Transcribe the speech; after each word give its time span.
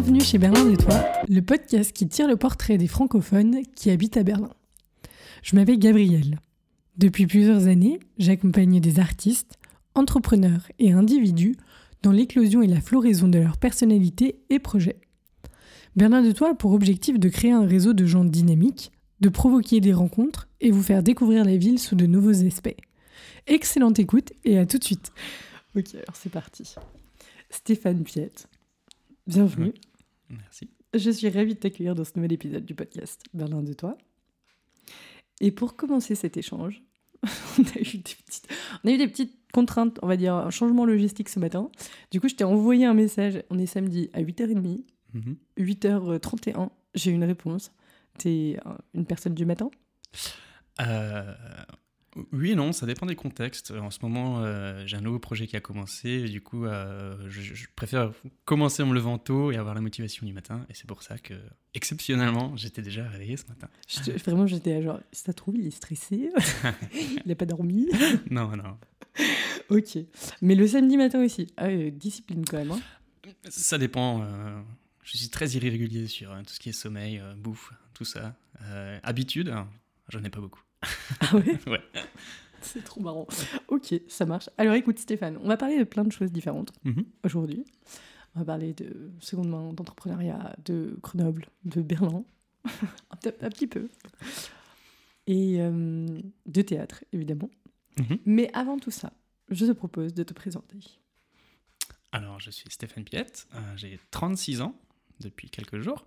Bienvenue 0.00 0.24
chez 0.24 0.38
Berlin 0.38 0.64
de 0.64 0.76
Toi, 0.76 0.94
le 1.28 1.42
podcast 1.42 1.92
qui 1.92 2.08
tire 2.08 2.26
le 2.26 2.38
portrait 2.38 2.78
des 2.78 2.86
francophones 2.86 3.60
qui 3.76 3.90
habitent 3.90 4.16
à 4.16 4.22
Berlin. 4.22 4.48
Je 5.42 5.54
m'appelle 5.54 5.78
Gabrielle. 5.78 6.38
Depuis 6.96 7.26
plusieurs 7.26 7.66
années, 7.66 8.00
j'accompagne 8.16 8.80
des 8.80 8.98
artistes, 8.98 9.58
entrepreneurs 9.94 10.62
et 10.78 10.92
individus 10.92 11.54
dans 12.02 12.12
l'éclosion 12.12 12.62
et 12.62 12.66
la 12.66 12.80
floraison 12.80 13.28
de 13.28 13.40
leur 13.40 13.58
personnalité 13.58 14.40
et 14.48 14.58
projets. 14.58 14.96
Berlin 15.96 16.22
de 16.22 16.32
Toi 16.32 16.52
a 16.52 16.54
pour 16.54 16.72
objectif 16.72 17.18
de 17.18 17.28
créer 17.28 17.52
un 17.52 17.66
réseau 17.66 17.92
de 17.92 18.06
gens 18.06 18.24
dynamiques, 18.24 18.92
de 19.20 19.28
provoquer 19.28 19.80
des 19.80 19.92
rencontres 19.92 20.48
et 20.62 20.70
vous 20.70 20.82
faire 20.82 21.02
découvrir 21.02 21.44
la 21.44 21.58
ville 21.58 21.78
sous 21.78 21.94
de 21.94 22.06
nouveaux 22.06 22.46
aspects. 22.46 22.74
Excellente 23.46 23.98
écoute 23.98 24.32
et 24.46 24.56
à 24.56 24.64
tout 24.64 24.78
de 24.78 24.84
suite. 24.84 25.12
Ok, 25.76 25.94
alors 25.94 26.16
c'est 26.16 26.32
parti. 26.32 26.74
Stéphane 27.50 28.02
Piette, 28.02 28.48
bienvenue. 29.26 29.74
Merci. 30.30 30.70
Je 30.94 31.10
suis 31.10 31.28
ravie 31.28 31.54
de 31.54 31.58
t'accueillir 31.58 31.94
dans 31.94 32.04
ce 32.04 32.12
nouvel 32.16 32.32
épisode 32.32 32.64
du 32.64 32.74
podcast 32.74 33.22
Berlin 33.34 33.62
de 33.62 33.72
Toi. 33.72 33.98
Et 35.40 35.50
pour 35.50 35.76
commencer 35.76 36.14
cet 36.14 36.36
échange, 36.36 36.82
on 37.22 37.62
a 37.62 37.80
eu 37.80 37.98
des 37.98 38.14
petites, 38.24 38.48
on 38.84 38.88
a 38.88 38.92
eu 38.92 38.98
des 38.98 39.08
petites 39.08 39.34
contraintes, 39.52 39.98
on 40.02 40.06
va 40.06 40.16
dire, 40.16 40.34
un 40.34 40.50
changement 40.50 40.86
logistique 40.86 41.28
ce 41.28 41.38
matin. 41.38 41.70
Du 42.10 42.20
coup, 42.20 42.28
je 42.28 42.34
t'ai 42.34 42.44
envoyé 42.44 42.86
un 42.86 42.94
message. 42.94 43.42
On 43.50 43.58
est 43.58 43.66
samedi 43.66 44.10
à 44.12 44.22
8h30. 44.22 44.84
8h31, 45.58 46.70
j'ai 46.94 47.10
une 47.10 47.24
réponse. 47.24 47.72
T'es 48.18 48.58
une 48.94 49.06
personne 49.06 49.34
du 49.34 49.44
matin? 49.44 49.70
Euh, 50.80 51.34
Oui 52.32 52.52
et 52.52 52.54
non, 52.54 52.72
ça 52.72 52.86
dépend 52.86 53.06
des 53.06 53.14
contextes. 53.14 53.70
En 53.70 53.90
ce 53.90 53.98
moment, 54.02 54.40
euh, 54.40 54.82
j'ai 54.86 54.96
un 54.96 55.00
nouveau 55.00 55.18
projet 55.18 55.46
qui 55.46 55.56
a 55.56 55.60
commencé. 55.60 56.08
Et 56.08 56.28
du 56.28 56.40
coup, 56.40 56.64
je, 56.64 57.66
préfère 57.76 58.12
commencer 58.44 58.82
en 58.82 58.86
me 58.86 58.94
levant 58.94 59.18
tôt 59.18 59.52
et 59.52 59.56
avoir 59.56 59.74
la 59.74 59.80
motivation 59.80 60.26
du 60.26 60.32
matin. 60.32 60.66
Et 60.68 60.74
c'est 60.74 60.86
pour 60.86 61.02
ça 61.02 61.18
que, 61.18 61.34
exceptionnellement, 61.74 62.56
j'étais 62.56 62.82
déjà 62.82 63.08
réveillé 63.08 63.36
ce 63.36 63.44
matin. 63.46 63.68
vraiment, 64.24 64.46
j'étais 64.46 64.82
genre, 64.82 65.00
si 65.12 65.22
ça 65.22 65.32
trouve, 65.32 65.56
il 65.56 65.66
est 65.66 65.70
stressé. 65.70 66.30
il 66.94 67.22
n'a 67.26 67.34
pas 67.34 67.46
dormi. 67.46 67.88
non, 68.30 68.56
non. 68.56 68.76
ok. 69.68 69.98
Mais 70.42 70.54
le 70.54 70.66
samedi 70.66 70.96
matin 70.96 71.24
aussi. 71.24 71.46
Ah, 71.56 71.68
discipline 71.92 72.44
quand 72.44 72.58
même. 72.58 72.72
Hein. 72.72 72.80
Ça 73.48 73.78
dépend 73.78 74.24
je 75.10 75.16
suis 75.16 75.28
très 75.28 75.48
irrégulier 75.50 76.06
sur 76.06 76.32
euh, 76.32 76.42
tout 76.42 76.54
ce 76.54 76.60
qui 76.60 76.68
est 76.68 76.72
sommeil, 76.72 77.18
euh, 77.18 77.34
bouffe, 77.34 77.72
tout 77.94 78.04
ça. 78.04 78.36
Euh, 78.62 78.98
habitude, 79.02 79.52
j'en 80.08 80.22
ai 80.22 80.30
pas 80.30 80.40
beaucoup. 80.40 80.62
Ah 81.20 81.36
ouais 81.36 81.58
Ouais. 81.66 81.82
C'est 82.62 82.84
trop 82.84 83.00
marrant. 83.00 83.26
Ok, 83.68 83.94
ça 84.08 84.26
marche. 84.26 84.50
Alors 84.58 84.74
écoute 84.74 84.98
Stéphane, 84.98 85.38
on 85.42 85.48
va 85.48 85.56
parler 85.56 85.78
de 85.78 85.84
plein 85.84 86.04
de 86.04 86.12
choses 86.12 86.30
différentes 86.30 86.72
mhm. 86.84 87.04
aujourd'hui. 87.24 87.64
On 88.34 88.40
va 88.40 88.44
parler 88.44 88.74
de 88.74 89.10
seconde 89.18 89.48
main, 89.48 89.72
d'entrepreneuriat, 89.72 90.54
de 90.64 90.96
Grenoble, 91.02 91.46
de 91.64 91.82
Berlin, 91.82 92.24
un, 93.10 93.50
petit 93.50 93.66
peu. 93.66 93.88
Et 95.26 95.58
de 95.58 96.62
théâtre, 96.62 97.04
évidemment. 97.12 97.50
Mhm. 97.98 98.18
Mais 98.26 98.50
avant 98.52 98.78
tout 98.78 98.92
ça, 98.92 99.12
je 99.48 99.66
te 99.66 99.72
propose 99.72 100.14
de 100.14 100.22
te 100.22 100.32
présenter. 100.32 100.78
Alors, 102.12 102.38
je 102.38 102.52
suis 102.52 102.70
Stéphane 102.70 103.04
Piette, 103.04 103.48
j'ai 103.74 103.98
36 104.12 104.60
ans 104.60 104.76
depuis 105.20 105.50
quelques 105.50 105.80
jours. 105.80 106.06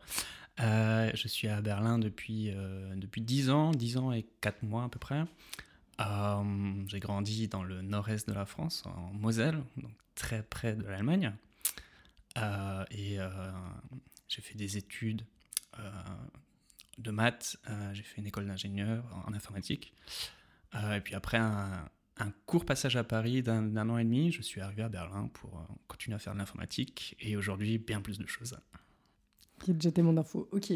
Euh, 0.59 1.11
je 1.15 1.27
suis 1.27 1.47
à 1.47 1.61
Berlin 1.61 1.97
depuis, 1.97 2.51
euh, 2.51 2.93
depuis 2.95 3.21
10 3.21 3.49
ans, 3.49 3.71
10 3.71 3.97
ans 3.97 4.11
et 4.11 4.25
4 4.41 4.63
mois 4.63 4.83
à 4.83 4.89
peu 4.89 4.99
près. 4.99 5.23
Euh, 5.99 6.83
j'ai 6.87 6.99
grandi 6.99 7.47
dans 7.47 7.63
le 7.63 7.81
nord-est 7.81 8.27
de 8.27 8.33
la 8.33 8.45
France, 8.45 8.83
en 8.85 9.13
Moselle, 9.13 9.63
donc 9.77 9.91
très 10.15 10.43
près 10.43 10.75
de 10.75 10.83
l'Allemagne. 10.83 11.33
et 12.91 13.17
j'ai 14.27 14.41
fait 14.41 14.55
des 14.55 14.77
études 14.77 15.23
de 16.97 17.11
maths, 17.11 17.57
j'ai 17.93 18.03
fait 18.03 18.21
une 18.21 18.27
école 18.27 18.47
d'ingénieur 18.47 19.03
en 19.27 19.33
informatique. 19.33 19.93
et 20.75 21.01
puis 21.01 21.15
après 21.15 21.37
un, 21.37 21.89
un 22.17 22.31
court 22.45 22.65
passage 22.65 22.95
à 22.95 23.03
Paris 23.03 23.43
d'un 23.43 23.89
an 23.89 23.97
et 23.97 24.03
demi, 24.03 24.31
je 24.31 24.41
suis 24.41 24.61
arrivé 24.61 24.83
à 24.83 24.89
Berlin 24.89 25.29
pour 25.33 25.65
continuer 25.87 26.15
à 26.15 26.19
faire 26.19 26.33
de 26.33 26.39
l'informatique 26.39 27.15
et 27.19 27.37
aujourd'hui 27.37 27.77
bien 27.77 28.01
plus 28.01 28.17
de 28.17 28.25
choses 28.27 28.57
qui 29.63 29.73
déjà 29.73 29.91
tellement 29.91 30.13
d'infos. 30.13 30.47
Ok. 30.51 30.73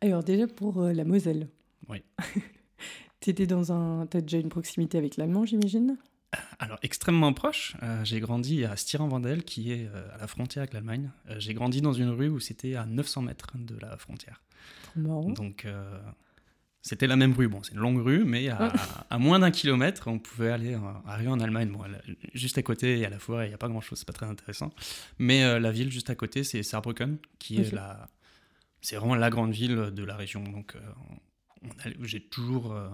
Alors 0.00 0.22
déjà 0.22 0.46
pour 0.46 0.82
euh, 0.82 0.92
la 0.92 1.04
Moselle. 1.04 1.48
Oui. 1.88 2.02
tu 3.20 3.30
étais 3.30 3.46
dans 3.46 3.72
un... 3.72 4.02
as 4.12 4.20
déjà 4.20 4.38
une 4.38 4.48
proximité 4.48 4.98
avec 4.98 5.16
l'allemand, 5.16 5.44
j'imagine? 5.44 5.96
Alors, 6.58 6.78
extrêmement 6.82 7.32
proche. 7.32 7.76
Euh, 7.84 8.04
j'ai 8.04 8.18
grandi 8.18 8.64
à 8.64 8.74
Stirin-Vandel, 8.74 9.44
qui 9.44 9.70
est 9.70 9.86
euh, 9.86 10.14
à 10.14 10.18
la 10.18 10.26
frontière 10.26 10.62
avec 10.62 10.74
l'Allemagne. 10.74 11.12
j'ai 11.38 11.54
grandi 11.54 11.80
dans 11.80 11.92
une 11.92 12.08
rue 12.08 12.28
où 12.28 12.40
c'était 12.40 12.74
à 12.74 12.86
900 12.86 13.22
mètres 13.22 13.52
de 13.54 13.76
la 13.78 13.96
frontière. 13.96 14.42
Marrant. 14.96 15.30
Donc, 15.30 15.66
c'était 16.82 17.06
la 17.06 17.14
même 17.14 17.34
rue. 17.34 17.46
Bon, 17.46 17.62
c'est 17.62 17.74
une 17.74 17.80
longue 17.80 18.02
rue, 18.02 18.24
mais 18.24 18.48
à, 18.48 18.72
à 19.10 19.18
moins 19.18 19.38
d'un 19.38 19.52
kilomètre, 19.52 20.08
on 20.08 20.18
pouvait 20.18 20.50
aller 20.50 20.76
arriver 21.06 21.30
en 21.30 21.38
Allemagne. 21.38 21.70
Bon, 21.70 21.84
juste 22.32 22.58
à 22.58 22.62
côté, 22.62 22.94
il 22.94 23.00
y 23.00 23.04
a 23.04 23.10
la 23.10 23.20
forêt, 23.20 23.46
il 23.46 23.50
n'y 23.50 23.54
a 23.54 23.58
pas 23.58 23.68
grand-chose, 23.68 24.00
c'est 24.00 24.06
pas 24.06 24.12
très 24.12 24.26
intéressant. 24.26 24.72
Mais 25.20 25.60
la 25.60 25.70
ville 25.70 25.92
juste 25.92 26.10
à 26.10 26.16
côté, 26.16 26.42
c'est 26.42 26.64
Saarbrücken, 26.64 27.18
qui 27.38 27.58
est 27.58 27.70
la, 27.70 28.08
c'est 28.84 28.96
vraiment 28.96 29.14
la 29.14 29.30
grande 29.30 29.52
ville 29.52 29.76
de 29.92 30.04
la 30.04 30.14
région. 30.14 30.44
Donc, 30.44 30.76
euh, 30.76 31.90
j'ai 32.02 32.20
toujours, 32.20 32.72
euh, 32.72 32.90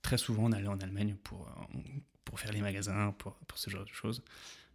très 0.00 0.16
souvent, 0.16 0.44
on 0.44 0.52
allait 0.52 0.68
en 0.68 0.78
Allemagne 0.78 1.16
pour, 1.24 1.48
euh, 1.48 1.78
pour 2.24 2.38
faire 2.38 2.52
les 2.52 2.60
magasins, 2.60 3.12
pour, 3.18 3.34
pour 3.48 3.58
ce 3.58 3.68
genre 3.68 3.84
de 3.84 3.92
choses. 3.92 4.22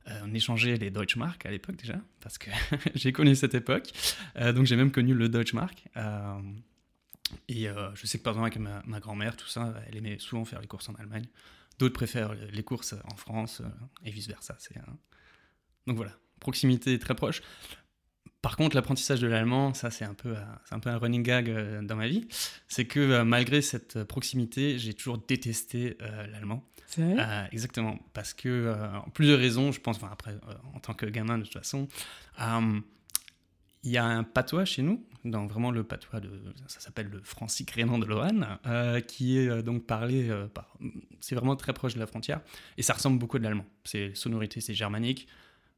on 0.05 0.33
échangeait 0.33 0.75
les 0.75 0.91
Deutschmark 0.91 1.45
à 1.45 1.51
l'époque 1.51 1.77
déjà, 1.77 1.97
parce 2.19 2.37
que 2.37 2.51
j'ai 2.95 3.13
connu 3.13 3.35
cette 3.35 3.55
époque. 3.55 3.89
donc, 4.35 4.65
j'ai 4.65 4.75
même 4.75 4.91
connu 4.91 5.13
le 5.13 5.29
Deutschmark. 5.29 5.85
et 7.47 7.67
je 7.93 8.05
sais 8.05 8.17
que 8.17 8.23
par 8.23 8.33
exemple, 8.33 8.59
avec 8.59 8.85
ma, 8.85 8.99
grand-mère, 8.99 9.37
tout 9.37 9.47
ça, 9.47 9.73
elle 9.87 9.95
aimait 9.95 10.19
souvent 10.19 10.43
faire 10.43 10.59
les 10.59 10.67
courses 10.67 10.89
en 10.89 10.95
Allemagne. 10.95 11.27
D'autres 11.79 11.93
préfèrent 11.93 12.33
les 12.33 12.63
courses 12.63 12.95
en 13.09 13.15
France 13.15 13.61
et 14.03 14.11
vice-versa. 14.11 14.57
Donc 15.87 15.95
voilà, 15.95 16.17
proximité 16.41 16.99
très 16.99 17.15
proche. 17.15 17.41
Par 18.41 18.55
contre, 18.55 18.75
l'apprentissage 18.75 19.19
de 19.19 19.27
l'allemand, 19.27 19.75
ça 19.75 19.91
c'est 19.91 20.05
un, 20.05 20.15
peu, 20.15 20.29
euh, 20.29 20.43
un 20.71 20.79
peu 20.79 20.89
un 20.89 20.97
running 20.97 21.21
gag 21.21 21.49
euh, 21.49 21.81
dans 21.83 21.95
ma 21.95 22.07
vie, 22.07 22.27
c'est 22.67 22.85
que 22.85 22.99
euh, 22.99 23.23
malgré 23.23 23.61
cette 23.61 24.03
proximité, 24.03 24.79
j'ai 24.79 24.95
toujours 24.95 25.19
détesté 25.19 25.97
l'allemand. 26.31 26.63
C'est 26.87 27.03
vrai? 27.03 27.49
Exactement, 27.51 27.99
parce 28.13 28.33
que, 28.33 28.75
plusieurs 29.13 29.39
raisons, 29.39 29.71
je 29.71 29.79
pense, 29.79 29.97
enfin, 29.97 30.09
après, 30.11 30.35
en 30.73 30.79
tant 30.79 30.93
que 30.93 31.05
gamin 31.05 31.37
de 31.37 31.43
toute 31.43 31.53
façon, 31.53 31.87
il 33.83 33.91
y 33.91 33.97
a 33.97 34.03
un 34.03 34.23
patois 34.23 34.65
chez 34.65 34.81
nous, 34.81 35.05
donc 35.23 35.51
vraiment 35.51 35.71
le 35.71 35.83
patois 35.83 36.19
de, 36.19 36.29
ça 36.67 36.81
s'appelle 36.81 37.07
le 37.07 37.21
francique 37.23 37.71
rénan 37.71 37.97
de 37.97 38.05
Lorraine, 38.05 38.45
qui 39.07 39.37
est 39.37 39.63
donc 39.63 39.85
parlé 39.85 40.29
par, 40.53 40.75
c'est 41.21 41.35
vraiment 41.35 41.55
très 41.55 41.71
proche 41.71 41.93
de 41.93 41.99
la 41.99 42.07
frontière, 42.07 42.41
et 42.77 42.81
ça 42.81 42.93
ressemble 42.93 43.19
beaucoup 43.19 43.37
à 43.37 43.39
de 43.39 43.45
l'allemand. 43.45 43.65
C'est 43.85 44.13
sonorité, 44.13 44.59
c'est 44.59 44.73
germanique, 44.73 45.27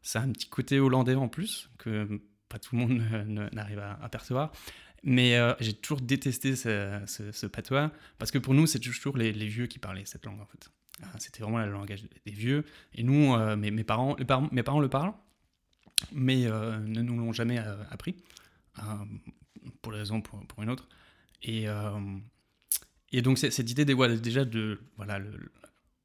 ça 0.02 0.22
a 0.22 0.24
un 0.24 0.32
petit 0.32 0.48
côté 0.48 0.80
hollandais 0.80 1.16
en 1.16 1.28
plus, 1.28 1.70
que 1.78 2.22
tout 2.60 2.76
le 2.76 2.82
monde 2.82 3.02
n'arrive 3.54 3.80
à, 3.80 4.00
apercevoir. 4.02 4.52
Mais 5.04 5.36
euh, 5.36 5.54
j'ai 5.60 5.74
toujours 5.74 6.00
détesté 6.00 6.56
ce, 6.56 7.46
patois, 7.48 7.92
parce 8.18 8.32
que 8.32 8.38
pour 8.38 8.54
nous, 8.54 8.68
c'est 8.68 8.80
toujours 8.80 9.18
les, 9.18 9.32
vieux 9.32 9.68
qui 9.68 9.80
parlaient 9.80 10.06
cette 10.06 10.26
langue, 10.26 10.40
en 10.40 10.46
fait. 10.46 10.70
Euh, 11.02 11.06
c'était 11.18 11.44
vraiment 11.44 11.60
le 11.60 11.72
langage 11.72 12.04
des 12.26 12.32
vieux. 12.32 12.66
Et 12.94 13.04
nous, 13.04 13.34
euh, 13.34 13.56
mes, 13.58 13.84
parents, 13.84 14.16
mes 14.52 14.64
parents 14.64 14.80
le 14.80 14.90
parlent, 14.90 15.14
mais 16.14 16.46
ne 16.46 17.02
nous 17.02 17.18
l'ont 17.18 17.34
jamais 17.34 17.60
appris, 17.92 18.16
pour 19.82 19.92
des 19.92 20.00
raisons 20.00 20.22
pour, 20.22 20.64
une 20.64 20.70
autre. 20.70 20.88
Et, 21.42 21.66
et 23.12 23.22
donc, 23.22 23.38
cette 23.38 23.70
idée 23.70 23.86
des, 23.86 23.96
déjà 24.18 24.46
de. 24.46 24.80
Voilà, 24.96 25.20
le, 25.20 25.52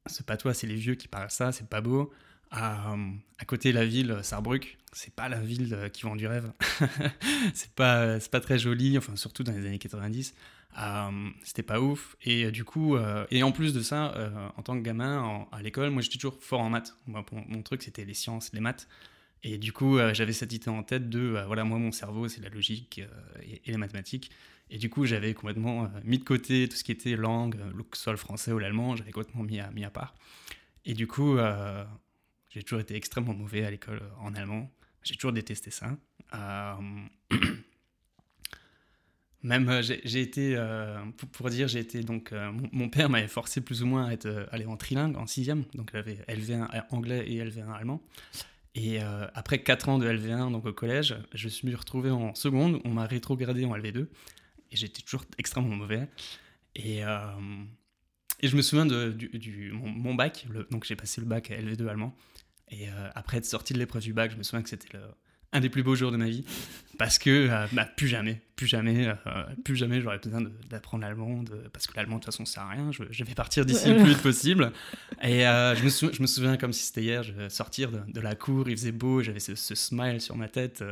ce 0.07 0.23
patois, 0.23 0.53
c'est 0.53 0.67
les 0.67 0.75
vieux 0.75 0.95
qui 0.95 1.07
parlent 1.07 1.31
ça, 1.31 1.51
c'est 1.51 1.69
pas 1.69 1.81
beau. 1.81 2.11
À, 2.51 2.95
à, 3.37 3.45
côté 3.45 3.71
de 3.71 3.77
la 3.77 3.85
ville, 3.85 4.19
Sarrebruck, 4.23 4.79
c'est 4.91 5.13
pas 5.13 5.29
la 5.29 5.39
ville 5.39 5.73
euh, 5.73 5.89
qui 5.89 6.03
vend 6.03 6.15
du 6.15 6.27
rêve. 6.27 6.51
c'est 7.53 7.71
pas, 7.73 8.17
pas 8.31 8.39
très 8.39 8.57
joli, 8.57 8.97
enfin 8.97 9.15
surtout 9.15 9.43
dans 9.43 9.51
les 9.51 9.65
années 9.65 9.79
90. 9.79 10.33
Euh, 10.77 11.29
c'était 11.43 11.63
pas 11.63 11.79
ouf. 11.79 12.15
Et 12.23 12.45
euh, 12.45 12.51
du 12.51 12.63
coup, 12.63 12.97
et 13.29 13.43
en 13.43 13.51
plus 13.51 13.73
de 13.73 13.81
ça, 13.81 14.13
en 14.57 14.61
tant 14.61 14.77
que 14.77 14.83
gamin 14.83 15.47
à 15.51 15.61
l'école, 15.61 15.89
moi 15.91 16.01
j'étais 16.01 16.17
toujours 16.17 16.41
fort 16.41 16.61
en 16.61 16.69
maths. 16.69 16.95
Moi, 17.07 17.25
mon 17.31 17.61
truc 17.61 17.83
c'était 17.83 18.05
les 18.05 18.13
sciences, 18.13 18.51
les 18.53 18.59
maths. 18.59 18.87
Et 19.43 19.57
du 19.57 19.71
coup, 19.71 19.97
j'avais 20.11 20.33
cette 20.33 20.51
idée 20.51 20.69
en 20.69 20.83
tête 20.83 21.09
de, 21.09 21.41
voilà, 21.47 21.63
moi 21.63 21.77
mon 21.77 21.93
cerveau 21.93 22.27
c'est 22.27 22.41
la 22.41 22.49
logique 22.49 23.01
et, 23.41 23.71
les 23.71 23.77
mathématiques. 23.77 24.31
Et 24.71 24.77
du 24.77 24.89
coup, 24.89 25.05
j'avais 25.05 25.33
complètement 25.33 25.89
mis 26.03 26.19
de 26.19 26.23
côté 26.23 26.67
tout 26.67 26.75
ce 26.75 26.83
qui 26.83 26.91
était 26.91 27.15
langue, 27.15 27.55
soit 27.93 28.11
le 28.11 28.17
français 28.17 28.51
ou 28.51 28.59
l'allemand, 28.59 28.95
j'avais 28.95 29.11
complètement 29.11 29.43
mis 29.43 29.59
à, 29.59 29.71
mis 29.71 29.83
à 29.83 29.89
part. 29.89 30.13
Et 30.85 30.93
du 30.93 31.07
coup, 31.07 31.37
j'ai 32.49 32.63
toujours 32.63 32.79
été 32.79 32.95
extrêmement 32.95 33.33
mauvais 33.33 33.65
à 33.65 33.71
l'école 33.71 34.01
en 34.19 34.33
allemand. 34.35 34.71
J'ai 35.03 35.15
toujours 35.15 35.33
détesté 35.33 35.71
ça. 35.71 35.97
Euh, 36.33 36.73
même 39.43 39.69
euh, 39.69 39.81
j'ai 39.81 40.21
été, 40.21 40.55
euh, 40.55 40.99
pour, 41.31 41.49
dire, 41.49 41.67
j'ai 41.67 41.79
été 41.79 42.01
donc, 42.01 42.33
mon, 42.71 42.89
père 42.89 43.09
m'avait 43.09 43.27
forcé 43.27 43.61
plus 43.61 43.83
ou 43.83 43.87
moins 43.87 44.09
à 44.09 44.15
aller 44.51 44.65
en 44.65 44.77
trilingue, 44.77 45.17
en 45.17 45.27
sixième, 45.27 45.63
donc 45.73 45.91
j'avais 45.93 46.15
LV1 46.27 46.83
anglais 46.91 47.25
et 47.31 47.43
LV1 47.43 47.73
allemand. 47.73 48.01
Et 48.75 49.01
euh, 49.01 49.27
après 49.33 49.59
4 49.61 49.89
ans 49.89 49.97
de 49.97 50.07
LV1, 50.07 50.51
donc 50.51 50.65
au 50.65 50.73
collège, 50.73 51.15
je 51.33 51.45
me 51.45 51.49
suis 51.49 51.75
retrouvé 51.75 52.11
en 52.11 52.35
seconde, 52.35 52.79
on 52.85 52.89
m'a 52.89 53.05
rétrogradé 53.05 53.65
en 53.65 53.75
LV2, 53.75 54.07
et 54.71 54.75
j'étais 54.75 55.01
toujours 55.01 55.25
extrêmement 55.37 55.75
mauvais. 55.75 56.07
Et, 56.75 57.03
euh, 57.03 57.17
et 58.41 58.47
je 58.47 58.55
me 58.55 58.61
souviens 58.61 58.85
de 58.85 59.15
mon, 59.73 60.15
bac, 60.15 60.47
donc 60.71 60.85
j'ai 60.85 60.95
passé 60.95 61.21
le 61.21 61.27
bac 61.27 61.51
à 61.51 61.55
LV2 61.55 61.87
allemand, 61.87 62.15
et 62.69 62.87
euh, 62.87 63.09
après 63.15 63.37
être 63.37 63.45
sorti 63.45 63.73
de 63.73 63.79
l'épreuve 63.79 64.03
du 64.03 64.13
bac, 64.13 64.31
je 64.31 64.37
me 64.37 64.43
souviens 64.43 64.61
que 64.61 64.69
c'était 64.69 64.97
un 65.51 65.59
des 65.59 65.69
plus 65.69 65.83
beaux 65.83 65.95
jours 65.95 66.11
de 66.11 66.17
ma 66.17 66.27
vie, 66.27 66.45
parce 66.97 67.17
que 67.17 67.49
euh, 67.49 67.65
bah, 67.73 67.85
plus 67.85 68.07
jamais, 68.07 68.41
plus 68.55 68.67
jamais, 68.67 69.07
euh, 69.07 69.43
plus 69.65 69.75
jamais 69.75 69.99
j'aurais 70.01 70.19
besoin 70.19 70.43
d'apprendre 70.69 71.03
l'allemand, 71.03 71.43
parce 71.73 71.87
que 71.87 71.95
l'allemand 71.95 72.15
de 72.15 72.21
toute 72.21 72.33
façon 72.33 72.45
ça 72.45 72.55
sert 72.55 72.63
à 72.63 72.69
rien, 72.69 72.91
je, 72.91 73.23
vais 73.23 73.35
partir 73.35 73.65
d'ici 73.65 73.89
le 73.89 73.97
plus 73.97 74.09
vite 74.09 74.21
possible. 74.21 74.71
Et 75.21 75.41
je, 75.41 76.21
me 76.21 76.27
souviens 76.27 76.57
comme 76.57 76.73
si 76.73 76.83
c'était 76.83 77.03
hier, 77.03 77.23
je 77.23 77.33
vais 77.33 77.49
sortir 77.49 77.91
de, 77.91 78.21
la 78.21 78.35
cour, 78.35 78.69
il 78.69 78.77
faisait 78.77 78.91
beau, 78.91 79.21
j'avais 79.21 79.39
ce, 79.39 79.75
smile 79.75 80.21
sur 80.21 80.37
ma 80.37 80.47
tête, 80.47 80.83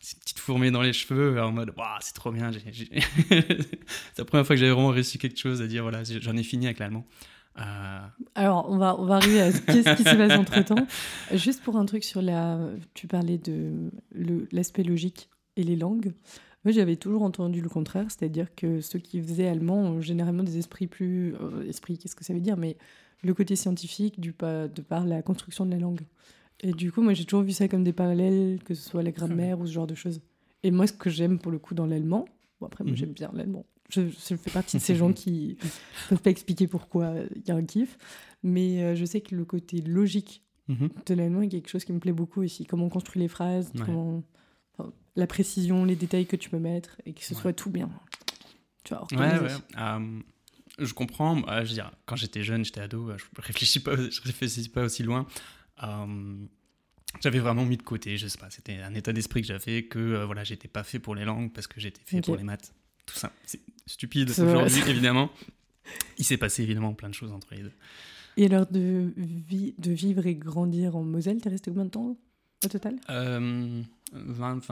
ces 0.00 0.16
petites 0.16 0.38
fourmées 0.38 0.70
dans 0.70 0.82
les 0.82 0.92
cheveux, 0.92 1.40
en 1.40 1.52
mode 1.52 1.72
Waouh, 1.76 1.98
c'est 2.00 2.14
trop 2.14 2.32
bien. 2.32 2.50
c'est 3.28 4.18
la 4.18 4.24
première 4.24 4.46
fois 4.46 4.56
que 4.56 4.60
j'avais 4.60 4.72
vraiment 4.72 4.88
réussi 4.88 5.18
quelque 5.18 5.38
chose 5.38 5.60
à 5.60 5.66
dire 5.66 5.82
voilà, 5.82 6.02
j'en 6.04 6.36
ai 6.36 6.42
fini 6.42 6.66
avec 6.66 6.78
l'allemand. 6.78 7.06
Euh, 7.58 8.00
Alors, 8.34 8.66
on 8.70 8.78
va, 8.78 8.98
on 8.98 9.04
va 9.04 9.16
arriver 9.16 9.42
à 9.42 9.52
qu'est-ce 9.52 9.96
qui 9.96 10.02
s'est 10.02 10.16
passé 10.16 10.36
entre 10.36 10.64
temps. 10.64 10.86
Juste 11.34 11.62
pour 11.62 11.76
un 11.76 11.84
truc 11.84 12.04
sur 12.04 12.22
la. 12.22 12.58
Tu 12.94 13.06
parlais 13.06 13.38
de 13.38 13.90
l'aspect 14.52 14.82
logique 14.82 15.28
et 15.56 15.62
les 15.62 15.76
langues. 15.76 16.12
Moi, 16.64 16.72
j'avais 16.72 16.96
toujours 16.96 17.22
entendu 17.22 17.60
le 17.60 17.68
contraire, 17.68 18.06
c'est-à-dire 18.08 18.54
que 18.54 18.80
ceux 18.80 18.98
qui 18.98 19.20
faisaient 19.22 19.48
allemand 19.48 19.78
ont 19.78 20.00
généralement 20.00 20.42
des 20.42 20.58
esprits 20.58 20.86
plus. 20.86 21.34
euh, 21.40 21.66
esprit, 21.68 21.98
qu'est-ce 21.98 22.16
que 22.16 22.24
ça 22.24 22.34
veut 22.34 22.40
dire 22.40 22.56
Mais 22.56 22.76
le 23.22 23.34
côté 23.34 23.56
scientifique 23.56 24.20
du 24.20 24.32
pas, 24.32 24.68
de 24.68 24.82
par 24.82 25.04
la 25.04 25.22
construction 25.22 25.66
de 25.66 25.72
la 25.72 25.78
langue. 25.78 26.02
Et 26.62 26.72
du 26.72 26.92
coup, 26.92 27.00
moi, 27.02 27.14
j'ai 27.14 27.24
toujours 27.24 27.42
vu 27.44 27.52
ça 27.52 27.68
comme 27.68 27.84
des 27.84 27.92
parallèles, 27.92 28.58
que 28.64 28.74
ce 28.74 28.88
soit 28.88 29.02
la 29.02 29.12
grammaire 29.12 29.58
ou 29.60 29.66
ce 29.66 29.72
genre 29.72 29.86
de 29.86 29.94
choses. 29.94 30.20
Et 30.62 30.70
moi, 30.70 30.86
ce 30.86 30.92
que 30.92 31.08
j'aime 31.08 31.38
pour 31.38 31.50
le 31.52 31.58
coup 31.58 31.74
dans 31.74 31.86
l'allemand, 31.86 32.26
bon, 32.60 32.66
après, 32.66 32.84
moi, 32.84 32.90
Mhm. 32.92 32.96
j'aime 32.98 33.12
bien 33.12 33.30
l'allemand. 33.32 33.64
Je, 33.88 34.02
je 34.08 34.36
fais 34.36 34.50
partie 34.50 34.76
de 34.76 34.82
ces 34.82 34.94
gens 34.96 35.12
qui 35.12 35.56
peuvent 36.08 36.20
pas 36.20 36.30
expliquer 36.30 36.66
pourquoi 36.68 37.14
il 37.34 37.42
y 37.48 37.50
a 37.50 37.54
un 37.56 37.64
kiff. 37.64 37.96
Mais 38.42 38.82
euh, 38.82 38.94
je 38.94 39.04
sais 39.04 39.20
que 39.22 39.34
le 39.34 39.44
côté 39.44 39.80
logique 39.80 40.42
mhm. 40.68 40.90
de 41.06 41.14
l'allemand 41.14 41.40
est 41.42 41.48
quelque 41.48 41.68
chose 41.70 41.84
qui 41.84 41.92
me 41.92 41.98
plaît 41.98 42.12
beaucoup 42.12 42.42
aussi. 42.42 42.66
Comment 42.66 42.84
on 42.86 42.90
construit 42.90 43.20
les 43.22 43.28
phrases, 43.28 43.70
Ouais. 43.74 43.82
comment... 43.86 44.22
enfin, 44.78 44.92
la 45.16 45.26
précision, 45.26 45.84
les 45.86 45.96
détails 45.96 46.26
que 46.26 46.36
tu 46.36 46.50
peux 46.50 46.58
mettre 46.58 47.00
et 47.06 47.14
que 47.14 47.24
ce 47.24 47.32
Ouais. 47.34 47.40
soit 47.40 47.52
tout 47.54 47.70
bien. 47.70 47.88
Tu 48.84 48.94
vois, 48.94 49.06
Ouais, 49.12 49.38
ouais. 49.40 49.48
Je 50.78 50.94
comprends. 50.94 51.36
euh, 51.48 51.64
je 51.64 51.68
veux 51.68 51.74
dire, 51.74 51.90
quand 52.06 52.16
j'étais 52.16 52.42
jeune, 52.42 52.64
j'étais 52.64 52.80
ado, 52.80 53.10
euh, 53.10 53.16
je 53.18 53.24
réfléchis 53.42 53.80
pas, 53.80 53.96
je 53.96 54.20
réfléchis 54.22 54.68
pas 54.68 54.84
aussi 54.84 55.02
loin. 55.02 55.26
Euh, 55.82 56.46
j'avais 57.20 57.38
vraiment 57.40 57.64
mis 57.64 57.76
de 57.76 57.82
côté, 57.82 58.16
je 58.16 58.26
sais 58.28 58.38
pas, 58.38 58.50
c'était 58.50 58.78
un 58.78 58.94
état 58.94 59.12
d'esprit 59.12 59.40
que 59.42 59.46
j'avais 59.48 59.84
que 59.84 59.98
euh, 59.98 60.26
voilà, 60.26 60.44
j'étais 60.44 60.68
pas 60.68 60.84
fait 60.84 60.98
pour 60.98 61.14
les 61.14 61.24
langues 61.24 61.52
parce 61.52 61.66
que 61.66 61.80
j'étais 61.80 62.00
fait 62.04 62.18
pour 62.22 62.36
les 62.36 62.44
maths. 62.44 62.72
Tout 63.06 63.16
ça, 63.16 63.32
c'est 63.44 63.60
stupide 63.86 64.32
aujourd'hui 64.44 64.80
évidemment. 64.90 65.30
Il 66.18 66.24
s'est 66.24 66.36
passé 66.36 66.62
évidemment 66.62 66.94
plein 66.94 67.08
de 67.08 67.14
choses 67.14 67.32
entre 67.32 67.54
les 67.54 67.62
deux. 67.62 67.72
Et 68.36 68.46
alors 68.46 68.66
de, 68.70 69.12
vi- 69.16 69.74
de 69.78 69.90
vivre 69.90 70.24
et 70.26 70.36
grandir 70.36 70.94
en 70.96 71.02
Moselle, 71.02 71.40
t'es 71.40 71.48
resté 71.48 71.70
combien 71.70 71.86
de 71.86 71.90
temps 71.90 72.16
au 72.64 72.68
total? 72.68 72.96
Euh, 73.10 73.82
20, 74.12 74.64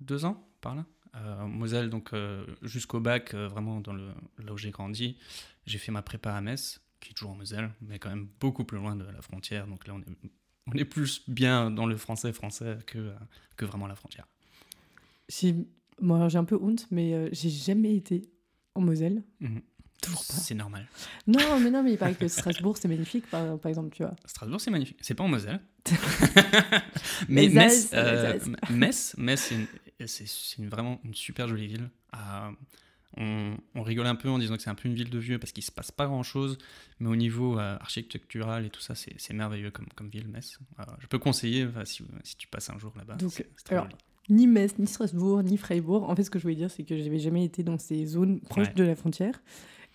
22 0.00 0.24
ans 0.24 0.44
par 0.60 0.74
là. 0.74 0.84
Euh, 1.16 1.46
Moselle, 1.46 1.90
donc 1.90 2.12
euh, 2.12 2.44
jusqu'au 2.62 2.98
bac, 2.98 3.34
euh, 3.34 3.46
vraiment 3.46 3.80
dans 3.80 3.92
le, 3.92 4.08
là 4.42 4.52
où 4.52 4.58
j'ai 4.58 4.72
grandi, 4.72 5.16
j'ai 5.64 5.78
fait 5.78 5.92
ma 5.92 6.02
prépa 6.02 6.32
à 6.34 6.40
Metz, 6.40 6.80
qui 6.98 7.10
est 7.10 7.14
toujours 7.14 7.30
en 7.30 7.36
Moselle, 7.36 7.70
mais 7.82 8.00
quand 8.00 8.08
même 8.08 8.26
beaucoup 8.40 8.64
plus 8.64 8.78
loin 8.78 8.96
de 8.96 9.04
la 9.04 9.22
frontière. 9.22 9.68
Donc 9.68 9.86
là, 9.86 9.94
on 9.94 10.00
est, 10.00 10.06
on 10.66 10.72
est 10.76 10.84
plus 10.84 11.22
bien 11.28 11.70
dans 11.70 11.86
le 11.86 11.96
français 11.96 12.32
français 12.32 12.78
que, 12.86 13.12
que 13.56 13.64
vraiment 13.64 13.86
la 13.86 13.94
frontière. 13.94 14.26
J'ai 15.28 15.54
bon, 16.00 16.28
j'ai 16.28 16.38
un 16.38 16.44
peu 16.44 16.56
honte, 16.60 16.86
mais 16.90 17.14
euh, 17.14 17.28
j'ai 17.32 17.50
jamais 17.50 17.94
été 17.94 18.28
en 18.74 18.80
Moselle. 18.80 19.22
Mhm. 19.40 19.60
Toujours 20.02 20.24
pas. 20.26 20.34
C'est 20.34 20.54
normal. 20.54 20.86
Non, 21.26 21.58
mais 21.60 21.70
non, 21.70 21.82
mais 21.82 21.92
il 21.92 21.98
paraît 21.98 22.14
que 22.14 22.28
Strasbourg, 22.28 22.76
c'est 22.76 22.88
magnifique, 22.88 23.26
par, 23.30 23.58
par 23.58 23.70
exemple, 23.70 23.94
tu 23.96 24.02
vois. 24.02 24.14
Strasbourg, 24.26 24.60
c'est 24.60 24.70
magnifique. 24.70 24.98
C'est 25.00 25.14
pas 25.14 25.24
en 25.24 25.28
Moselle. 25.28 25.60
mais 27.28 27.42
Les 27.42 27.48
Metz, 27.48 27.90
les 27.92 27.98
euh. 27.98 28.38
Metz, 28.70 29.14
Metz, 29.16 29.40
c'est 29.40 29.54
une- 29.54 29.66
c'est 30.06 30.26
c'est 30.26 30.58
une- 30.58 30.68
vraiment 30.68 31.00
une 31.04 31.14
super 31.14 31.48
jolie 31.48 31.68
ville. 31.68 31.88
Euh, 32.14 32.50
on, 33.16 33.56
on 33.74 33.82
rigole 33.82 34.06
un 34.06 34.14
peu 34.14 34.28
en 34.28 34.38
disant 34.38 34.56
que 34.56 34.62
c'est 34.62 34.70
un 34.70 34.74
peu 34.74 34.88
une 34.88 34.94
ville 34.94 35.10
de 35.10 35.18
vieux 35.18 35.38
parce 35.38 35.52
qu'il 35.52 35.62
se 35.64 35.70
passe 35.72 35.90
pas 35.90 36.06
grand 36.06 36.22
chose, 36.22 36.58
mais 37.00 37.08
au 37.08 37.16
niveau 37.16 37.58
euh, 37.58 37.76
architectural 37.80 38.64
et 38.66 38.70
tout 38.70 38.80
ça, 38.80 38.94
c'est 38.94 39.32
merveilleux 39.32 39.70
comme, 39.70 39.86
comme 39.94 40.08
ville, 40.08 40.28
Metz. 40.28 40.58
Euh, 40.80 40.82
je 40.98 41.06
peux 41.06 41.18
conseiller 41.18 41.62
euh, 41.64 41.84
si, 41.84 42.02
si 42.24 42.36
tu 42.36 42.48
passes 42.48 42.70
un 42.70 42.78
jour 42.78 42.92
là-bas. 42.96 43.14
Donc, 43.16 43.44
alors. 43.70 43.88
Ni 44.30 44.46
Metz, 44.46 44.78
ni 44.78 44.86
Strasbourg, 44.86 45.42
ni 45.42 45.58
Freiburg. 45.58 46.02
En 46.08 46.16
fait, 46.16 46.24
ce 46.24 46.30
que 46.30 46.38
je 46.38 46.44
voulais 46.44 46.54
dire, 46.54 46.70
c'est 46.70 46.82
que 46.82 46.96
j'avais 46.96 47.18
jamais 47.18 47.44
été 47.44 47.62
dans 47.62 47.78
ces 47.78 48.06
zones 48.06 48.40
proches 48.40 48.68
Ouais. 48.68 48.74
de 48.74 48.82
la 48.84 48.96
frontière. 48.96 49.42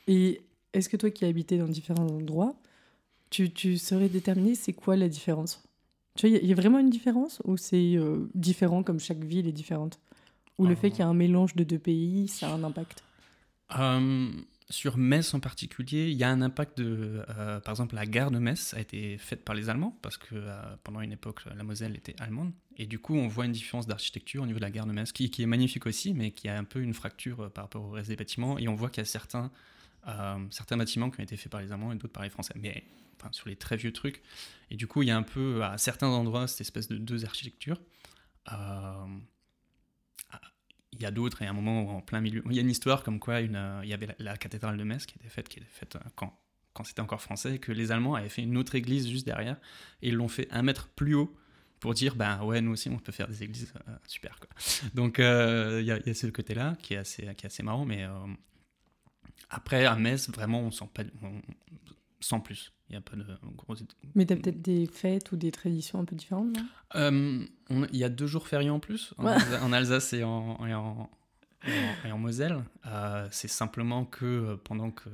Et 0.07 0.41
est-ce 0.73 0.87
que 0.87 0.97
toi 0.97 1.09
qui 1.09 1.25
as 1.25 1.27
habité 1.29 1.57
dans 1.57 1.67
différents 1.67 2.05
endroits, 2.07 2.55
tu, 3.31 3.51
tu 3.51 3.77
saurais 3.77 4.07
déterminer 4.09 4.53
c'est 4.55 4.73
quoi 4.73 4.95
la 4.95 5.09
différence? 5.09 5.63
Tu 6.15 6.27
vois, 6.27 6.29
il 6.29 6.33
y 6.33 6.39
a- 6.39 6.43
il 6.43 6.47
y, 6.49 6.51
a 6.51 6.55
vraiment 6.55 6.77
une 6.79 6.89
différence 6.91 7.41
ou 7.45 7.57
c'est 7.57 7.95
euh, 7.95 8.29
différent 8.35 8.83
comme 8.83 8.99
chaque 8.99 9.23
ville 9.23 9.47
est 9.47 9.51
différente? 9.51 9.99
Ou 10.59 10.65
le 10.67 10.73
Oh. 10.73 10.75
fait 10.75 10.89
qu'il 10.91 10.99
y 10.99 11.03
a 11.03 11.07
un 11.07 11.13
mélange 11.13 11.55
de 11.55 11.63
deux 11.63 11.79
pays, 11.79 12.27
ça 12.27 12.49
a 12.49 12.53
un 12.53 12.63
impact? 12.63 13.03
Euh, 13.77 14.31
sur 14.69 14.97
Metz 14.97 15.33
en 15.33 15.39
particulier, 15.39 16.09
il 16.09 16.17
y 16.17 16.23
a 16.23 16.29
un 16.29 16.41
impact 16.41 16.77
de. 16.77 17.23
euh, 17.29 17.59
par 17.59 17.73
exemple, 17.73 17.95
la 17.95 18.05
gare 18.05 18.31
de 18.31 18.39
Metz 18.39 18.73
a 18.73 18.79
été 18.79 19.17
faite 19.17 19.43
par 19.43 19.55
les 19.55 19.69
Allemands, 19.69 19.97
parce 20.01 20.17
que 20.17 20.35
euh, 20.35 20.75
pendant 20.83 21.01
une 21.01 21.11
époque, 21.11 21.43
la 21.45 21.63
Moselle 21.63 21.95
était 21.95 22.15
allemande. 22.19 22.51
Et 22.77 22.85
du 22.85 22.99
coup, 22.99 23.15
on 23.15 23.27
voit 23.27 23.45
une 23.45 23.51
différence 23.51 23.87
d'architecture 23.87 24.43
au 24.43 24.45
niveau 24.45 24.59
de 24.59 24.63
la 24.63 24.71
gare 24.71 24.85
de 24.85 24.93
Metz, 24.93 25.11
qui, 25.11 25.29
qui 25.29 25.41
est 25.41 25.47
magnifique 25.47 25.85
aussi, 25.85 26.13
mais 26.13 26.31
qui 26.31 26.47
a 26.47 26.57
un 26.57 26.63
peu 26.63 26.81
une 26.81 26.93
fracture 26.93 27.51
par 27.51 27.65
rapport 27.65 27.83
au 27.83 27.91
reste 27.91 28.09
des 28.09 28.15
bâtiments. 28.15 28.57
Et 28.57 28.67
on 28.67 28.75
voit 28.75 28.89
qu'il 28.89 29.01
y 29.01 29.01
a 29.01 29.05
certains, 29.05 29.51
certains 30.49 30.77
bâtiments 30.77 31.09
qui 31.09 31.19
ont 31.19 31.23
été 31.23 31.35
faits 31.35 31.51
par 31.51 31.61
les 31.61 31.71
Allemands 31.71 31.91
et 31.91 31.95
d'autres 31.95 32.13
par 32.13 32.23
les 32.23 32.29
Français. 32.29 32.53
Mais 32.55 32.85
enfin, 33.17 33.29
sur 33.33 33.49
les 33.49 33.55
très 33.55 33.75
vieux 33.75 33.91
trucs. 33.91 34.21
Et 34.71 34.77
du 34.77 34.87
coup, 34.87 35.01
il 35.01 35.07
y 35.09 35.11
a 35.11 35.17
un 35.17 35.23
peu, 35.23 35.63
à 35.63 35.77
certains 35.77 36.07
endroits, 36.07 36.47
cette 36.47 36.61
espèce 36.61 36.87
de 36.87 36.97
deux 36.97 37.25
architectures. 37.25 37.81
Il 40.93 41.01
y 41.01 41.05
a 41.05 41.11
d'autres, 41.11 41.41
et 41.41 41.45
à 41.45 41.49
un 41.49 41.53
moment 41.53 41.97
en 41.97 42.01
plein 42.01 42.19
milieu. 42.19 42.43
Il 42.47 42.55
y 42.55 42.59
a 42.59 42.61
une 42.61 42.69
histoire 42.69 43.03
comme 43.03 43.19
quoi 43.19 43.35
euh, 43.35 43.81
il 43.83 43.89
y 43.89 43.93
avait 43.93 44.15
la, 44.17 44.37
cathédrale 44.37 44.77
de 44.77 44.83
Metz 44.83 45.05
qui 45.05 45.15
était 45.19 45.29
faite, 45.29 45.47
qui 45.47 45.59
était 45.59 45.69
faite 45.69 45.95
euh, 45.95 45.99
quand, 46.15 46.37
quand 46.73 46.83
c'était 46.83 47.01
encore 47.01 47.21
français, 47.21 47.55
et 47.55 47.59
que 47.59 47.71
les 47.71 47.91
Allemands 47.91 48.15
avaient 48.15 48.29
fait 48.29 48.41
une 48.41 48.57
autre 48.57 48.75
église 48.75 49.07
juste 49.07 49.25
derrière, 49.25 49.57
et 50.01 50.09
ils 50.09 50.15
l'ont 50.15 50.27
fait 50.27 50.47
un 50.51 50.63
mètre 50.63 50.87
plus 50.89 51.13
haut 51.13 51.35
pour 51.79 51.93
dire, 51.93 52.15
ben 52.15 52.43
ouais, 52.43 52.59
nous 52.59 52.71
aussi 52.71 52.89
on 52.89 52.97
peut 52.97 53.11
faire 53.11 53.27
des 53.27 53.43
églises 53.43 53.71
euh, 53.87 53.95
super. 54.07 54.37
Quoi. 54.39 54.49
Donc 54.95 55.19
euh, 55.19 55.77
il 55.79 55.87
y, 55.87 55.91
a, 55.91 55.97
il 55.97 56.07
y 56.07 56.09
a 56.09 56.13
ce 56.13 56.27
côté-là 56.27 56.75
qui 56.81 56.95
est 56.95 56.97
assez, 56.97 57.23
qui 57.35 57.45
est 57.45 57.45
assez 57.45 57.63
marrant, 57.63 57.85
mais 57.85 58.05
après 59.49 59.85
à 59.85 59.95
Metz, 59.95 60.29
vraiment 60.29 60.61
on 60.61 60.71
sent 60.71 60.89
pas, 60.93 61.03
sans 62.19 62.39
plus. 62.39 62.73
Il 62.89 62.93
y 62.93 62.97
a 62.97 63.01
pas 63.01 63.15
de 63.15 63.23
gros. 63.55 63.75
Mais 64.15 64.25
tu 64.25 64.33
as 64.33 64.35
peut-être 64.37 64.61
des 64.61 64.87
fêtes 64.87 65.31
ou 65.31 65.35
des 65.35 65.51
traditions 65.51 65.99
un 65.99 66.05
peu 66.05 66.15
différentes, 66.15 66.55
non? 66.57 66.65
Euh, 66.95 67.45
on- 67.69 67.85
il 67.85 67.97
y 67.97 68.03
a 68.03 68.09
deux 68.09 68.25
jours 68.27 68.47
fériés 68.47 68.71
en 68.71 68.79
plus, 68.79 69.13
en, 69.17 69.25
Ouais. 69.25 69.33
Alsa- 69.35 69.61
en 69.61 69.71
Alsace 69.73 70.13
et 70.13 70.23
en, 70.23 70.65
et 70.65 70.73
en, 70.73 71.09
et 72.05 72.11
Moselle. 72.13 72.63
Euh, 72.87 73.27
c'est 73.31 73.47
simplement 73.47 74.05
que 74.05 74.25
euh, 74.25 74.57
pendant 74.57 74.89
que. 74.91 75.09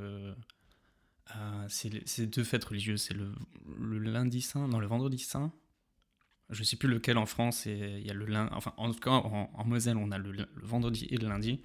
euh, 1.36 1.66
c'est 1.68 2.28
deux 2.28 2.44
fêtes 2.44 2.64
religieuses, 2.66 3.02
c'est 3.02 3.14
le, 3.14 3.34
le 3.78 4.00
lundi 4.00 4.42
saint, 4.42 4.68
non, 4.68 4.80
le 4.80 4.88
vendredi 4.88 5.18
saint. 5.20 5.52
Je 6.52 6.64
sais 6.64 6.76
plus 6.78 6.88
lequel 6.88 7.18
en 7.18 7.26
France, 7.26 7.66
et 7.66 7.98
il 8.00 8.06
y 8.06 8.12
a 8.12 8.14
le 8.14 8.26
lundi. 8.26 8.52
Enfin, 8.54 8.74
en 8.78 8.92
tout 8.94 9.00
cas, 9.00 9.10
en, 9.12 9.50
en 9.52 9.66
Moselle, 9.66 9.98
on 9.98 10.12
a 10.12 10.18
le, 10.20 10.32
le 10.32 10.48
vendredi 10.62 11.08
et 11.10 11.18
le 11.18 11.28
lundi. 11.28 11.60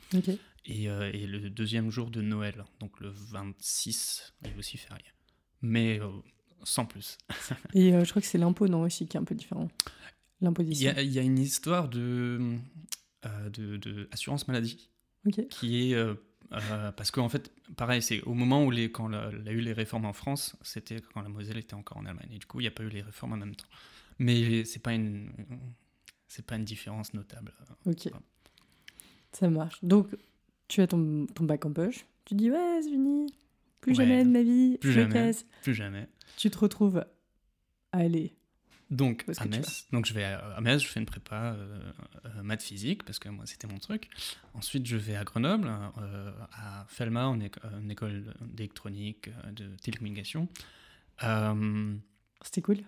Et, 0.64 0.84
et 0.84 1.26
le 1.26 1.50
deuxième 1.50 1.90
jour 1.90 2.10
de 2.10 2.20
Noël, 2.22 2.64
donc 2.80 2.98
le 3.00 3.10
26, 3.10 4.32
est 4.44 4.56
aussi 4.58 4.76
férié. 4.78 5.04
Mais 5.62 6.00
euh, 6.00 6.08
sans 6.64 6.86
plus. 6.86 7.18
Et 7.74 7.94
euh, 7.94 8.04
je 8.04 8.10
crois 8.10 8.22
que 8.22 8.28
c'est 8.28 8.38
l'impôt, 8.38 8.68
non, 8.68 8.82
aussi, 8.82 9.06
qui 9.06 9.16
est 9.16 9.20
un 9.20 9.24
peu 9.24 9.34
différent. 9.34 9.68
Y 10.40 10.44
L'imposition. 10.44 10.92
a, 10.96 11.02
il 11.02 11.12
y 11.12 11.18
a 11.18 11.22
une 11.22 11.38
histoire 11.38 11.88
de, 11.88 12.56
euh, 13.26 13.50
de, 13.50 13.76
de 13.76 14.08
assurance 14.10 14.48
maladie 14.48 14.88
Ok. 15.26 15.46
qui 15.48 15.90
est 15.90 15.94
euh, 15.94 16.14
parce 16.96 17.10
qu'en 17.10 17.28
fait 17.28 17.52
pareil 17.76 18.00
c'est 18.00 18.22
au 18.22 18.32
moment 18.34 18.64
où 18.64 18.70
les 18.70 18.90
quand 18.90 19.06
la- 19.06 19.30
il 19.38 19.44
y 19.44 19.48
a 19.50 19.52
eu 19.52 19.60
les 19.60 19.74
réformes 19.74 20.06
en 20.06 20.14
France 20.14 20.56
c'était 20.62 21.00
quand 21.12 21.20
la 21.20 21.28
Moselle 21.28 21.58
était 21.58 21.74
encore 21.74 21.98
en 21.98 22.06
Allemagne 22.06 22.30
et 22.32 22.38
du 22.38 22.46
coup 22.46 22.58
il 22.58 22.64
n'y 22.64 22.68
a 22.68 22.70
pas 22.72 22.82
eu 22.82 22.88
les 22.88 23.02
réformes 23.02 23.34
en 23.34 23.36
même 23.36 23.54
temps 23.54 23.68
mais 24.18 24.64
c'est 24.64 24.80
pas 24.82 24.94
une 24.94 25.30
c'est 26.26 26.44
pas 26.46 26.56
une 26.56 26.64
différence 26.64 27.12
notable 27.12 27.52
Ok. 27.84 28.08
Ça 29.32 29.48
marche. 29.50 29.78
Donc, 29.84 30.08
tu 30.68 30.80
as 30.80 30.86
ton, 30.86 31.26
ton 31.34 31.44
bac 31.44 31.64
en 31.66 31.72
poche. 31.72 32.04
Tu 32.24 32.34
dis, 32.34 32.50
ouais, 32.50 32.80
c'est 32.82 32.90
fini. 32.90 33.26
Plus 33.80 33.92
Ouais. 33.92 33.96
jamais 34.06 34.24
de 34.24 34.30
ma 34.30 34.42
vie. 34.42 34.78
Plus 34.78 34.92
je 34.92 35.00
jamais. 35.00 35.12
casse. 35.12 35.46
plus 35.62 35.74
jamais 35.74 36.06
Tu 36.36 36.50
te 36.50 36.58
retrouves 36.58 36.98
à 37.92 37.98
aller. 37.98 38.34
donc 38.90 39.24
à 39.38 39.44
Metz 39.46 39.86
donc 39.92 40.04
je 40.06 40.12
vais 40.14 40.24
à, 40.24 40.38
à 40.56 40.60
Metz 40.60 40.82
je 40.82 40.88
fais 40.88 40.98
une 41.00 41.06
prépa 41.06 41.54
euh, 41.54 41.92
euh, 42.26 42.42
maths 42.42 42.62
physique 42.62 43.04
parce 43.04 43.18
que 43.20 43.28
moi 43.28 43.46
c'était 43.46 43.66
mon 43.68 43.78
truc 43.78 44.08
ensuite 44.54 44.84
je 44.86 44.96
vais 44.96 45.14
à 45.16 45.22
Grenoble 45.24 45.70
euh, 46.00 46.32
à 46.52 46.86
Felma 46.88 47.26
en 47.28 47.40
une 47.40 47.90
école 47.90 48.34
d'électronique 48.42 49.30
de 49.52 49.76
télécommunication 49.76 50.48
Euh, 51.22 51.94
C'était 52.42 52.62
cool. 52.62 52.78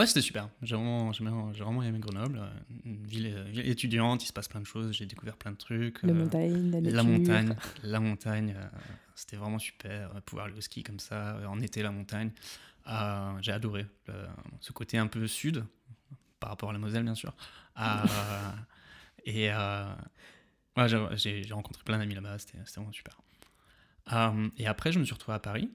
Ouais, 0.00 0.06
c'était 0.06 0.22
super. 0.22 0.48
J'ai 0.62 0.76
vraiment, 0.76 1.12
j'ai 1.12 1.22
vraiment, 1.22 1.52
j'ai 1.52 1.62
vraiment 1.62 1.82
aimé 1.82 1.98
Grenoble. 1.98 2.38
Euh, 2.38 2.48
Une 2.86 3.04
ville, 3.06 3.34
euh, 3.36 3.44
ville 3.44 3.68
étudiante, 3.68 4.24
il 4.24 4.26
se 4.26 4.32
passe 4.32 4.48
plein 4.48 4.60
de 4.60 4.66
choses. 4.66 4.92
J'ai 4.92 5.04
découvert 5.04 5.36
plein 5.36 5.50
de 5.52 5.58
trucs. 5.58 6.02
La 6.02 6.12
Euh, 6.12 6.14
montagne, 6.14 6.70
la 6.82 7.02
montagne, 7.02 7.56
la 7.82 8.00
montagne, 8.00 8.54
euh, 8.56 8.66
c'était 9.14 9.36
vraiment 9.36 9.58
super. 9.58 10.10
euh, 10.16 10.20
Pouvoir 10.22 10.46
aller 10.46 10.56
au 10.56 10.60
ski 10.62 10.82
comme 10.82 10.98
ça, 11.00 11.36
euh, 11.36 11.44
en 11.44 11.60
été 11.60 11.82
la 11.82 11.90
montagne, 11.90 12.30
Euh, 12.88 13.32
j'ai 13.42 13.52
adoré 13.52 13.84
euh, 14.08 14.26
ce 14.60 14.72
côté 14.72 14.96
un 14.96 15.06
peu 15.06 15.26
sud, 15.26 15.66
par 16.40 16.48
rapport 16.48 16.70
à 16.70 16.72
la 16.72 16.78
Moselle 16.78 17.02
bien 17.02 17.14
sûr. 17.14 17.34
Euh, 17.78 17.82
et 19.26 19.52
euh, 19.52 19.84
ouais, 20.78 20.88
j'ai- 21.18 21.42
rencontré 21.52 21.82
plein 21.84 21.98
d'amis 21.98 22.14
là-bas, 22.14 22.38
c'était 22.38 22.56
c'était 22.64 22.80
vraiment 22.80 22.90
super. 22.92 23.20
Euh, 24.14 24.48
et 24.56 24.66
après, 24.66 24.92
je 24.92 24.98
me 24.98 25.04
suis 25.04 25.12
retrouvé 25.12 25.36
à 25.36 25.40
Paris, 25.40 25.70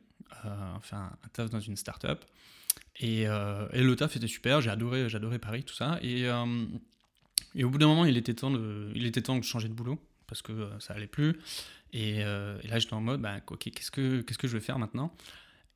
euh, 0.46 0.74
enfin 0.77 1.12
un 1.24 1.27
taf 1.27 1.51
dans 1.51 1.60
une 1.60 1.75
start-up. 1.77 2.25
Et, 2.99 3.27
euh, 3.27 3.67
et 3.73 3.83
le 3.83 3.95
taf 3.95 4.15
était 4.15 4.27
super, 4.27 4.61
j'ai 4.61 4.69
adoré, 4.69 5.05
adoré 5.13 5.39
Paris, 5.39 5.63
tout 5.63 5.73
ça. 5.73 5.99
Et, 6.01 6.25
euh, 6.25 6.65
et 7.53 7.63
au 7.63 7.69
bout 7.69 7.77
d'un 7.77 7.87
moment, 7.87 8.05
il 8.05 8.17
était 8.17 8.33
temps 8.33 8.51
de, 8.51 8.91
il 8.95 9.05
était 9.05 9.21
temps 9.21 9.37
de 9.37 9.43
changer 9.43 9.67
de 9.67 9.73
boulot 9.73 9.99
parce 10.27 10.41
que 10.41 10.51
euh, 10.51 10.79
ça 10.79 10.93
allait 10.93 11.07
plus. 11.07 11.37
Et, 11.93 12.23
là, 12.23 12.79
j'étais 12.79 12.93
en 12.93 13.01
mode, 13.01 13.21
bah, 13.21 13.37
ok, 13.47 13.69
qu'est-ce 13.71 13.91
que, 13.91 14.21
que 14.21 14.47
je 14.47 14.53
vais 14.53 14.63
faire 14.63 14.79
maintenant? 14.79 15.15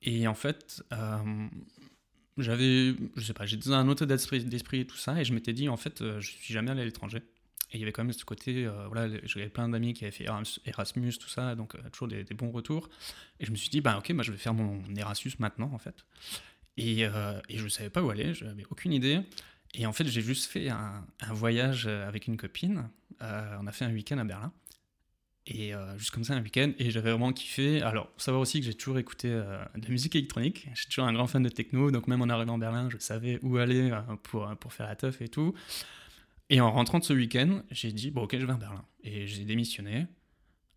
Et 0.02 0.28
en 0.28 0.34
fait, 0.34 0.84
j'avais, 2.38 2.94
je 3.16 3.24
sais 3.24 3.34
pas, 3.34 3.46
j'étais 3.46 3.70
dans 3.70 3.76
un 3.76 3.88
autre 3.88 4.06
d'esprit, 4.06 4.44
d'esprit 4.44 4.82
et 4.82 4.86
tout 4.86 4.98
ça, 4.98 5.22
et 5.22 5.24
je 5.24 5.34
m'étais 5.34 5.54
dit, 5.54 5.70
en 5.70 5.78
fait, 5.78 6.04
je 6.20 6.30
suis 6.30 6.54
jamais 6.54 6.72
allé 6.72 6.82
à 6.82 6.86
l'étranger. 6.86 7.20
Et 7.72 7.78
il 7.78 7.80
y 7.80 7.84
avait 7.84 7.94
quand 7.94 8.04
même 8.04 8.12
ce 8.12 8.26
côté, 8.26 8.68
voilà, 8.92 9.18
j'avais 9.24 9.48
plein 9.48 9.70
d'amis 9.70 9.94
qui 9.94 10.04
avaient 10.04 10.12
fait 10.12 10.26
Erasmus- 10.66 11.18
tout 11.20 11.30
ça, 11.30 11.56
donc 11.56 11.78
toujours 11.92 12.10
des, 12.10 12.26
bons 12.34 12.52
retours. 12.52 12.90
Et 13.40 13.46
je 13.46 13.52
me 13.52 13.56
suis 13.56 13.70
dit, 13.70 13.80
bah 13.80 13.98
ok, 13.98 14.12
bah, 14.12 14.24
je 14.24 14.34
vais 14.34 14.38
faire 14.38 14.54
mon 14.54 14.84
Erasmus 14.98 15.32
maintenant, 15.40 15.72
en 15.74 15.78
fait. 15.78 16.04
Et, 16.80 17.04
euh, 17.04 17.40
et 17.50 17.58
je 17.58 17.66
ne 17.66 17.70
savais 17.70 17.90
pas 17.90 18.02
où 18.02 18.10
aller, 18.10 18.34
je 18.34 18.46
n'avais 18.46 18.64
aucune 18.70 18.94
idée. 18.94 19.20
Et 19.74 19.86
en 19.86 19.92
fait, 19.92 20.08
j'ai 20.08 20.22
juste 20.22 20.50
fait 20.50 20.70
un, 20.70 21.04
voyage 21.32 21.88
euh, 21.88 22.08
avec 22.08 22.28
une 22.28 22.38
copine. 22.38 22.90
Euh, 23.22 23.58
on 23.60 23.68
a 23.68 23.72
fait 23.74 23.84
un 23.84 23.92
week-end 23.92 24.18
à 24.18 24.24
Berlin. 24.24 24.54
Et 25.46 25.74
juste 25.98 26.12
comme 26.12 26.24
ça, 26.24 26.36
un 26.36 26.44
week-end. 26.44 26.74
Et 26.78 26.92
j'avais 26.92 27.10
vraiment 27.10 27.34
kiffé. 27.34 27.82
Alors, 27.82 28.12
faut 28.14 28.20
savoir 28.20 28.42
aussi 28.42 28.60
que 28.60 28.68
j'ai 28.68 28.76
toujours 28.76 29.00
écouté 29.00 29.30
de 29.30 29.82
la 29.82 29.90
musique 29.90 30.16
électronique. 30.16 30.68
Je 30.76 30.86
toujours 30.88 31.06
un 31.06 31.14
grand 31.14 31.26
fan 31.26 31.42
de 31.42 31.50
techno. 31.50 31.90
Donc, 31.90 32.06
même 32.06 32.22
en 32.22 32.30
arrivant 32.30 32.56
à 32.56 32.60
Berlin, 32.60 32.88
je 32.92 33.00
savais 33.00 33.40
où 33.42 33.58
aller 33.58 33.92
pour, 34.22 34.48
pour 34.58 34.74
faire 34.74 34.86
la 34.86 34.96
teuf 34.96 35.24
et 35.24 35.28
tout. 35.28 35.56
Et 36.52 36.62
en 36.62 36.72
rentrant 36.72 37.00
de 37.00 37.04
ce 37.04 37.14
week-end, 37.14 37.64
j'ai 37.72 37.92
dit, 37.92 38.12
bon, 38.12 38.24
ok, 38.24 38.38
je 38.38 38.46
vais 38.46 38.54
à 38.54 38.58
Berlin. 38.58 38.86
Et 39.04 39.26
j'ai 39.26 39.44
démissionné. 39.44 40.06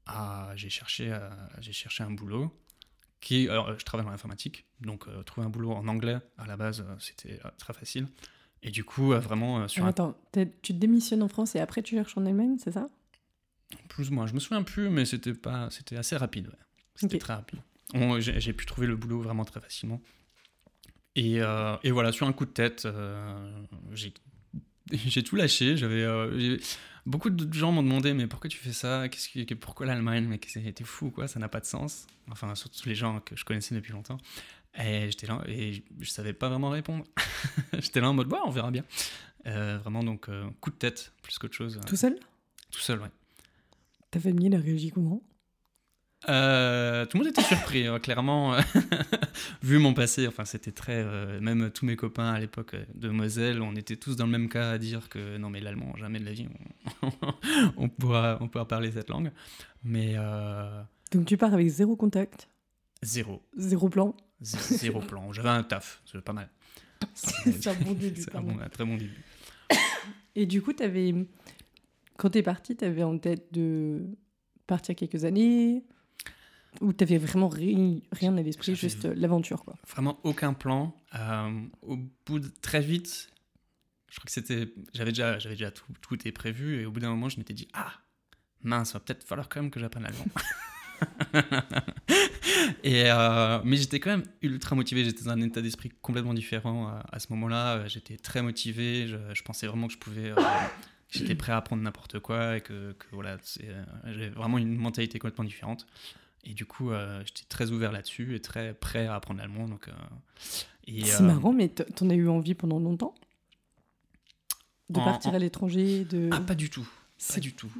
Ah, 0.06 0.52
j'ai 0.56 0.70
cherché, 0.70 1.14
j'ai 1.60 1.72
cherché 1.74 2.02
un 2.02 2.10
boulot. 2.10 2.50
Qui, 3.22 3.48
alors, 3.48 3.78
je 3.78 3.84
travaille 3.84 4.04
dans 4.04 4.10
l'informatique. 4.10 4.66
Donc, 4.80 5.06
euh, 5.06 5.22
trouver 5.22 5.46
un 5.46 5.50
boulot 5.50 5.70
en 5.70 5.86
anglais, 5.86 6.18
à 6.38 6.46
la 6.46 6.56
base, 6.56 6.80
euh, 6.80 6.94
c'était 6.98 7.38
euh, 7.44 7.48
très 7.56 7.72
facile. 7.72 8.08
Et 8.64 8.70
du 8.72 8.82
coup, 8.84 9.10
vraiment, 9.12 9.66
sur 9.68 9.84
Ah, 9.84 9.86
un 9.86 9.90
Attends, 9.90 10.16
tu 10.60 10.72
démissionnes 10.72 11.22
en 11.22 11.28
France 11.28 11.54
et 11.54 11.60
après 11.60 11.82
tu 11.82 11.94
cherches 11.94 12.16
en 12.18 12.26
Allemagne, 12.26 12.56
c'est 12.58 12.72
ça? 12.72 12.88
Plus 13.88 14.10
ou 14.10 14.14
moins. 14.14 14.26
Je 14.26 14.34
me 14.34 14.40
souviens 14.40 14.62
plus, 14.64 14.88
mais 14.90 15.04
c'était 15.04 15.34
pas, 15.34 15.70
c'était 15.70 15.96
assez 15.96 16.16
rapide. 16.16 16.48
ouais. 16.48 16.58
C'était 16.96 17.18
très 17.18 17.34
rapide. 17.34 17.60
J'ai 18.18 18.52
pu 18.52 18.66
trouver 18.66 18.86
le 18.86 18.96
boulot 18.96 19.20
vraiment 19.20 19.44
très 19.44 19.60
facilement. 19.60 20.00
Et, 21.16 21.38
et 21.82 21.90
voilà, 21.90 22.12
sur 22.12 22.26
un 22.28 22.32
coup 22.32 22.44
de 22.44 22.50
tête, 22.50 22.86
j'ai 23.92 24.12
j'ai 25.06 25.22
tout 25.22 25.36
lâché. 25.36 25.76
J'avais 25.76 26.02
euh, 26.02 26.56
beaucoup 27.06 27.30
de 27.30 27.52
gens 27.52 27.72
m'ont 27.72 27.82
demandé 27.82 28.14
mais 28.14 28.26
pourquoi 28.26 28.48
tu 28.48 28.58
fais 28.58 28.72
ça? 28.72 29.08
Qu'est-ce 29.08 29.28
qui, 29.28 29.44
pourquoi 29.54 29.86
l'Allemagne? 29.86 30.26
Mais 30.28 30.38
t'es 30.38 30.84
fou 30.84 31.10
quoi? 31.10 31.28
Ça 31.28 31.40
n'a 31.40 31.48
pas 31.48 31.60
de 31.60 31.66
sens. 31.66 32.06
Enfin 32.30 32.54
surtout 32.54 32.88
les 32.88 32.94
gens 32.94 33.20
que 33.20 33.36
je 33.36 33.44
connaissais 33.44 33.74
depuis 33.74 33.92
longtemps. 33.92 34.18
Et 34.78 35.10
j'étais 35.10 35.26
là 35.26 35.42
et 35.46 35.72
je, 35.74 35.80
je 36.00 36.10
savais 36.10 36.32
pas 36.32 36.48
vraiment 36.48 36.70
répondre. 36.70 37.04
j'étais 37.74 38.00
là 38.00 38.10
en 38.10 38.14
mode 38.14 38.28
bah 38.28 38.40
on 38.44 38.50
verra 38.50 38.70
bien. 38.70 38.84
Euh, 39.46 39.78
vraiment 39.78 40.04
donc 40.04 40.28
euh, 40.28 40.48
coup 40.60 40.70
de 40.70 40.76
tête 40.76 41.12
plus 41.22 41.38
qu'autre 41.38 41.54
chose. 41.54 41.80
Tout 41.86 41.96
seul? 41.96 42.18
Tout 42.70 42.80
seul 42.80 43.00
ouais. 43.00 43.10
Ta 44.10 44.20
famille, 44.20 44.46
elle 44.46 44.54
a 44.54 44.60
réagi 44.60 44.90
comment? 44.90 45.22
Euh, 46.28 47.04
tout 47.06 47.16
le 47.18 47.24
monde 47.24 47.32
était 47.32 47.42
surpris, 47.42 47.86
hein, 47.86 47.98
clairement. 47.98 48.54
Vu 49.62 49.78
mon 49.78 49.92
passé, 49.94 50.26
enfin, 50.28 50.44
c'était 50.44 50.70
très. 50.72 50.96
euh, 51.04 51.40
même 51.40 51.70
tous 51.70 51.84
mes 51.84 51.96
copains 51.96 52.32
à 52.32 52.38
l'époque 52.38 52.74
euh, 52.74 52.84
de 52.94 53.08
Moselle, 53.08 53.60
on 53.60 53.74
était 53.74 53.96
tous 53.96 54.14
dans 54.16 54.26
le 54.26 54.30
même 54.32 54.48
cas 54.48 54.70
à 54.70 54.78
dire 54.78 55.08
que 55.08 55.36
non, 55.38 55.50
mais 55.50 55.60
l'allemand, 55.60 55.94
jamais 55.96 56.20
de 56.20 56.24
la 56.24 56.32
vie, 56.32 56.46
on, 57.02 57.10
on 57.76 57.88
pourra, 57.88 58.38
on 58.40 58.48
pourra 58.48 58.68
parler 58.68 58.92
cette 58.92 59.08
langue. 59.10 59.32
Mais 59.84 60.14
euh, 60.16 60.82
Donc 61.10 61.26
tu 61.26 61.36
pars 61.36 61.52
avec 61.54 61.68
zéro 61.68 61.96
contact, 61.96 62.48
zéro, 63.02 63.42
zéro 63.56 63.88
plan. 63.88 64.14
Z- 64.42 64.76
zéro 64.78 65.00
plan. 65.00 65.32
J'avais 65.32 65.48
un 65.50 65.62
taf, 65.62 66.02
c'est 66.04 66.20
pas 66.20 66.32
mal. 66.32 66.48
C'est 67.14 67.66
un 67.66 67.74
bon 67.74 67.92
début, 67.94 68.20
C'est 68.20 68.30
un, 68.30 68.32
pardon. 68.34 68.52
bon- 68.52 68.60
un 68.60 68.68
très 68.68 68.84
bon 68.84 68.96
début. 68.96 69.24
Et 70.36 70.46
du 70.46 70.62
coup, 70.62 70.72
t'avais... 70.72 71.12
quand 72.16 72.30
t'es 72.30 72.42
parti, 72.44 72.76
t'avais 72.76 73.02
en 73.02 73.18
tête 73.18 73.52
de 73.52 74.04
partir 74.68 74.94
quelques 74.94 75.24
années 75.24 75.82
Ou 76.80 76.92
t'avais 76.92 77.18
vraiment 77.18 77.48
ri- 77.48 78.02
rien 78.12 78.36
à 78.36 78.42
l'esprit, 78.42 78.74
juste 78.74 79.04
euh, 79.04 79.14
l'aventure, 79.16 79.64
quoi 79.64 79.74
Vraiment 79.88 80.18
aucun 80.24 80.54
plan. 80.54 80.96
Euh, 81.14 81.60
au 81.82 81.98
bout 82.26 82.38
de 82.40 82.48
très 82.62 82.80
vite, 82.80 83.30
je 84.10 84.16
crois 84.18 84.24
que 84.26 84.32
c'était. 84.32 84.72
J'avais 84.94 85.12
déjà, 85.12 85.38
j'avais 85.38 85.54
déjà 85.54 85.70
tout, 85.70 85.84
tout 86.00 86.14
était 86.14 86.32
prévu 86.32 86.80
et 86.80 86.86
au 86.86 86.90
bout 86.90 87.00
d'un 87.00 87.10
moment, 87.10 87.28
je 87.28 87.38
m'étais 87.38 87.54
dit 87.54 87.68
Ah, 87.74 87.92
mince, 88.62 88.94
va 88.94 89.00
peut-être 89.00 89.22
falloir 89.24 89.48
quand 89.48 89.60
même 89.60 89.70
que 89.70 89.78
j'apprenne 89.80 90.04
l'allemand. 90.04 90.24
et 92.84 93.04
euh, 93.10 93.60
mais 93.64 93.76
j'étais 93.76 94.00
quand 94.00 94.10
même 94.10 94.22
ultra 94.40 94.74
motivé. 94.76 95.04
J'étais 95.04 95.24
dans 95.24 95.30
un 95.32 95.40
état 95.40 95.60
d'esprit 95.60 95.90
complètement 96.00 96.34
différent 96.34 96.88
à, 96.88 97.04
à 97.12 97.18
ce 97.18 97.26
moment-là. 97.30 97.86
J'étais 97.88 98.16
très 98.16 98.42
motivé. 98.42 99.06
Je, 99.08 99.16
je 99.34 99.42
pensais 99.42 99.66
vraiment 99.66 99.86
que 99.88 99.92
je 99.92 99.98
pouvais. 99.98 100.30
euh, 100.30 100.36
J'étais 101.10 101.34
prêt 101.34 101.52
à 101.52 101.58
apprendre 101.58 101.82
n'importe 101.82 102.20
quoi 102.20 102.56
et 102.56 102.62
que, 102.62 102.92
que 102.92 103.04
voilà, 103.12 103.36
j'avais 104.06 104.30
vraiment 104.30 104.56
une 104.56 104.74
mentalité 104.76 105.18
complètement 105.18 105.44
différente. 105.44 105.86
Et 106.44 106.54
du 106.54 106.66
coup, 106.66 106.90
euh, 106.90 107.22
j'étais 107.24 107.44
très 107.48 107.70
ouvert 107.70 107.92
là-dessus 107.92 108.34
et 108.34 108.40
très 108.40 108.74
prêt 108.74 109.06
à 109.06 109.14
apprendre 109.14 109.38
l'allemand. 109.40 109.68
Donc, 109.68 109.88
euh, 109.88 109.92
C'est 110.86 111.20
euh, 111.20 111.20
marrant, 111.22 111.52
mais 111.52 111.68
t'en 111.68 112.10
as 112.10 112.14
eu 112.14 112.28
envie 112.28 112.54
pendant 112.54 112.78
longtemps? 112.80 113.14
De 114.90 114.98
En- 115.00 115.04
partir 115.04 115.30
en- 115.30 115.34
à 115.34 115.38
l'étranger 115.38 116.04
de... 116.04 116.28
Ah, 116.32 116.40
pas 116.40 116.54
du 116.54 116.68
tout. 116.68 116.86
Pas 117.32 117.40
du 117.40 117.52
tout. 117.54 117.70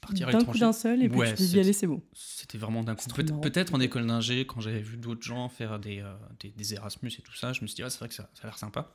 Partir 0.00 0.28
à 0.28 0.32
D'un 0.32 0.38
coup 0.38 0.40
l'étranger, 0.46 0.60
d'un 0.60 0.72
seul, 0.72 1.02
et 1.02 1.08
puis 1.08 1.18
Ouais, 1.18 1.30
tu 1.30 1.36
t'es 1.36 1.44
dit, 1.44 1.50
c'est- 1.50 1.60
allez, 1.60 1.72
c'est 1.72 1.86
bon. 1.86 2.02
c'était 2.14 2.58
vraiment 2.58 2.82
d'un 2.82 2.96
coup. 2.96 3.08
Peut-être 3.40 3.74
en 3.74 3.80
école 3.80 4.06
d'ingé, 4.06 4.44
quand 4.46 4.60
j'avais 4.60 4.80
vu 4.80 4.96
d'autres 4.96 5.22
gens 5.22 5.48
faire 5.48 5.78
des, 5.78 6.02
des, 6.40 6.50
des 6.50 6.74
Erasmus 6.74 7.10
et 7.18 7.22
tout 7.22 7.34
ça, 7.34 7.52
je 7.52 7.60
me 7.62 7.66
suis 7.66 7.76
dit, 7.76 7.82
ah, 7.82 7.90
c'est 7.90 7.98
vrai 8.00 8.08
que 8.08 8.14
ça, 8.14 8.28
ça 8.34 8.42
a 8.42 8.46
l'air 8.46 8.58
sympa. 8.58 8.92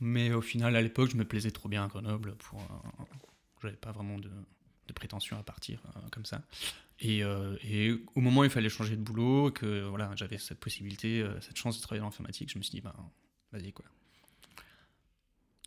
Mais 0.00 0.32
au 0.32 0.40
final, 0.42 0.74
à 0.74 0.82
l'époque, 0.82 1.10
je 1.10 1.16
me 1.16 1.24
plaisais 1.24 1.50
trop 1.52 1.68
bien 1.68 1.84
à 1.84 1.86
Grenoble. 1.88 2.34
Pour, 2.38 2.60
j'avais 3.62 3.76
pas 3.76 3.92
vraiment 3.92 4.18
de, 4.18 4.30
de 4.86 4.92
prétention 4.92 5.38
à 5.38 5.42
partir 5.42 5.82
euh, 5.96 6.00
comme 6.10 6.24
ça. 6.24 6.42
Et, 7.00 7.22
euh, 7.24 7.56
et 7.62 7.92
au 8.14 8.20
moment 8.20 8.40
où 8.40 8.44
il 8.44 8.50
fallait 8.50 8.68
changer 8.68 8.96
de 8.96 9.02
boulot, 9.02 9.50
que 9.50 9.84
voilà, 9.84 10.10
j'avais 10.16 10.38
cette 10.38 10.58
possibilité, 10.60 11.20
euh, 11.20 11.38
cette 11.40 11.56
chance 11.58 11.76
de 11.76 11.82
travailler 11.82 12.00
dans 12.00 12.06
l'informatique, 12.06 12.50
je 12.52 12.58
me 12.58 12.62
suis 12.62 12.70
dit, 12.72 12.80
bah, 12.80 12.94
vas-y 13.52 13.72
quoi. 13.72 13.84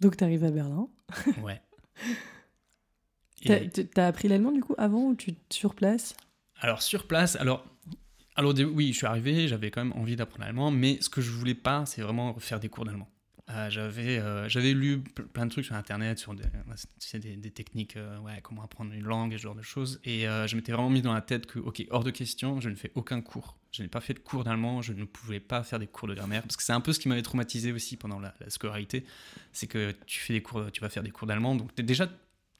Donc 0.01 0.17
t'arrives 0.17 0.43
à 0.43 0.51
Berlin. 0.51 0.87
Ouais. 1.43 1.61
T'as 3.45 3.57
Et- 3.61 3.69
t'as 3.69 4.07
appris 4.07 4.27
l'allemand 4.27 4.51
du 4.51 4.61
coup 4.61 4.75
avant 4.77 5.03
ou 5.05 5.15
tu 5.15 5.33
sur 5.49 5.73
place? 5.75 6.15
Alors 6.59 6.81
sur 6.81 7.07
place, 7.07 7.37
alors, 7.37 7.65
alors 8.35 8.53
oui, 8.73 8.91
je 8.91 8.97
suis 8.97 9.05
arrivé, 9.07 9.47
j'avais 9.47 9.71
quand 9.71 9.83
même 9.83 9.97
envie 9.97 10.17
d'apprendre 10.17 10.43
l'allemand, 10.43 10.71
mais 10.71 10.97
ce 11.01 11.07
que 11.09 11.21
je 11.21 11.31
voulais 11.31 11.55
pas, 11.55 11.85
c'est 11.85 12.01
vraiment 12.01 12.37
faire 12.39 12.59
des 12.59 12.67
cours 12.67 12.83
d'allemand. 12.83 13.09
Euh, 13.51 13.69
j'avais, 13.69 14.19
euh, 14.19 14.47
j'avais 14.47 14.73
lu 14.73 14.97
ple- 14.97 15.25
plein 15.25 15.45
de 15.47 15.51
trucs 15.51 15.65
sur 15.65 15.75
internet 15.75 16.19
sur 16.19 16.35
des, 16.35 17.51
techniques, 17.51 17.97
euh, 17.97 18.19
ouais, 18.19 18.39
comment 18.43 18.63
apprendre 18.63 18.93
une 18.93 19.03
langue 19.03 19.31
ce 19.33 19.37
genre 19.37 19.55
de 19.55 19.63
choses, 19.63 19.99
et 20.03 20.21
je 20.21 20.55
m'étais 20.55 20.71
vraiment 20.71 20.89
mis 20.89 21.01
dans 21.01 21.13
la 21.13 21.21
tête 21.21 21.45
que, 21.47 21.59
ok, 21.59 21.83
hors 21.89 22.03
de 22.03 22.11
question, 22.11 22.59
je 22.59 22.69
ne 22.69 22.75
fais 22.75 22.91
aucun 22.95 23.21
cours. 23.21 23.57
Je 23.71 23.83
n'ai 23.83 23.89
pas 23.89 24.01
fait 24.01 24.13
de 24.13 24.19
cours 24.19 24.43
d'allemand, 24.43 24.81
je 24.81 24.93
ne 24.93 25.03
pouvais 25.03 25.39
pas 25.39 25.63
faire 25.63 25.79
des 25.79 25.87
cours 25.87 26.07
de 26.07 26.13
grammaire, 26.13 26.43
parce 26.43 26.57
que 26.57 26.63
c'est 26.63 26.73
un 26.73 26.81
peu 26.81 26.93
ce 26.93 26.99
qui 26.99 27.07
m'avait 27.07 27.21
traumatisé 27.21 27.71
aussi 27.71 27.97
pendant 27.97 28.19
la, 28.19 28.35
la 28.39 28.49
scolarité, 28.49 29.03
c'est 29.51 29.67
que 29.67 29.95
tu 30.05 30.19
fais 30.19 30.33
des 30.33 30.41
cours, 30.41 30.71
tu 30.71 30.81
vas 30.81 30.89
faire 30.89 31.03
des 31.03 31.11
cours 31.11 31.27
d'allemand, 31.27 31.55
donc 31.55 31.75
déjà 31.75 32.07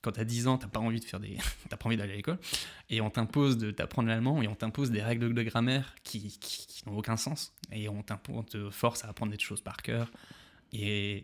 quand 0.02 0.14
tu 0.14 0.20
as 0.22 0.26
10 0.26 0.48
ans, 0.48 0.58
tu 0.58 0.68
pas 0.68 0.80
envie 0.80 1.00
de 1.00 1.06
faire 1.06 1.20
des 1.20 1.38
t'as 1.70 1.78
pas 1.78 1.88
envie 1.88 1.98
d'aller 1.98 2.14
à 2.14 2.16
l'école. 2.16 2.40
Et 2.90 3.02
on 3.02 3.10
t'impose 3.10 3.58
de 3.58 3.70
t'apprendre 3.70 4.08
l'allemand 4.08 4.42
et 4.42 4.48
on 4.48 4.56
t'impose 4.56 4.92
des 4.92 5.02
règles 5.02 5.34
de 5.34 5.44
grammaire 5.44 5.94
qui, 6.04 6.38
qui, 6.40 6.84
n'ont 6.86 6.98
aucun 6.98 7.18
sens. 7.18 7.54
Et 7.74 7.90
on 7.90 8.02
te 8.02 8.70
force 8.70 9.04
à 9.04 9.10
apprendre 9.10 9.34
des 9.34 9.40
choses 9.40 9.60
par 9.60 9.78
cœur 9.78 10.10
et 10.74 11.24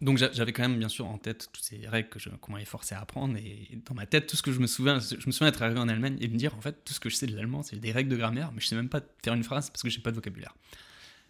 donc 0.00 0.18
j'a- 0.18 0.32
j'avais 0.32 0.52
quand 0.52 0.62
même 0.62 0.78
bien 0.78 0.88
sûr 0.88 1.06
en 1.06 1.18
tête 1.18 1.48
toutes 1.52 1.62
ces 1.64 1.86
règles 1.86 2.08
que 2.08 2.18
je, 2.18 2.28
qu'on 2.28 2.52
m'avait 2.52 2.64
forcé 2.64 2.94
à 2.94 3.00
apprendre. 3.00 3.36
Et 3.36 3.80
dans 3.86 3.94
ma 3.94 4.06
tête 4.06 4.26
tout 4.26 4.36
ce 4.36 4.42
que 4.42 4.52
je 4.52 4.60
me 4.60 4.66
souviens 4.66 4.98
je 4.98 5.26
me 5.26 5.32
souviens 5.32 5.48
être 5.48 5.62
arrivé 5.62 5.78
en 5.78 5.88
Allemagne 5.88 6.16
et 6.20 6.28
me 6.28 6.36
dire 6.36 6.56
en 6.56 6.60
fait 6.60 6.84
tout 6.84 6.92
ce 6.92 7.00
que 7.00 7.08
je 7.08 7.16
sais 7.16 7.26
de 7.26 7.36
l'allemand 7.36 7.62
c'est 7.62 7.76
des 7.76 7.92
règles 7.92 8.10
de 8.10 8.16
grammaire 8.16 8.50
mais 8.52 8.60
je 8.60 8.66
sais 8.66 8.76
même 8.76 8.88
pas 8.88 9.00
faire 9.24 9.34
une 9.34 9.44
phrase 9.44 9.70
parce 9.70 9.82
que 9.82 9.88
j'ai 9.90 10.00
pas 10.00 10.10
de 10.10 10.16
vocabulaire. 10.16 10.54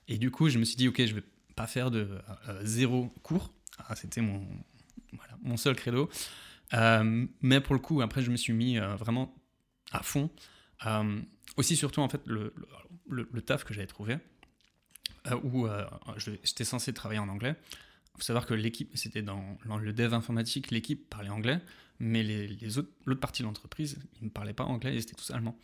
Et 0.09 0.19
du 0.19 0.31
coup 0.31 0.49
je 0.49 0.59
me 0.59 0.65
suis 0.65 0.77
dit 0.77 0.89
ok 0.89 1.05
je 1.05 1.15
vais 1.15 1.25
pas 1.55 1.67
faire 1.67 1.91
de 1.91 2.09
euh, 2.49 2.61
zéro 2.65 3.13
cours. 3.23 3.53
Ah, 3.79 3.95
c'était 3.97 4.21
mon 4.21 4.47
voilà, 5.13 5.37
mon 5.43 5.57
seul 5.57 5.77
credo. 5.77 6.09
Euh, 6.75 7.27
mais 7.43 7.61
pour 7.61 7.75
le 7.75 7.81
coup, 7.81 8.01
après, 8.01 8.23
je 8.23 8.31
me 8.31 8.37
suis 8.37 8.53
mis 8.53 8.79
euh, 8.79 8.95
vraiment 8.97 9.35
à 9.93 10.03
fond. 10.03 10.31
Aussi, 11.57 11.77
surtout, 11.77 12.01
en 12.01 12.09
fait, 12.09 12.23
le, 12.27 12.55
le, 13.09 13.43
taf 13.43 13.65
que 13.65 13.75
j'avais 13.75 13.87
trouvé, 13.87 14.17
où 15.43 15.67
euh, 15.67 15.85
j'étais 16.17 16.65
censé 16.65 16.93
travailler 16.93 17.21
en 17.21 17.29
anglais. 17.29 17.55
Il 18.15 18.19
faut 18.19 18.25
savoir 18.25 18.47
que 18.47 18.55
l'équipe, 18.55 18.91
c'était 18.95 19.23
dans, 19.23 19.59
le 19.81 19.93
dev 19.93 20.13
informatique, 20.13 20.71
l'équipe 20.71 21.09
parlait 21.09 21.31
anglais, 21.31 21.61
mais 21.99 22.23
les, 22.23 22.79
autres, 22.79 22.91
l'autre 23.07 23.21
partie 23.21 23.43
de 23.43 23.47
l'entreprise, 23.47 23.99
ils 24.21 24.25
ne 24.25 24.31
parlaient 24.31 24.53
pas 24.53 24.65
anglais, 24.65 24.95
ils 24.95 25.01
étaient 25.01 25.15
tous 25.15 25.31
allemands. 25.31 25.57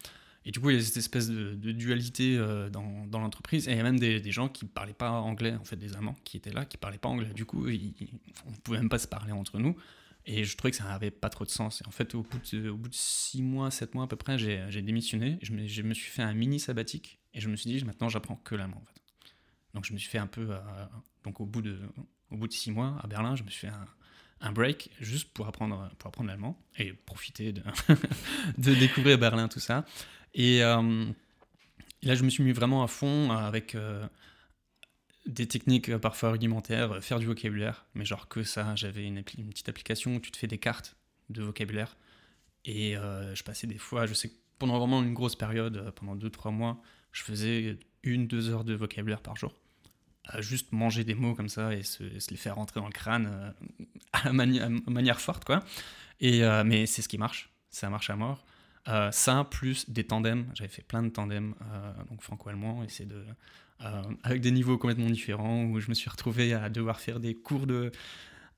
Et 0.45 0.51
du 0.51 0.61
coup, 0.61 0.71
il 0.71 0.77
y 0.77 0.79
a 0.79 0.83
cette 0.83 0.97
espèce 0.97 1.29
de, 1.29 1.55
dualité 1.73 2.39
euh, 2.39 2.71
dans, 2.71 3.07
l'entreprise. 3.13 3.69
Et 3.69 3.73
il 3.73 3.77
y 3.77 3.81
a 3.81 3.83
même 3.83 3.99
des, 3.99 4.31
gens 4.31 4.49
qui 4.49 4.65
ne 4.65 4.71
parlaient 4.71 4.95
pas 4.95 5.11
anglais, 5.11 5.55
en 5.55 5.65
fait, 5.65 5.77
des 5.77 5.95
Allemands 5.95 6.17
qui 6.25 6.39
étaient 6.39 6.53
là, 6.53 6.65
qui 6.65 6.79
ne 6.79 6.81
parlaient 6.81 6.97
pas 6.97 7.09
anglais. 7.09 7.35
Du 7.35 7.45
coup, 7.45 7.67
on 7.67 8.51
ne 8.51 8.57
pouvait 8.65 8.79
même 8.79 8.89
pas 8.89 8.99
se 8.99 9.09
parler 9.09 9.33
entre 9.33 9.59
nous. 9.59 9.77
Et 10.25 10.45
je 10.45 10.57
trouvais 10.57 10.71
que 10.71 10.77
ça 10.77 10.85
n'avait 10.85 11.11
pas 11.11 11.29
trop 11.29 11.45
de 11.45 11.51
sens. 11.51 11.83
Et 11.83 11.87
en 11.87 11.91
fait, 11.91 12.15
au 12.15 12.23
bout 12.23 12.41
de, 12.53 12.71
au 12.71 12.77
bout 12.77 12.89
de 12.89 12.95
six 12.95 13.43
mois, 13.43 13.71
sept 13.71 13.95
mois 13.95 14.05
à 14.05 14.07
peu 14.07 14.17
près, 14.17 14.39
j'ai 14.39 14.65
j'ai 14.69 14.81
démissionné. 14.81 15.39
Je 15.43 15.53
me, 15.53 15.67
je 15.67 15.83
me 15.83 15.93
suis 15.93 16.11
fait 16.11 16.23
un 16.23 16.35
mini 16.35 16.61
sabbatique. 16.61 17.19
Et 17.35 17.41
je 17.41 17.49
me 17.49 17.57
suis 17.57 17.71
dit, 17.71 17.85
maintenant, 17.85 18.09
j'apprends 18.09 18.37
que 18.37 18.55
l'allemand, 18.55 18.83
en 18.83 18.87
fait. 18.87 18.98
Donc, 19.79 19.85
je 19.85 19.93
me 19.93 19.99
suis 19.99 20.09
fait 20.09 20.19
un 20.19 20.27
peu. 20.27 20.49
euh, 20.51 20.59
donc, 21.23 21.41
au 21.41 21.47
bout, 21.47 21.63
de, 21.63 21.79
au 22.33 22.37
bout 22.37 22.49
de 22.49 22.53
six 22.53 22.73
mois, 22.73 22.99
à 23.01 23.07
Berlin, 23.07 23.37
je 23.37 23.45
me 23.45 23.49
suis 23.49 23.69
fait 23.69 23.73
un, 24.41 24.51
break 24.51 24.91
juste 24.99 25.33
pour 25.33 25.47
apprendre, 25.47 25.89
pour 25.99 26.09
apprendre 26.09 26.27
l'allemand 26.27 26.61
et 26.79 26.93
profiter 26.93 27.53
de, 27.53 27.63
de 28.59 28.75
découvrir 28.75 29.19
Berlin, 29.19 29.47
tout 29.47 29.61
ça. 29.61 29.85
Et 30.35 30.65
euh, 30.65 31.05
là, 32.03 32.17
je 32.17 32.25
me 32.25 32.29
suis 32.29 32.43
mis 32.43 32.51
vraiment 32.51 32.83
à 32.83 32.89
fond 32.89 33.31
avec 33.31 33.77
euh, 33.77 34.05
des 35.27 35.47
techniques 35.47 35.97
parfois 35.99 36.33
rudimentaires, 36.33 37.01
faire 37.01 37.21
du 37.21 37.27
vocabulaire, 37.27 37.87
mais 37.95 38.05
genre 38.05 38.27
que 38.27 38.43
ça. 38.43 38.75
J'avais 38.75 39.05
une, 39.05 39.23
petite 39.23 39.69
application 39.69 40.17
où 40.17 40.19
tu 40.19 40.33
te 40.33 40.39
fais 40.39 40.49
des 40.49 40.59
cartes 40.59 40.97
de 41.31 41.41
vocabulaire. 41.41 41.97
Et 42.65 42.95
je 42.97 43.43
passais 43.45 43.69
des 43.69 43.79
fois, 43.79 44.07
je 44.07 44.15
sais 44.15 44.31
que 44.31 44.35
pendant 44.59 44.77
vraiment 44.77 45.05
une 45.05 45.15
grosse 45.15 45.37
période, 45.37 45.93
pendant 45.95 46.17
2-3 46.17 46.51
mois, 46.51 46.83
je 47.13 47.23
faisais 47.23 47.79
une, 48.03 48.27
deux 48.27 48.51
heures 48.51 48.65
de 48.65 48.75
vocabulaire 48.75 49.21
par 49.21 49.37
jour. 49.37 49.55
Juste 50.41 50.73
manger 50.73 51.05
des 51.05 51.15
mots 51.15 51.35
comme 51.35 51.49
ça 51.49 51.75
et 51.75 51.83
se, 51.83 52.03
les 52.03 52.37
faire 52.37 52.57
rentrer 52.57 52.81
dans 52.81 52.87
le 52.87 52.93
crâne 52.93 53.29
euh, 53.33 53.51
à, 54.13 54.33
mani- 54.33 54.61
à 54.61 54.69
manière 54.69 55.21
forte, 55.21 55.45
quoi. 55.45 55.65
Et, 56.21 56.45
euh, 56.45 56.65
mais 56.65 56.87
c'est 56.87 57.03
ce 57.03 57.09
qui 57.09 57.19
marche, 57.19 57.51
ça 57.71 57.89
marche 57.89 58.11
à 58.11 58.17
mort. 58.17 58.45
Euh, 58.89 59.11
ça, 59.11 59.47
plus 59.51 59.89
des 59.91 60.05
tandems, 60.05 60.47
j'avais 60.55 60.69
fait 60.69 60.83
plein 60.83 61.03
de 61.03 61.09
tandems, 61.09 61.55
euh, 61.63 61.93
donc 62.11 62.23
franco-allemand, 62.23 62.83
et 62.85 62.89
c'est 62.89 63.07
de. 63.07 63.25
avec 64.23 64.41
des 64.41 64.51
niveaux 64.51 64.77
complètement 64.79 65.11
différents, 65.11 65.65
où 65.65 65.81
je 65.81 65.89
me 65.89 65.95
suis 65.95 66.11
retrouvé 66.11 66.53
à 66.55 66.69
devoir 66.69 67.01
faire 67.01 67.21
des 67.21 67.35
cours 67.35 67.67
de. 67.67 67.91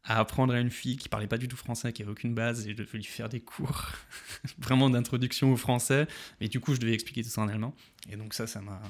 À 0.05 0.19
apprendre 0.19 0.55
à 0.55 0.61
une 0.61 0.71
fille 0.71 0.97
qui 0.97 1.09
parlait 1.11 1.27
pas 1.27 1.37
du 1.37 1.47
tout 1.47 1.57
français, 1.59 1.93
qui 1.93 2.01
avait 2.03 2.11
aucune 2.11 2.35
base, 2.35 2.67
et 2.67 2.71
je 2.71 2.77
devais 2.77 2.97
lui 2.99 3.05
faire 3.05 3.29
des 3.29 3.41
cours 3.41 3.93
vraiment 4.59 4.89
d'introduction 4.89 5.53
au 5.53 5.57
français, 5.57 6.07
et 6.41 6.49
du 6.49 6.59
coup, 6.59 6.75
je 6.75 6.81
devais 6.81 6.95
expliquer 6.95 7.23
tout 7.23 7.29
ça 7.29 7.43
en 7.43 7.49
allemand. 7.49 7.75
Et 8.09 8.17
donc, 8.17 8.33
ça, 8.33 8.47
ça 8.47 8.63
m'a. 8.63 8.81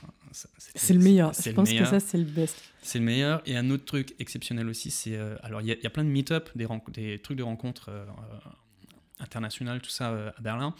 C'est 0.76 0.94
le 0.94 1.00
meilleur. 1.00 1.32
Je 1.34 1.48
le 1.50 1.54
pense 1.56 1.68
que 1.70 1.84
ça, 1.84 1.98
c'est 1.98 2.16
le 2.18 2.24
best. 2.24 2.56
C'est 2.80 3.00
le 3.00 3.04
meilleur. 3.04 3.42
Et 3.44 3.56
un 3.56 3.68
autre 3.70 3.84
truc 3.84 4.14
exceptionnel 4.20 4.68
aussi, 4.68 4.90
c'est. 4.92 5.16
euh, 5.16 5.36
alors, 5.42 5.60
il 5.60 5.66
y, 5.66 5.72
a- 5.72 5.76
il 5.76 5.82
y 5.82 5.86
a 5.86 5.90
plein 5.90 6.04
de 6.04 6.08
meet-up, 6.10 6.48
des, 6.54 7.18
trucs 7.18 7.36
de 7.36 7.42
rencontres 7.42 7.88
euh, 7.88 8.04
euh, 8.06 8.50
internationales, 9.18 9.80
tout 9.82 9.90
ça 9.90 10.10
euh, 10.12 10.30
à 10.36 10.40
Berlin. 10.40 10.74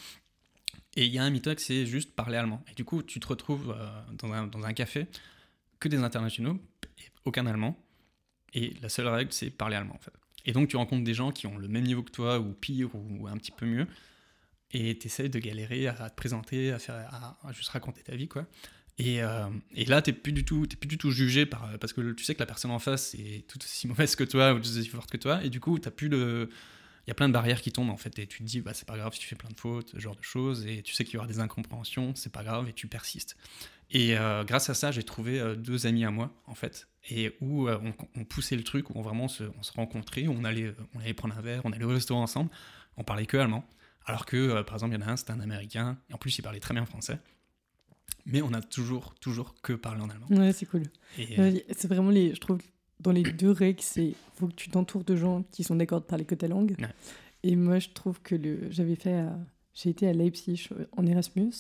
Et 0.97 1.07
il 1.07 1.13
y 1.13 1.19
a 1.19 1.25
un 1.25 1.31
meet-up, 1.31 1.59
c'est 1.59 1.87
juste 1.87 2.15
parler 2.15 2.37
allemand. 2.37 2.63
Et 2.71 2.75
du 2.75 2.85
coup, 2.85 3.03
tu 3.03 3.19
te 3.19 3.27
retrouves 3.27 3.77
dans, 4.13 4.33
un, 4.33 4.47
dans 4.47 4.63
un 4.63 4.73
café, 4.73 5.07
que 5.81 5.89
des 5.89 5.99
internationaux, 5.99 6.59
et 6.99 7.03
aucun 7.25 7.47
allemand. 7.47 7.77
Et 8.55 8.75
la 8.83 8.89
seule 8.89 9.09
règle, 9.09 9.33
c'est 9.33 9.51
parler 9.51 9.77
allemand, 9.77 9.95
en 9.95 9.99
fait. 9.99 10.13
Et 10.47 10.53
donc, 10.53 10.69
tu 10.69 10.77
rencontres 10.77 11.05
des 11.05 11.15
gens 11.15 11.33
qui 11.33 11.47
ont 11.47 11.59
le 11.59 11.69
même 11.69 11.85
niveau 11.85 12.03
que 12.03 12.11
toi, 12.11 12.39
ou 12.39 12.53
pire, 12.53 12.91
ou, 12.95 13.29
un 13.29 13.37
petit 13.37 13.53
peu 13.53 13.67
mieux. 13.67 13.87
Et 14.73 14.97
tu 14.99 15.07
essaies 15.07 15.29
de 15.29 15.39
galérer 15.39 15.89
à 15.89 16.11
te 16.11 16.15
présenter, 16.15 16.73
à, 16.73 16.79
faire, 16.79 16.95
à, 17.43 17.53
juste 17.53 17.71
raconter 17.71 18.03
ta 18.03 18.15
vie, 18.15 18.29
quoi. 18.29 18.47
Et, 18.99 19.23
euh, 19.23 19.49
là, 19.87 20.03
t'es 20.03 20.13
plus 20.13 20.33
du 20.33 20.45
tout, 20.45 20.67
plus 20.79 20.89
du 20.89 20.99
tout 20.99 21.11
jugé 21.11 21.47
par, 21.47 21.79
parce 21.79 21.93
que 21.93 22.13
tu 22.13 22.25
sais 22.25 22.35
que 22.35 22.41
la 22.41 22.47
personne 22.47 22.71
en 22.71 22.79
face 22.79 23.15
est 23.15 23.47
tout 23.49 23.59
aussi 23.63 23.87
mauvaise 23.89 24.15
que 24.15 24.25
toi 24.25 24.53
ou 24.53 24.59
tout 24.59 24.69
aussi 24.69 24.89
forte 24.89 25.11
que 25.11 25.17
toi, 25.17 25.43
et 25.43 25.51
du 25.51 25.61
coup, 25.61 25.79
t'as 25.79 25.91
plus 25.91 26.09
de, 26.09 26.51
il 27.07 27.11
y 27.11 27.13
a 27.13 27.15
plein 27.15 27.29
de 27.29 27.33
barrières 27.33 27.63
qui 27.63 27.73
tombent 27.73 27.91
en 27.91 27.97
fait, 27.97 28.19
et 28.19 28.27
tu 28.27 28.39
te 28.39 28.45
dis, 28.45 28.61
bah 28.61 28.75
c'est 28.75 28.87
pas 28.87 28.97
grave 28.97 29.15
si 29.15 29.21
tu 29.21 29.27
fais 29.27 29.37
plein 29.37 29.49
de 29.49 29.59
fautes, 29.59 29.91
ce 29.91 29.99
genre 29.99 30.17
de 30.17 30.23
choses, 30.23 30.67
et 30.67 30.83
tu 30.83 30.95
sais 30.95 31.05
qu'il 31.05 31.15
y 31.15 31.17
aura 31.17 31.27
des 31.27 31.41
incompréhensions, 31.41 32.15
c'est 32.15 32.33
pas 32.33 32.45
grave, 32.45 32.69
et 32.69 32.73
tu 32.73 32.87
persistes. 32.87 33.37
Et 33.93 34.17
euh, 34.17 34.45
grâce 34.45 34.71
à 34.71 34.75
ça, 34.75 34.93
j'ai 34.93 35.03
trouvé 35.03 35.41
euh, 35.41 35.57
deux 35.57 35.87
amis 35.87 36.05
à 36.05 36.11
moi 36.11 36.31
en 36.47 36.55
fait, 36.55 36.89
et 37.11 37.35
où 37.41 37.67
euh, 37.67 37.79
on, 37.83 38.21
on 38.21 38.25
poussait 38.25 38.57
le 38.57 38.63
truc, 38.63 38.91
où 38.91 38.93
on 38.95 39.03
vraiment 39.03 39.27
se, 39.27 39.45
on 39.59 39.63
se 39.63 39.73
rencontrait, 39.73 40.29
on 40.29 40.45
allait, 40.45 40.75
on 40.95 41.01
allait 41.01 41.15
prendre 41.15 41.37
un 41.37 41.41
verre, 41.41 41.63
on 41.65 41.73
allait 41.73 41.85
au 41.85 41.89
restaurant 41.89 42.23
ensemble, 42.23 42.51
on 42.97 43.05
parlait 43.05 43.27
que 43.27 43.37
allemand. 43.37 43.65
Alors 44.07 44.27
que, 44.27 44.63
par 44.63 44.77
exemple, 44.77 44.95
il 44.95 45.01
y 45.01 45.05
en 45.05 45.07
a 45.09 45.13
un, 45.13 45.17
c'était 45.17 45.33
un 45.33 45.41
américain, 45.41 45.99
et 46.09 46.15
en 46.15 46.19
plus, 46.19 46.37
il 46.39 46.43
parlait 46.43 46.61
très 46.61 46.73
bien 46.73 46.87
français. 46.87 47.19
Mais 48.27 48.43
on 48.43 48.53
a 48.53 48.61
toujours, 48.61 49.15
toujours 49.21 49.55
que 49.63 49.73
parlé 49.73 50.01
en 50.03 50.09
allemand. 50.09 50.27
Ouais, 50.31 50.53
c'est 50.53 50.67
cool. 50.67 50.85
C'est 51.17 51.87
vraiment 51.87 52.11
les. 52.11 52.35
Je 52.35 52.41
trouve 52.41 52.61
dans 53.01 53.13
les 53.13 53.23
deux 53.23 53.51
règles, 53.51 53.81
c'est 53.81 54.15
faut 54.35 54.47
que 54.47 54.55
tu 54.55 54.69
t'entoures 54.69 55.05
de 55.05 55.17
gens 55.17 55.43
qui 55.53 55.65
sont 55.65 55.77
d'accord 55.77 56.01
de 56.01 56.07
parler 56.07 56.25
que 56.25 56.35
ta 56.35 56.49
langue. 56.49 56.77
Ouais. 56.79 56.89
Et 57.43 57.57
moi, 57.57 57.79
je 57.79 57.89
trouve 57.89 58.21
que 58.23 58.35
le. 58.35 58.71
J'avais 58.71 58.97
fait. 58.97 59.25
J'ai 59.75 59.91
été 59.91 60.09
à 60.09 60.13
Leipzig 60.13 60.69
en 60.97 61.07
Erasmus 61.07 61.53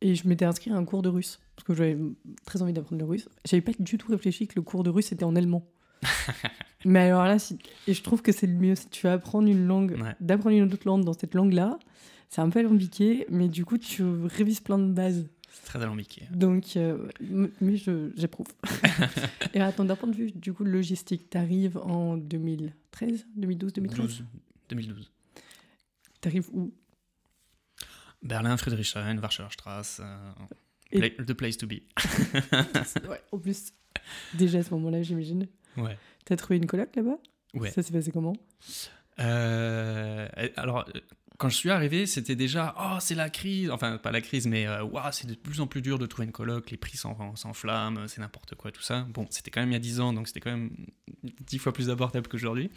et 0.00 0.14
je 0.14 0.26
m'étais 0.28 0.44
inscrit 0.44 0.70
à 0.70 0.76
un 0.76 0.84
cours 0.84 1.02
de 1.02 1.08
russe 1.08 1.40
parce 1.56 1.66
que 1.66 1.74
j'avais 1.74 1.98
très 2.44 2.62
envie 2.62 2.72
d'apprendre 2.72 3.00
le 3.00 3.08
russe. 3.08 3.28
J'avais 3.44 3.60
pas 3.60 3.72
du 3.78 3.98
tout 3.98 4.10
réfléchi 4.10 4.46
que 4.46 4.54
le 4.56 4.62
cours 4.62 4.82
de 4.84 4.90
russe 4.90 5.10
était 5.12 5.24
en 5.24 5.34
allemand. 5.36 5.66
Mais 6.84 7.00
alors 7.10 7.24
là, 7.24 7.38
si- 7.40 7.58
et 7.88 7.94
je 7.94 8.02
trouve 8.02 8.22
que 8.22 8.30
c'est 8.32 8.46
le 8.46 8.54
mieux. 8.54 8.74
Si 8.76 8.88
tu 8.88 9.06
vas 9.06 9.14
apprendre 9.14 9.48
une 9.48 9.66
langue, 9.66 9.96
Ouais. 10.00 10.14
d'apprendre 10.20 10.56
une 10.56 10.72
autre 10.72 10.86
langue 10.86 11.04
dans 11.04 11.12
cette 11.12 11.34
langue-là, 11.34 11.78
c'est 12.28 12.40
un 12.40 12.48
peu 12.50 12.60
alambiqué, 12.60 13.26
mais 13.30 13.48
du 13.48 13.64
coup, 13.64 13.78
tu 13.78 14.04
révises 14.04 14.60
plein 14.60 14.78
de 14.78 14.92
bases. 14.92 15.26
c'est 15.50 15.64
très 15.64 15.82
alambiqué. 15.82 16.22
Donc, 16.30 16.76
euh, 16.76 17.08
mais 17.60 17.76
j'approuve. 18.16 18.46
Et 19.54 19.60
attends, 19.60 19.84
d'un 19.84 19.96
point 19.96 20.08
de 20.08 20.14
vue 20.14 20.30
du 20.30 20.52
coup 20.52 20.62
logistique, 20.62 21.28
t'arrives 21.30 21.78
en 21.78 22.16
2013, 22.16 23.26
2012, 23.34 23.72
2013 23.72 23.98
12, 24.06 24.24
2012. 24.68 25.10
T'arrives 26.20 26.48
où? 26.52 26.70
Berlin, 28.22 28.56
Friedrichshain, 28.56 29.18
Warschauer 29.18 29.52
Straße, 29.52 30.00
euh, 30.02 30.32
pla- 30.90 31.24
the 31.24 31.32
place 31.34 31.56
to 31.56 31.66
be. 31.66 31.80
ouais, 33.08 33.20
En 33.32 33.38
plus, 33.38 33.72
déjà 34.34 34.58
à 34.58 34.62
ce 34.62 34.70
moment-là, 34.74 35.02
j'imagine. 35.02 35.46
Ouais. 35.76 35.96
T'as 36.24 36.36
trouvé 36.36 36.56
une 36.56 36.66
coloc 36.66 36.94
là-bas? 36.96 37.18
Ouais. 37.54 37.70
Ça 37.70 37.82
s'est 37.82 37.92
passé 37.92 38.10
comment? 38.10 38.34
Euh, 39.20 40.28
alors, 40.56 40.84
quand 41.38 41.48
je 41.48 41.56
suis 41.56 41.70
arrivé, 41.70 42.06
c'était 42.06 42.36
déjà, 42.36 42.74
oh, 42.78 42.98
c'est 43.00 43.14
la 43.14 43.30
crise. 43.30 43.70
Enfin, 43.70 43.96
pas 43.98 44.10
la 44.10 44.20
crise, 44.20 44.46
mais 44.46 44.66
euh, 44.66 44.82
Ouah, 44.84 45.12
c'est 45.12 45.26
de 45.26 45.34
plus 45.34 45.60
en 45.60 45.66
plus 45.66 45.82
dur 45.82 45.98
de 45.98 46.06
trouver 46.06 46.26
une 46.26 46.32
coloc, 46.32 46.70
les 46.70 46.76
prix 46.76 46.96
s'en- 46.96 47.36
s'enflamment, 47.36 48.06
c'est 48.08 48.20
n'importe 48.20 48.54
quoi, 48.54 48.70
tout 48.72 48.82
ça. 48.82 49.06
Bon, 49.10 49.26
c'était 49.30 49.50
quand 49.50 49.60
même 49.60 49.70
il 49.70 49.74
y 49.74 49.76
a 49.76 49.80
10 49.80 50.00
ans, 50.00 50.12
donc 50.12 50.26
c'était 50.28 50.40
quand 50.40 50.50
même 50.50 50.70
10 51.46 51.58
fois 51.58 51.72
plus 51.72 51.90
abordable 51.90 52.28
qu'aujourd'hui. 52.28 52.70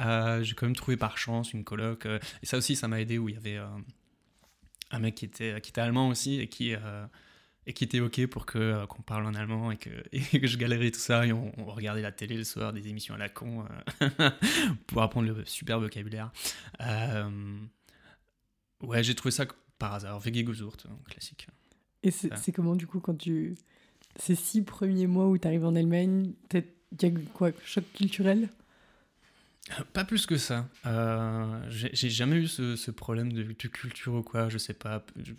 Euh, 0.00 0.42
J'ai 0.42 0.54
quand 0.54 0.66
même 0.66 0.76
trouvé 0.76 0.96
par 0.96 1.18
chance 1.18 1.52
une 1.52 1.64
coloc. 1.64 2.06
euh, 2.06 2.18
et 2.42 2.46
ça 2.46 2.56
aussi, 2.56 2.76
ça 2.76 2.88
m'a 2.88 3.00
aidé 3.00 3.18
où 3.18 3.28
il 3.28 3.34
y 3.34 3.38
avait 3.38 3.56
euh, 3.58 3.66
un 4.90 4.98
mec 5.00 5.14
qui 5.16 5.24
était, 5.26 5.60
qui 5.60 5.70
était 5.70 5.80
allemand 5.80 6.08
aussi 6.08 6.40
et 6.40 6.48
qui. 6.48 6.74
euh, 6.74 7.06
et 7.66 7.74
qui 7.74 7.84
était 7.84 8.00
ok 8.00 8.26
pour 8.28 8.46
que 8.46 8.58
euh, 8.58 8.86
qu'on 8.86 9.02
parle 9.02 9.26
en 9.26 9.34
allemand 9.34 9.70
et 9.70 9.76
que, 9.76 9.90
et 10.12 10.40
que 10.40 10.46
je 10.46 10.56
galérais 10.56 10.90
tout 10.90 10.98
ça 10.98 11.26
et 11.26 11.34
on, 11.34 11.52
on 11.58 11.66
regardait 11.66 12.00
la 12.00 12.12
télé 12.12 12.34
le 12.34 12.44
soir 12.44 12.72
des 12.72 12.88
émissions 12.88 13.14
à 13.14 13.18
la 13.18 13.28
con 13.28 13.66
euh, 14.00 14.30
pour 14.86 15.02
apprendre 15.02 15.28
le 15.28 15.44
super 15.44 15.78
vocabulaire 15.78 16.32
ouais 18.82 19.02
j'ai 19.04 19.14
trouvé 19.14 19.32
ça 19.32 19.44
par 19.78 19.94
hasard 19.94 20.18
Vegi 20.18 20.44
Guzurt, 20.44 20.86
classique 21.10 21.46
Et 22.02 22.10
c'est 22.10 22.52
comment 22.52 22.74
du 22.76 22.86
coup 22.86 23.00
quand 23.00 23.16
tu. 23.16 23.56
Ces 24.16 24.34
six 24.34 24.62
premiers 24.62 25.06
mois 25.06 25.28
où 25.28 25.36
t'arrives 25.38 25.64
en 25.64 25.76
Allemagne, 25.76 26.32
t'as- 26.48 26.60
y 27.02 27.06
a 27.06 27.10
quoi? 27.34 27.50
Choc 27.64 27.84
culturel? 27.92 28.48
Pas 29.92 30.04
plus 30.04 30.26
que 30.26 30.36
ça 30.36 30.68
Euh, 30.86 31.60
j'ai 31.68 32.10
jamais 32.10 32.36
eu 32.36 32.46
ce, 32.46 32.76
ce 32.76 32.90
problème 32.90 33.32
de, 33.32 33.42
de 33.42 33.52
culture 33.68 34.14
ou 34.14 34.22
quoi 34.22 34.48
je 34.48 34.58
sais 34.58 34.74
pas 34.74 35.04
Je- 35.16 35.32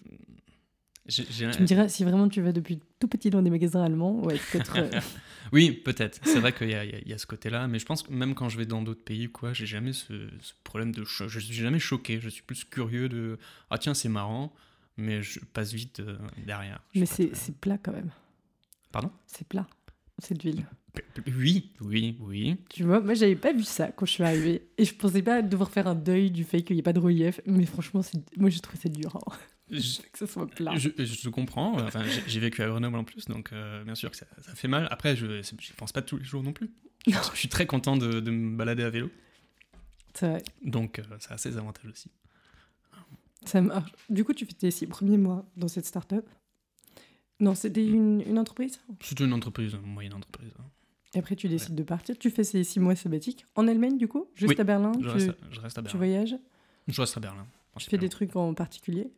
j'ai- 1.07 1.25
j'ai- 1.31 1.49
Tu 1.51 1.61
me 1.61 1.65
diras, 1.65 1.87
si 1.89 2.03
vraiment 2.03 2.29
tu 2.29 2.39
vas 2.41 2.51
depuis 2.51 2.79
tout 2.99 3.07
petit 3.07 3.29
dans 3.31 3.41
des 3.41 3.49
magasins 3.49 3.83
allemands, 3.83 4.19
ouais, 4.23 4.37
peut-être. 4.51 4.77
euh, 4.77 4.89
Oui, 5.51 5.71
peut-être. 5.71 6.19
C'est 6.23 6.39
vrai 6.39 6.53
qu'il 6.53 6.69
y, 6.69 6.75
a- 6.75 6.83
y 6.85 7.17
ce 7.17 7.25
côté-là, 7.25 7.67
mais 7.67 7.79
je 7.79 7.85
pense 7.85 8.03
que 8.03 8.11
même 8.13 8.35
quand 8.35 8.49
je 8.49 8.57
vais 8.57 8.67
dans 8.67 8.83
d'autres 8.83 9.03
pays, 9.03 9.27
quoi, 9.31 9.51
j'ai 9.53 9.65
jamais 9.65 9.93
ce, 9.93 10.29
ce 10.41 10.53
problème 10.63 10.91
de 10.91 11.03
choc. 11.05 11.27
Je 11.29 11.39
suis 11.39 11.53
jamais 11.55 11.79
choqué. 11.79 12.19
Je 12.19 12.29
suis 12.29 12.43
plus 12.43 12.63
curieux 12.63 13.09
de 13.09 13.39
ah 13.71 13.79
tiens 13.79 13.95
c'est 13.95 14.09
marrant, 14.09 14.53
mais 14.97 15.23
je 15.23 15.39
passe 15.39 15.73
vite 15.73 16.01
euh, 16.01 16.17
derrière. 16.45 16.83
Je 16.93 16.99
mais 16.99 17.05
c'est 17.07 17.35
c'est 17.35 17.55
plat 17.57 17.79
quand 17.81 17.93
même. 17.93 18.11
Pardon? 18.91 19.09
C'est 19.25 19.47
plat, 19.47 19.65
cette 20.19 20.43
ville. 20.43 20.57
très- 20.57 20.75
Oui, 21.37 21.71
oui, 21.81 22.17
oui. 22.21 22.57
Tu 22.69 22.83
vois, 22.83 22.99
moi 22.99 23.13
j'avais 23.13 23.35
pas 23.35 23.53
vu 23.53 23.63
ça 23.63 23.91
quand 23.91 24.05
je 24.05 24.11
suis 24.11 24.23
arrivée. 24.23 24.67
Et 24.77 24.85
je 24.85 24.93
pensais 24.95 25.21
pas 25.21 25.41
devoir 25.41 25.69
faire 25.71 25.87
un 25.87 25.95
deuil 25.95 26.31
du 26.31 26.43
fait 26.43 26.61
qu'il 26.63 26.75
n'y 26.75 26.79
ait 26.79 26.83
pas 26.83 26.93
de 26.93 26.99
relief. 26.99 27.41
Mais 27.45 27.65
franchement, 27.65 28.01
moi 28.37 28.49
j'ai 28.49 28.59
trouvé 28.59 28.79
ça 28.79 28.89
dur. 28.89 29.15
hein, 29.15 29.33
Je, 29.71 30.01
que 30.01 30.17
ça 30.17 30.25
soit 30.25 30.47
plat. 30.47 30.73
je, 30.77 30.89
je 30.97 31.29
comprends. 31.29 31.79
Enfin, 31.79 32.01
j'ai- 32.27 32.39
vécu 32.39 32.63
à 32.63 32.67
Grenoble 32.67 32.95
en 32.97 33.03
plus, 33.03 33.25
donc 33.25 33.53
euh, 33.53 33.83
bien 33.83 33.93
sûr 33.93 34.09
que 34.09 34.17
ça, 34.17 34.25
ça 34.41 34.55
fait 34.55 34.67
mal. 34.67 34.87
Après, 34.89 35.15
je 35.15 35.43
je 35.43 35.73
pense 35.73 35.91
pas 35.91 36.01
tous 36.01 36.17
les 36.17 36.23
jours 36.23 36.41
non 36.41 36.53
plus. 36.53 36.71
Je, 37.05 37.13
je 37.33 37.37
suis 37.37 37.49
très 37.49 37.67
content 37.67 37.95
de, 37.95 38.19
de 38.19 38.31
me 38.31 38.57
balader 38.57 38.81
à 38.83 38.89
vélo, 38.89 39.11
C'est 40.15 40.27
vrai, 40.27 40.43
donc 40.65 40.97
euh, 40.99 41.03
ça 41.19 41.35
a 41.35 41.37
ses 41.37 41.55
avantages 41.57 41.85
aussi. 41.91 42.09
ça 43.45 43.61
marche. 43.61 43.91
Du 44.09 44.23
coup, 44.23 44.33
tu 44.33 44.45
fais 44.47 44.53
tes 44.53 44.71
six 44.71 44.87
premiers 44.87 45.17
mois 45.19 45.45
dans 45.55 45.67
cette 45.67 45.85
start-up? 45.85 46.27
Non, 47.39 47.53
c'était 47.55 47.85
une, 47.85 48.21
une 48.27 48.37
entreprise? 48.39 48.81
C'était 49.01 49.23
une 49.23 49.33
entreprise, 49.33 49.73
une 49.73 49.81
moyenne 49.93 50.13
entreprise. 50.15 50.51
Et 51.15 51.19
après, 51.19 51.35
tu 51.35 51.47
décides 51.47 51.75
de 51.75 51.83
partir. 51.83 52.17
Tu 52.17 52.29
fais 52.29 52.43
ces 52.43 52.63
six 52.63 52.79
mois 52.79 52.95
sabbatiques 52.95 53.45
en 53.55 53.67
Allemagne, 53.67 53.97
du 53.97 54.07
coup 54.07 54.27
Juste 54.35 54.53
Oui, 54.53 54.59
à 54.59 54.63
Berlin 54.63 54.91
Je 54.99 54.99
tu, 54.99 55.07
reste, 55.09 55.29
à, 55.29 55.33
je 55.51 55.59
reste 55.59 55.77
à 55.77 55.81
tu 55.81 55.85
Berlin. 55.85 55.97
voyages? 55.97 56.35
Je 56.87 57.01
reste 57.01 57.17
à 57.17 57.19
Berlin. 57.19 57.47
Tu 57.77 57.89
fais 57.89 57.97
des 57.97 58.09
trucs 58.09 58.35
en 58.35 58.53
particulier? 58.53 59.09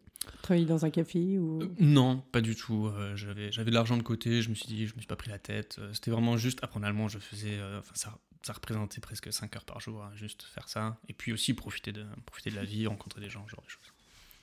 Travailler 0.43 0.65
dans 0.67 0.85
un 0.85 0.89
café 0.91 1.39
ou... 1.39 1.61
Euh, 1.63 1.67
Non, 1.79 2.23
pas 2.31 2.41
du 2.41 2.55
tout. 2.55 2.85
Euh, 2.87 3.15
j'avais, 3.15 3.51
j'avais 3.51 3.71
de 3.71 3.75
l'argent 3.75 3.97
de 3.97 4.03
côté, 4.03 4.41
je 4.41 4.49
me 4.49 4.55
suis 4.55 4.67
dit, 4.67 4.85
je 4.87 4.93
me 4.95 4.99
suis 4.99 5.07
pas 5.07 5.15
pris 5.15 5.31
la 5.31 5.39
tête. 5.39 5.77
Euh, 5.79 5.91
C'était 5.93 6.11
vraiment 6.11 6.37
juste 6.37 6.63
apprendre 6.63 6.85
l'allemand, 6.85 7.07
je 7.07 7.17
faisais. 7.17 7.59
Enfin, 7.79 7.91
ça, 7.95 8.17
ça 8.43 8.53
représentait 8.53 9.01
presque 9.01 9.33
5 9.33 9.55
heures 9.55 9.65
par 9.65 9.79
jour, 9.81 10.03
hein, 10.03 10.11
juste 10.15 10.43
faire 10.43 10.69
ça. 10.69 10.97
Et 11.09 11.13
puis 11.13 11.33
aussi 11.33 11.53
profiter 11.55 11.91
de, 11.91 12.05
profiter 12.25 12.51
de 12.51 12.55
la 12.55 12.63
vie, 12.63 12.85
rencontrer 12.87 13.19
des 13.19 13.29
gens, 13.29 13.43
ce 13.47 13.51
genre 13.51 13.63
de 13.63 13.69
choses. 13.69 13.91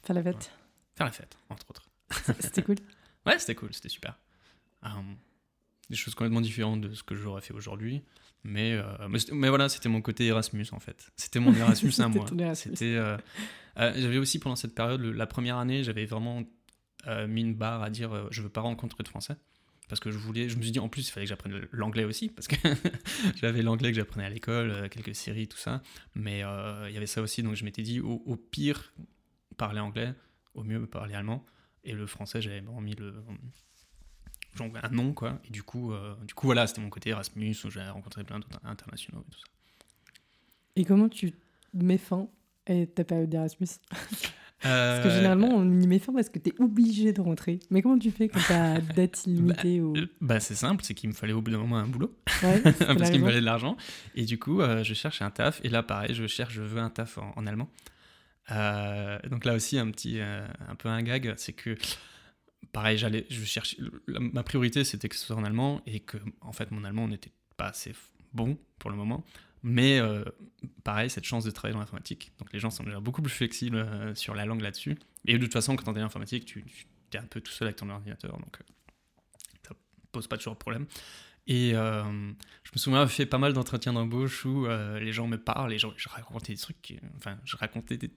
Faire 0.03 0.17
la 0.17 0.23
fête? 0.23 0.51
Faire 0.97 1.07
la 1.07 1.13
fête, 1.13 1.39
entre 1.49 1.71
autres. 1.71 1.89
C'était 2.41 2.63
cool. 2.63 2.77
Ouais, 3.27 3.39
c'était 3.39 3.55
cool, 3.57 3.75
c'était 3.75 3.91
super. 3.91 4.19
Des 5.91 5.97
choses 5.97 6.15
complètement 6.15 6.41
différentes 6.41 6.81
de 6.81 6.95
ce 6.95 7.03
que 7.03 7.15
j'aurais 7.15 7.41
fait 7.41 7.55
aujourd'hui. 7.55 8.03
Mais, 8.45 8.73
euh, 8.73 8.85
mais, 9.33 9.49
voilà, 9.49 9.69
c'était 9.69 9.89
mon 9.89 10.01
côté 10.01 10.27
Erasmus 10.27 10.67
en 10.73 10.81
fait. 10.81 11.11
C'était 11.17 11.41
mon 11.41 11.55
Erasmus 11.55 11.93
à 11.99 12.09
moi. 12.09 12.27
C'était. 12.55 12.95
euh, 12.95 13.17
euh, 13.79 13.93
j'avais 13.97 14.19
aussi 14.19 14.39
pendant 14.39 14.57
cette 14.57 14.75
période, 14.75 15.01
la 15.01 15.27
première 15.27 15.57
année, 15.57 15.83
j'avais 15.83 16.07
vraiment 16.07 16.43
mis 17.27 17.41
une 17.41 17.55
barre 17.55 17.83
à 17.83 17.91
dire 17.91 18.29
je 18.31 18.43
veux 18.43 18.49
pas 18.49 18.61
rencontrer 18.61 19.03
de 19.03 19.09
français. 19.09 19.35
Parce 19.89 20.01
que 20.01 20.11
je 20.11 20.19
voulais, 20.19 20.51
je 20.51 20.59
me 20.59 20.63
suis 20.63 20.73
dit 20.73 20.81
en 20.81 20.91
plus 20.91 21.09
il 21.09 21.11
fallait 21.11 21.25
que 21.25 21.31
j'apprenne 21.31 21.67
l'anglais 21.73 22.05
aussi, 22.05 22.29
parce 22.29 22.47
que 22.47 22.57
j'avais 23.41 23.63
l'anglais 23.63 23.91
que 23.91 23.97
j'apprenais 23.97 24.27
à 24.27 24.29
l'école, 24.29 24.91
quelques 24.91 25.15
séries, 25.15 25.49
tout 25.49 25.57
ça. 25.57 25.81
Mais 26.15 26.41
il 26.41 26.93
y 26.93 26.97
avait 26.97 27.07
ça 27.07 27.23
aussi, 27.23 27.43
donc 27.43 27.55
je 27.55 27.65
m'étais 27.65 27.83
dit 27.83 28.01
au, 28.01 28.23
au 28.27 28.37
pire, 28.37 28.93
parler 29.57 29.81
anglais, 29.81 30.13
au 30.53 30.63
mieux 30.63 30.87
parler 30.87 31.15
allemand. 31.15 31.47
Et 31.85 31.93
le 31.93 32.07
français, 32.07 32.43
j'avais 32.43 32.61
vraiment 32.61 32.83
mis 32.83 32.97
le, 32.97 33.15
genre 34.59 34.69
un 34.83 34.89
nom, 34.91 35.13
quoi. 35.15 35.39
Et 35.47 35.51
du 35.51 35.63
coup, 35.63 35.93
euh, 35.93 36.15
du 36.27 36.35
coup 36.35 36.47
voilà, 36.47 36.67
c'était 36.67 36.81
mon 36.83 36.91
côté 36.91 37.11
Erasmus, 37.11 37.57
où 37.65 37.71
j'avais 37.71 37.89
rencontré 37.91 38.25
plein 38.25 38.39
d'autres 38.39 38.61
internationaux 38.65 39.25
et 39.27 39.31
tout 39.33 39.39
ça. 39.39 39.47
Et 40.77 40.85
comment 40.85 41.09
tu 41.09 41.33
mets 41.75 41.99
fin 41.99 42.29
à 42.67 42.87
ta 42.87 43.05
période 43.05 43.31
d'Erasmus 43.31 43.67
Parce 43.91 45.03
que 45.05 45.09
Euh, 45.09 45.17
généralement, 45.17 45.49
on 45.55 45.81
y 45.81 45.87
met 45.87 46.01
fin 46.01 46.13
parce 46.13 46.29
que 46.29 46.41
tu 46.41 46.51
es 46.51 46.61
obligé 46.61 47.13
de 47.13 47.21
rentrer. 47.21 47.61
Mais 47.71 47.81
comment 47.81 47.97
tu 47.97 48.11
fais 48.11 48.29
quand 48.29 48.41
tu 48.45 48.53
as 48.53 48.81
date 48.97 49.25
illimitée 49.25 49.81
ou... 49.81 49.97
euh, 49.97 50.09
Bah, 50.21 50.41
c'est 50.41 50.57
simple, 50.57 50.83
c'est 50.85 50.95
qu'il 50.95 51.09
me 51.11 51.15
fallait 51.15 51.33
au 51.33 51.41
bout 51.41 51.53
d'un 51.53 51.59
moment 51.59 51.77
un 51.79 51.87
boulot. 51.87 52.13
Ouais, 52.43 52.61
parce 52.63 53.11
qu'il 53.11 53.21
me 53.21 53.27
fallait 53.27 53.39
de 53.41 53.45
l'argent. 53.45 53.77
Et 54.17 54.25
du 54.25 54.37
coup, 54.37 54.61
euh, 54.61 54.83
je 54.83 54.95
cherche 54.95 55.23
un 55.23 55.31
taf. 55.31 55.61
Et 55.63 55.69
là, 55.69 55.85
pareil, 55.85 56.13
je 56.13 56.27
cherche, 56.27 56.55
je 56.55 56.63
veux 56.63 56.81
un 56.81 56.91
taf 56.91 57.19
en, 57.19 57.33
en 57.37 57.47
allemand. 57.47 57.69
Euh, 58.51 59.19
donc 59.31 59.45
là 59.45 59.55
aussi, 59.55 59.79
un 59.79 59.91
petit, 59.93 60.19
euh, 60.19 60.45
un 60.69 60.75
peu 60.75 60.89
un 60.89 61.03
gag, 61.03 61.35
c'est 61.37 61.53
que, 61.53 61.77
pareil, 62.73 62.99
j'allais, 62.99 63.27
je 63.31 63.45
cherche, 63.45 63.77
la- 64.07 64.21
ma 64.21 64.43
priorité, 64.43 64.85
c'était 64.85 65.09
que 65.09 65.17
ce 65.17 65.27
soit 65.27 65.37
en 65.37 65.45
allemand 65.45 65.83
et 65.87 66.01
que, 66.01 66.19
en 66.41 66.53
fait, 66.53 66.71
mon 66.71 66.85
allemand 66.85 67.09
n'était 67.09 67.33
pas 67.57 67.67
assez 67.69 67.95
bon 68.33 68.59
pour 68.79 68.91
le 68.91 68.97
moment. 68.97 69.25
Mais 69.65 69.99
euh, 69.99 70.25
pareil, 70.85 71.11
cette 71.11 71.25
chance 71.25 71.43
de 71.45 71.51
travailler 71.51 71.75
dans 71.75 71.81
l'informatique. 71.81 72.31
Donc 72.39 72.53
les 72.53 72.61
gens 72.61 72.71
sont 72.71 72.85
déjà 72.85 73.01
beaucoup 73.01 73.23
plus 73.23 73.33
flexibles 73.33 73.77
euh, 73.77 74.15
sur 74.15 74.35
la 74.35 74.45
langue 74.45 74.61
là-dessus. 74.61 74.97
Et 75.27 75.37
de 75.37 75.43
toute 75.43 75.53
façon, 75.53 75.75
quand 75.75 75.89
en 75.89 75.97
informatique, 75.97 76.45
tu, 76.45 76.65
tu 76.65 77.17
es 77.17 77.19
un 77.19 77.27
peu 77.27 77.41
tout 77.41 77.51
seul 77.51 77.67
avec 77.67 77.77
ton 77.77 77.89
ordinateur. 77.91 78.39
Donc 78.39 78.59
euh, 78.61 78.65
ça 79.67 79.75
pose 80.13 80.29
pas 80.29 80.37
toujours 80.37 80.53
de 80.55 80.59
problème. 80.59 80.87
Et 81.49 81.75
euh, 81.75 82.05
je 82.63 82.71
me 82.73 82.79
souviens 82.79 83.01
avoir 83.01 83.11
fait 83.11 83.27
pas 83.27 83.39
mal 83.39 83.53
d'entretiens 83.53 83.95
d'embauche 83.95 84.45
où 84.45 84.67
les 85.01 85.13
gens 85.13 85.27
me 85.27 85.39
parlent 85.39 85.73
et 85.73 85.79
genre, 85.79 85.95
je 85.97 86.09
racontais 86.09 86.53
des 86.53 86.59
trucs, 86.61 86.95
enfin, 87.17 87.39
je 87.45 87.57
racontais 87.57 87.97
des 87.97 88.11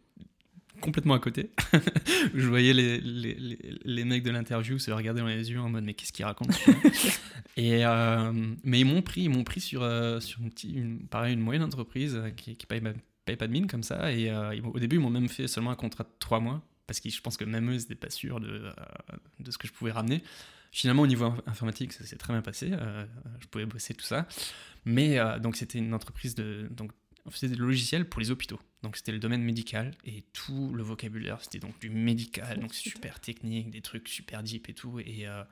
complètement 0.79 1.13
à 1.13 1.19
côté. 1.19 1.51
je 2.33 2.47
voyais 2.47 2.73
les, 2.73 2.99
les, 3.01 3.33
les, 3.35 3.59
les 3.83 4.05
mecs 4.05 4.23
de 4.23 4.31
l'interview 4.31 4.79
se 4.79 4.91
regarder 4.91 5.21
dans 5.21 5.27
les 5.27 5.51
yeux 5.51 5.59
en 5.59 5.69
mode 5.69 5.83
mais 5.83 5.93
qu'est-ce 5.93 6.13
qu'ils 6.13 6.25
racontent 6.25 6.51
celui-là 6.53 6.79
Et 7.57 7.85
euh, 7.85 8.31
mais 8.63 8.79
ils 8.79 8.85
m'ont 8.85 9.01
pris, 9.01 9.21
ils 9.23 9.29
m'ont 9.29 9.43
pris 9.43 9.59
sur 9.61 9.83
euh, 9.83 10.19
sur 10.19 10.39
une 10.41 10.49
petite, 10.49 10.73
une, 10.75 11.07
pareil 11.07 11.33
une 11.33 11.41
moyenne 11.41 11.63
entreprise 11.63 12.15
euh, 12.15 12.29
qui, 12.29 12.55
qui 12.55 12.65
paye, 12.65 12.81
paye 13.25 13.35
pas 13.35 13.47
de 13.47 13.51
mine 13.51 13.67
comme 13.67 13.83
ça. 13.83 14.11
Et 14.13 14.29
euh, 14.29 14.55
au 14.63 14.79
début 14.79 14.95
ils 14.95 15.01
m'ont 15.01 15.09
même 15.09 15.27
fait 15.29 15.47
seulement 15.47 15.71
un 15.71 15.75
contrat 15.75 16.03
de 16.05 16.09
trois 16.19 16.39
mois 16.39 16.61
parce 16.87 16.99
que 16.99 17.09
je 17.09 17.21
pense 17.21 17.37
que 17.37 17.43
même 17.45 17.69
eux 17.69 17.73
ils 17.73 17.79
n'étaient 17.79 17.95
pas 17.95 18.09
sûrs 18.09 18.39
de 18.39 18.69
de 19.39 19.51
ce 19.51 19.57
que 19.57 19.67
je 19.67 19.73
pouvais 19.73 19.91
ramener. 19.91 20.23
Finalement, 20.73 21.01
au 21.01 21.07
niveau 21.07 21.25
inf- 21.25 21.41
informatique, 21.47 21.91
ça 21.91 22.05
s'est 22.05 22.15
très 22.15 22.31
bien 22.31 22.41
passé. 22.41 22.69
euh, 22.71 23.05
je 23.41 23.47
pouvais 23.47 23.65
bosser 23.65 23.93
tout 23.93 24.05
ça. 24.05 24.25
Mais 24.85 25.19
euh, 25.19 25.37
donc, 25.37 25.57
c'était 25.57 25.79
une 25.79 25.93
entreprise 25.93 26.33
de. 26.33 26.69
Donc, 26.71 26.91
on 27.25 27.31
faisait 27.31 27.47
des 27.47 27.55
logiciels 27.55 28.07
pour 28.07 28.19
les 28.19 28.31
hôpitaux. 28.31 28.59
Donc, 28.83 28.97
c'était 28.97 29.11
le 29.11 29.19
domaine 29.19 29.43
médical 29.43 29.91
et 30.05 30.23
tout 30.33 30.73
le 30.73 30.83
vocabulaire, 30.83 31.39
c'était 31.41 31.59
donc 31.59 31.77
du 31.79 31.89
médical, 31.89 32.59
donc 32.59 32.73
super 32.73 33.19
technique, 33.19 33.69
des 33.69 33.81
trucs 33.81 34.07
super 34.07 34.41
deep 34.41 34.69
et 34.69 34.73
tout. 34.73 34.99
Et 34.99 35.27
euh, 35.27 35.43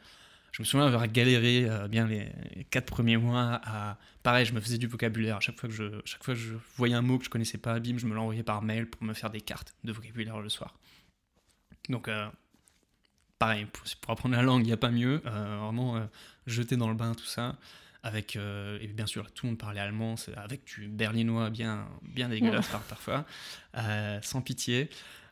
je 0.52 0.62
me 0.62 0.66
souviens 0.66 0.88
avoir 0.88 1.08
galéré 1.08 1.70
euh, 1.70 1.88
bien 1.88 2.08
les 2.08 2.32
quatre 2.72 2.88
premiers 2.88 3.18
mois 3.18 3.62
à. 3.64 4.00
Pareil, 4.24 4.46
je 4.46 4.54
me 4.54 4.60
faisais 4.60 4.80
du 4.80 4.88
vocabulaire. 4.88 5.38
À 5.38 5.40
chaque 5.40 5.60
fois 5.60 5.70
que 5.70 5.76
je, 5.76 6.02
chaque 6.06 6.24
fois 6.24 6.34
je 6.34 6.56
voyais 6.76 6.96
un 6.96 7.04
mot 7.04 7.20
que 7.20 7.26
je 7.26 7.30
connaissais 7.30 7.60
pas, 7.60 7.80
bim, 7.80 7.98
je 7.98 8.08
me 8.08 8.16
l'envoyais 8.16 8.44
par 8.44 8.64
mail 8.64 8.88
pour 8.88 9.04
me 9.04 9.14
faire 9.14 9.30
des 9.30 9.42
cartes 9.42 9.76
de 9.84 9.92
vocabulaire 9.92 10.40
le 10.40 10.50
soir. 10.50 10.76
Donc, 11.88 12.08
euh, 12.08 12.28
pareil, 13.38 13.66
pour, 13.66 13.84
pour 14.02 14.12
apprendre 14.12 14.36
la 14.36 14.42
langue, 14.42 14.64
il 14.64 14.68
n'y 14.68 14.74
a 14.74 14.78
pas 14.78 14.92
mieux. 14.92 15.18
Vraiment, 15.18 16.08
jeter 16.48 16.78
dans 16.78 16.90
le 16.90 16.96
bain, 16.96 17.14
tout 17.14 17.26
ça. 17.26 17.58
Avec, 18.02 18.38
euh, 18.38 18.80
et 18.82 18.88
bien 18.88 19.06
sûr, 19.06 19.30
tout 19.34 19.46
le 19.46 19.52
monde 19.52 19.60
parlait 19.60 19.82
allemand, 19.82 20.16
avec 20.38 20.64
du 20.66 20.88
berlinois 20.88 21.50
bien, 21.50 21.86
bien 22.02 22.30
dégueulasse 22.30 22.68
par, 22.70 22.82
parfois, 22.84 23.26
euh, 23.76 24.20
sans 24.22 24.42
pitié. 24.42 24.90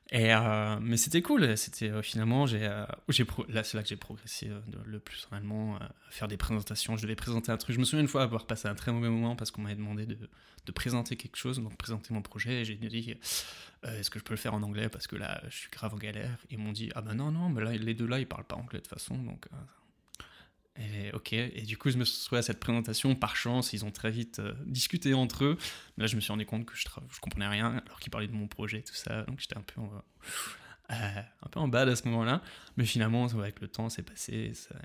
Et, 0.09 0.33
euh, 0.33 0.77
mais 0.81 0.95
c'était 0.97 1.21
cool, 1.21 1.57
c'était 1.57 2.01
finalement, 2.01 2.45
j'ai, 2.45 2.59
là 2.59 3.63
c'est 3.63 3.75
là 3.77 3.83
que 3.83 3.89
j'ai 3.89 3.95
progressé 3.97 4.47
de- 4.47 4.79
le 4.85 4.99
plus 4.99 5.27
en 5.31 5.35
allemand, 5.37 5.79
faire 6.09 6.27
des 6.27 6.37
présentations. 6.37 6.95
Je 6.97 7.01
devais 7.03 7.15
présenter 7.15 7.51
un 7.51 7.57
truc. 7.57 7.73
Je 7.73 7.79
me 7.79 7.85
souviens 7.85 8.01
une 8.01 8.07
fois 8.09 8.23
avoir 8.23 8.45
passé 8.47 8.67
un 8.67 8.75
très 8.75 8.91
mauvais 8.91 9.09
moment 9.09 9.35
parce 9.37 9.51
qu'on 9.51 9.61
m'avait 9.61 9.75
demandé 9.75 10.05
de, 10.05 10.17
de 10.65 10.71
présenter 10.71 11.15
quelque 11.17 11.35
chose, 11.37 11.59
donc 11.61 11.75
présenter 11.77 12.13
mon 12.13 12.21
projet. 12.21 12.61
Et 12.61 12.65
j'ai 12.65 12.75
dit, 12.75 13.15
est-ce 13.83 14.09
que 14.09 14.19
je 14.19 14.23
peux 14.23 14.33
le 14.33 14.37
faire 14.37 14.53
en 14.53 14.63
anglais? 14.63 14.87
Parce 14.89 15.07
que 15.07 15.15
là, 15.17 15.41
je 15.49 15.55
suis 15.57 15.69
grave 15.71 15.93
en 15.93 15.97
galère. 15.97 16.37
Ils 16.51 16.57
m'ont 16.57 16.71
dit, 16.73 16.89
ah 16.95 17.01
ben 17.01 17.13
non, 17.13 17.31
non, 17.31 17.47
mais 17.49 17.61
là, 17.63 17.71
les 17.71 17.93
deux 17.93 18.07
là, 18.07 18.19
ils 18.19 18.27
parlent 18.27 18.43
pas 18.45 18.55
anglais 18.55 18.79
de 18.79 18.83
toute 18.85 18.93
façon, 18.93 19.17
donc. 19.17 19.45
Et, 20.79 21.11
ok, 21.13 21.33
et 21.33 21.61
du 21.63 21.77
coup, 21.77 21.89
je 21.89 21.97
me 21.97 22.05
suis 22.05 22.19
retrouvé 22.21 22.39
à 22.39 22.41
cette 22.43 22.59
présentation. 22.59 23.15
Par 23.15 23.35
chance, 23.35 23.73
ils 23.73 23.83
ont 23.85 23.91
très 23.91 24.11
vite 24.11 24.39
euh, 24.39 24.53
discuté 24.65 25.13
entre 25.13 25.43
eux. 25.45 25.57
Là, 25.97 26.07
je 26.07 26.15
me 26.15 26.21
suis 26.21 26.31
rendu 26.31 26.45
compte 26.45 26.65
que 26.65 26.75
je, 26.75 26.85
je 27.09 27.19
comprenais 27.19 27.47
rien 27.47 27.81
alors 27.85 27.99
qu'ils 27.99 28.11
parlaient 28.11 28.27
de 28.27 28.33
mon 28.33 28.47
projet, 28.47 28.81
tout 28.83 28.93
ça. 28.93 29.23
Donc, 29.23 29.39
j'étais 29.39 29.57
un 29.57 29.61
peu 29.63 29.81
en, 29.81 29.89
euh, 30.91 31.21
un 31.41 31.49
peu 31.49 31.59
en 31.59 31.67
bad 31.67 31.89
à 31.89 31.95
ce 31.95 32.07
moment-là. 32.07 32.41
Mais 32.77 32.85
finalement, 32.85 33.25
avec 33.25 33.59
le 33.59 33.67
temps, 33.67 33.89
c'est 33.89 34.03
passé. 34.03 34.53
ça- 34.53 34.75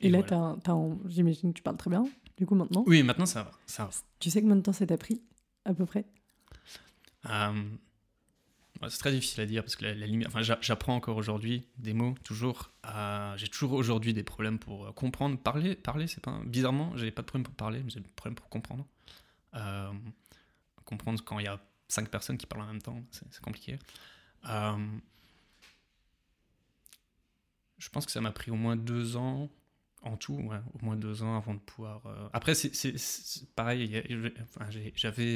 Et, 0.00 0.10
là, 0.10 0.20
voilà. 0.26 0.58
j'imagine 1.06 1.52
que 1.52 1.56
tu 1.58 1.62
parles 1.62 1.76
très 1.76 1.90
bien, 1.90 2.04
du 2.36 2.46
coup, 2.46 2.54
maintenant. 2.54 2.84
Oui, 2.86 3.02
maintenant, 3.02 3.26
ça 3.26 3.42
va. 3.44 3.50
Ça 3.66 3.84
va. 3.84 3.90
Tu 4.20 4.30
sais 4.30 4.40
combien 4.40 4.56
de 4.56 4.62
temps 4.62 4.72
ça 4.72 4.86
t'a 4.86 4.96
pris, 4.98 5.22
à 5.64 5.74
peu 5.74 5.86
près? 5.86 6.04
Euh, 7.26 7.62
c'est 8.88 8.98
très 8.98 9.10
difficile 9.12 9.40
à 9.40 9.46
dire 9.46 9.62
parce 9.62 9.76
que 9.76 9.84
la, 9.84 9.94
limite, 9.94 10.28
enfin, 10.28 10.42
j'a- 10.42 10.58
j'apprends 10.60 10.94
encore 10.94 11.16
aujourd'hui 11.16 11.66
des 11.78 11.92
mots, 11.94 12.14
toujours. 12.24 12.70
J'ai 13.36 13.48
toujours 13.48 13.72
aujourd'hui 13.72 14.14
des 14.14 14.22
problèmes 14.22 14.58
pour 14.58 14.86
euh, 14.86 14.92
comprendre. 14.92 15.38
Parler, 15.38 15.74
parler, 15.74 16.06
c'est 16.06 16.22
pas. 16.22 16.40
Bizarrement, 16.44 16.96
j'ai 16.96 17.10
pas 17.10 17.22
de 17.22 17.26
problème 17.26 17.44
pour 17.44 17.54
parler, 17.54 17.82
mais 17.82 17.90
j'ai 17.90 18.00
des 18.00 18.08
problèmes 18.08 18.34
pour 18.36 18.48
comprendre. 18.48 18.86
Euh, 19.54 19.90
comprendre 20.84 21.22
quand 21.24 21.38
il 21.38 21.44
y 21.44 21.48
a 21.48 21.60
cinq 21.88 22.08
personnes 22.10 22.38
qui 22.38 22.46
parlent 22.46 22.62
en 22.62 22.66
même 22.66 22.82
temps, 22.82 23.02
c'est 23.10 23.40
compliqué. 23.42 23.78
Euh, 24.48 24.76
je 27.78 27.88
pense 27.88 28.06
que 28.06 28.12
ça 28.12 28.20
m'a 28.20 28.32
pris 28.32 28.50
au 28.50 28.56
moins 28.56 28.76
deux 28.76 29.16
ans. 29.16 29.48
En 30.02 30.16
tout, 30.16 30.34
au 30.34 30.84
moins 30.84 30.94
deux 30.94 31.24
ans 31.24 31.36
avant 31.36 31.54
de 31.54 31.58
pouvoir. 31.58 32.02
Après, 32.32 32.54
c'est 32.54 32.70
pareil. 33.56 34.00
J'avais 34.94 35.34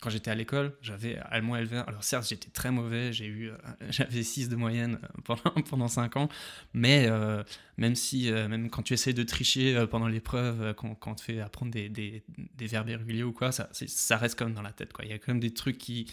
quand 0.00 0.10
j'étais 0.10 0.30
à 0.30 0.34
l'école, 0.34 0.72
j'avais 0.80 1.18
allemand 1.30 1.56
L20. 1.56 1.84
Alors 1.86 2.02
certes, 2.02 2.26
j'étais 2.28 2.48
très 2.50 2.70
mauvais, 2.70 3.12
j'ai 3.12 3.26
eu, 3.26 3.50
euh, 3.50 3.56
j'avais 3.90 4.22
6 4.22 4.48
de 4.48 4.56
moyenne 4.56 4.98
euh, 5.02 5.20
pendant, 5.24 5.62
pendant 5.68 5.88
5 5.88 6.16
ans, 6.16 6.28
mais 6.72 7.06
euh, 7.08 7.42
même 7.76 7.94
si, 7.94 8.30
euh, 8.30 8.48
même 8.48 8.70
quand 8.70 8.82
tu 8.82 8.94
essayes 8.94 9.14
de 9.14 9.22
tricher 9.22 9.86
pendant 9.90 10.08
l'épreuve, 10.08 10.74
quand, 10.74 10.94
quand 10.94 11.12
on 11.12 11.14
te 11.14 11.22
fait 11.22 11.40
apprendre 11.40 11.72
des, 11.72 11.88
des, 11.88 12.22
des 12.56 12.66
verbes 12.66 12.88
irréguliers 12.88 13.22
ou 13.22 13.32
quoi, 13.32 13.52
ça, 13.52 13.68
ça 13.72 14.16
reste 14.16 14.38
quand 14.38 14.46
même 14.46 14.54
dans 14.54 14.62
la 14.62 14.72
tête. 14.72 14.92
Quoi. 14.92 15.04
Il 15.04 15.10
y 15.10 15.14
a 15.14 15.18
quand 15.18 15.28
même 15.28 15.40
des 15.40 15.52
trucs 15.52 15.78
qui, 15.78 16.06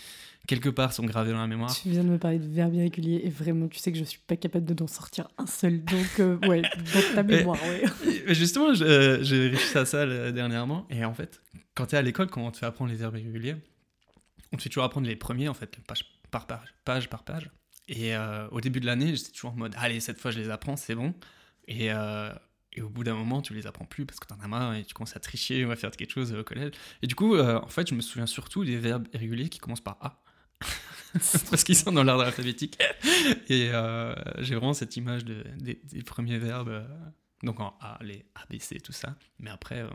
quelque 0.47 0.69
part, 0.69 0.93
sont 0.93 1.05
gravés 1.05 1.31
dans 1.31 1.39
la 1.39 1.47
mémoire. 1.47 1.75
Tu 1.75 1.89
viens 1.89 2.03
de 2.03 2.09
me 2.09 2.17
parler 2.17 2.39
de 2.39 2.47
verbes 2.47 2.73
irréguliers 2.73 3.21
et 3.23 3.29
vraiment, 3.29 3.67
tu 3.67 3.79
sais 3.79 3.91
que 3.91 3.97
je 3.97 4.03
suis 4.03 4.19
pas 4.25 4.35
capable 4.35 4.65
de 4.65 4.73
d'en 4.73 4.87
sortir 4.87 5.27
un 5.37 5.45
seul. 5.45 5.83
Donc, 5.83 6.19
euh, 6.19 6.37
ouais, 6.47 6.61
dans 6.61 7.15
ta 7.15 7.23
mémoire, 7.23 7.61
ouais. 7.63 7.83
Et 8.25 8.33
Justement, 8.33 8.73
j'ai 8.73 9.49
réfléchi 9.49 9.77
à 9.77 9.85
ça 9.85 10.31
dernièrement, 10.31 10.87
et 10.89 11.05
en 11.05 11.13
fait, 11.13 11.41
quand 11.75 11.87
tu 11.87 11.95
es 11.95 11.97
à 11.97 12.01
l'école, 12.01 12.27
quand 12.27 12.41
on 12.41 12.51
te 12.51 12.57
fait 12.57 12.65
apprendre 12.65 12.89
les 12.91 12.97
verbes 12.97 13.17
irréguliers, 13.17 13.55
on 14.57 14.59
te 14.59 14.63
fait 14.63 14.69
toujours 14.69 14.85
apprendre 14.85 15.07
les 15.07 15.15
premiers, 15.15 15.47
en 15.47 15.53
fait, 15.53 15.77
page 15.85 17.09
par 17.09 17.23
page. 17.23 17.51
Et 17.87 18.15
euh, 18.15 18.47
au 18.49 18.59
début 18.59 18.79
de 18.79 18.87
l'année, 18.87 19.15
j'étais 19.15 19.31
toujours 19.31 19.51
en 19.51 19.55
mode, 19.55 19.75
allez, 19.77 19.99
cette 19.99 20.19
fois 20.19 20.31
je 20.31 20.39
les 20.39 20.49
apprends, 20.49 20.75
c'est 20.75 20.95
bon. 20.95 21.13
Et, 21.67 21.91
euh, 21.91 22.33
et 22.73 22.81
au 22.81 22.89
bout 22.89 23.03
d'un 23.03 23.13
moment, 23.13 23.41
tu 23.41 23.53
les 23.53 23.67
apprends 23.67 23.85
plus 23.85 24.05
parce 24.05 24.19
que 24.19 24.25
t'en 24.25 24.39
as 24.39 24.47
marre 24.47 24.75
et 24.75 24.83
tu 24.83 24.93
commences 24.93 25.15
à 25.15 25.19
tricher 25.19 25.63
ou 25.63 25.71
à 25.71 25.75
faire 25.75 25.91
quelque 25.91 26.11
chose 26.11 26.33
au 26.33 26.43
collège. 26.43 26.71
Et 27.01 27.07
du 27.07 27.15
coup, 27.15 27.35
euh, 27.35 27.59
en 27.61 27.67
fait, 27.67 27.87
je 27.87 27.95
me 27.95 28.01
souviens 28.01 28.25
surtout 28.25 28.65
des 28.65 28.77
verbes 28.77 29.07
irréguliers 29.13 29.49
qui 29.49 29.59
commencent 29.59 29.79
par 29.79 29.97
A. 30.01 30.21
parce 31.49 31.63
qu'ils 31.63 31.77
sont 31.77 31.91
dans 31.91 32.03
l'ordre 32.03 32.23
alphabétique. 32.23 32.77
Et 33.47 33.69
euh, 33.71 34.13
j'ai 34.39 34.55
vraiment 34.55 34.73
cette 34.73 34.97
image 34.97 35.23
de, 35.23 35.43
des, 35.57 35.79
des 35.83 36.03
premiers 36.03 36.39
verbes, 36.39 36.69
euh, 36.69 36.87
donc 37.43 37.59
en 37.59 37.77
A, 37.79 37.99
les 38.01 38.25
A, 38.35 38.41
B, 38.49 38.59
C, 38.59 38.79
tout 38.79 38.91
ça. 38.91 39.15
Mais 39.39 39.49
après, 39.49 39.81
euh, 39.81 39.89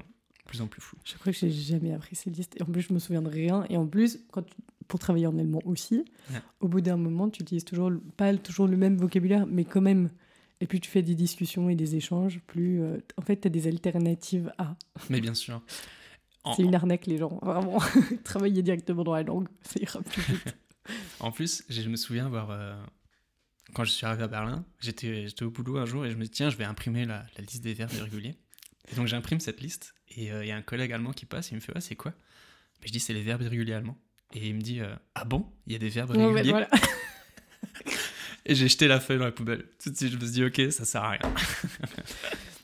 de 0.45 0.49
plus 0.49 0.61
en 0.61 0.67
plus 0.67 0.81
flou. 0.81 0.99
Je 1.05 1.15
crois 1.15 1.33
que 1.33 1.39
j'ai 1.39 1.51
jamais 1.51 1.93
appris 1.93 2.17
ces 2.17 2.31
listes. 2.31 2.55
Et 2.59 2.63
en 2.63 2.67
plus, 2.67 2.83
je 2.83 2.93
me 2.93 2.99
souviens 2.99 3.23
de 3.23 3.29
rien. 3.29 3.65
Et 3.71 3.77
en 3.77 3.87
plus, 3.87 4.19
quand 4.31 4.43
tu- 4.43 4.55
pour 4.89 4.99
travailler 4.99 5.27
en 5.27 5.39
allemand 5.39 5.61
aussi, 5.65 6.05
Ouais. 6.31 6.41
au 6.61 6.69
bout 6.69 6.81
d'un 6.81 6.97
moment, 6.97 7.31
tu 7.31 7.43
utilises 7.43 7.65
toujours, 7.65 7.91
pas 8.17 8.37
toujours 8.37 8.67
le 8.67 8.77
même 8.77 8.97
vocabulaire, 8.97 9.47
mais 9.47 9.65
quand 9.65 9.81
même. 9.81 10.11
Et 10.61 10.67
plus 10.67 10.79
tu 10.81 10.91
fais 10.91 11.03
des 11.03 11.15
discussions 11.17 11.69
et 11.71 11.75
des 11.75 11.97
échanges, 11.97 12.41
plus. 12.47 12.83
euh, 12.83 12.99
en 13.17 13.23
fait, 13.23 13.41
tu 13.41 13.47
as 13.49 13.51
des 13.51 13.67
alternatives 13.67 14.53
à. 14.59 14.77
Mais 15.11 15.21
bien 15.21 15.35
sûr. 15.35 15.61
En, 16.45 16.55
C'est 16.55 16.63
une 16.63 16.75
arnaque, 16.75 17.07
les 17.07 17.19
gens. 17.19 17.39
Vraiment. 17.43 17.79
Travailler 18.25 18.63
directement 18.63 19.05
dans 19.05 19.15
la 19.15 19.23
langue, 19.23 19.49
ça 19.63 19.81
ira 19.81 20.01
plus 20.03 20.23
vite. 20.23 20.57
en 21.21 21.31
plus, 21.33 21.65
je 21.69 21.89
me 21.89 21.97
souviens 21.97 22.27
avoir. 22.27 22.51
euh, 22.51 22.75
quand 23.75 23.85
je 23.85 23.91
suis 23.91 24.05
arrivé 24.05 24.25
à 24.25 24.29
Berlin, 24.29 24.65
j'étais 24.81 25.27
j'étais 25.29 25.45
au 25.45 25.51
boulot 25.51 25.79
un 25.79 25.87
jour 25.87 26.05
et 26.05 26.11
je 26.11 26.17
me 26.17 26.25
dis, 26.25 26.31
tiens, 26.31 26.51
je 26.51 26.57
vais 26.57 26.65
imprimer 26.65 27.05
la, 27.07 27.25
la 27.39 27.45
liste 27.45 27.63
des 27.63 27.73
verbes 27.75 27.93
irréguliers. 27.97 28.35
Et 28.91 28.97
donc 28.97 29.07
j'imprime 29.07 29.41
cette 29.41 29.61
liste 29.63 29.95
et 30.17 30.33
euh, 30.33 30.45
il 30.45 30.49
y 30.49 30.53
a 30.53 30.57
un 30.57 30.63
collègue 30.63 30.93
allemand 30.93 31.13
qui 31.13 31.27
passe 31.27 31.49
et 31.49 31.53
il 31.53 31.57
me 31.57 31.61
fait, 31.61 31.75
ouais, 31.75 31.81
c'est 31.81 31.97
quoi? 31.97 32.13
Mais 32.81 32.89
Je 32.89 32.93
dis, 32.93 33.01
c'est 33.01 33.13
les 33.13 33.23
verbes 33.23 33.43
irréguliers 33.43 33.75
allemands. 33.75 33.99
Et 34.35 34.49
il 34.49 34.55
me 34.55 34.61
dit, 34.61 34.81
euh, 34.81 34.95
ah 35.15 35.25
bon? 35.25 35.47
Il 35.67 35.73
y 35.73 35.77
a 35.77 35.79
des 35.79 35.89
verbes 35.89 36.11
Ouais, 36.11 36.17
ouais, 36.17 36.23
irréguliers 36.25 36.51
voilà. 36.51 36.69
Et 38.45 38.57
j'ai 38.57 38.67
jeté 38.69 38.89
la 38.89 38.99
feuille 38.99 39.19
dans 39.19 39.25
la 39.25 39.33
poubelle. 39.33 39.65
Tout 39.83 39.91
de 39.91 39.97
suite, 39.97 40.11
je 40.11 40.17
me 40.17 40.23
suis 40.23 40.31
dit, 40.31 40.45
ok, 40.45 40.73
ça 40.73 40.85
sert 40.85 41.05
à 41.05 41.11
rien. 41.11 41.21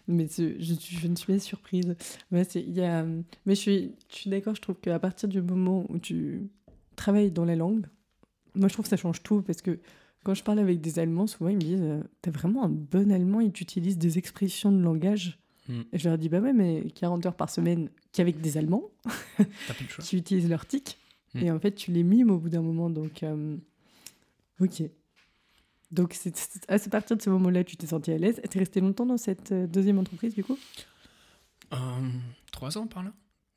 Mais 0.08 0.26
je, 0.26 0.54
je 0.58 1.06
ne 1.06 1.14
suis 1.14 1.26
pas 1.26 1.38
surprise. 1.38 1.94
Ouais, 2.32 2.42
il 2.54 2.72
y 2.72 2.80
a, 2.80 3.04
mais 3.04 3.54
je 3.54 3.60
suis, 3.60 3.92
je 4.10 4.16
suis 4.16 4.30
d'accord, 4.30 4.54
je 4.54 4.62
trouve 4.62 4.76
qu'à 4.76 4.98
partir 4.98 5.28
du 5.28 5.42
moment 5.42 5.84
où 5.90 5.98
tu 5.98 6.48
travailles 6.96 7.30
dans 7.30 7.44
la 7.44 7.56
langue, 7.56 7.84
moi 8.54 8.68
je 8.68 8.72
trouve 8.72 8.84
que 8.84 8.88
ça 8.88 8.96
change 8.96 9.22
tout 9.22 9.42
parce 9.42 9.60
que 9.60 9.78
quand 10.24 10.32
je 10.32 10.42
parle 10.42 10.60
avec 10.60 10.80
des 10.80 10.98
Allemands, 10.98 11.26
souvent 11.26 11.50
ils 11.50 11.56
me 11.56 11.60
disent 11.60 11.82
euh, 11.82 12.02
T'as 12.22 12.30
vraiment 12.30 12.64
un 12.64 12.70
bon 12.70 13.12
allemand 13.12 13.40
et 13.40 13.52
tu 13.52 13.62
utilises 13.62 13.98
des 13.98 14.16
expressions 14.16 14.72
de 14.72 14.82
langage. 14.82 15.38
Hmm. 15.68 15.82
Et 15.92 15.98
je 15.98 16.08
leur 16.08 16.18
dis 16.18 16.28
Bah 16.28 16.40
ouais, 16.40 16.52
mais 16.52 16.90
40 16.94 17.26
heures 17.26 17.36
par 17.36 17.50
semaine 17.50 17.90
qu'avec 18.12 18.40
des 18.40 18.56
Allemands 18.56 18.90
qui 20.00 20.16
utilisent 20.16 20.48
leur 20.48 20.66
tic. 20.66 20.98
Hmm. 21.34 21.38
Et 21.38 21.50
en 21.50 21.60
fait, 21.60 21.72
tu 21.72 21.92
les 21.92 22.02
mimes 22.02 22.30
au 22.30 22.38
bout 22.38 22.48
d'un 22.48 22.62
moment. 22.62 22.90
Donc, 22.90 23.22
euh, 23.22 23.56
ok. 24.60 24.82
Donc, 25.90 26.14
c'est 26.14 26.34
à 26.68 26.78
partir 26.90 27.16
de 27.16 27.22
ce 27.22 27.30
moment-là, 27.30 27.64
tu 27.64 27.76
t'es 27.76 27.86
senti 27.86 28.12
à 28.12 28.18
l'aise. 28.18 28.40
T'es 28.50 28.58
resté 28.58 28.80
longtemps 28.80 29.06
dans 29.06 29.16
cette 29.16 29.52
euh, 29.52 29.66
deuxième 29.66 29.98
entreprise, 29.98 30.34
du 30.34 30.44
coup? 30.44 30.58
Euh, 31.72 31.76
trois 32.52 32.76
ans 32.76 32.86
par 32.86 33.02
là 33.02 33.12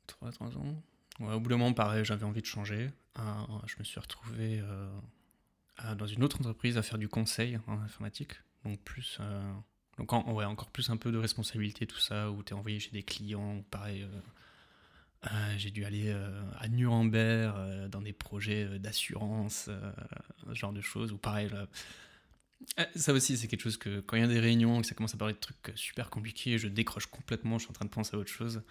Trois, 0.06 0.30
trois 0.32 0.48
ans. 0.56 0.82
Ouais, 1.20 1.34
au 1.34 1.40
bout 1.40 1.50
d'un 1.50 1.58
moment, 1.58 1.72
pareil, 1.72 2.04
j'avais 2.04 2.24
envie 2.24 2.40
de 2.40 2.46
changer. 2.46 2.90
Je 3.16 3.74
me 3.78 3.84
suis 3.84 4.00
retrouvé 4.00 4.60
euh, 4.62 5.94
dans 5.94 6.06
une 6.06 6.24
autre 6.24 6.40
entreprise 6.40 6.78
à 6.78 6.82
faire 6.82 6.98
du 6.98 7.08
conseil 7.08 7.58
en 7.66 7.78
informatique. 7.80 8.32
Donc, 8.64 8.80
plus. 8.80 9.18
Donc 9.98 10.12
ouais, 10.12 10.44
encore 10.44 10.70
plus 10.70 10.90
un 10.90 10.96
peu 10.96 11.12
de 11.12 11.18
responsabilité, 11.18 11.86
tout 11.86 11.98
ça, 11.98 12.30
où 12.30 12.42
tu 12.42 12.54
es 12.54 12.56
envoyé 12.56 12.80
chez 12.80 12.90
des 12.90 13.02
clients. 13.02 13.62
Pareil, 13.70 14.02
euh, 14.02 15.28
euh, 15.30 15.54
j'ai 15.58 15.70
dû 15.70 15.84
aller 15.84 16.08
euh, 16.08 16.42
à 16.58 16.68
Nuremberg 16.68 17.88
dans 17.88 18.00
des 18.00 18.12
projets 18.12 18.78
d'assurance, 18.78 19.68
ce 20.46 20.54
genre 20.54 20.72
de 20.72 20.80
choses. 20.80 21.12
Ou 21.12 21.18
pareil, 21.18 21.50
là, 21.50 21.66
ça 22.96 23.12
aussi, 23.12 23.36
c'est 23.36 23.48
quelque 23.48 23.62
chose 23.62 23.76
que 23.76 24.00
quand 24.00 24.16
il 24.16 24.20
y 24.20 24.24
a 24.24 24.28
des 24.28 24.40
réunions, 24.40 24.80
que 24.80 24.86
ça 24.86 24.94
commence 24.94 25.14
à 25.14 25.18
parler 25.18 25.34
de 25.34 25.40
trucs 25.40 25.72
super 25.74 26.08
compliqués, 26.10 26.58
je 26.58 26.68
décroche 26.68 27.06
complètement, 27.06 27.58
je 27.58 27.64
suis 27.64 27.70
en 27.70 27.74
train 27.74 27.84
de 27.84 27.90
penser 27.90 28.16
à 28.16 28.18
autre 28.18 28.30
chose. 28.30 28.62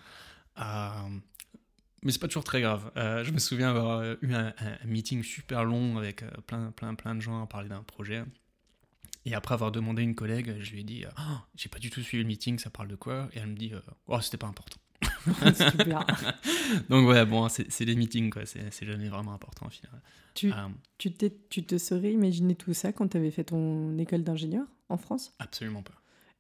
Mais 2.04 2.12
c'est 2.12 2.20
pas 2.20 2.28
toujours 2.28 2.44
très 2.44 2.62
grave. 2.62 2.92
Je 2.96 3.30
me 3.32 3.38
souviens 3.38 3.70
avoir 3.70 4.04
eu 4.22 4.34
un, 4.34 4.54
un 4.58 4.88
meeting 4.88 5.22
super 5.22 5.66
long 5.66 5.98
avec 5.98 6.24
plein, 6.48 6.72
plein, 6.72 6.96
plein 6.96 7.14
de 7.14 7.22
gens 7.22 7.44
à 7.44 7.46
parler 7.46 7.70
d'un 7.70 7.84
projet. 7.84 8.24
Et 9.26 9.34
après 9.36 9.54
avoir 9.54 9.72
demandé 9.72 10.02
à 10.02 10.06
une 10.06 10.16
collègue, 10.16 10.56
je 10.60 10.72
lui 10.72 10.82
ai 10.82 10.84
dit 10.84 11.06
euh, 11.06 11.10
Oh, 11.20 11.38
J'ai 11.56 11.70
pas 11.70 11.80
du 11.80 11.90
tout 11.90 12.02
suivi 12.02 12.24
le 12.24 12.28
meeting, 12.28 12.58
ça 12.60 12.70
parle 12.70 12.88
de 12.88 12.96
quoi? 12.96 13.30
Et 13.34 13.40
elle 13.40 13.48
me 13.50 13.56
dit 13.56 13.72
euh, 13.74 13.80
Oh, 14.08 14.20
c'était 14.22 14.38
pas 14.38 14.48
important. 14.48 14.78
Donc, 16.90 17.08
ouais, 17.08 17.26
bon, 17.26 17.48
c'est 17.50 17.86
les 17.86 17.96
meetings, 17.96 18.30
quoi. 18.30 18.44
C'est 18.46 18.86
jamais 18.86 19.10
vraiment 19.10 19.34
important 19.34 19.68
au 19.68 19.70
final. 19.70 20.02
Tu, 20.34 20.52
Euh, 20.52 20.68
tu 20.98 21.12
te 21.14 21.78
serais 21.78 22.14
imaginé 22.14 22.56
tout 22.56 22.74
ça 22.74 22.92
quand 22.94 23.08
tu 23.10 23.18
avais 23.18 23.32
fait 23.32 23.44
ton 23.46 23.98
école 23.98 24.24
d'ingénieur 24.24 24.66
en 24.90 24.98
France? 24.98 25.34
Absolument 25.40 25.84
pas. 25.84 25.94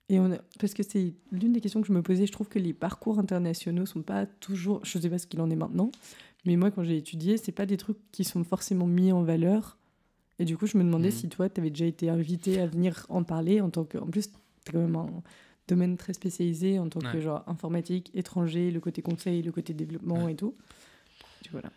Et 0.09 0.19
on 0.19 0.31
a- 0.31 0.39
Parce 0.59 0.73
que 0.73 0.83
c'est 0.83 1.13
l'une 1.31 1.53
des 1.53 1.61
questions 1.61 1.81
que 1.81 1.87
je 1.87 1.93
me 1.93 2.01
posais. 2.01 2.25
Je 2.25 2.31
trouve 2.31 2.47
que 2.49 2.59
les 2.59 2.73
parcours 2.73 3.19
internationaux 3.19 3.85
sont 3.85 4.01
pas 4.01 4.25
toujours. 4.25 4.83
Je 4.85 4.97
sais 4.99 5.09
pas 5.09 5.17
ce 5.17 5.27
qu'il 5.27 5.39
en 5.41 5.49
est 5.49 5.55
maintenant, 5.55 5.91
mais 6.45 6.55
moi, 6.55 6.71
quand 6.71 6.83
j'ai 6.83 6.97
étudié, 6.97 7.37
c'est 7.37 7.51
pas 7.51 7.65
des 7.65 7.77
trucs 7.77 7.97
qui 8.11 8.23
sont 8.23 8.43
forcément 8.43 8.87
mis 8.87 9.11
en 9.11 9.23
valeur. 9.23 9.77
Et 10.41 10.45
du 10.45 10.57
coup, 10.57 10.65
je 10.65 10.75
me 10.77 10.83
demandais 10.83 11.09
Mhm. 11.09 11.15
si 11.15 11.29
toi, 11.29 11.49
tu 11.49 11.61
avais 11.61 11.69
déjà 11.69 11.85
été 11.85 12.09
invité 12.09 12.59
à 12.59 12.65
venir 12.65 13.05
en 13.09 13.23
parler 13.23 13.61
en 13.61 13.69
tant 13.69 13.83
que. 13.85 13.97
En 13.99 14.07
plus, 14.07 14.29
tu 14.65 14.71
quand 14.71 14.79
même 14.79 14.95
un 14.95 15.21
domaine 15.67 15.97
très 15.97 16.13
spécialisé 16.13 16.79
en 16.79 16.89
tant 16.89 16.99
que 16.99 17.21
genre 17.21 17.43
informatique, 17.47 18.09
étranger, 18.15 18.71
le 18.71 18.79
côté 18.79 19.01
conseil, 19.03 19.43
le 19.43 19.51
côté 19.51 19.73
développement 19.75 20.25
Ouais. 20.25 20.33
et 20.33 20.35
tout. 20.35 20.55
Du- 21.43 21.49
Voilà. 21.51 21.71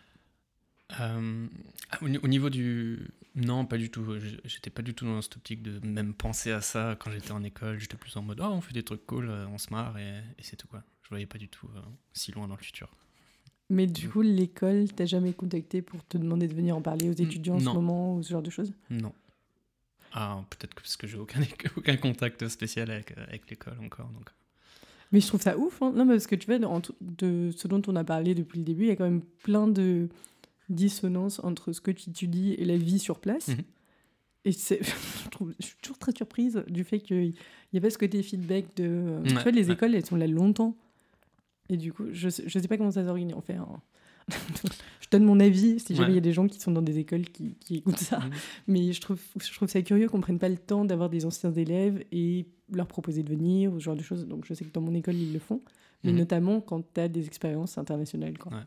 Euh, 1.01 1.47
au, 2.03 2.09
ni- 2.09 2.19
au 2.19 2.29
niveau 2.29 2.49
du. 2.51 3.09
Non, 3.35 3.67
pas 3.67 3.77
du 3.79 3.91
tout. 3.91 4.05
J'étais 4.45 4.71
pas 4.71 4.83
du 4.83 4.95
tout 4.95 5.05
dans 5.05 5.21
cette 5.21 5.37
optique 5.37 5.63
de 5.63 5.85
même 5.87 6.15
penser 6.15 6.53
à 6.53 6.61
ça 6.61 6.97
quand 6.99 7.11
j'étais 7.11 7.33
en 7.33 7.43
école. 7.43 7.79
J'étais 7.79 7.97
plus 7.97 8.17
en 8.17 8.23
mode, 8.23 8.41
oh, 8.41 8.47
on 8.47 8.61
fait 8.61 8.73
des 8.75 8.83
trucs 8.85 9.05
cool, 9.07 9.29
euh, 9.29 9.47
on 9.49 9.59
se 9.59 9.71
marre 9.71 9.99
et, 9.99 10.19
et 10.39 10.43
c'est 10.43 10.57
tout 10.57 10.69
quoi. 10.69 10.83
Je 11.03 11.09
voyais 11.11 11.27
pas 11.27 11.39
du 11.39 11.49
tout 11.49 11.69
euh, 11.77 11.81
si 12.13 12.31
loin 12.33 12.47
dans 12.49 12.55
le 12.57 12.63
futur. 12.63 12.89
Mais 13.71 13.87
du 13.87 14.09
coup, 14.11 14.21
l'école 14.23 14.93
t'a 14.93 15.07
jamais 15.07 15.33
contacté 15.33 15.81
pour 15.83 16.05
te 16.05 16.19
demander 16.19 16.47
de 16.49 16.55
venir 16.55 16.77
en 16.77 16.83
parler 16.83 17.09
aux 17.09 17.13
étudiants 17.15 17.57
en 17.57 17.61
ce 17.61 17.65
moment 17.67 18.17
ou 18.17 18.23
ce 18.23 18.31
genre 18.31 18.43
de 18.43 18.51
choses? 18.51 18.73
Non. 18.91 19.13
Ah, 20.13 20.45
peut-être 20.51 20.75
que 20.75 20.83
parce 20.83 20.97
que 20.97 21.07
j'ai 21.07 21.17
aucun, 21.19 21.41
aucun 21.77 21.97
contact 21.97 22.47
spécial 22.49 22.91
avec, 22.91 23.13
euh, 23.17 23.25
avec 23.27 23.49
l'école 23.51 23.79
encore. 23.85 24.07
Donc. 24.11 24.29
Mais 25.13 25.21
je 25.21 25.27
trouve 25.27 25.41
ça 25.41 25.57
ouf. 25.59 25.81
hein. 25.83 25.93
Non, 25.95 26.05
mais 26.05 26.15
parce 26.15 26.27
que 26.27 26.37
tu 26.37 26.47
vois, 26.47 26.59
de 26.59 27.51
ce 27.57 27.67
dont 27.69 27.83
on 27.87 27.97
a 27.97 28.05
parlé 28.05 28.35
depuis 28.35 28.59
le 28.59 28.65
début, 28.65 28.85
il 28.85 28.89
y 28.89 28.93
a 28.93 28.97
quand 28.97 29.05
même 29.05 29.23
plein 29.43 29.67
de 29.67 30.09
dissonances 30.69 31.41
entre 31.43 31.73
ce 31.73 31.81
que 31.81 31.91
tu 31.91 32.11
étudies 32.11 32.53
et 32.55 32.65
la 32.65 32.77
vie 32.77 32.99
sur 32.99 33.19
place. 33.19 33.49
Mhm. 33.49 33.57
Et 34.47 34.53
je, 34.53 35.29
trouve- 35.31 35.55
je 35.59 35.67
suis 35.67 35.77
toujours 35.83 35.99
très 35.99 36.13
surprise 36.15 36.63
du 36.69 36.85
fait 36.85 37.01
qu'il 37.01 37.33
n'y 37.73 37.79
a 37.79 37.81
pas 37.81 37.91
ce 37.91 37.99
côté 37.99 38.23
feedback 38.23 38.67
de. 38.77 39.21
tu 39.27 39.35
Ouais, 39.35 39.43
vois, 39.43 39.53
les 39.53 39.67
ouais. 39.69 39.73
écoles, 39.75 39.95
elles 39.95 40.07
sont 40.07 40.17
là 40.17 40.27
longtemps. 40.27 40.77
Et 41.71 41.77
du 41.77 41.93
coup, 41.93 42.05
je 42.13 42.29
sais, 42.29 42.45
je 42.47 42.59
sais 42.59 42.69
pas 42.69 42.77
comment 42.77 42.91
ça 42.91 43.05
s'organise. 43.05 43.35
Enfin, 43.35 43.55
hein. 43.55 43.81
je 45.01 45.09
donne 45.11 45.25
mon 45.25 45.39
avis 45.41 45.79
si 45.81 45.95
jamais 45.95 46.09
il 46.09 46.11
Ouais. 46.11 46.15
y 46.15 46.19
a 46.19 46.23
des 46.23 46.33
gens 46.33 46.47
qui 46.49 46.59
sont 46.61 46.73
dans 46.73 46.81
des 46.83 46.99
écoles 46.99 47.29
qui, 47.29 47.55
qui 47.57 47.77
écoutent 47.77 47.99
ça. 47.99 48.21
Mhm. 48.21 48.31
Mais 48.69 48.93
je 48.93 49.01
trouve, 49.01 49.21
je 49.41 49.53
trouve 49.53 49.69
ça 49.69 49.83
curieux 49.83 50.09
qu'on 50.09 50.21
prenne 50.21 50.39
pas 50.39 50.49
le 50.49 50.57
temps 50.59 50.85
d'avoir 50.85 51.11
des 51.11 51.27
anciens 51.27 51.53
élèves 51.53 52.05
et 52.13 52.47
leur 52.73 52.87
proposer 52.87 53.23
de 53.23 53.29
venir 53.29 53.73
ou 53.73 53.81
ce 53.81 53.85
genre 53.85 53.97
de 53.97 54.03
choses. 54.03 54.27
Donc 54.27 54.45
je 54.47 54.55
sais 54.55 54.65
que 54.65 54.73
dans 54.73 54.81
mon 54.81 54.95
école, 54.95 55.15
ils 55.17 55.33
le 55.33 55.39
font. 55.39 55.63
Mais 56.05 56.13
Mhm. 56.13 56.19
notamment 56.19 56.61
quand 56.61 56.83
tu 56.95 57.01
as 57.01 57.09
des 57.09 57.27
expériences 57.27 57.77
internationales. 57.79 58.37
Quoi. 58.39 58.53
Ouais. 58.53 58.63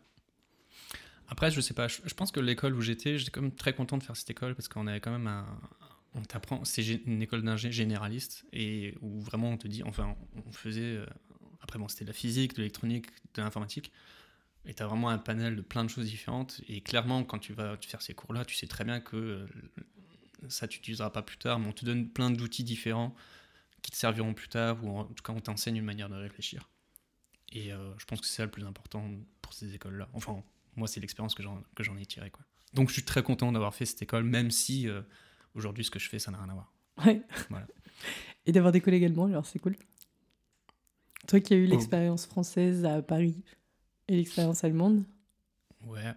Après, 1.30 1.52
je 1.52 1.60
sais 1.62 1.74
pas, 1.74 1.88
je, 1.88 2.00
je 2.06 2.14
pense 2.14 2.32
que 2.32 2.40
l'école 2.40 2.74
où 2.76 2.82
j'étais, 2.82 3.18
j'étais 3.18 3.32
quand 3.32 3.42
même 3.42 3.52
très 3.52 3.74
content 3.74 3.98
de 3.98 4.04
faire 4.04 4.16
cette 4.16 4.30
école 4.30 4.56
parce 4.56 4.68
qu'on 4.68 4.88
avait 4.88 5.00
quand 5.02 5.12
même 5.12 5.28
un. 5.28 5.46
On 6.16 6.22
t'apprend, 6.22 6.64
c'est 6.66 6.84
une 7.06 7.22
école 7.22 7.44
d'ingé 7.44 7.72
généraliste 7.72 8.46
et 8.54 8.96
où 9.02 9.20
vraiment 9.20 9.50
on 9.52 9.58
te 9.58 9.68
dit, 9.68 9.84
enfin, 9.84 10.16
on 10.48 10.52
faisait. 10.52 11.00
Après, 11.68 11.80
bon, 11.80 11.90
c'était 11.90 12.06
de 12.06 12.10
la 12.10 12.14
physique, 12.14 12.54
de 12.54 12.60
l'électronique, 12.60 13.08
de 13.34 13.42
l'informatique. 13.42 13.92
Et 14.66 14.74
tu 14.74 14.82
as 14.82 14.88
vraiment 14.88 15.10
un 15.10 15.18
panel 15.18 15.58
de 15.58 15.62
plein 15.62 15.84
de 15.84 15.90
choses 15.90 16.06
différentes. 16.06 16.62
Et 16.70 16.80
clairement, 16.80 17.26
quand 17.26 17.40
tu 17.40 17.52
vas 17.52 17.78
faire 17.82 18.02
ces 18.02 18.14
cours-là, 18.14 18.46
tu 18.46 18.56
sais 18.56 18.68
très 18.68 18.86
bien 18.86 19.02
que 19.02 19.18
euh, 19.18 19.48
ça, 20.48 20.68
tu 20.68 20.80
n'utiliseras 20.80 21.10
pas 21.10 21.22
plus 21.22 21.38
tard, 21.38 21.60
mais 21.60 21.68
on 21.68 21.74
te 21.74 21.84
donne 21.84 22.08
plein 22.10 22.32
d'outils 22.32 22.64
différents 22.64 23.14
qui 23.82 23.92
te 23.92 23.98
serviront 23.98 24.34
plus 24.34 24.48
tard, 24.48 24.82
ou 24.84 24.98
en 24.98 25.04
tout 25.04 25.24
cas, 25.24 25.34
on 25.34 25.42
t'enseigne 25.42 25.76
une 25.76 25.86
manière 25.86 26.08
de 26.08 26.16
réfléchir. 26.16 26.70
Et 27.52 27.74
euh, 27.74 27.92
je 27.98 28.06
pense 28.06 28.22
que 28.22 28.28
c'est 28.28 28.38
ça 28.38 28.46
le 28.46 28.52
plus 28.52 28.66
important 28.66 29.10
pour 29.42 29.54
ces 29.54 29.76
écoles-là. 29.76 30.08
Enfin, 30.14 30.42
moi, 30.78 30.88
c'est 30.88 31.02
l'expérience 31.02 31.36
que 31.36 31.44
j'en 31.44 31.62
que 31.76 31.84
j'en 31.84 31.98
ai 31.98 32.06
tirée. 32.06 32.32
Quoi. 32.32 32.46
Donc, 32.74 32.88
je 32.88 32.94
suis 32.94 33.04
très 33.04 33.24
content 33.24 33.52
d'avoir 33.52 33.76
fait 33.76 33.86
cette 33.86 34.02
école, 34.02 34.24
même 34.24 34.52
si 34.52 34.88
euh, 34.88 35.02
aujourd'hui, 35.54 35.84
ce 35.84 35.92
que 35.92 36.00
je 36.00 36.08
fais, 36.08 36.20
ça 36.20 36.32
n'a 36.32 36.38
rien 36.38 36.50
à 36.50 36.54
voir. 36.54 36.74
Ouais. 37.06 37.22
Voilà. 37.50 37.68
Et 38.46 38.54
d'avoir 38.54 38.72
des 38.72 38.80
collègues 38.80 39.04
allemands, 39.04 39.26
alors 39.26 39.46
c'est 39.46 39.60
cool. 39.60 39.76
Toi 41.28 41.40
qui 41.42 41.54
as 41.54 41.58
eu 41.58 41.66
Oh. 41.68 41.70
l'expérience 41.72 42.26
française 42.26 42.86
à 42.86 43.02
Paris 43.02 43.44
et 44.08 44.16
l'expérience 44.16 44.64
allemande, 44.64 45.04
Ouais. 45.86 46.14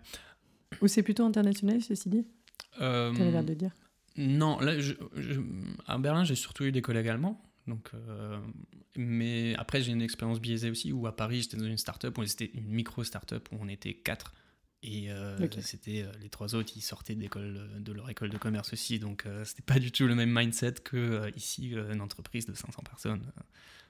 ou 0.80 0.88
c'est 0.88 1.02
plutôt 1.02 1.24
international, 1.24 1.82
ceci 1.82 2.08
dit? 2.08 2.24
Euh, 2.80 3.12
Tu 3.12 3.18
l'air 3.20 3.44
de 3.44 3.54
dire. 3.54 3.72
Non, 4.16 4.58
là, 4.60 4.78
je- 4.78 4.94
je- 5.16 5.40
à 5.86 5.98
Berlin, 5.98 6.24
j'ai 6.24 6.34
surtout 6.34 6.64
eu 6.64 6.72
des 6.72 6.82
collègues 6.82 7.08
allemands. 7.08 7.40
Donc, 7.66 7.90
euh, 7.94 8.38
mais 8.96 9.54
après, 9.56 9.82
j'ai 9.82 9.92
une 9.92 10.02
expérience 10.02 10.40
biaisée 10.40 10.70
aussi, 10.70 10.92
où 10.92 11.06
à 11.06 11.14
Paris, 11.14 11.42
j'étais 11.42 11.56
dans 11.56 11.64
une 11.66 11.78
start-up, 11.78 12.16
où 12.18 12.24
c'était 12.26 12.50
une 12.54 12.68
micro-start-up, 12.68 13.48
où 13.52 13.56
on 13.60 13.68
était 13.68 13.94
quatre. 13.94 14.34
Et 14.82 15.10
euh, 15.12 15.36
c'était 15.60 16.02
euh, 16.02 16.12
les 16.22 16.30
trois 16.30 16.54
autres, 16.54 16.72
ils 16.74 16.80
sortaient 16.80 17.14
de, 17.14 17.92
leur 17.92 18.08
école 18.10 18.30
de 18.30 18.38
commerce 18.38 18.72
aussi. 18.72 18.98
Donc, 18.98 19.26
c'était 19.44 19.62
pas 19.62 19.78
du 19.78 19.92
tout 19.92 20.06
le 20.06 20.14
même 20.14 20.32
mindset 20.36 20.74
que 20.84 21.30
ici, 21.36 21.70
une 21.74 22.00
entreprise 22.00 22.46
de 22.46 22.54
500 22.54 22.82
personnes. 22.82 23.22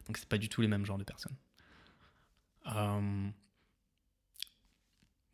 Donc, 0.06 0.18
c'est 0.18 0.28
pas 0.28 0.38
du 0.38 0.48
tout 0.48 0.60
les 0.60 0.68
mêmes 0.68 0.84
genres 0.84 0.98
de 0.98 1.04
personnes. 1.04 1.36
Euh, 2.66 3.30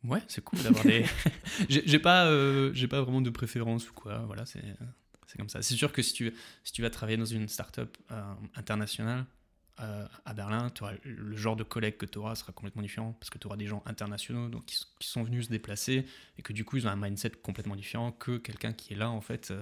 Ouais, 0.03 0.21
c'est 0.27 0.43
cool 0.43 0.59
d'avoir 0.61 0.83
des. 0.85 1.05
j'ai 1.69 1.99
pas, 1.99 2.27
euh, 2.27 2.71
j'ai 2.73 2.87
pas 2.87 3.01
vraiment 3.01 3.21
de 3.21 3.29
préférence 3.29 3.89
ou 3.89 3.93
quoi. 3.93 4.19
Voilà, 4.19 4.45
c'est 4.45 4.61
comme 5.37 5.49
ça. 5.49 5.61
C'est 5.61 5.75
sûr 5.75 5.91
que 5.91 6.01
si 6.01 6.13
tu, 6.13 6.33
si 6.63 6.71
tu 6.71 6.81
vas 6.81 6.89
travailler 6.89 7.17
dans 7.17 7.25
une 7.25 7.47
startup 7.47 7.97
euh, 8.11 8.33
internationale 8.55 9.25
à 10.25 10.33
Berlin, 10.33 10.71
le 11.03 11.35
genre 11.35 11.55
de 11.55 11.63
collègue 11.63 11.97
que 11.97 12.07
tu 12.07 12.17
auras 12.17 12.33
sera 12.33 12.51
complètement 12.51 12.81
différent 12.81 13.13
parce 13.19 13.29
que 13.29 13.37
tu 13.37 13.45
auras 13.45 13.57
des 13.57 13.67
gens 13.67 13.83
internationaux 13.85 14.49
donc, 14.49 14.65
qui, 14.65 14.79
sont 15.01 15.21
venus 15.21 15.45
se 15.45 15.49
déplacer 15.51 16.07
et 16.39 16.41
que 16.41 16.51
du 16.51 16.65
coup 16.65 16.77
ils 16.77 16.87
ont 16.87 16.89
un 16.89 16.95
mindset 16.95 17.29
complètement 17.43 17.75
différent 17.75 18.11
que 18.11 18.37
quelqu'un 18.37 18.73
qui 18.73 18.93
est 18.93 18.95
là 18.95 19.11
en 19.11 19.21
fait. 19.21 19.53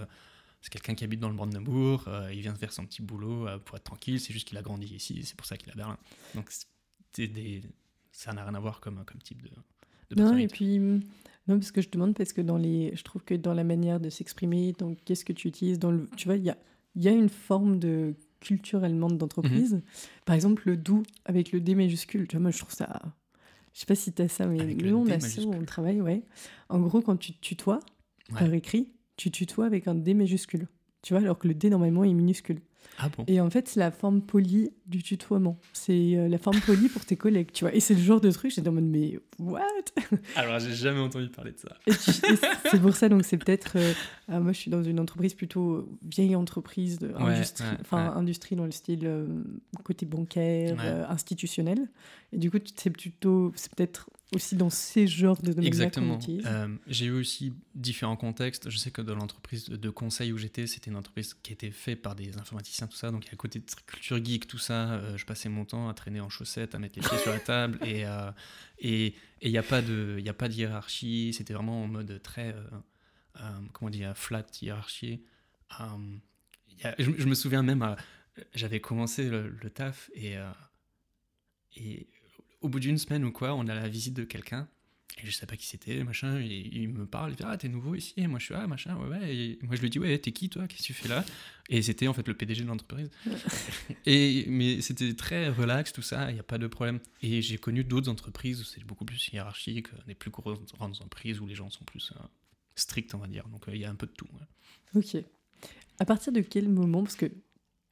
C'est 0.66 0.72
quelqu'un 0.72 0.96
qui 0.96 1.04
habite 1.04 1.20
dans 1.20 1.30
le 1.30 1.36
Brandenburg, 1.36 2.10
il 2.34 2.42
vient 2.42 2.56
faire 2.56 2.74
son 2.74 2.88
petit 2.88 3.04
boulot 3.04 3.46
pour 3.66 3.78
être 3.78 3.84
tranquille, 3.84 4.20
c'est 4.20 4.34
juste 4.34 4.48
qu'il 4.48 4.58
a 4.58 4.64
grandi 4.64 4.88
ici, 4.88 5.22
c'est 5.24 5.38
pour 5.38 5.46
ça 5.46 5.58
qu'il 5.58 5.70
est 5.70 5.74
à 5.74 5.76
Berlin. 5.76 5.98
Donc 6.34 6.50
des, 7.16 7.62
ça 8.12 8.34
n'a 8.34 8.44
rien 8.44 8.56
à 8.56 8.60
voir 8.60 8.80
comme, 8.80 9.06
comme 9.06 9.22
type 9.22 9.44
de, 9.44 9.50
non, 10.18 10.36
et 10.38 10.48
puis, 10.48 10.80
non, 10.80 11.60
parce 11.60 11.72
que 11.72 11.82
je 11.82 11.90
demande, 11.90 12.16
parce 12.16 12.34
que 12.34 12.42
dans 12.42 12.58
les, 12.58 12.96
je 12.96 13.04
trouve 13.04 13.24
que 13.24 13.36
dans 13.36 13.54
la 13.54 13.64
manière 13.64 14.00
de 14.00 14.10
s'exprimer, 14.10 14.74
donc 14.74 14.98
qu'est-ce 15.06 15.24
que 15.24 15.34
tu 15.34 15.48
utilises, 15.48 15.78
dans 15.78 15.92
le, 15.92 16.10
tu 16.18 16.26
vois, 16.26 16.38
il 16.38 16.44
y 16.44 16.50
a, 16.50 16.58
y 16.96 17.08
a 17.08 17.12
une 17.12 17.30
forme 17.30 17.78
de 17.78 18.16
culture 18.40 18.84
allemande 18.84 19.20
d'entreprise. 19.20 19.74
Mhm. 19.74 19.82
Par 20.26 20.36
exemple, 20.36 20.64
le 20.66 20.78
doux 20.78 21.04
avec 21.26 21.52
le 21.52 21.60
D 21.60 21.76
majuscule, 21.76 22.28
tu 22.28 22.38
vois, 22.38 22.42
moi 22.42 22.52
je 22.52 22.58
trouve 22.58 22.74
ça. 22.74 23.02
Je 23.74 23.82
sais 23.82 23.86
pas 23.86 23.96
si 23.96 24.12
tu 24.14 24.22
as 24.22 24.30
ça, 24.30 24.48
mais 24.48 24.74
nous, 24.74 24.98
on 24.98 25.08
a 25.08 25.20
ça, 25.20 25.42
on 25.42 25.64
travaille, 25.64 26.02
ouais. 26.02 26.24
En 26.70 26.80
gros, 26.80 27.02
quand 27.02 27.18
tu 27.18 27.34
tutoies, 27.34 27.82
par 28.32 28.52
écrit, 28.54 28.95
tu 29.18 29.32
tutoies 29.32 29.66
avec 29.66 29.88
un 29.88 29.96
D 29.96 30.14
majuscule. 30.14 30.68
Tu 31.02 31.14
vois, 31.14 31.22
alors 31.22 31.38
que 31.38 31.48
le 31.48 31.54
D, 31.54 31.70
normalement, 31.70 32.04
est 32.04 32.14
minuscule. 32.14 32.62
Ah 32.98 33.10
bon 33.10 33.24
Et 33.28 33.42
en 33.42 33.50
fait, 33.50 33.68
c'est 33.68 33.80
la 33.80 33.92
forme 33.92 34.22
polie 34.22 34.72
du 34.86 35.04
tutoiement. 35.04 35.60
C'est 35.74 36.16
euh, 36.16 36.28
la 36.28 36.38
forme 36.38 36.60
polie 36.62 36.88
pour 36.90 37.06
tes 37.06 37.16
collègues, 37.16 37.52
tu 37.52 37.64
vois. 37.64 37.76
Et 37.76 37.80
c'est 37.80 37.94
le 37.94 38.00
genre 38.00 38.22
de 38.22 38.32
truc, 38.32 38.52
j'étais 38.52 38.68
en 38.68 38.72
mode, 38.72 38.86
mais 38.86 39.20
what? 39.38 39.62
Alors, 40.36 40.60
j'ai 40.60 40.74
jamais 40.74 41.00
entendu 41.00 41.30
parler 41.30 41.52
de 41.52 41.60
ça. 41.60 41.78
c'est 42.72 42.82
pour 42.82 42.96
ça, 42.96 43.10
donc 43.10 43.26
c'est 43.26 43.38
peut-être. 43.38 43.74
Euh, 43.76 43.94
ah, 44.30 44.40
moi, 44.40 44.52
je 44.52 44.60
suis 44.60 44.72
dans 44.72 44.84
une 44.84 45.00
entreprise 45.00 45.34
plutôt 45.34 45.90
vieille 46.04 46.36
entreprise, 46.36 47.00
de 47.00 47.14
industrie, 47.16 47.66
enfin, 47.82 48.14
industrie 48.16 48.56
dans 48.56 48.66
le 48.66 48.72
style 48.72 49.06
euh, 49.06 49.28
côté 49.84 50.06
bancaire, 50.06 50.80
institutionnel. 51.10 51.90
Et 52.32 52.38
du 52.38 52.50
coup, 52.50 52.58
c'est 52.76 52.90
plutôt. 52.90 53.52
C'est 53.56 53.74
peut-être 53.76 54.10
aussi 54.34 54.56
dans 54.56 54.70
ces 54.70 55.08
genres 55.08 55.42
de 55.42 55.54
domaines 55.54 55.68
Exactement. 55.68 56.20
Euh, 56.28 56.76
j'ai 56.88 57.06
eu 57.06 57.12
aussi 57.12 57.54
différents 57.76 58.16
contextes. 58.16 58.70
Je 58.70 58.78
sais 58.78 58.92
que 58.92 59.02
dans 59.02 59.16
l'entreprise 59.16 59.66
de 59.66 59.90
conseil 59.90 60.32
où 60.32 60.38
j'étais, 60.38 60.68
c'était 60.68 60.90
une 60.90 60.98
entreprise 60.98 61.36
qui 61.36 61.54
était 61.54 61.72
faite 61.72 62.02
par 62.02 62.16
des 62.16 62.38
informaticiens, 62.38 62.88
tout 62.88 62.98
ça. 62.98 63.12
Donc, 63.12 63.26
à 63.32 63.36
côté 63.36 63.60
de 63.60 63.66
culture 63.86 64.24
geek, 64.24 64.48
tout 64.48 64.58
ça, 64.58 64.94
euh, 64.94 65.18
je 65.18 65.26
passais 65.26 65.50
mon 65.50 65.66
temps 65.66 65.90
à 65.90 65.94
traîner 65.94 66.22
en 66.22 66.30
chaussettes, 66.30 66.74
à 66.74 66.80
mettre 66.80 67.00
les 67.00 67.08
pieds 67.08 67.18
sur 67.20 67.32
la 67.32 67.40
table. 67.40 67.78
Et 67.86 68.06
euh, 68.06 68.32
il 68.82 69.14
et, 69.42 69.50
n'y 69.50 69.58
a, 69.58 69.64
pas 69.64 69.82
de, 69.82 70.20
y 70.20 70.30
a 70.30 70.34
pas 70.34 70.50
de 70.50 70.54
hiérarchie. 70.54 71.34
C'était 71.34 71.54
vraiment 71.54 71.84
en 71.84 71.88
mode 71.88 72.20
très, 72.24 72.56
comment 73.74 73.92
dire, 73.92 74.18
flat 74.18 74.46
hiérarchie. 74.60 75.22
je, 76.98 77.26
me 77.26 77.36
souviens 77.36 77.62
même, 77.62 77.96
j'avais 78.56 78.80
commencé 78.80 79.30
le, 79.30 79.50
le, 79.50 79.70
taf 79.70 80.10
et, 80.16 80.36
et 81.76 82.08
au 82.66 82.70
bout 82.70 82.80
d'une 82.80 82.98
semaine 82.98 83.24
ou 83.24 83.32
quoi, 83.32 83.54
on 83.54 83.68
a 83.68 83.76
la 83.76 83.88
visite 83.88 84.16
de 84.16 84.24
quelqu'un. 84.24 84.68
Et 85.24 85.26
je 85.26 85.32
sais 85.32 85.46
pas 85.46 85.56
qui 85.56 85.66
c'était, 85.66 86.04
machin, 86.04 86.42
et 86.42 86.70
il 86.74 86.90
me 86.90 87.06
parle, 87.06 87.32
il 87.32 87.36
dit 87.38 87.44
Ah, 87.46 87.56
t'es 87.56 87.70
nouveau 87.70 87.96
ici 87.96 88.14
Et 88.18 88.28
moi 88.28 88.38
je 88.38 88.46
suis 88.46 88.54
Ah, 88.54 88.68
machin, 88.68 88.98
ouais, 88.98 89.08
ouais. 89.08 89.36
Et 89.36 89.60
moi 89.62 89.76
je 89.78 89.82
lui 89.82 89.90
dis 89.90 89.98
Ouais, 89.98 90.18
t'es 90.18 90.34
qui 90.34 90.50
toi 90.50 90.68
Qu'est-ce 90.68 90.82
que 90.82 90.88
tu 90.88 90.94
fais 90.94 91.08
là? 91.08 91.24
Et 91.70 91.82
c'était 91.82 92.08
en 92.08 92.14
fait 92.14 92.28
le 92.28 92.34
PDG 92.34 92.64
de 92.64 92.68
l'entreprise. 92.68 93.10
et 94.06 94.46
mais 94.50 94.82
c'était 94.82 95.14
très 95.14 95.48
relax, 95.48 95.94
tout 95.94 96.02
ça, 96.02 96.30
il 96.32 96.34
n'y 96.34 96.40
a 96.40 96.44
pas 96.44 96.58
de 96.58 96.68
problème. 96.68 97.00
Et 97.22 97.42
j'ai 97.42 97.58
connu 97.58 97.86
d'autres 97.86 98.10
entreprises 98.10 98.60
où 98.60 98.64
c'est 98.66 98.84
beaucoup 98.84 99.06
plus 99.06 99.30
hiérarchique, 99.32 99.88
des 100.06 100.16
plus 100.16 100.32
grandes 100.32 100.58
entreprises 101.02 101.40
où 101.40 101.48
les 101.48 101.56
gens 101.56 101.70
sont 101.70 101.86
plus 101.86 102.12
euh, 102.18 102.24
stricts, 102.76 103.16
on 103.16 103.20
va 103.20 103.28
dire. 103.28 103.48
Donc 103.48 103.70
euh, 103.70 103.76
il 103.76 103.82
y 103.82 103.86
a 103.86 103.90
un 103.90 103.96
peu 103.96 104.08
de 104.08 104.12
tout. 104.12 104.28
Ok. 104.96 105.16
À 106.00 106.06
partir 106.06 106.34
de 106.34 106.42
quel 106.42 106.68
moment 106.68 107.04
Parce 107.04 107.16
que 107.16 107.32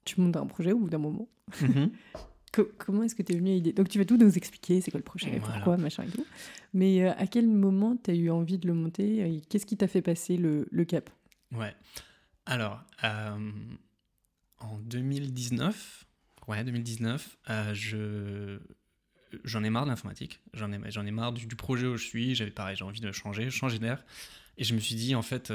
tu 0.04 0.20
montes 0.20 0.36
un 0.36 0.46
projet 0.46 0.74
au 0.74 0.80
bout 0.80 0.90
d'un 0.90 0.98
moment? 0.98 1.30
Comment 2.78 3.04
est-ce 3.04 3.16
que 3.16 3.24
tu 3.24 3.34
es 3.34 3.36
venu 3.36 3.52
à 3.52 3.54
l'idée? 3.54 3.74
Donc 3.74 3.90
tu 3.90 3.98
vas 3.98 4.06
tout 4.06 4.18
nous 4.18 4.38
expliquer, 4.38 4.80
c'est 4.82 4.92
quoi 4.92 5.00
le 5.00 5.04
projet, 5.04 5.40
pourquoi, 5.40 5.78
machin 5.78 6.04
et 6.04 6.12
tout. 6.12 6.26
Mais 6.74 7.04
euh, 7.04 7.12
à 7.18 7.26
quel 7.26 7.48
moment 7.48 7.98
tu 8.02 8.12
as 8.12 8.14
eu 8.14 8.30
envie 8.30 8.60
de 8.60 8.68
le 8.68 8.74
monter? 8.74 9.42
Qu'est-ce 9.50 9.66
qui 9.66 9.76
t'a 9.76 9.88
fait 9.88 10.02
passer 10.02 10.38
le, 10.38 10.68
le, 10.72 10.86
cap? 10.86 11.10
Ouais. 11.52 11.76
Alors, 12.46 12.84
euh, 13.04 13.52
en 14.60 14.78
2019, 14.80 16.06
ouais, 16.48 16.64
2019, 16.64 17.38
euh, 17.50 17.74
je 17.74 18.60
j'en 19.44 19.64
ai 19.64 19.72
marre 19.72 19.86
de 19.86 19.90
l'informatique, 19.90 20.40
j'en 20.54 20.72
ai, 20.72 20.80
j'en 20.92 21.08
ai 21.08 21.12
marre 21.12 21.34
du, 21.34 21.48
projet 21.56 21.88
où 21.88 21.98
je 21.98 22.06
suis, 22.06 22.36
j'avais 22.36 22.52
pareil, 22.52 22.76
j'ai 22.76 22.86
envie 22.86 23.02
de 23.02 23.12
changer, 23.12 23.50
changer 23.50 23.80
d'air. 23.80 24.06
Et 24.58 24.64
je 24.64 24.76
me 24.76 24.80
suis 24.80 24.94
dit, 24.94 25.16
en 25.16 25.24
fait, 25.24 25.52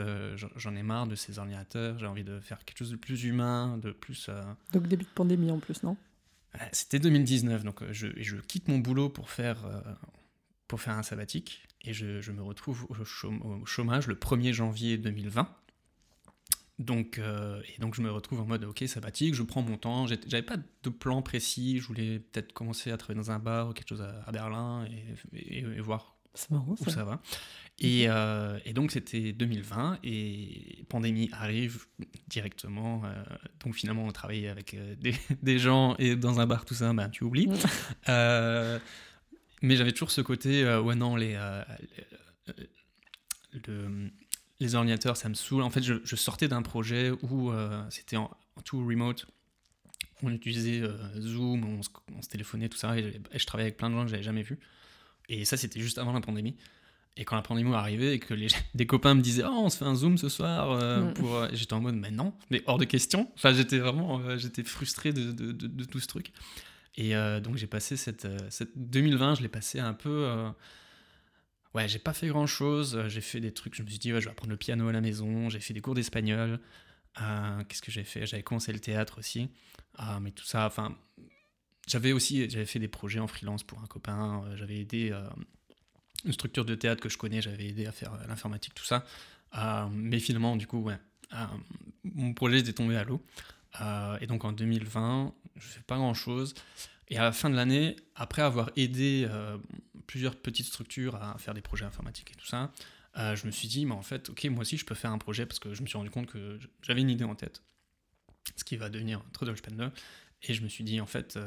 j'en 0.56 0.74
ai 0.74 0.82
marre 0.82 1.06
de 1.06 1.14
ces 1.14 1.38
ordinateurs, 1.38 1.96
j'ai 2.00 2.06
envie 2.06 2.24
de 2.24 2.40
faire 2.40 2.64
quelque 2.64 2.78
chose 2.78 2.90
de 2.90 2.96
plus 2.96 3.22
humain, 3.22 3.78
de 3.78 3.92
plus... 3.92 4.28
Donc 4.72 4.88
début 4.88 5.04
de 5.04 5.10
pandémie 5.10 5.52
en 5.52 5.60
plus, 5.60 5.84
non? 5.84 5.96
C'était 6.72 6.98
2019, 6.98 7.64
donc 7.64 7.82
euh, 7.82 7.92
je, 7.92 8.08
je, 8.16 8.36
quitte 8.36 8.68
mon 8.68 8.78
boulot 8.78 9.08
pour 9.08 9.30
faire, 9.30 9.64
euh, 9.66 9.80
pour 10.66 10.80
faire 10.80 10.94
un 10.94 11.02
sabbatique 11.02 11.66
et 11.84 11.92
je, 11.92 12.20
je 12.20 12.32
me 12.32 12.42
retrouve 12.42 12.86
au, 12.88 13.64
chômage 13.66 14.06
le 14.06 14.14
1er 14.14 14.52
janvier 14.52 14.98
2020. 14.98 15.48
Donc, 16.78 17.18
euh, 17.18 17.60
et 17.74 17.80
donc 17.80 17.94
je 17.94 18.02
me 18.02 18.10
retrouve 18.10 18.40
en 18.40 18.46
mode 18.46 18.64
ok 18.64 18.84
sabbatique, 18.86 19.34
je 19.34 19.42
prends 19.42 19.62
mon 19.62 19.76
temps, 19.76 20.06
j'avais 20.06 20.42
pas 20.42 20.56
de 20.56 20.90
plan 20.90 21.22
précis, 21.22 21.78
je 21.80 21.86
voulais 21.86 22.20
peut-être 22.20 22.52
commencer 22.52 22.92
à 22.92 22.96
travailler 22.96 23.20
dans 23.20 23.32
un 23.32 23.40
bar 23.40 23.68
ou 23.68 23.72
quelque 23.72 23.88
chose 23.88 24.02
à, 24.02 24.30
Berlin 24.30 24.86
et, 25.32 25.58
et, 25.58 25.80
voir 25.80 26.16
marrant, 26.50 26.76
où 26.78 26.90
ça 26.90 27.04
va. 27.04 27.20
Euh, 27.84 28.58
et, 28.64 28.72
donc 28.72 28.90
c'était 28.90 29.32
2020 29.32 30.00
et 30.02 30.84
pandémie 30.88 31.28
arrive 31.32 31.86
directement. 32.26 33.02
Euh, 33.04 33.22
donc 33.60 33.74
finalement 33.74 34.04
on 34.04 34.12
travaillait 34.12 34.48
avec 34.48 34.74
euh, 34.74 34.94
des, 35.42 35.58
gens 35.58 35.94
et 35.98 36.16
dans 36.16 36.40
un 36.40 36.46
bar 36.46 36.64
tout 36.64 36.74
ça, 36.74 36.92
ben, 36.92 37.08
tu 37.08 37.24
oublies. 37.24 37.48
mais 38.08 39.76
j'avais 39.76 39.92
toujours 39.92 40.10
ce 40.10 40.20
côté, 40.20 40.64
ouais 40.78 40.94
non, 40.94 41.16
les, 41.16 41.38
les 44.60 44.74
ordinateurs 44.74 45.16
ça 45.16 45.28
me 45.28 45.34
saoule. 45.34 45.62
En 45.62 45.70
fait 45.70 45.82
je, 45.82 46.16
sortais 46.16 46.48
d'un 46.48 46.62
projet 46.62 47.12
où 47.22 47.52
c'était 47.90 48.16
en, 48.16 48.30
tout 48.64 48.84
remote. 48.84 49.26
On 50.20 50.32
utilisait 50.32 50.82
Zoom, 51.20 51.64
on 51.64 52.22
se, 52.22 52.28
téléphonait, 52.28 52.68
tout 52.68 52.76
ça, 52.76 52.98
et, 52.98 53.20
et, 53.32 53.38
je 53.38 53.46
travaillais 53.46 53.68
avec 53.68 53.76
plein 53.76 53.88
de 53.88 53.94
gens 53.94 54.02
que 54.02 54.10
j'avais 54.10 54.24
jamais 54.24 54.42
vus. 54.42 54.58
Et 55.28 55.44
ça, 55.44 55.56
c'était 55.56 55.78
juste 55.78 55.98
avant 55.98 56.12
la 56.12 56.20
pandémie. 56.20 56.56
Et 57.18 57.24
quand 57.24 57.34
la 57.34 57.42
pandémie 57.42 57.72
est 57.72 57.74
arrivée 57.74 58.12
et 58.12 58.18
que 58.20 58.32
les, 58.32 58.46
des 58.74 58.86
copains 58.86 59.14
me 59.14 59.20
disaient 59.20 59.42
Oh, 59.44 59.62
on 59.64 59.68
se 59.68 59.76
fait 59.76 59.84
un 59.84 59.96
Zoom 59.96 60.16
ce 60.16 60.28
soir, 60.28 60.70
euh, 60.70 61.12
pour... 61.12 61.34
Euh, 61.34 61.48
j'étais 61.52 61.74
en 61.74 61.80
mode 61.80 61.96
Mais 61.96 62.12
non, 62.12 62.32
mais 62.50 62.62
hors 62.66 62.78
de 62.78 62.84
question. 62.84 63.30
Enfin, 63.34 63.52
j'étais 63.52 63.78
vraiment 63.78 64.20
euh, 64.20 64.38
j'étais 64.38 64.62
frustré 64.62 65.12
de, 65.12 65.32
de, 65.32 65.52
de, 65.52 65.84
tout 65.84 65.98
ce 65.98 66.06
truc. 66.06 66.32
Et 66.96 67.12
donc, 67.42 67.56
j'ai 67.56 67.68
passé 67.68 67.96
cette, 67.96 68.26
cette 68.50 68.72
2020, 68.74 69.36
je 69.36 69.42
l'ai 69.42 69.48
passé 69.48 69.78
un 69.78 69.94
peu. 69.94 70.28
Ouais, 71.72 71.86
j'ai 71.86 72.00
pas 72.00 72.12
fait 72.12 72.26
grand 72.26 72.48
chose. 72.48 73.04
J'ai 73.06 73.20
fait 73.20 73.38
des 73.38 73.52
trucs, 73.52 73.76
je 73.76 73.84
me 73.84 73.88
suis 73.88 74.00
dit 74.00 74.12
ouais, 74.12 74.20
Je 74.20 74.24
vais 74.24 74.32
apprendre 74.32 74.50
le 74.50 74.56
piano 74.56 74.88
à 74.88 74.92
la 74.92 75.00
maison. 75.00 75.48
J'ai 75.48 75.60
fait 75.60 75.74
des 75.74 75.80
cours 75.80 75.94
d'espagnol. 75.94 76.58
Qu'est-ce 77.68 77.82
que 77.82 77.92
j'ai 77.92 78.02
fait? 78.02 78.26
J'avais 78.26 78.42
commencé 78.42 78.72
le 78.72 78.80
théâtre 78.80 79.18
aussi. 79.20 79.48
mais 80.20 80.32
tout 80.32 80.44
ça, 80.44 80.66
enfin. 80.66 80.96
J'avais 81.86 82.12
aussi 82.12 82.50
j'avais 82.50 82.66
fait 82.66 82.80
des 82.80 82.88
projets 82.88 83.20
en 83.20 83.28
freelance 83.28 83.62
pour 83.62 83.80
un 83.80 83.86
copain. 83.86 84.42
J'avais 84.56 84.78
aidé 84.78 85.16
une 86.24 86.32
structure 86.32 86.64
de 86.64 86.74
théâtre 86.74 87.00
que 87.00 87.08
je 87.08 87.18
connais, 87.18 87.40
j'avais 87.40 87.66
aidé 87.66 87.86
à 87.86 87.92
faire 87.92 88.12
l'informatique, 88.26 88.74
tout 88.74 88.84
ça. 88.84 89.04
Euh, 89.56 89.86
mais 89.90 90.18
finalement, 90.18 90.56
du 90.56 90.66
coup, 90.66 90.78
ouais, 90.78 90.98
euh, 91.32 91.46
mon 92.04 92.34
projet 92.34 92.58
était 92.58 92.72
tombé 92.72 92.96
à 92.96 93.04
l'eau. 93.04 93.24
Euh, 93.80 94.18
et 94.20 94.26
donc 94.26 94.44
en 94.44 94.52
2020, 94.52 95.34
je 95.56 95.66
fais 95.66 95.82
pas 95.82 95.96
grand 95.96 96.14
chose. 96.14 96.54
Et 97.08 97.16
à 97.18 97.22
la 97.22 97.32
fin 97.32 97.48
de 97.48 97.56
l'année, 97.56 97.96
après 98.14 98.42
avoir 98.42 98.70
aidé 98.76 99.26
plusieurs 100.06 100.36
petites 100.36 100.66
structures 100.66 101.14
à 101.16 101.38
faire 101.38 101.54
des 101.54 101.62
projets 101.62 101.86
informatiques 101.86 102.32
et 102.32 102.34
tout 102.34 102.46
ça, 102.46 102.70
je 103.16 103.46
me 103.46 103.50
suis 103.50 103.66
dit, 103.66 103.86
en 103.90 104.02
fait, 104.02 104.28
ok, 104.28 104.44
moi 104.44 104.60
aussi 104.60 104.76
je 104.76 104.84
peux 104.84 104.94
faire 104.94 105.10
un 105.10 105.16
projet 105.16 105.46
parce 105.46 105.58
que 105.58 105.72
je 105.72 105.80
me 105.80 105.86
suis 105.86 105.96
rendu 105.96 106.10
compte 106.10 106.26
que 106.26 106.58
j'avais 106.82 107.00
une 107.00 107.08
idée 107.08 107.24
en 107.24 107.34
tête, 107.34 107.62
ce 108.56 108.62
qui 108.62 108.76
va 108.76 108.90
devenir 108.90 109.22
Spender. 109.56 109.88
Et 110.42 110.52
je 110.52 110.62
me 110.62 110.68
suis 110.68 110.84
dit, 110.84 111.00
en 111.00 111.06
fait, 111.06 111.38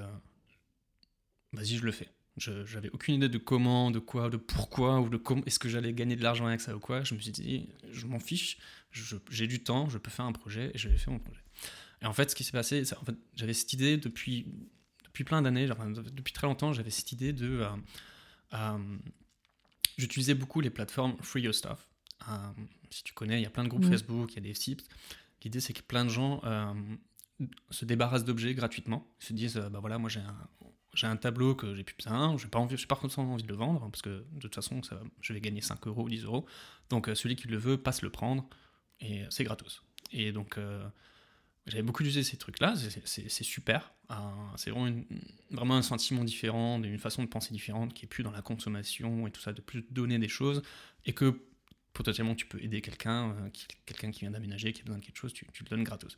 vas-y, 1.54 1.78
je 1.78 1.86
le 1.86 1.91
fais. 1.91 2.10
Je 2.38 2.66
j'avais 2.66 2.90
aucune 2.92 3.16
idée 3.16 3.30
de 3.30 3.38
comment, 3.38 3.92
de 3.92 4.00
quoi, 4.00 4.30
de 4.30 4.38
pourquoi, 4.38 5.02
ou 5.02 5.10
de 5.10 5.18
comment 5.18 5.44
est-ce 5.46 5.60
que 5.60 5.70
j'allais 5.70 5.94
gagner 5.94 6.16
de 6.16 6.24
l'argent 6.24 6.46
avec 6.46 6.62
ça 6.62 6.76
ou 6.76 6.80
quoi. 6.80 7.04
Je 7.04 7.14
me 7.14 7.20
suis 7.20 7.32
dit, 7.32 7.70
je 7.92 8.06
m'en 8.06 8.20
fiche, 8.20 8.58
j'ai 9.30 9.48
du 9.48 9.64
temps, 9.64 9.90
je 9.90 9.98
peux 9.98 10.12
faire 10.12 10.26
un 10.26 10.32
projet, 10.32 10.72
et 10.74 10.78
je 10.78 10.90
vais 10.90 10.98
faire 10.98 11.14
mon 11.14 11.20
projet. 11.20 11.42
Et 12.02 12.06
en 12.06 12.14
fait, 12.14 12.32
ce 12.32 12.36
qui 12.36 12.44
s'est 12.44 12.52
passé, 12.52 12.84
en 13.00 13.06
fait, 13.06 13.16
j'avais 13.36 13.54
cette 13.54 13.74
idée 13.74 13.98
depuis, 13.98 14.48
depuis 15.04 15.24
plein 15.24 15.42
d'années, 15.42 15.68
depuis 16.14 16.34
très 16.34 16.48
longtemps, 16.48 16.74
j'avais 16.74 16.90
cette 16.90 17.12
idée 17.12 17.34
de. 17.34 17.62
Euh, 17.62 17.70
euh, 18.54 18.98
j'utilisais 19.98 20.34
beaucoup 20.34 20.62
les 20.62 20.70
plateformes 20.70 21.16
Free 21.22 21.42
Your 21.42 21.54
Stuff. 21.54 21.88
Euh, 22.30 22.34
si 22.90 23.04
tu 23.04 23.14
connais, 23.14 23.40
il 23.40 23.44
y 23.44 23.46
a 23.46 23.50
plein 23.50 23.64
de 23.64 23.70
groupes 23.70 23.86
Facebook, 23.86 24.34
il 24.34 24.36
y 24.36 24.40
a 24.40 24.42
des 24.42 24.54
sites. 24.54 24.88
L'idée, 25.44 25.60
c'est 25.60 25.74
que 25.74 25.82
plein 25.82 26.06
de 26.06 26.10
gens 26.10 26.42
se 27.70 27.86
débarrassent 27.86 28.26
d'objets 28.26 28.54
gratuitement. 28.54 29.08
Ils 29.22 29.26
se 29.26 29.34
disent, 29.34 29.58
bah 29.72 29.80
voilà, 29.80 29.98
moi 29.98 30.10
j'ai 30.10 31.08
un, 31.08 31.18
tableau 31.18 31.56
que 31.56 31.76
j'ai 31.76 31.84
plus 31.84 31.96
besoin, 31.96 32.38
je 32.38 32.44
n'ai 32.44 32.50
pas, 32.50 32.60
envie, 32.60 32.86
pas 32.86 32.96
forcément 32.96 33.34
envie 33.34 33.44
de 33.44 33.48
le 33.48 33.56
vendre, 33.56 33.89
parce 33.89 34.02
que 34.02 34.26
de 34.32 34.39
toute 34.39 34.56
façon, 34.56 34.84
ça, 34.84 35.02
je 35.22 35.34
vais 35.34 35.42
gagner 35.42 35.62
5 35.62 35.88
euros 35.88 36.04
ou 36.04 36.10
10 36.10 36.26
euros. 36.26 36.46
Donc 36.89 37.10
celui 37.14 37.36
qui 37.36 37.48
le 37.48 37.58
veut 37.58 37.78
passe 37.78 38.02
le 38.02 38.10
prendre, 38.10 38.48
et 39.00 39.24
c'est 39.30 39.44
gratos. 39.44 39.84
Et 40.12 40.32
donc, 40.32 40.58
j'avais 41.68 41.84
beaucoup 41.84 42.04
utilisé 42.04 42.24
ces 42.24 42.38
trucs-là, 42.38 42.76
c'est 43.06 43.44
super. 43.44 43.94
c'est 44.58 44.72
vraiment, 44.72 45.76
un 45.76 45.82
sentiment 45.82 46.24
différent, 46.24 46.82
une 46.82 46.98
façon 46.98 47.24
de 47.24 47.28
penser 47.28 47.54
différente, 47.54 47.94
qui 47.94 48.06
est 48.06 48.08
plus 48.08 48.24
dans 48.24 48.32
la 48.32 48.42
consommation 48.42 49.28
et 49.28 49.32
tout 49.32 49.42
ça, 49.42 49.54
de 49.54 49.62
plus 49.62 49.86
donner 49.92 50.18
des 50.20 50.28
choses, 50.28 50.62
et 51.06 51.14
que 51.14 51.39
potentiellement 51.94 52.36
tu 52.36 52.46
peux 52.46 52.62
aider 52.64 52.82
quelqu'un, 52.82 53.32
euh, 53.32 53.50
quelqu'un 53.86 54.12
qui 54.12 54.22
vient 54.22 54.32
d'aménager, 54.32 54.74
qui 54.74 54.82
a 54.82 54.86
besoin 54.86 55.00
de 55.00 55.06
quelque 55.06 55.18
chose, 55.18 55.34
tu, 55.34 55.46
le 55.46 55.70
donnes 55.70 55.84
gratos. 55.84 56.16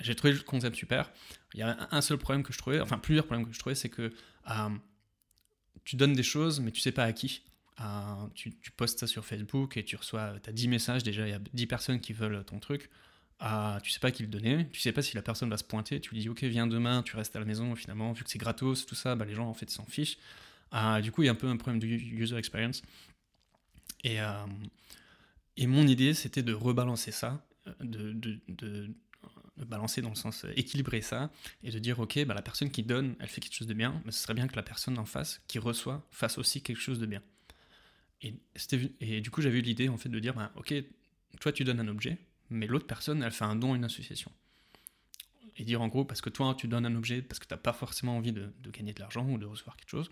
J'ai 0.00 0.14
trouvé 0.14 0.32
le 0.32 0.40
concept 0.40 0.76
super. 0.76 1.10
Il 1.54 1.60
y 1.60 1.62
a 1.62 1.88
un 1.90 2.00
seul 2.00 2.18
problème 2.18 2.42
que 2.42 2.52
je 2.52 2.58
trouvais, 2.58 2.80
enfin 2.80 2.98
plusieurs 2.98 3.26
problèmes 3.26 3.46
que 3.46 3.52
je 3.52 3.58
trouvais, 3.58 3.74
c'est 3.74 3.88
que 3.88 4.12
euh, 4.50 4.68
tu 5.84 5.96
donnes 5.96 6.14
des 6.14 6.22
choses, 6.22 6.60
mais 6.60 6.72
tu 6.72 6.80
sais 6.80 6.92
pas 6.92 7.04
à 7.04 7.12
qui. 7.12 7.42
Euh, 7.80 8.26
tu, 8.34 8.52
postes 8.76 9.00
ça 9.00 9.06
sur 9.06 9.24
Facebook 9.24 9.76
et 9.76 9.84
tu 9.84 9.96
reçois, 9.96 10.34
tu 10.42 10.48
as 10.48 10.52
10 10.52 10.68
messages, 10.68 11.02
déjà 11.02 11.26
il 11.26 11.30
y 11.30 11.34
a 11.34 11.40
10 11.52 11.66
personnes 11.66 12.00
qui 12.00 12.12
veulent 12.12 12.44
ton 12.44 12.58
truc. 12.58 12.90
Euh, 13.42 13.80
tu 13.80 13.90
sais 13.90 13.98
pas 14.00 14.12
qui 14.12 14.22
le 14.22 14.28
donner, 14.28 14.68
tu 14.70 14.80
sais 14.80 14.92
pas 14.92 15.02
si 15.02 15.16
la 15.16 15.22
personne 15.22 15.50
va 15.50 15.56
se 15.56 15.64
pointer, 15.64 16.00
tu 16.00 16.14
lui 16.14 16.20
dis 16.20 16.28
ok 16.28 16.44
viens 16.44 16.68
demain, 16.68 17.02
tu 17.02 17.16
restes 17.16 17.34
à 17.34 17.40
la 17.40 17.44
maison, 17.44 17.74
finalement 17.74 18.12
vu 18.12 18.22
que 18.22 18.30
c'est 18.30 18.38
gratos, 18.38 18.86
tout 18.86 18.94
ça, 18.94 19.16
bah, 19.16 19.24
les 19.24 19.34
gens 19.34 19.48
en 19.48 19.54
fait 19.54 19.70
s'en 19.70 19.84
fichent. 19.84 20.18
du 21.02 21.10
coup 21.10 21.22
il 21.22 21.26
y 21.26 21.28
a 21.28 21.32
un 21.32 21.36
peu 21.36 21.48
un 21.48 21.56
problème 21.56 21.80
de 21.80 21.86
user 21.86 22.36
experience. 22.36 22.82
Et, 24.04 24.20
euh, 24.20 24.46
et 25.56 25.66
mon 25.66 25.86
idée, 25.86 26.14
c'était 26.14 26.42
de 26.42 26.52
rebalancer 26.52 27.10
ça, 27.10 27.44
euh, 27.66 27.72
de, 27.80 28.90
balancer 29.56 30.02
dans 30.02 30.08
le 30.10 30.14
sens 30.14 30.44
euh, 30.44 30.52
équilibrer 30.56 31.00
ça, 31.00 31.30
et 31.62 31.70
de 31.70 31.78
dire, 31.78 31.98
ok, 32.00 32.24
bah, 32.24 32.34
la 32.34 32.42
personne 32.42 32.70
qui 32.70 32.82
donne, 32.82 33.14
elle 33.20 33.28
fait 33.28 33.40
quelque 33.40 33.54
chose 33.54 33.68
de 33.68 33.74
bien, 33.74 34.02
mais 34.04 34.12
ce 34.12 34.20
serait 34.20 34.34
bien 34.34 34.48
que 34.48 34.56
la 34.56 34.62
personne 34.62 34.98
en 34.98 35.04
face, 35.04 35.40
qui 35.46 35.58
reçoit, 35.58 36.06
fasse 36.10 36.38
aussi 36.38 36.62
quelque 36.62 36.80
chose 36.80 36.98
de 36.98 37.06
bien. 37.06 37.22
Et, 38.22 38.34
et 39.00 39.20
du 39.20 39.30
coup, 39.30 39.42
j'avais 39.42 39.58
eu 39.58 39.62
l'idée, 39.62 39.88
en 39.88 39.96
fait, 39.96 40.08
de 40.08 40.18
dire, 40.18 40.34
bah, 40.34 40.52
ok, 40.56 40.74
toi, 41.40 41.52
tu 41.52 41.64
donnes 41.64 41.80
un 41.80 41.88
objet, 41.88 42.18
mais 42.50 42.66
l'autre 42.66 42.86
personne, 42.86 43.22
elle 43.22 43.32
fait 43.32 43.44
un 43.44 43.56
don 43.56 43.72
à 43.74 43.76
une 43.76 43.84
association. 43.84 44.30
Et 45.56 45.64
dire 45.64 45.80
en 45.82 45.88
gros, 45.88 46.04
parce 46.04 46.20
que 46.20 46.30
toi, 46.30 46.54
tu 46.58 46.66
donnes 46.68 46.86
un 46.86 46.94
objet, 46.96 47.22
parce 47.22 47.38
que 47.38 47.46
tu 47.46 47.54
n'as 47.54 47.58
pas 47.58 47.72
forcément 47.72 48.16
envie 48.16 48.32
de, 48.32 48.52
gagner 48.72 48.92
de 48.92 49.00
l'argent 49.00 49.28
ou 49.28 49.38
de 49.38 49.46
recevoir 49.46 49.76
quelque 49.76 49.90
chose, 49.90 50.10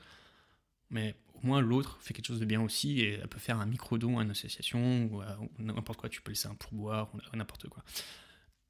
mais 0.90 1.16
au 1.34 1.46
moins 1.46 1.60
l'autre 1.60 1.98
fait 2.00 2.14
quelque 2.14 2.26
chose 2.26 2.38
de 2.38 2.44
bien 2.44 2.60
aussi 2.60 3.00
et 3.00 3.14
elle 3.14 3.28
peut 3.28 3.40
faire 3.40 3.58
un 3.58 3.66
micro-don 3.66 4.18
à 4.18 4.22
une 4.22 4.30
association 4.30 5.06
ou, 5.06 5.22
n'importe 5.58 5.98
quoi, 5.98 6.08
tu 6.08 6.22
peux 6.22 6.30
laisser 6.30 6.48
un 6.48 6.54
pourboire 6.54 7.10
ou 7.14 7.36
n'importe 7.36 7.68
quoi. 7.68 7.82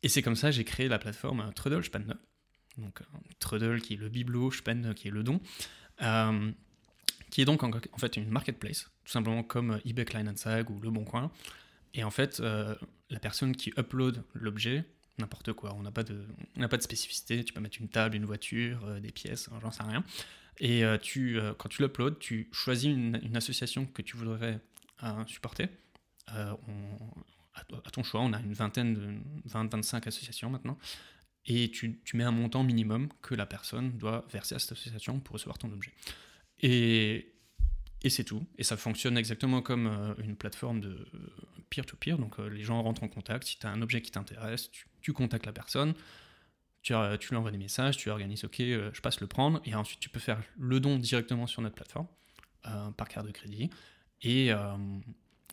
Et 0.03 0.09
c'est 0.09 0.23
comme 0.23 0.37
ça 0.37 0.51
j'ai 0.51 0.65
créé 0.65 0.89
la 0.89 0.99
plateforme 0.99 1.41
euh, 1.41 1.51
Trudel 1.53 1.83
Spende. 1.85 2.17
Donc 2.79 3.01
euh, 3.01 3.05
Trudel 3.39 3.81
qui 3.81 3.95
est 3.95 3.97
le 3.97 4.09
bibelot, 4.09 4.51
Spende 4.51 4.95
qui 4.95 5.09
est 5.09 5.11
le 5.11 5.23
don, 5.23 5.41
euh, 6.03 6.51
qui 7.31 7.43
est 7.43 7.45
donc 7.45 7.63
en, 7.63 7.73
fait 7.99 8.17
une 8.17 8.29
marketplace, 8.29 8.91
tout 9.05 9.13
simplement 9.13 9.43
comme 9.43 9.81
eBay 9.85 10.05
Kleinanzeigen 10.05 10.71
ou 10.71 10.81
Le 10.81 10.91
Bon 10.91 11.05
Coin. 11.05 11.31
Et 11.95 12.05
en 12.05 12.11
fait, 12.11 12.41
la 12.41 13.19
personne 13.21 13.55
qui 13.55 13.71
upload 13.77 14.25
l'objet, 14.33 14.85
n'importe 15.19 15.53
quoi, 15.53 15.75
on 15.75 15.83
n'a 15.83 15.91
pas, 15.91 16.03
de, 16.03 16.25
spécificité, 16.81 17.45
tu 17.45 17.53
peux 17.53 17.61
mettre 17.61 17.79
une 17.81 17.89
table, 17.89 18.17
une 18.17 18.25
voiture, 18.25 18.99
des 19.01 19.13
pièces, 19.13 19.51
j'en 19.61 19.71
sais 19.71 19.83
rien. 19.83 20.03
Et 20.59 20.85
euh, 20.85 20.99
tu, 20.99 21.39
euh, 21.39 21.55
quand 21.55 21.69
tu 21.69 21.83
l'uploads, 21.83 22.19
tu 22.19 22.49
choisis 22.53 22.91
une, 22.91 23.37
association 23.37 23.87
que 23.87 24.03
tu 24.03 24.17
voudrais 24.17 24.61
euh, 25.03 25.27
supporter. 25.27 25.69
À, 27.55 27.91
ton 27.91 28.03
choix, 28.03 28.21
on 28.21 28.33
a 28.33 28.41
une 28.41 28.55
vingtaine, 28.55 28.95
de, 28.95 29.49
20-25 29.49 30.09
associations 30.09 30.51
maintenant. 30.51 30.79
Et 31.45 31.71
tu, 31.71 32.01
mets 32.15 32.25
un 32.25 32.31
montant 32.31 32.63
minimum 32.63 33.09
que 33.21 33.35
la 33.35 33.47
personne 33.47 33.99
doit 33.99 34.25
verser 34.31 34.55
à 34.55 34.59
cette 34.59 34.73
association 34.73 35.19
pour 35.21 35.35
recevoir 35.35 35.59
ton 35.59 35.73
objet. 35.73 35.93
Et, 36.61 37.29
c'est 38.09 38.25
tout. 38.25 38.45
Et 38.59 38.65
ça 38.65 38.77
fonctionne 38.77 39.17
exactement 39.17 39.63
comme 39.63 40.15
une 40.19 40.37
plateforme 40.37 40.81
de 40.81 41.09
peer-to-peer. 41.71 42.19
Donc 42.19 42.39
les 42.39 42.63
gens 42.63 42.83
rentrent 42.83 43.03
en 43.03 43.09
contact. 43.09 43.47
Si 43.47 43.59
tu 43.59 43.67
as 43.67 43.71
un 43.71 43.83
objet 43.83 44.03
qui 44.03 44.11
t'intéresse, 44.11 44.71
tu, 44.71 44.87
tu, 45.01 45.13
contactes 45.13 45.47
la 45.47 45.53
personne 45.53 45.95
tu, 46.83 46.93
lui 46.93 47.37
envoies 47.37 47.51
des 47.51 47.59
messages, 47.59 47.97
tu 47.97 48.11
organises, 48.11 48.45
ok, 48.45 48.61
euh, 48.61 48.91
je 48.93 49.01
passe 49.01 49.21
le 49.21 49.27
prendre, 49.27 49.61
et 49.65 49.75
ensuite 49.75 50.01
tu 50.01 50.09
peux 50.09 50.21
faire 50.21 50.43
le 50.59 50.81
don 50.81 50.99
directement 50.99 51.47
sur 51.47 51.63
notre 51.63 51.77
plateforme, 51.77 52.09
euh, 52.67 52.91
par 52.91 53.09
carte 53.09 53.27
de 53.27 53.33
crédit. 53.33 53.71
Et 54.23 54.53
euh, 54.53 54.77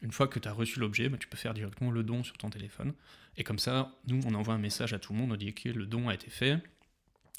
une 0.02 0.12
fois 0.12 0.28
que 0.28 0.39
tu 0.39 0.47
as 0.47 0.54
reçu 0.54 0.80
l'objet, 0.80 1.10
bah, 1.10 1.18
tu 1.18 1.28
peux 1.28 1.38
faire 1.38 1.54
directement 1.54 1.91
le 1.91 2.04
don 2.04 2.24
sur 2.24 2.38
ton 2.38 2.50
téléphone. 2.50 2.93
Et 3.38 3.43
comme 3.43 3.60
ça, 3.60 3.95
nous, 4.08 4.22
on 4.26 4.34
envoie 4.34 4.54
un 4.54 4.60
message 4.60 4.93
à 4.93 5.00
tout 5.00 5.14
le 5.14 5.20
monde, 5.20 5.32
on 5.32 5.36
dit 5.36 5.54
que 5.54 5.70
le 5.70 5.86
don 5.86 6.10
a 6.10 6.14
été 6.14 6.30
fait. 6.30 6.62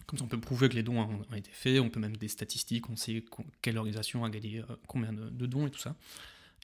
Comme 0.07 0.19
ça, 0.19 0.25
on 0.25 0.29
peut 0.29 0.41
prouver 0.41 0.69
que 0.69 0.75
les 0.75 0.83
dons 0.83 0.99
ont, 0.99 1.35
été 1.35 1.51
faits, 1.53 1.81
on 1.81 1.89
peut 1.89 2.01
même 2.01 2.17
des 2.17 2.29
statistiques, 2.29 2.89
on 2.91 2.97
sait 2.97 3.25
quelle 3.63 3.79
organisation 3.79 4.25
a 4.25 4.31
gagné 4.31 4.63
combien 4.89 5.13
de, 5.13 5.47
dons 5.47 5.67
et 5.67 5.71
tout 5.71 5.79
ça. 5.79 5.95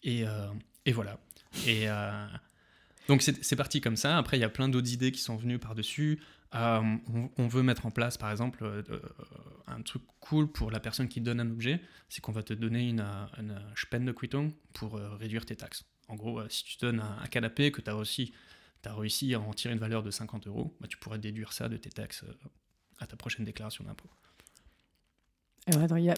Et, 0.02 0.24
et 0.84 0.92
voilà. 0.92 1.18
Et 1.66 1.86
donc 3.08 3.22
c'est 3.22 3.56
parti 3.56 3.80
comme 3.80 3.96
ça. 3.96 4.18
Après, 4.18 4.36
il 4.36 4.40
y 4.40 4.44
a 4.44 4.48
plein 4.48 4.68
d'autres 4.68 4.92
idées 4.92 5.12
qui 5.12 5.20
sont 5.20 5.36
venues 5.36 5.58
par-dessus. 5.58 6.20
Euh, 6.54 6.96
on, 7.36 7.48
veut 7.48 7.62
mettre 7.62 7.86
en 7.86 7.90
place, 7.90 8.16
par 8.16 8.30
exemple, 8.30 8.64
euh, 8.64 8.82
euh, 8.90 9.00
un 9.66 9.82
truc 9.82 10.02
cool 10.20 10.50
pour 10.50 10.70
la 10.70 10.80
personne 10.80 11.08
qui 11.08 11.20
donne 11.20 11.40
un 11.40 11.50
objet, 11.50 11.80
c'est 12.08 12.20
qu'on 12.20 12.32
va 12.32 12.42
te 12.42 12.54
donner 12.54 12.88
une, 12.88 13.04
une 13.38 13.60
Spendequittung 13.74 14.52
pour 14.72 14.94
réduire 14.94 15.44
tes 15.44 15.56
taxes. 15.56 15.84
En 16.08 16.14
gros, 16.14 16.48
si 16.48 16.64
tu 16.64 16.76
donnes 16.78 17.00
un, 17.00 17.26
canapé 17.26 17.72
que 17.72 17.80
tu 17.80 17.90
as 17.90 17.94
as 17.94 18.94
réussi 18.94 19.34
à 19.34 19.40
en 19.40 19.52
tirer 19.52 19.74
une 19.74 19.80
valeur 19.80 20.04
de 20.04 20.12
50 20.12 20.46
euros, 20.46 20.76
bah, 20.80 20.86
tu 20.88 20.96
pourrais 20.96 21.18
déduire 21.18 21.52
ça 21.52 21.68
de 21.68 21.76
tes 21.76 21.90
taxes 21.90 22.24
à 23.00 23.06
ta 23.06 23.16
prochaine 23.16 23.44
déclaration 23.44 23.84
d'impôt. 23.84 24.08
il 25.66 26.04
y 26.04 26.10
a 26.10 26.14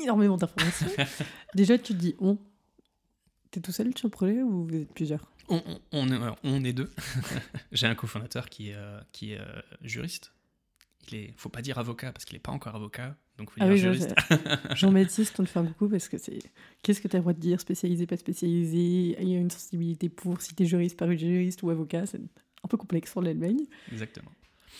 énormément 0.00 0.36
d'informations. 0.36 0.86
Déjà, 1.54 1.76
tu 1.78 1.94
te 1.94 1.98
dis 1.98 2.14
on. 2.20 2.38
T'es 3.50 3.60
tout 3.60 3.72
seul 3.72 3.92
sur 3.98 4.06
le 4.06 4.10
projet 4.10 4.42
ou 4.42 4.66
vous 4.66 4.74
êtes 4.74 4.94
plusieurs? 4.94 5.30
On, 5.52 5.80
on, 5.92 6.36
on, 6.44 6.64
est 6.64 6.72
deux. 6.72 6.90
J'ai 7.72 7.86
un 7.86 7.94
cofondateur 7.94 8.48
qui 8.48 8.70
est, 8.70 8.74
euh, 8.74 9.00
qui 9.12 9.32
est 9.32 9.38
euh, 9.38 9.60
juriste. 9.82 10.32
Il 11.08 11.16
est, 11.16 11.34
faut 11.36 11.48
pas 11.48 11.62
dire 11.62 11.78
avocat 11.78 12.12
parce 12.12 12.24
qu'il 12.24 12.36
n'est 12.36 12.40
pas 12.40 12.52
encore 12.52 12.76
avocat, 12.76 13.16
donc 13.38 13.50
faut 13.50 13.56
ah 13.60 13.66
dire 13.66 13.76
juriste. 13.76 14.14
Jean-Baptiste, 14.74 15.38
on 15.40 15.44
te 15.44 15.48
fait 15.48 15.58
un 15.58 15.66
coucou 15.66 15.88
parce 15.88 16.08
que 16.08 16.16
c'est. 16.16 16.38
Qu'est-ce 16.82 17.00
que 17.00 17.08
tu 17.08 17.16
as 17.16 17.18
le 17.18 17.22
droit 17.22 17.32
de 17.32 17.40
dire 17.40 17.60
Spécialisé, 17.60 18.06
pas 18.06 18.16
spécialisé? 18.16 19.16
Il 19.20 19.28
y 19.28 19.34
a 19.34 19.38
une 19.38 19.50
sensibilité 19.50 20.08
pour 20.08 20.40
si 20.40 20.54
tu 20.54 20.62
es 20.62 20.66
juriste, 20.66 20.96
pas 20.96 21.14
juriste 21.14 21.62
ou 21.62 21.70
avocat. 21.70 22.06
C'est 22.06 22.20
un 22.62 22.68
peu 22.68 22.76
complexe 22.76 23.10
pour 23.10 23.22
l'Allemagne. 23.22 23.64
Exactement. 23.90 24.30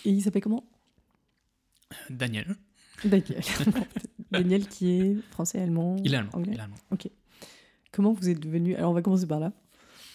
Et 0.05 0.11
il 0.11 0.23
s'appelle 0.23 0.43
comment? 0.43 0.65
Daniel. 2.09 2.57
Daniel. 3.05 3.43
Daniel 4.31 4.69
qui 4.69 4.91
est 4.91 5.17
français, 5.31 5.61
allemand. 5.61 5.97
Il 6.05 6.15
est 6.15 6.17
allemand. 6.17 6.31
Anglais. 6.35 6.53
Il 6.55 6.59
est 6.59 6.63
allemand. 6.63 6.77
Ok. 6.91 7.09
Comment 7.91 8.13
vous 8.13 8.29
êtes 8.29 8.41
devenu. 8.41 8.75
Alors 8.75 8.91
on 8.91 8.95
va 8.95 9.03
commencer 9.03 9.27
par 9.27 9.41
là. 9.41 9.53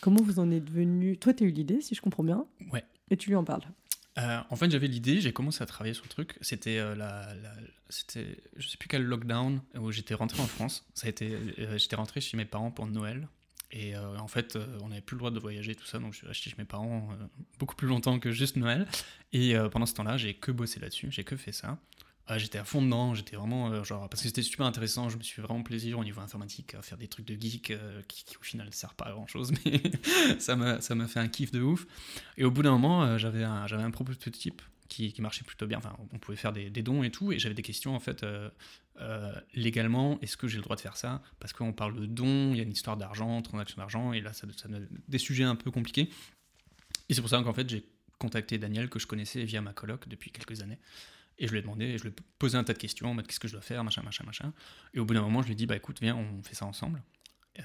Comment 0.02 0.22
vous 0.22 0.40
en 0.40 0.52
êtes 0.52 0.66
devenu 0.66 1.18
Toi, 1.18 1.34
tu 1.34 1.44
as 1.44 1.48
eu 1.48 1.52
l'idée, 1.52 1.82
si 1.82 1.96
je 1.96 2.02
comprends 2.02 2.24
bien. 2.24 2.46
Ouais. 2.72 2.84
Et 3.10 3.18
tu 3.18 3.30
lui 3.30 3.36
en 3.36 3.44
parles. 3.44 3.64
Euh, 4.18 4.40
en 4.50 4.56
fait, 4.56 4.72
j'avais 4.72 4.88
l'idée, 4.88 5.22
j'ai 5.22 5.32
commencé 5.32 5.62
à 5.62 5.66
travailler 5.66 5.94
sur 5.94 6.06
le 6.06 6.10
truc. 6.10 6.38
C'était 6.42 6.80
euh, 6.80 6.96
la, 6.96 7.28
c'était, 7.90 8.38
je 8.56 8.68
sais 8.68 8.78
plus 8.78 8.88
quel 8.88 9.04
lockdown 9.04 9.62
où 9.80 9.92
j'étais 9.92 10.16
rentré 10.16 10.42
en 10.42 10.48
France. 10.48 10.86
Ça 10.96 11.08
a 11.08 11.10
été, 11.10 11.38
euh, 11.60 11.78
j'étais 11.78 11.96
rentré 11.96 12.20
chez 12.20 12.36
mes 12.36 12.46
parents 12.46 12.72
pour 12.72 12.88
Noël. 12.88 13.28
Et 13.70 13.98
en 13.98 14.30
fait, 14.30 14.58
on 14.82 14.88
n'avait 14.88 15.02
plus 15.02 15.16
le 15.16 15.20
droit 15.20 15.30
de 15.30 15.40
voyager, 15.42 15.76
tout 15.76 15.86
ça, 15.86 16.00
donc 16.00 16.14
je 16.14 16.20
suis 16.20 16.28
resté 16.28 16.50
chez 16.50 16.56
mes 16.58 16.64
parents 16.64 17.10
beaucoup 17.60 17.76
plus 17.76 17.90
longtemps 17.90 18.18
que 18.18 18.32
juste 18.32 18.56
Noël. 18.56 18.88
Et 19.34 19.56
pendant 19.74 19.86
ce 19.86 19.94
temps-là, 19.96 20.16
j'ai 20.16 20.36
que 20.36 20.54
bossé 20.54 20.80
là-dessus, 20.80 21.12
j'ai 21.12 21.26
que 21.26 21.36
fait 21.36 21.52
ça. 21.52 21.78
Ah, 22.30 22.38
j'étais 22.38 22.58
à 22.58 22.66
fond 22.66 22.82
dedans, 22.82 23.16
j'étais 23.16 23.38
vraiment 23.38 23.72
euh, 23.72 23.86
genre 23.86 24.10
parce 24.10 24.22
que 24.22 24.28
c'était 24.28 24.42
super 24.42 24.66
intéressant, 24.66 25.08
je 25.08 25.18
me 25.18 25.24
suis 25.24 25.42
vraiment 25.42 25.64
plaisir 25.64 25.98
au 25.98 26.04
niveau 26.04 26.20
informatique 26.20 26.76
à 26.76 26.82
faire 26.82 26.98
des 26.98 27.08
trucs 27.08 27.26
de 27.26 27.40
geek 27.40 27.72
euh, 27.72 28.02
qui, 28.10 28.26
au 28.38 28.44
final 28.44 28.68
ne 28.68 28.72
servent 28.72 28.96
pas 28.96 29.06
à 29.06 29.12
grand 29.12 29.28
chose, 29.28 29.54
mais 29.66 29.82
ça 30.38 30.58
m'a 30.58 30.82
ça 30.82 30.94
m'a 30.94 31.08
fait 31.08 31.22
un 31.22 31.30
kiff 31.30 31.52
de 31.52 31.62
ouf. 31.62 31.88
Et 32.36 32.44
au 32.44 32.52
bout 32.52 32.64
d'un 32.64 32.72
moment, 32.72 33.04
euh, 33.04 33.18
j'avais 33.18 33.46
un 33.46 33.66
j'avais 33.66 33.84
un 33.84 33.92
prototype 33.92 34.62
qui, 34.90 35.14
qui, 35.14 35.22
marchait 35.22 35.46
plutôt 35.46 35.68
bien. 35.68 35.78
Enfin, 35.78 35.96
on 36.12 36.20
pouvait 36.20 36.38
faire 36.38 36.52
des, 36.52 36.70
des 36.70 36.82
dons 36.82 37.02
et 37.04 37.12
tout, 37.12 37.32
et 37.32 37.40
j'avais 37.40 37.56
des 37.56 37.62
questions 37.62 37.96
en 37.96 38.00
fait 38.02 38.26
légalement. 39.54 40.20
Est-ce 40.22 40.36
que 40.36 40.50
j'ai 40.50 40.58
le 40.58 40.64
droit 40.64 40.76
de 40.76 40.82
faire 40.82 40.98
ça? 40.98 41.22
Parce 41.40 41.54
qu'on 41.54 41.72
parle 41.72 41.98
de 41.98 42.06
dons, 42.06 42.52
il 42.52 42.58
y 42.58 42.60
a 42.60 42.64
une 42.64 42.72
histoire 42.72 42.98
d'argent, 42.98 43.42
transaction 43.42 43.78
d'argent, 43.78 44.12
et 44.12 44.20
là 44.20 44.34
ça, 44.34 44.48
ça, 44.58 44.68
des 45.08 45.18
sujets 45.18 45.46
un 45.46 45.56
peu 45.56 45.72
compliqués. 45.72 46.10
Et 47.08 47.14
c'est 47.14 47.22
pour 47.22 47.30
ça 47.30 47.42
qu'en 47.42 47.54
fait 47.54 47.70
j'ai 47.70 47.86
contacté 48.20 48.58
Daniel 48.58 48.90
que 48.90 49.00
je 49.00 49.08
connaissais 49.08 49.46
via 49.46 49.62
ma 49.62 49.72
coloc 49.72 50.10
depuis 50.10 50.32
quelques 50.32 50.62
années. 50.62 50.80
Et 51.40 51.48
je 51.48 51.52
lui 51.52 51.60
ai 51.60 51.62
demandé, 51.62 51.98
je 51.98 52.04
lui 52.04 52.10
ai 52.10 52.16
posé 52.40 52.58
un 52.58 52.64
tas 52.64 52.74
de 52.74 52.80
questions, 52.80 53.16
qu'est-ce 53.18 53.40
que 53.40 53.48
je 53.48 53.54
dois 53.54 53.62
faire, 53.62 53.84
machin, 53.84 54.02
machin, 54.02 54.24
machin. 54.26 54.54
Et 54.94 55.00
au 55.00 55.06
bout 55.06 55.14
d'un 55.14 55.22
moment, 55.22 55.42
je 55.42 55.48
lui 55.48 55.54
ai 55.54 55.56
dit, 55.56 55.68
bah 55.68 55.76
écoute, 55.76 56.00
viens, 56.02 56.16
on 56.16 56.42
fait 56.42 56.56
ça 56.56 56.66
ensemble. 56.66 57.04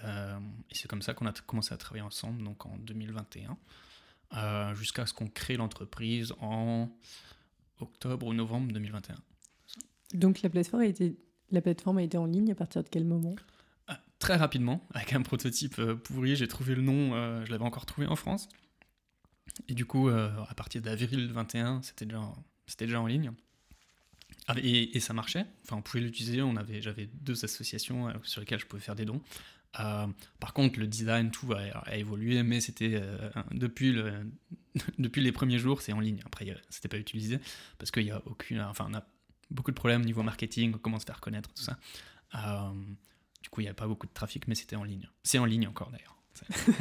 Euh, 0.05 0.39
et 0.71 0.75
c'est 0.75 0.89
comme 0.89 1.03
ça 1.03 1.15
qu'on 1.15 1.27
a 1.27 1.33
commencé 1.33 1.73
à 1.75 1.77
travailler 1.77 2.03
ensemble, 2.03 2.43
donc 2.43 2.67
en 2.67 2.77
2021, 2.79 3.57
euh, 4.35 4.75
jusqu'à 4.75 5.07
ce 5.07 5.15
qu'on 5.15 5.29
crée 5.29 5.57
l'entreprise 5.57 6.33
en 6.41 6.91
octobre 7.79 8.27
ou 8.27 8.35
novembre 8.35 8.73
2021. 8.73 9.17
Donc 10.15 10.43
la 10.43 10.51
plateforme 10.51 10.83
a 10.83 10.87
été, 10.87 11.17
la 11.51 11.61
plateforme 11.61 11.99
a 11.99 12.03
été 12.03 12.17
en 12.19 12.27
ligne 12.27 12.53
à 12.53 12.55
partir 12.55 12.83
de 12.83 12.89
quel 12.89 13.05
moment? 13.05 13.35
Ah, 13.87 14.01
Très 14.19 14.37
rapidement, 14.37 14.87
avec 14.95 15.13
un 15.13 15.23
prototype 15.23 15.79
euh, 15.79 15.95
pourri, 15.95 16.37
j'ai 16.37 16.49
trouvé 16.49 16.75
le 16.75 16.83
nom, 16.83 17.45
je 17.45 17.51
l'avais 17.51 17.65
encore 17.65 17.87
trouvé 17.87 18.07
en 18.07 18.17
France. 18.17 18.49
Et 19.69 19.75
du 19.75 19.85
coup, 19.85 20.09
à 20.09 20.55
partir 20.57 20.81
d'avril 20.81 21.11
2021, 21.11 21.83
c'était 21.83 22.07
déjà, 22.07 22.23
c'était 22.67 22.87
déjà 22.87 23.01
en 23.01 23.07
ligne. 23.07 23.33
Ah, 24.49 24.55
et, 24.63 24.99
ça 25.01 25.13
marchait. 25.13 25.47
Enfin, 25.65 25.77
on 25.77 25.83
pouvait 25.83 26.03
l'utiliser. 26.03 26.43
On 26.43 26.57
avait, 26.57 26.83
j'avais 26.83 27.07
deux 27.07 27.45
associations 27.45 28.09
euh, 28.09 28.13
sur 28.25 28.41
lesquelles 28.41 28.59
je 28.59 28.67
pouvais 28.67 28.83
faire 28.83 28.97
des 28.97 29.05
dons. 29.05 29.21
Euh, 29.81 30.07
par 30.41 30.53
contre, 30.53 30.79
le 30.79 30.87
design, 30.87 31.31
tout 31.31 31.53
a, 31.55 31.97
évolué, 31.97 32.43
mais 32.43 32.61
c'était 32.61 32.95
euh, 32.95 33.31
depuis, 33.53 33.93
le, 33.93 34.31
depuis 34.99 35.23
les 35.23 35.33
premiers 35.33 35.59
jours, 35.59 35.81
c'est 35.81 35.93
en 35.93 36.01
ligne. 36.01 36.21
Après, 36.27 36.47
c'était 36.71 36.89
pas 36.89 36.99
utilisé 36.99 37.39
parce 37.79 37.91
qu'il 37.91 38.05
y 38.05 38.11
a 38.11 38.21
aucune, 38.27 38.61
enfin, 38.61 38.87
on 38.91 38.95
a 38.95 39.05
beaucoup 39.51 39.71
de 39.71 39.77
problèmes 39.77 40.03
au 40.03 40.07
niveau 40.07 40.23
marketing, 40.23 40.73
comment 40.73 40.99
se 40.99 41.07
faire 41.07 41.21
connaître, 41.21 41.51
tout 41.55 41.63
ça. 41.63 41.79
du 43.43 43.49
coup, 43.49 43.61
il 43.61 43.65
n'y 43.65 43.71
a 43.71 43.75
pas 43.75 43.87
beaucoup 43.87 44.07
de 44.07 44.13
trafic, 44.13 44.47
mais 44.49 44.55
c'était 44.55 44.77
en 44.77 44.85
ligne. 44.85 45.09
C'est 45.23 45.39
en 45.39 45.45
ligne 45.45 45.69
encore 45.69 45.91
d'ailleurs. 45.91 46.17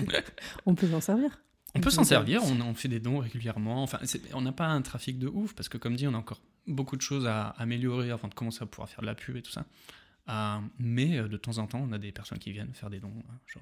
on 0.66 0.76
peut 0.76 0.90
s'en 0.90 1.02
servir. 1.02 1.42
On 1.74 1.80
peut 1.80 1.90
s'en 1.90 2.04
servir, 2.04 2.44
on, 2.44 2.60
on, 2.62 2.74
fait 2.74 2.90
des 2.90 3.00
dons 3.00 3.20
régulièrement. 3.20 3.84
Enfin, 3.84 4.00
on 4.34 4.42
n'a 4.42 4.52
pas 4.52 4.68
un 4.68 4.82
trafic 4.82 5.18
de 5.20 5.28
ouf 5.28 5.54
parce 5.54 5.70
que, 5.70 5.78
comme 5.78 5.96
dit, 5.96 6.08
on 6.08 6.14
a 6.14 6.18
encore 6.18 6.42
beaucoup 6.68 6.96
de 6.96 7.02
choses 7.02 7.28
à 7.28 7.50
améliorer 7.58 8.12
avant 8.12 8.28
de 8.28 8.34
commencer 8.34 8.64
à 8.64 8.66
pouvoir 8.66 8.90
faire 8.90 9.02
de 9.02 9.06
la 9.06 9.16
pub 9.16 9.36
et 9.36 9.42
tout 9.42 9.52
ça. 9.52 9.66
Euh, 10.30 10.60
mais 10.80 11.18
euh, 11.18 11.28
de 11.28 11.38
temps 11.38 11.58
en 11.58 11.68
temps, 11.68 11.82
on 11.84 11.92
a 11.92 11.98
des 11.98 12.12
personnes 12.12 12.40
qui 12.40 12.52
viennent 12.52 12.74
faire 12.74 12.90
des 12.90 13.00
dons. 13.00 13.14
Euh, 13.58 13.60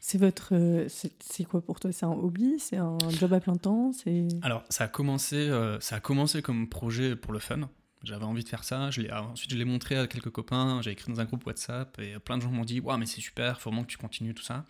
c'est 0.00 0.18
votre, 0.18 0.86
c'est 0.88 1.44
quoi 1.44 1.62
pour 1.62 1.80
toi? 1.80 1.92
C'est 1.92 2.04
un 2.04 2.10
hobby? 2.10 2.58
C'est 2.58 2.76
un 2.76 2.98
job 3.10 3.32
à 3.32 3.40
plein 3.40 3.56
temps? 3.56 3.92
C'est 3.92 4.28
alors 4.42 4.62
ça 4.68 4.84
a 4.84 4.88
commencé, 4.88 5.50
ça 5.80 5.96
a 5.96 6.00
commencé 6.00 6.42
comme 6.42 6.68
projet 6.68 7.16
pour 7.16 7.32
le 7.32 7.38
fun. 7.38 7.70
J'avais 8.02 8.26
envie 8.26 8.44
de 8.44 8.48
faire 8.48 8.64
ça. 8.64 8.90
Je 8.90 9.00
ensuite, 9.10 9.50
je 9.50 9.56
l'ai 9.56 9.64
montré 9.64 9.96
à 9.96 10.06
quelques 10.06 10.28
copains. 10.28 10.82
J'ai 10.82 10.90
écrit 10.90 11.10
dans 11.10 11.20
un 11.20 11.24
groupe 11.24 11.46
WhatsApp 11.46 11.98
et 11.98 12.18
plein 12.18 12.36
de 12.36 12.42
gens 12.42 12.50
m'ont 12.50 12.66
dit 12.66 12.80
Waouh, 12.80 12.98
mais 12.98 13.06
c'est 13.06 13.22
super, 13.22 13.56
il 13.58 13.62
faut 13.62 13.70
vraiment 13.70 13.82
que 13.82 13.90
tu 13.90 13.96
continues 13.96 14.34
tout 14.34 14.42
ça. 14.42 14.66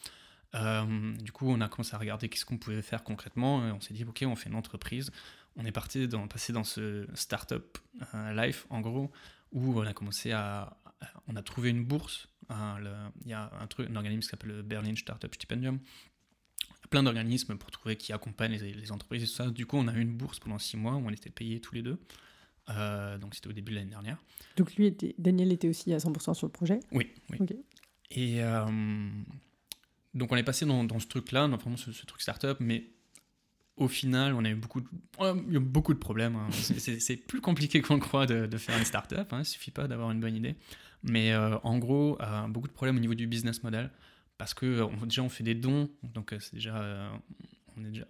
Du 0.55 1.33
coup, 1.33 1.51
on 1.51 1.61
a 1.61 1.69
commencé 1.69 1.95
à 1.95 1.99
regarder 1.99 2.29
qu'est-ce 2.29 2.45
qu'on 2.45 2.59
pouvait 2.59 2.83
faire 2.83 3.03
concrètement 3.03 3.67
et 3.67 3.73
on 3.73 3.81
s'est 3.81 3.95
dit 3.95 4.05
Ok, 4.05 4.25
on 4.27 4.37
fait 4.37 4.49
une 4.49 4.57
entreprise 4.57 5.11
on 5.57 5.65
est 5.65 5.73
parti 5.73 6.09
dans, 6.09 6.27
passer 6.27 6.53
dans 6.53 6.65
ce 6.65 7.07
startup 7.15 7.79
euh, 8.15 8.33
life, 8.35 8.67
en 8.71 8.81
gros, 8.81 9.11
où 9.53 9.79
on 9.81 9.87
a 9.87 9.93
commencé 9.93 10.33
à. 10.33 10.77
On 11.29 11.37
a 11.37 11.43
trouvé 11.43 11.71
une 11.71 11.85
bourse. 11.85 12.29
Il 12.51 13.27
y 13.27 13.33
a 13.33 13.51
un, 13.61 13.67
truc, 13.67 13.91
un 13.91 13.97
organisme 13.97 14.23
qui 14.23 14.29
s'appelle 14.29 14.51
le 14.51 14.63
Berlin 14.63 14.95
Startup 14.97 15.33
Stipendium. 15.33 15.81
Plein 16.91 17.03
d'organismes 17.03 17.57
pour 17.57 17.71
trouver 17.71 17.97
qui 17.97 18.13
accompagnent 18.13 18.57
les, 18.57 18.93
entreprises 18.93 19.23
et 19.23 19.27
tout 19.27 19.33
ça. 19.33 19.51
Du 19.51 19.67
coup, 19.67 19.77
on 19.77 19.89
a 19.89 19.95
eu 19.95 20.01
une 20.01 20.17
bourse 20.17 20.39
pendant 20.39 20.59
six 20.59 20.77
mois 20.77 20.95
où 20.95 21.07
on 21.07 21.11
était 21.11 21.31
payés 21.31 21.61
tous 21.61 21.75
les 21.75 21.83
deux. 21.83 21.99
Euh, 22.71 23.19
donc, 23.19 23.35
c'était 23.35 23.49
au 23.49 23.53
début 23.53 23.73
de 23.73 23.77
l'année 23.77 23.91
dernière. 23.91 24.19
Donc, 24.57 24.75
lui, 24.77 24.87
était, 24.87 25.15
Daniel 25.19 25.53
était 25.53 25.69
aussi 25.69 25.93
à 25.93 25.99
100% 25.99 26.35
sur 26.35 26.47
le 26.47 26.53
projet? 26.53 26.81
Oui, 26.93 27.11
oui. 27.31 27.39
Et. 28.11 28.43
Euh, 28.43 28.67
donc 30.15 30.33
on 30.33 30.37
est 30.37 30.45
passé 30.45 30.65
dans, 30.65 30.99
ce 30.99 31.07
truc-là, 31.07 31.49
dans 31.49 31.57
vraiment 31.57 31.77
ce, 31.77 31.93
ce 31.93 32.07
truc 32.07 32.23
startup, 32.23 32.57
mais 32.61 32.85
au 33.77 33.89
final, 33.89 34.35
on 34.35 34.45
a 34.45 34.51
eu 34.51 34.55
beaucoup 34.55 34.81
de, 34.81 35.99
problèmes. 35.99 36.39
C'est 36.53 37.17
plus 37.17 37.41
compliqué 37.41 37.83
qu'on 37.83 37.95
le 37.95 38.01
croit 38.01 38.27
de, 38.27 38.57
faire 38.57 38.79
une 38.79 38.85
startup. 38.85 39.33
Hein. 39.33 39.41
Il 39.41 39.45
suffit 39.45 39.73
pas 39.73 39.89
d'avoir 39.89 40.11
une 40.11 40.21
bonne 40.21 40.37
idée. 40.37 40.55
Mais 41.03 41.33
euh, 41.33 41.59
en 41.65 41.79
gros, 41.79 42.17
euh, 42.23 42.47
beaucoup 42.49 42.69
de 42.69 42.73
problèmes 42.73 42.97
au 42.97 43.01
niveau 43.01 43.15
du 43.15 43.27
business 43.27 43.63
model. 43.63 43.91
Parce 44.39 44.55
que 44.55 44.83
on, 44.83 45.07
déjà, 45.07 45.23
on 45.23 45.29
fait 45.29 45.45
des 45.45 45.55
dons. 45.55 45.91
Donc, 46.03 46.33
euh, 46.33 46.39
c'est 46.39 46.55
déjà. 46.55 47.11
déjà. 47.77 48.07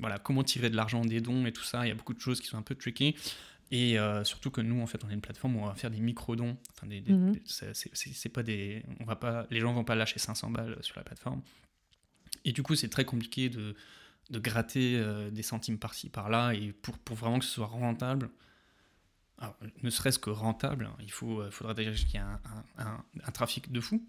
voilà, 0.00 0.18
comment 0.18 0.42
tirer 0.42 0.70
de 0.70 0.76
l'argent 0.76 1.04
des 1.04 1.20
dons 1.20 1.46
et 1.46 1.52
tout 1.52 1.62
ça. 1.62 1.86
Il 1.86 1.88
y 1.88 1.92
a 1.92 1.94
beaucoup 1.94 2.14
de 2.14 2.20
choses 2.20 2.40
qui 2.40 2.48
sont 2.48 2.58
un 2.58 2.62
peu 2.62 2.74
tricky. 2.74 3.14
Et 3.72 3.96
surtout 4.24 4.50
que 4.50 4.60
nous, 4.60 4.80
en 4.80 4.86
fait, 4.86 5.04
on 5.04 5.10
est 5.10 5.14
une 5.14 5.20
plateforme 5.20 5.56
où 5.56 5.60
on 5.60 5.66
va 5.66 5.74
faire 5.74 5.90
des 5.90 6.00
micro-dons. 6.00 6.56
Enfin, 6.72 6.88
des, 6.88 7.02
mhm. 7.02 7.34
c'est 7.44 8.28
pas 8.28 8.42
des. 8.42 8.84
On 8.98 9.04
va 9.04 9.14
pas, 9.14 9.46
les 9.50 9.60
gens 9.60 9.72
vont 9.72 9.84
pas 9.84 9.94
lâcher 9.94 10.18
500 10.18 10.50
balles 10.50 10.76
sur 10.80 10.96
la 10.96 11.04
plateforme. 11.04 11.40
Et 12.44 12.52
du 12.52 12.62
coup, 12.62 12.74
c'est 12.74 12.88
très 12.88 13.04
compliqué 13.04 13.48
de, 13.48 13.74
de 14.30 14.38
gratter 14.38 14.96
euh, 14.96 15.30
des 15.30 15.42
centimes 15.42 15.78
par-ci, 15.78 16.08
par-là, 16.08 16.54
et 16.54 16.72
pour, 16.72 16.98
pour, 16.98 17.16
vraiment 17.16 17.38
que 17.38 17.44
ce 17.44 17.52
soit 17.52 17.66
rentable, 17.66 18.30
ne 19.82 19.90
serait-ce 19.90 20.18
que 20.18 20.30
rentable, 20.30 20.84
hein, 20.84 20.96
il 21.00 21.10
faut, 21.10 21.40
euh, 21.40 21.50
faudra 21.50 21.72
déjà 21.72 21.92
qu'il 21.92 22.14
y 22.14 22.16
ait 22.16 22.18
un, 22.18 22.40
un, 22.78 23.04
un, 23.24 23.30
trafic 23.32 23.72
de 23.72 23.80
fou. 23.80 24.06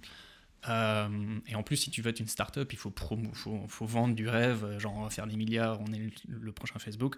Euh, 0.68 1.40
et 1.48 1.56
en 1.56 1.64
plus, 1.64 1.78
si 1.78 1.90
tu 1.90 2.02
veux 2.02 2.10
être 2.10 2.20
une 2.20 2.28
start-up, 2.28 2.72
il 2.74 2.78
faut, 2.78 2.94
faut, 3.34 3.68
faut, 3.68 3.86
vendre 3.86 4.14
du 4.14 4.28
rêve, 4.28 4.78
genre 4.78 4.94
on 4.94 5.04
va 5.04 5.10
faire 5.10 5.28
des 5.28 5.38
milliards, 5.38 5.80
on 5.82 5.92
est 5.94 6.12
le, 6.28 6.52
prochain 6.52 6.78
Facebook. 6.80 7.16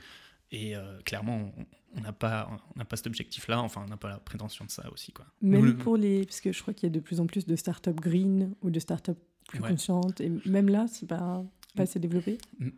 Et 0.53 0.75
clairement, 1.03 1.51
on 1.95 2.01
n'a 2.01 2.13
pas, 2.13 2.49
on 2.75 2.85
pas 2.85 2.95
cet 2.95 3.07
objectif-là, 3.07 3.59
enfin, 3.59 3.83
on 3.85 3.89
n'a 3.89 3.97
pas 3.97 4.09
la 4.09 4.19
prétention 4.19 4.65
de 4.65 4.69
ça 4.69 4.87
aussi. 4.91 5.11
Quoi. 5.11 5.25
Même 5.41 5.77
pour 5.77 5.97
les. 5.97 6.25
Parce 6.25 6.41
que 6.41 6.51
je 6.51 6.61
crois 6.61 6.73
qu'il 6.73 6.87
y 6.87 6.91
a 6.91 6.93
de 6.93 6.99
plus 6.99 7.19
en 7.19 7.25
plus 7.25 7.45
de 7.45 7.55
start-up 7.55 7.99
green 7.99 8.53
ou 8.61 8.69
de 8.69 8.79
start-up 8.79 9.17
plus 9.47 9.59
conscientes. 9.59 10.21
Et 10.21 10.31
même 10.45 10.69
là, 10.69 10.85
c'est 10.87 11.07
pas 11.07 11.43
pas 11.75 11.83
assez 11.83 11.99
développé 11.99 12.37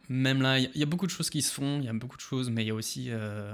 Même 0.09 0.41
là, 0.41 0.59
il 0.59 0.69
y, 0.73 0.83
a 0.83 0.85
beaucoup 0.85 1.05
de 1.05 1.11
choses 1.11 1.29
qui 1.29 1.41
se 1.41 1.53
font, 1.53 1.79
il 1.79 1.85
y 1.85 1.89
a 1.89 1.93
beaucoup 1.93 2.15
de 2.15 2.21
choses, 2.21 2.49
mais 2.49 2.63
il 2.63 2.67
y 2.67 2.71
a 2.71 2.75
aussi 2.75 3.07
euh, 3.09 3.53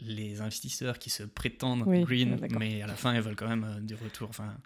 les 0.00 0.40
investisseurs 0.40 0.98
qui 0.98 1.10
se 1.10 1.24
prétendent 1.24 1.84
green, 2.04 2.38
mais 2.58 2.82
à 2.82 2.86
la 2.86 2.94
fin, 2.94 3.14
ils 3.14 3.20
veulent 3.20 3.36
quand 3.36 3.48
même 3.48 3.64
euh, 3.64 3.80
du 3.80 3.94
retour. 3.94 4.28
Enfin, 4.28 4.56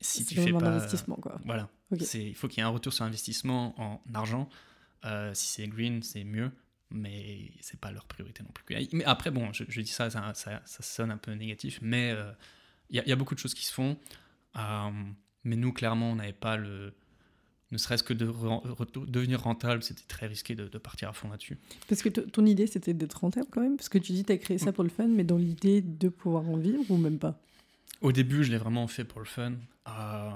si 0.00 0.24
tu 0.24 0.36
fais 0.36 0.52
pas. 0.52 0.68
investissement, 0.68 1.16
quoi. 1.16 1.40
Voilà. 1.44 1.68
Il 2.14 2.34
faut 2.34 2.48
qu'il 2.48 2.58
y 2.58 2.60
ait 2.60 2.66
un 2.66 2.70
retour 2.70 2.92
sur 2.92 3.04
investissement 3.04 3.74
en 3.80 4.00
argent. 4.14 4.48
Euh, 5.04 5.32
si 5.34 5.48
c'est 5.48 5.68
green, 5.68 6.02
c'est 6.02 6.24
mieux, 6.24 6.50
mais 6.90 7.50
c'est 7.60 7.80
pas 7.80 7.90
leur 7.90 8.04
priorité 8.06 8.42
non 8.42 8.50
plus. 8.52 8.64
Mais 8.92 9.04
après, 9.04 9.30
bon, 9.30 9.52
je, 9.52 9.80
dis 9.80 9.86
ça 9.86 10.10
ça, 10.10 10.32
ça, 10.34 10.62
sonne 10.66 11.10
un 11.10 11.16
peu 11.16 11.32
négatif, 11.32 11.78
mais 11.82 12.14
il 12.90 13.00
y, 13.00 13.08
y, 13.08 13.12
a 13.12 13.16
beaucoup 13.16 13.34
de 13.34 13.40
choses 13.40 13.54
qui 13.54 13.64
se 13.64 13.72
font. 13.72 13.96
mais 15.44 15.56
nous, 15.56 15.72
clairement, 15.72 16.12
on 16.12 16.16
n'avait 16.16 16.32
pas 16.32 16.56
le 16.56 16.94
ne 17.72 17.78
serait-ce 17.78 18.02
que 18.02 18.14
de 18.14 18.26
devenir 19.06 19.42
rentable, 19.42 19.82
c'était 19.82 20.04
très 20.06 20.26
risqué 20.26 20.54
de, 20.54 20.78
partir 20.78 21.08
à 21.08 21.12
fond 21.12 21.28
là-dessus. 21.28 21.58
Parce 21.88 22.02
que 22.02 22.08
ton 22.08 22.46
idée, 22.46 22.66
c'était 22.66 22.94
d'être 22.94 23.14
rentable 23.14 23.46
quand 23.50 23.60
même? 23.60 23.76
Parce 23.76 23.88
que 23.88 23.98
tu 23.98 24.12
dis 24.12 24.24
tu 24.24 24.32
as 24.32 24.38
créé 24.38 24.58
ça 24.58 24.72
pour 24.72 24.84
le 24.84 24.90
fun, 24.90 25.08
mais 25.08 25.24
dans 25.24 25.36
l'idée 25.36 25.80
de 25.80 26.08
pouvoir 26.08 26.48
en 26.48 26.56
vivre 26.56 26.88
ou 26.88 26.96
même 26.96 27.18
pas? 27.18 27.40
Au 28.02 28.12
début, 28.12 28.44
je 28.44 28.52
l'ai 28.52 28.58
vraiment 28.58 28.86
fait 28.86 29.04
pour 29.04 29.20
le 29.20 29.26
fun. 29.26 29.54
Euh, 29.88 30.30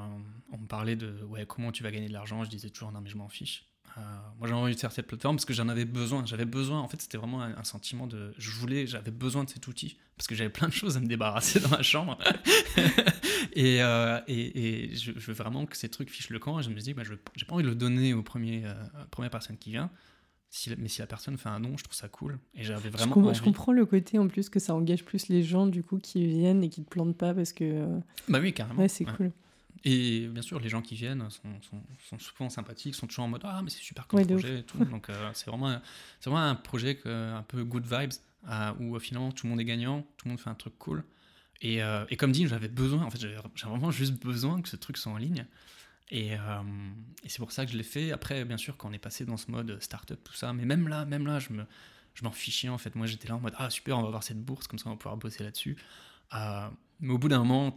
on 0.52 0.58
me 0.58 0.66
parlait 0.66 0.96
de 0.96 1.22
ouais, 1.24 1.44
comment 1.46 1.70
tu 1.70 1.82
vas 1.82 1.90
gagner 1.90 2.08
de 2.08 2.12
l'argent? 2.12 2.42
Je 2.42 2.50
disais 2.50 2.70
toujours 2.70 2.90
non, 2.90 3.00
mais 3.00 3.10
je 3.10 3.16
m'en 3.16 3.28
fiche. 3.28 3.64
Euh, 3.98 4.00
moi, 4.38 4.48
j'ai 4.48 4.54
envie 4.54 4.74
de 4.74 4.80
faire 4.80 4.92
cette 4.92 5.06
plateforme 5.06 5.36
parce 5.36 5.44
que 5.44 5.52
j'en 5.52 5.68
avais 5.68 5.84
besoin. 5.84 6.24
J'avais 6.26 6.44
besoin. 6.44 6.80
En 6.80 6.88
fait, 6.88 7.00
c'était 7.00 7.18
vraiment 7.18 7.42
un, 7.42 7.64
sentiment 7.64 8.06
de. 8.06 8.32
Je 8.38 8.50
voulais, 8.50 8.86
j'avais 8.86 9.10
besoin 9.10 9.44
de 9.44 9.50
cet 9.50 9.66
outil 9.66 9.96
parce 10.16 10.26
que 10.26 10.34
j'avais 10.34 10.50
plein 10.50 10.68
de 10.68 10.72
choses 10.72 10.96
à 10.96 11.00
me 11.00 11.06
débarrasser 11.06 11.60
dans 11.60 11.70
ma 11.70 11.82
chambre. 11.82 12.18
Euh, 13.56 14.20
et, 14.28 14.90
et, 14.90 14.96
je, 14.96 15.12
veux 15.12 15.32
vraiment 15.32 15.66
que 15.66 15.76
ces 15.76 15.88
trucs 15.88 16.10
fichent 16.10 16.30
le 16.30 16.38
camp. 16.38 16.60
Et 16.60 16.62
je 16.62 16.70
me 16.70 16.78
dis, 16.78 16.94
bah, 16.94 17.02
je 17.04 17.14
j'ai 17.34 17.44
pas 17.44 17.54
envie 17.54 17.64
de 17.64 17.68
le 17.68 17.74
donner 17.74 18.14
au 18.14 18.22
premier, 18.22 18.62
euh, 18.64 18.74
première 19.10 19.30
personne 19.30 19.56
qui 19.56 19.70
vient. 19.70 19.90
Si, 20.50 20.72
mais 20.78 20.88
si 20.88 21.00
la 21.00 21.06
personne 21.06 21.36
fait 21.38 21.48
un 21.48 21.60
don, 21.60 21.76
je 21.76 21.84
trouve 21.84 21.94
ça 21.94 22.08
cool. 22.08 22.38
Et 22.54 22.64
j'avais 22.64 22.90
vraiment. 22.90 23.32
Je, 23.32 23.42
comprends 23.42 23.72
le 23.72 23.86
côté 23.86 24.18
en 24.18 24.28
plus 24.28 24.48
que 24.48 24.58
ça 24.58 24.74
engage 24.74 25.04
plus 25.04 25.28
les 25.28 25.42
gens 25.42 25.66
du 25.66 25.82
coup 25.82 25.98
qui 25.98 26.26
viennent 26.26 26.62
et 26.64 26.68
qui 26.68 26.82
te 26.82 26.88
plantent 26.88 27.16
pas 27.16 27.34
parce 27.34 27.52
que. 27.52 27.64
Euh, 27.64 28.00
bah 28.28 28.40
oui, 28.40 28.52
carrément. 28.52 28.80
Ouais, 28.80 28.88
c'est 28.88 29.04
cool. 29.04 29.32
Et 29.84 30.28
bien 30.28 30.42
sûr, 30.42 30.60
les 30.60 30.68
gens 30.68 30.82
qui 30.82 30.94
viennent 30.94 31.28
sont, 31.30 31.60
sont, 31.62 31.82
sont, 32.08 32.18
souvent 32.18 32.50
sympathiques, 32.50 32.94
sont 32.94 33.06
toujours 33.06 33.24
en 33.24 33.28
mode 33.28 33.42
Ah, 33.44 33.60
mais 33.62 33.70
c'est 33.70 33.80
super 33.80 34.06
comme 34.06 34.24
projet 34.26 34.60
et 34.60 34.62
tout. 34.62 34.84
Donc, 34.84 35.08
c'est 35.32 35.46
vraiment, 35.48 35.80
vraiment 36.22 36.42
un 36.42 36.54
projet 36.54 36.96
que, 36.96 37.08
un 37.08 37.42
peu 37.42 37.64
good 37.64 37.86
vibes 37.86 38.12
où 38.78 38.98
finalement 38.98 39.32
tout 39.32 39.46
le 39.46 39.50
monde 39.50 39.60
est 39.60 39.64
gagnant, 39.64 40.02
tout 40.16 40.26
le 40.26 40.30
monde 40.30 40.40
fait 40.40 40.50
un 40.50 40.54
truc 40.54 40.78
cool. 40.78 41.04
Et, 41.60 41.82
euh, 41.82 42.04
et, 42.08 42.16
comme 42.16 42.32
dit, 42.32 42.46
j'avais 42.46 42.68
besoin, 42.68 43.04
en 43.04 43.10
fait, 43.10 43.20
j'avais 43.20 43.36
vraiment 43.36 43.90
juste 43.90 44.14
besoin 44.14 44.62
que 44.62 44.68
ce 44.68 44.76
truc 44.76 44.96
soit 44.96 45.12
en 45.12 45.18
ligne. 45.18 45.46
Et, 46.10 46.34
euh, 46.34 46.38
et 47.22 47.28
c'est 47.28 47.38
pour 47.38 47.52
ça 47.52 47.66
que 47.66 47.72
je 47.72 47.76
l'ai 47.76 47.84
fait. 47.84 48.12
Après, 48.12 48.44
bien 48.44 48.56
sûr, 48.56 48.76
quand 48.76 48.88
on 48.88 48.92
est 48.92 48.98
passé 48.98 49.24
dans 49.24 49.36
ce 49.36 49.50
mode 49.50 49.80
startup, 49.80 50.22
tout 50.24 50.32
ça, 50.32 50.52
mais 50.52 50.64
même 50.64 50.88
là, 50.88 51.04
même 51.04 51.26
là, 51.26 51.38
je 51.38 51.52
me, 51.52 51.64
je 52.14 52.24
m'en 52.24 52.32
fichais 52.32 52.68
en 52.68 52.78
fait. 52.78 52.94
Moi, 52.94 53.06
j'étais 53.06 53.28
là 53.28 53.36
en 53.36 53.40
mode 53.40 53.54
ah 53.58 53.70
super, 53.70 53.98
on 53.98 54.02
va 54.02 54.08
avoir 54.08 54.22
cette 54.22 54.42
bourse, 54.42 54.66
comme 54.66 54.78
ça, 54.78 54.88
on 54.88 54.92
va 54.92 54.96
pouvoir 54.96 55.16
bosser 55.16 55.44
là-dessus. 55.44 55.76
Euh, 56.34 56.68
mais 57.00 57.12
au 57.12 57.18
bout 57.18 57.28
d'un 57.28 57.38
moment, 57.38 57.72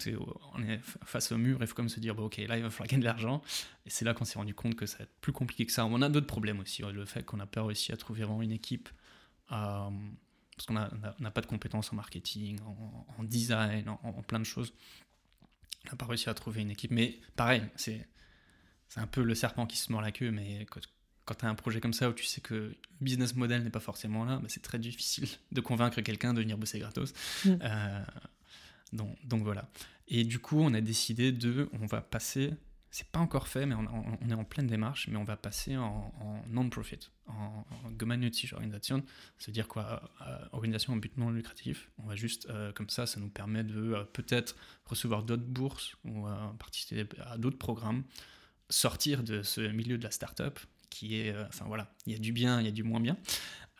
on 0.54 0.64
est 0.64 0.80
face 1.06 1.32
au 1.32 1.38
mur, 1.38 1.60
il 1.62 1.68
faut 1.68 1.76
comme 1.76 1.90
se 1.90 2.00
dire 2.00 2.14
bon, 2.14 2.26
ok, 2.26 2.38
là, 2.38 2.58
il 2.58 2.64
va 2.64 2.70
falloir 2.70 2.88
gagner 2.88 3.02
de 3.02 3.06
l'argent. 3.06 3.42
Et 3.86 3.90
c'est 3.90 4.04
là 4.04 4.14
qu'on 4.14 4.26
s'est 4.26 4.38
rendu 4.38 4.54
compte 4.54 4.76
que 4.76 4.86
ça 4.86 4.98
va 4.98 5.04
être 5.06 5.16
plus 5.22 5.32
compliqué 5.32 5.66
que 5.66 5.72
ça. 5.72 5.86
On 5.86 6.02
a 6.02 6.10
d'autres 6.10 6.28
problèmes 6.28 6.60
aussi, 6.60 6.82
le 6.82 7.06
fait 7.06 7.24
qu'on 7.24 7.38
n'a 7.38 7.46
pas 7.46 7.64
réussi 7.64 7.94
à 7.94 7.98
trouver 7.98 8.24
vraiment 8.24 8.42
une 8.42 8.52
équipe 8.52 8.90
parce 10.56 10.68
qu'on 10.68 10.74
n'a 10.74 11.32
pas 11.32 11.42
de 11.42 11.46
compétences 11.46 11.92
en 11.92 11.96
marketing, 11.96 12.60
en, 13.18 13.24
design, 13.24 13.90
en, 13.90 14.22
plein 14.24 14.40
de 14.40 14.46
choses. 14.46 14.74
On 15.86 15.92
n'a 15.92 15.96
pas 15.98 16.06
réussi 16.06 16.30
à 16.30 16.34
trouver 16.34 16.62
une 16.62 16.72
équipe. 16.72 16.92
Mais 16.92 17.20
pareil, 17.36 17.64
c'est 17.76 18.06
un 18.96 19.08
peu 19.08 19.24
le 19.24 19.36
serpent 19.36 19.66
qui 19.66 19.78
se 19.78 19.92
mord 19.92 20.02
la 20.02 20.12
queue, 20.12 20.32
mais 20.32 20.66
quand, 21.26 21.36
tu 21.36 21.46
as 21.46 21.50
un 21.50 21.56
projet 21.56 21.80
comme 21.80 21.94
ça 21.94 22.10
où 22.10 22.14
tu 22.14 22.26
sais 22.26 22.42
que 22.42 22.54
le 22.54 22.78
business 23.02 23.36
model 23.36 23.64
n'est 23.64 23.70
pas 23.70 23.80
forcément 23.80 24.26
là, 24.26 24.38
bah, 24.38 24.48
c'est 24.48 24.62
très 24.62 24.80
difficile 24.80 25.28
de 25.52 25.62
convaincre 25.62 26.02
quelqu'un 26.02 26.34
de 26.34 26.42
venir 26.42 26.58
bosser 26.58 26.80
gratos. 26.80 27.14
Mm. 27.46 27.52
Euh, 27.62 28.04
donc, 28.94 29.44
voilà. 29.44 29.70
Et 30.08 30.24
du 30.24 30.40
coup, 30.40 30.60
on 30.60 30.74
a 30.74 30.82
décidé 30.82 31.32
de, 31.32 31.70
on 31.82 31.86
va 31.86 32.02
passer 32.02 32.54
c'est 32.94 33.08
pas 33.08 33.20
encore 33.20 33.48
fait, 33.48 33.66
mais 33.66 33.74
on, 33.74 34.30
est 34.30 34.36
en 34.36 34.44
pleine 34.44 34.68
démarche, 34.68 35.08
mais 35.08 35.18
on 35.18 35.24
va 35.24 35.36
passer 35.36 35.76
en, 35.76 36.14
non-profit, 36.48 37.00
en, 37.26 37.66
gemeinnützige 38.00 38.54
Organisation, 38.54 39.04
c'est-à-dire 39.40 39.68
quoi, 39.68 40.12
euh, 40.22 40.38
organisation 40.52 40.94
en 40.94 40.98
but 40.98 41.18
non 41.18 41.32
lucratif. 41.32 41.90
On 41.98 42.04
va 42.04 42.16
juste, 42.16 42.48
euh, 42.52 42.72
comme 42.72 42.90
ça, 42.90 43.08
ça 43.08 43.20
nous 43.20 43.30
permet 43.30 43.64
de 43.64 43.94
euh, 43.94 44.04
peut-être 44.04 44.56
recevoir 44.86 45.24
d'autres 45.24 45.42
bourses 45.44 45.96
ou 46.06 46.28
participer 46.60 47.08
à 47.26 47.40
d'autres 47.40 47.58
programmes, 47.58 48.04
sortir 48.70 49.24
de 49.24 49.42
ce 49.42 49.62
milieu 49.62 49.98
de 49.98 50.04
la 50.04 50.12
start-up 50.12 50.60
qui 50.92 51.16
est, 51.16 51.36
enfin 51.48 51.66
voilà, 51.66 51.92
il 52.06 52.14
y 52.14 52.16
a 52.16 52.20
du 52.20 52.32
bien, 52.32 52.60
il 52.60 52.66
y 52.66 52.70
a 52.70 52.72
du 52.72 52.84
moins 52.84 53.00
bien. 53.00 53.18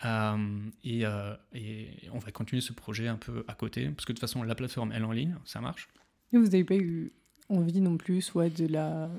Euh, 0.06 0.70
et, 0.84 1.06
euh, 1.06 1.36
et, 1.54 1.88
on 2.12 2.20
va 2.20 2.32
continuer 2.32 2.62
ce 2.62 2.74
projet 2.74 3.08
un 3.08 3.16
peu 3.16 3.46
à 3.48 3.54
côté, 3.54 3.88
parce 3.90 4.06
que 4.06 4.12
de 4.12 4.18
toute 4.18 4.22
façon, 4.22 4.44
la 4.44 4.56
plateforme, 4.56 4.92
elle 4.92 5.04
est 5.04 5.06
en 5.06 5.12
ligne, 5.12 5.36
ça 5.46 5.62
marche. 5.62 5.88
Et 6.32 6.38
vous 6.38 6.46
n'avez 6.46 6.64
pas 6.64 6.76
eu 6.76 7.12
envie 7.50 7.82
non 7.82 7.98
plus, 7.98 8.22
soit 8.22 8.50
de 8.50 8.68
la 8.68 9.10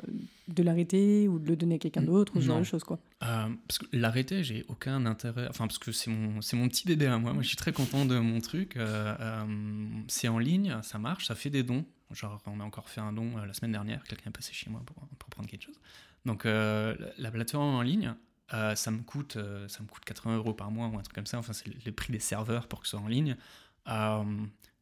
de 0.48 0.62
l'arrêter 0.62 1.28
ou 1.28 1.38
de 1.38 1.48
le 1.48 1.56
donner 1.56 1.76
à 1.76 1.78
quelqu'un 1.78 2.02
d'autre, 2.02 2.36
ou 2.36 2.40
ce 2.40 2.46
genre 2.46 2.58
de 2.58 2.64
choses, 2.64 2.84
quoi 2.84 2.98
euh, 3.22 3.48
Parce 3.66 3.78
que 3.78 3.86
l'arrêter, 3.92 4.42
j'ai 4.42 4.64
aucun 4.68 5.06
intérêt, 5.06 5.46
enfin, 5.48 5.66
parce 5.66 5.78
que 5.78 5.92
c'est 5.92 6.10
mon, 6.10 6.42
c'est 6.42 6.56
mon 6.56 6.68
petit 6.68 6.86
bébé 6.86 7.06
à 7.06 7.18
moi, 7.18 7.32
moi 7.32 7.42
je 7.42 7.48
suis 7.48 7.56
très 7.56 7.72
content 7.72 8.04
de 8.04 8.18
mon 8.18 8.40
truc, 8.40 8.78
c'est 10.08 10.28
en 10.28 10.38
ligne, 10.38 10.76
ça 10.82 10.98
marche, 10.98 11.26
ça 11.26 11.34
fait 11.34 11.50
des 11.50 11.62
dons, 11.62 11.84
genre 12.10 12.42
on 12.46 12.60
a 12.60 12.64
encore 12.64 12.90
fait 12.90 13.00
un 13.00 13.12
don 13.12 13.36
la 13.36 13.54
semaine 13.54 13.72
dernière, 13.72 14.02
quelqu'un 14.04 14.30
est 14.30 14.32
passé 14.32 14.52
chez 14.52 14.68
moi 14.68 14.82
pour, 14.84 14.96
pour 15.18 15.30
prendre 15.30 15.48
quelque 15.48 15.64
chose. 15.64 15.80
Donc 16.26 16.44
la, 16.44 16.94
la 17.16 17.30
plateforme 17.30 17.74
en 17.74 17.82
ligne, 17.82 18.14
euh, 18.52 18.74
ça, 18.74 18.90
me 18.90 19.02
coûte, 19.02 19.36
euh, 19.36 19.66
ça 19.68 19.82
me 19.82 19.88
coûte 19.88 20.04
80 20.04 20.36
euros 20.36 20.52
par 20.52 20.70
mois 20.70 20.88
ou 20.88 20.98
un 20.98 21.02
truc 21.02 21.14
comme 21.14 21.26
ça. 21.26 21.38
Enfin, 21.38 21.52
c'est 21.52 21.66
le 21.84 21.92
prix 21.92 22.12
des 22.12 22.18
serveurs 22.18 22.68
pour 22.68 22.80
que 22.80 22.86
ce 22.86 22.92
soit 22.92 23.00
en 23.00 23.08
ligne. 23.08 23.36
Euh, 23.88 24.24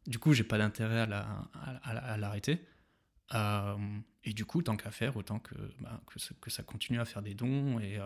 du 0.06 0.18
coup, 0.18 0.32
j'ai 0.32 0.44
pas 0.44 0.58
d'intérêt 0.58 1.00
à 1.00 2.16
l'arrêter. 2.16 2.60
et 4.24 4.32
du 4.32 4.44
coup, 4.44 4.62
tant 4.62 4.76
qu'à 4.76 4.90
faire, 4.90 5.16
autant 5.16 5.38
que, 5.38 5.54
bah, 5.80 6.00
que, 6.40 6.50
ça, 6.50 6.62
continue 6.64 6.98
à 6.98 7.04
faire 7.04 7.22
des 7.22 7.34
dons. 7.34 7.78
Et 7.78 7.98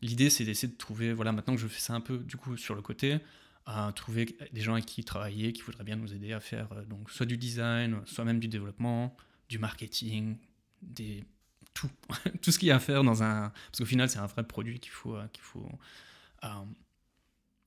l'idée, 0.00 0.30
c'est 0.30 0.44
d'essayer 0.44 0.72
de 0.72 0.78
trouver, 0.78 1.12
voilà, 1.12 1.32
maintenant 1.32 1.54
que 1.54 1.60
je 1.60 1.68
fais 1.68 1.80
ça 1.80 1.92
un 1.92 2.00
peu 2.00 2.18
du 2.18 2.38
coup 2.38 2.56
sur 2.56 2.74
le 2.74 2.80
côté, 2.80 3.18
trouver 3.94 4.34
des 4.52 4.60
gens 4.62 4.72
avec 4.72 4.86
qui 4.86 5.04
travailler, 5.04 5.52
qui 5.52 5.60
voudraient 5.60 5.84
bien 5.84 5.96
nous 5.96 6.14
aider 6.14 6.32
à 6.32 6.40
faire 6.40 6.68
donc 6.86 7.10
soit 7.10 7.26
du 7.26 7.36
design, 7.36 8.00
soit 8.06 8.24
même 8.24 8.40
du 8.40 8.48
développement, 8.48 9.14
du 9.50 9.58
marketing, 9.58 10.38
des 10.80 11.22
tout, 11.74 11.90
tout 12.42 12.52
ce 12.52 12.58
qu'il 12.58 12.68
y 12.68 12.70
a 12.70 12.76
à 12.76 12.80
faire 12.80 13.04
dans 13.04 13.22
un. 13.22 13.50
Parce 13.50 13.78
qu'au 13.78 13.84
final, 13.84 14.08
c'est 14.08 14.18
un 14.18 14.26
vrai 14.26 14.44
produit 14.44 14.80
qu'il 14.80 14.92
faut, 14.92 15.16
euh, 15.16 15.26
qu'il 15.32 15.42
faut, 15.42 15.68
euh, 16.44 16.48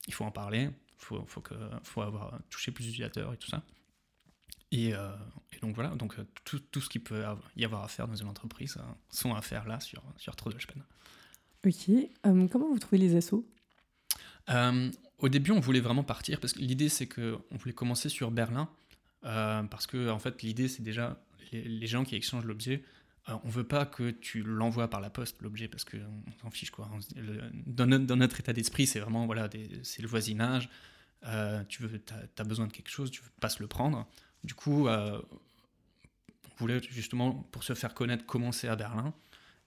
il 0.08 0.14
faut 0.14 0.24
en 0.24 0.32
parler. 0.32 0.70
Il 1.00 1.06
faut, 1.06 1.24
faut, 1.28 1.42
que, 1.42 1.54
faut 1.84 2.02
avoir 2.02 2.40
touché 2.50 2.72
plus 2.72 2.86
d'utilisateurs 2.86 3.34
et 3.34 3.38
tout 3.38 3.50
ça. 3.50 3.62
Et, 4.72 4.94
euh, 4.94 5.12
et, 5.54 5.60
donc 5.60 5.76
voilà, 5.76 5.90
donc 5.90 6.16
tout, 6.44 6.60
tout 6.60 6.82
ce 6.82 6.90
qu'il 6.90 7.04
peut 7.04 7.24
y 7.56 7.64
avoir 7.64 7.84
à 7.84 7.88
faire 7.88 8.08
dans 8.08 8.16
une 8.16 8.28
entreprise 8.28 8.78
sont 9.10 9.34
à 9.34 9.42
faire 9.42 9.66
là 9.68 9.80
sur, 9.80 10.04
sur 10.18 10.36
Trodelspend. 10.36 10.82
Ok. 11.66 11.90
comment 12.24 12.70
vous 12.70 12.80
trouvez 12.80 12.98
les 12.98 13.16
assos? 13.16 13.48
Au 15.20 15.30
début, 15.30 15.52
on 15.52 15.60
voulait 15.60 15.80
vraiment 15.80 16.04
partir 16.04 16.40
parce 16.40 16.54
que 16.54 16.60
l'idée, 16.60 16.90
c'est 16.90 17.08
qu'on 17.08 17.42
voulait 17.52 17.74
commencer 17.74 18.10
sur 18.10 18.32
Berlin. 18.32 18.70
parce 19.22 19.88
que, 19.88 20.10
en 20.10 20.20
fait, 20.20 20.42
l'idée, 20.42 20.68
c'est 20.68 20.84
déjà 20.84 21.22
les 21.52 21.88
gens 21.88 22.04
qui 22.04 22.16
échangent 22.16 22.46
l'objet 22.46 22.84
on 23.28 23.42
on 23.44 23.50
veut 23.50 23.64
pas 23.64 23.86
que 23.86 24.12
tu 24.12 24.44
l'envoies 24.44 24.90
par 24.90 25.02
la 25.02 25.10
poste, 25.10 25.42
l'objet, 25.42 25.68
parce 25.68 25.86
qu'on 25.86 25.98
s'en 26.42 26.50
fiche. 26.50 26.72
Quoi. 26.72 26.90
dans, 27.66 27.88
notre, 27.88 28.40
état 28.40 28.54
d'esprit, 28.54 28.88
c'est 28.88 29.00
vraiment 29.00 29.26
voilà, 29.26 29.50
c'est 29.84 30.02
le 30.02 30.08
voisinage. 30.08 30.70
Euh, 31.26 31.64
tu 31.68 31.82
veux, 31.82 32.02
as, 32.38 32.44
besoin 32.44 32.68
de 32.68 32.72
quelque 32.72 32.90
chose, 32.90 33.12
tu 33.12 33.22
veux 33.22 33.30
pas 33.40 33.50
se 33.50 33.62
le 33.62 33.68
prendre. 33.68 34.08
Du 34.44 34.54
coup, 34.54 34.88
euh, 34.88 35.20
on 36.46 36.56
voulait 36.60 36.82
justement, 36.82 37.34
pour 37.52 37.64
se 37.64 37.74
faire 37.74 37.94
connaître, 37.94 38.26
commencer 38.26 38.68
à 38.68 38.76
Berlin. 38.76 39.14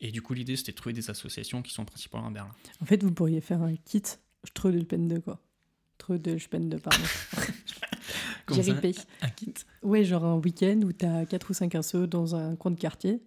Et 0.00 0.10
du 0.10 0.22
coup, 0.22 0.32
l'idée, 0.32 0.56
c'était 0.56 0.72
de 0.72 0.76
trouver 0.76 0.94
des 0.94 1.10
associations 1.10 1.60
qui 1.60 1.72
sont 1.72 1.84
principalement 1.84 2.28
à 2.28 2.30
Berlin. 2.30 2.54
En 2.80 2.86
fait, 2.86 3.02
vous 3.02 3.12
pourriez 3.12 3.40
faire 3.40 3.62
un 3.62 3.76
kit 3.76 4.02
de 4.02 5.18
quoi. 5.18 5.40
de 6.08 6.76
pardon. 6.78 7.04
J'ai 8.52 8.72
Un 9.22 9.28
kit 9.28 9.54
Ouais, 9.82 10.04
genre 10.04 10.24
un 10.24 10.36
week-end 10.38 10.80
où 10.84 10.92
tu 10.92 11.04
as 11.04 11.26
4 11.26 11.50
ou 11.50 11.54
5 11.54 11.74
assos 11.74 12.06
dans 12.06 12.34
un 12.34 12.56
coin 12.56 12.70
de 12.72 12.78
quartier 12.78 13.20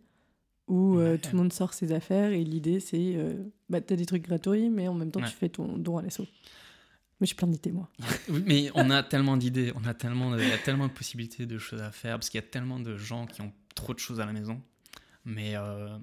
où 0.68 0.98
euh, 0.98 1.18
tout 1.18 1.32
le 1.34 1.38
monde 1.38 1.54
sort 1.54 1.74
ses 1.74 1.92
affaires 1.92 2.32
et 2.32 2.44
l'idée 2.44 2.80
c'est 2.80 3.14
euh, 3.16 3.34
bah, 3.70 3.82
tu 3.82 3.94
as 3.94 3.98
des 3.98 4.06
trucs 4.06 4.24
gratuits 4.24 4.70
mais 4.70 4.88
en 4.88 4.94
même 4.94 5.12
temps 5.12 5.22
tu 5.22 5.28
fais 5.34 5.50
ton 5.50 5.78
don 5.78 5.98
à 5.98 6.02
l'assaut. 6.02 6.28
Mais 7.20 7.28
j'ai 7.28 7.36
plein 7.36 7.48
d'idées 7.48 7.72
moi. 7.72 7.90
oui, 8.30 8.44
mais 8.46 8.72
on 8.76 8.90
a 8.90 9.04
tellement 9.04 9.38
d'idées, 9.38 9.72
on 9.76 9.86
a 9.86 9.94
tellement, 9.94 10.36
il 10.38 10.48
y 10.48 10.52
a 10.52 10.58
tellement 10.58 10.88
de 10.88 10.92
possibilités 10.92 11.46
de 11.46 11.58
choses 11.58 11.82
à 11.82 11.92
faire 11.92 12.18
parce 12.18 12.30
qu'il 12.30 12.40
y 12.40 12.44
a 12.44 12.48
tellement 12.48 12.80
de 12.80 12.98
gens 12.98 13.26
qui 13.28 13.42
ont 13.42 13.54
trop 13.76 13.94
de 13.94 14.00
choses 14.00 14.20
à 14.20 14.26
la 14.26 14.34
maison. 14.34 14.62
Mais 15.26 15.56
euh, 15.56 15.98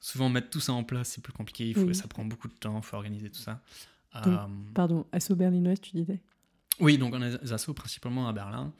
souvent 0.00 0.28
mettre 0.28 0.50
tout 0.50 0.60
ça 0.60 0.72
en 0.72 0.84
place 0.84 1.08
c'est 1.08 1.22
plus 1.22 1.32
compliqué, 1.32 1.68
il 1.68 1.74
faut, 1.74 1.92
ça 1.92 2.08
prend 2.08 2.24
beaucoup 2.24 2.48
de 2.48 2.54
temps, 2.54 2.78
il 2.78 2.84
faut 2.84 2.96
organiser 2.96 3.30
tout 3.30 3.40
ça. 3.40 3.62
pardon, 4.74 5.06
assaut 5.12 5.36
berlinoise 5.36 5.80
tu 5.80 5.92
disais? 5.96 6.20
Oui, 6.80 6.98
donc 6.98 7.14
on 7.14 7.22
a 7.22 7.36
des 7.36 7.52
assos 7.52 7.74
principalement 7.74 8.28
à 8.28 8.32
Berlin. 8.32 8.72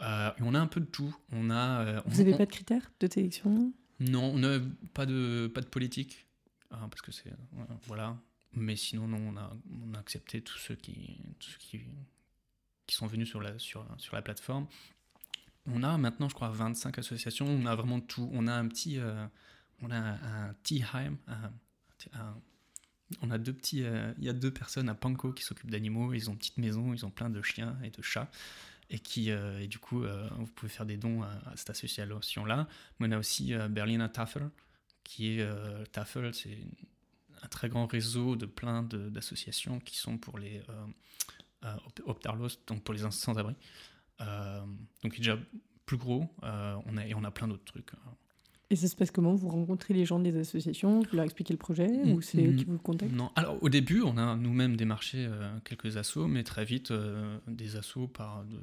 et 0.00 0.42
on 0.42 0.54
a 0.54 0.60
un 0.60 0.66
peu 0.66 0.80
de 0.80 0.86
tout. 0.86 1.14
On 1.32 1.50
a, 1.50 2.02
Vous 2.06 2.18
n'avez 2.18 2.36
pas 2.36 2.46
de 2.46 2.52
critères 2.52 2.90
de 3.00 3.08
sélection? 3.10 3.72
Non, 4.00 4.40
pas 4.94 5.06
de, 5.06 5.50
pas 5.52 5.60
de 5.60 5.66
politique, 5.66 6.26
hein, 6.70 6.88
parce 6.88 7.02
que 7.02 7.12
c'est... 7.12 7.32
Voilà. 7.86 8.16
Mais 8.52 8.76
sinon, 8.76 9.08
non, 9.08 9.18
on 9.18 9.36
a, 9.36 9.56
on 9.70 9.94
a 9.94 9.98
accepté 9.98 10.40
tous 10.40 10.58
ceux 10.58 10.74
qui, 10.74 11.20
tous 11.38 11.56
qui, 11.58 11.80
qui 12.86 12.94
sont 12.94 13.06
venus 13.06 13.28
sur 13.28 13.40
la, 13.40 13.58
sur, 13.58 13.86
sur 13.98 14.14
la 14.14 14.22
plateforme. 14.22 14.66
On 15.66 15.82
a 15.82 15.98
maintenant, 15.98 16.28
je 16.28 16.34
crois, 16.34 16.48
25 16.48 16.98
associations. 16.98 17.46
On 17.46 17.66
a 17.66 17.74
vraiment 17.74 18.00
tout. 18.00 18.30
On 18.32 18.46
a 18.46 18.54
un 18.54 18.66
petit... 18.68 18.98
Euh, 18.98 19.26
on 19.82 19.90
a 19.90 19.96
un, 19.96 20.54
T-Heim. 20.62 21.18
on 23.20 23.30
a 23.30 23.38
deux 23.38 23.52
petits... 23.52 23.82
Euh, 23.82 24.12
il 24.18 24.24
y 24.24 24.28
a 24.28 24.32
deux 24.32 24.52
personnes 24.52 24.88
à 24.88 24.94
Panko 24.94 25.32
qui 25.32 25.44
s'occupent 25.44 25.70
d'animaux. 25.70 26.14
Ils 26.14 26.30
ont 26.30 26.32
une 26.32 26.38
petite 26.38 26.58
maison, 26.58 26.94
ils 26.94 27.04
ont 27.04 27.10
plein 27.10 27.30
de 27.30 27.42
chiens 27.42 27.76
et 27.82 27.90
de 27.90 28.02
chats 28.02 28.30
et 28.90 28.98
qui 28.98 29.30
euh, 29.30 29.60
et 29.60 29.66
du 29.66 29.78
coup 29.78 30.02
euh, 30.02 30.28
vous 30.38 30.46
pouvez 30.46 30.70
faire 30.70 30.86
des 30.86 30.96
dons 30.96 31.22
à, 31.22 31.56
cette 31.56 31.70
association 31.70 32.44
là 32.44 32.66
on 33.00 33.10
a 33.10 33.18
aussi 33.18 33.54
euh, 33.54 33.68
Berliner 33.68 34.08
Tafel 34.12 34.50
qui 35.04 35.38
est 35.38 35.90
Tafel 35.90 36.34
c'est 36.34 36.58
un 37.42 37.48
très 37.48 37.68
grand 37.68 37.86
réseau 37.86 38.36
de 38.36 38.44
plein 38.44 38.82
d'associations 38.82 39.80
qui 39.80 39.96
sont 39.96 40.18
pour 40.18 40.38
les 40.38 40.60
Optarlos 42.04 42.50
donc 42.66 42.84
pour 42.84 42.92
les 42.92 43.10
sans-abri 43.10 43.54
donc 44.18 45.16
déjà 45.16 45.38
plus 45.86 45.96
gros 45.96 46.30
on 46.42 46.96
a 46.98 47.06
et 47.06 47.14
on 47.14 47.24
a 47.24 47.30
plein 47.30 47.48
d'autres 47.48 47.64
trucs 47.64 47.94
hein. 47.94 48.14
Et 48.70 48.76
ça 48.76 48.86
se 48.86 48.94
passe 48.94 49.10
comment? 49.10 49.34
Vous 49.34 49.48
rencontrez 49.48 49.94
les 49.94 50.04
gens 50.04 50.18
des 50.18 50.36
associations, 50.36 51.00
vous 51.00 51.16
leur 51.16 51.24
expliquez 51.24 51.54
le 51.54 51.58
projet 51.58 51.88
ou 52.04 52.20
c'est 52.20 52.44
eux 52.44 52.52
qui 52.52 52.64
vous 52.64 52.76
contactent? 52.76 53.14
Non, 53.14 53.30
alors 53.34 53.56
au 53.62 53.70
début, 53.70 54.02
on 54.02 54.18
a 54.18 54.36
nous-mêmes 54.36 54.76
démarché 54.76 55.24
euh, 55.26 55.58
quelques 55.64 55.96
assos, 55.96 56.26
mais 56.26 56.44
très 56.44 56.66
vite, 56.66 56.90
euh, 56.90 57.38
des 57.46 57.76
assos 57.76 58.08
par 58.08 58.44
de, 58.44 58.58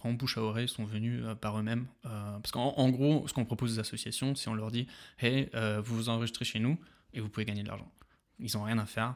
vraiment 0.00 0.14
bouche 0.14 0.38
à 0.38 0.42
oreille 0.42 0.68
sont 0.68 0.86
venus 0.86 1.20
euh, 1.22 1.34
par 1.34 1.58
eux-mêmes. 1.58 1.86
parce 2.02 2.52
qu'en 2.52 2.88
gros, 2.88 3.28
ce 3.28 3.34
qu'on 3.34 3.44
propose 3.44 3.76
aux 3.76 3.80
associations, 3.80 4.34
c'est 4.34 4.48
on 4.48 4.54
leur 4.54 4.70
dit 4.70 4.86
Hey, 5.18 5.50
vous 5.84 5.96
vous 5.96 6.08
enregistrez 6.08 6.46
chez 6.46 6.58
nous 6.58 6.78
et 7.12 7.20
vous 7.20 7.28
pouvez 7.28 7.44
gagner 7.44 7.62
de 7.62 7.68
l'argent. 7.68 7.90
Ils 8.38 8.56
n'ont 8.56 8.62
rien 8.62 8.78
à 8.78 8.86
faire. 8.86 9.14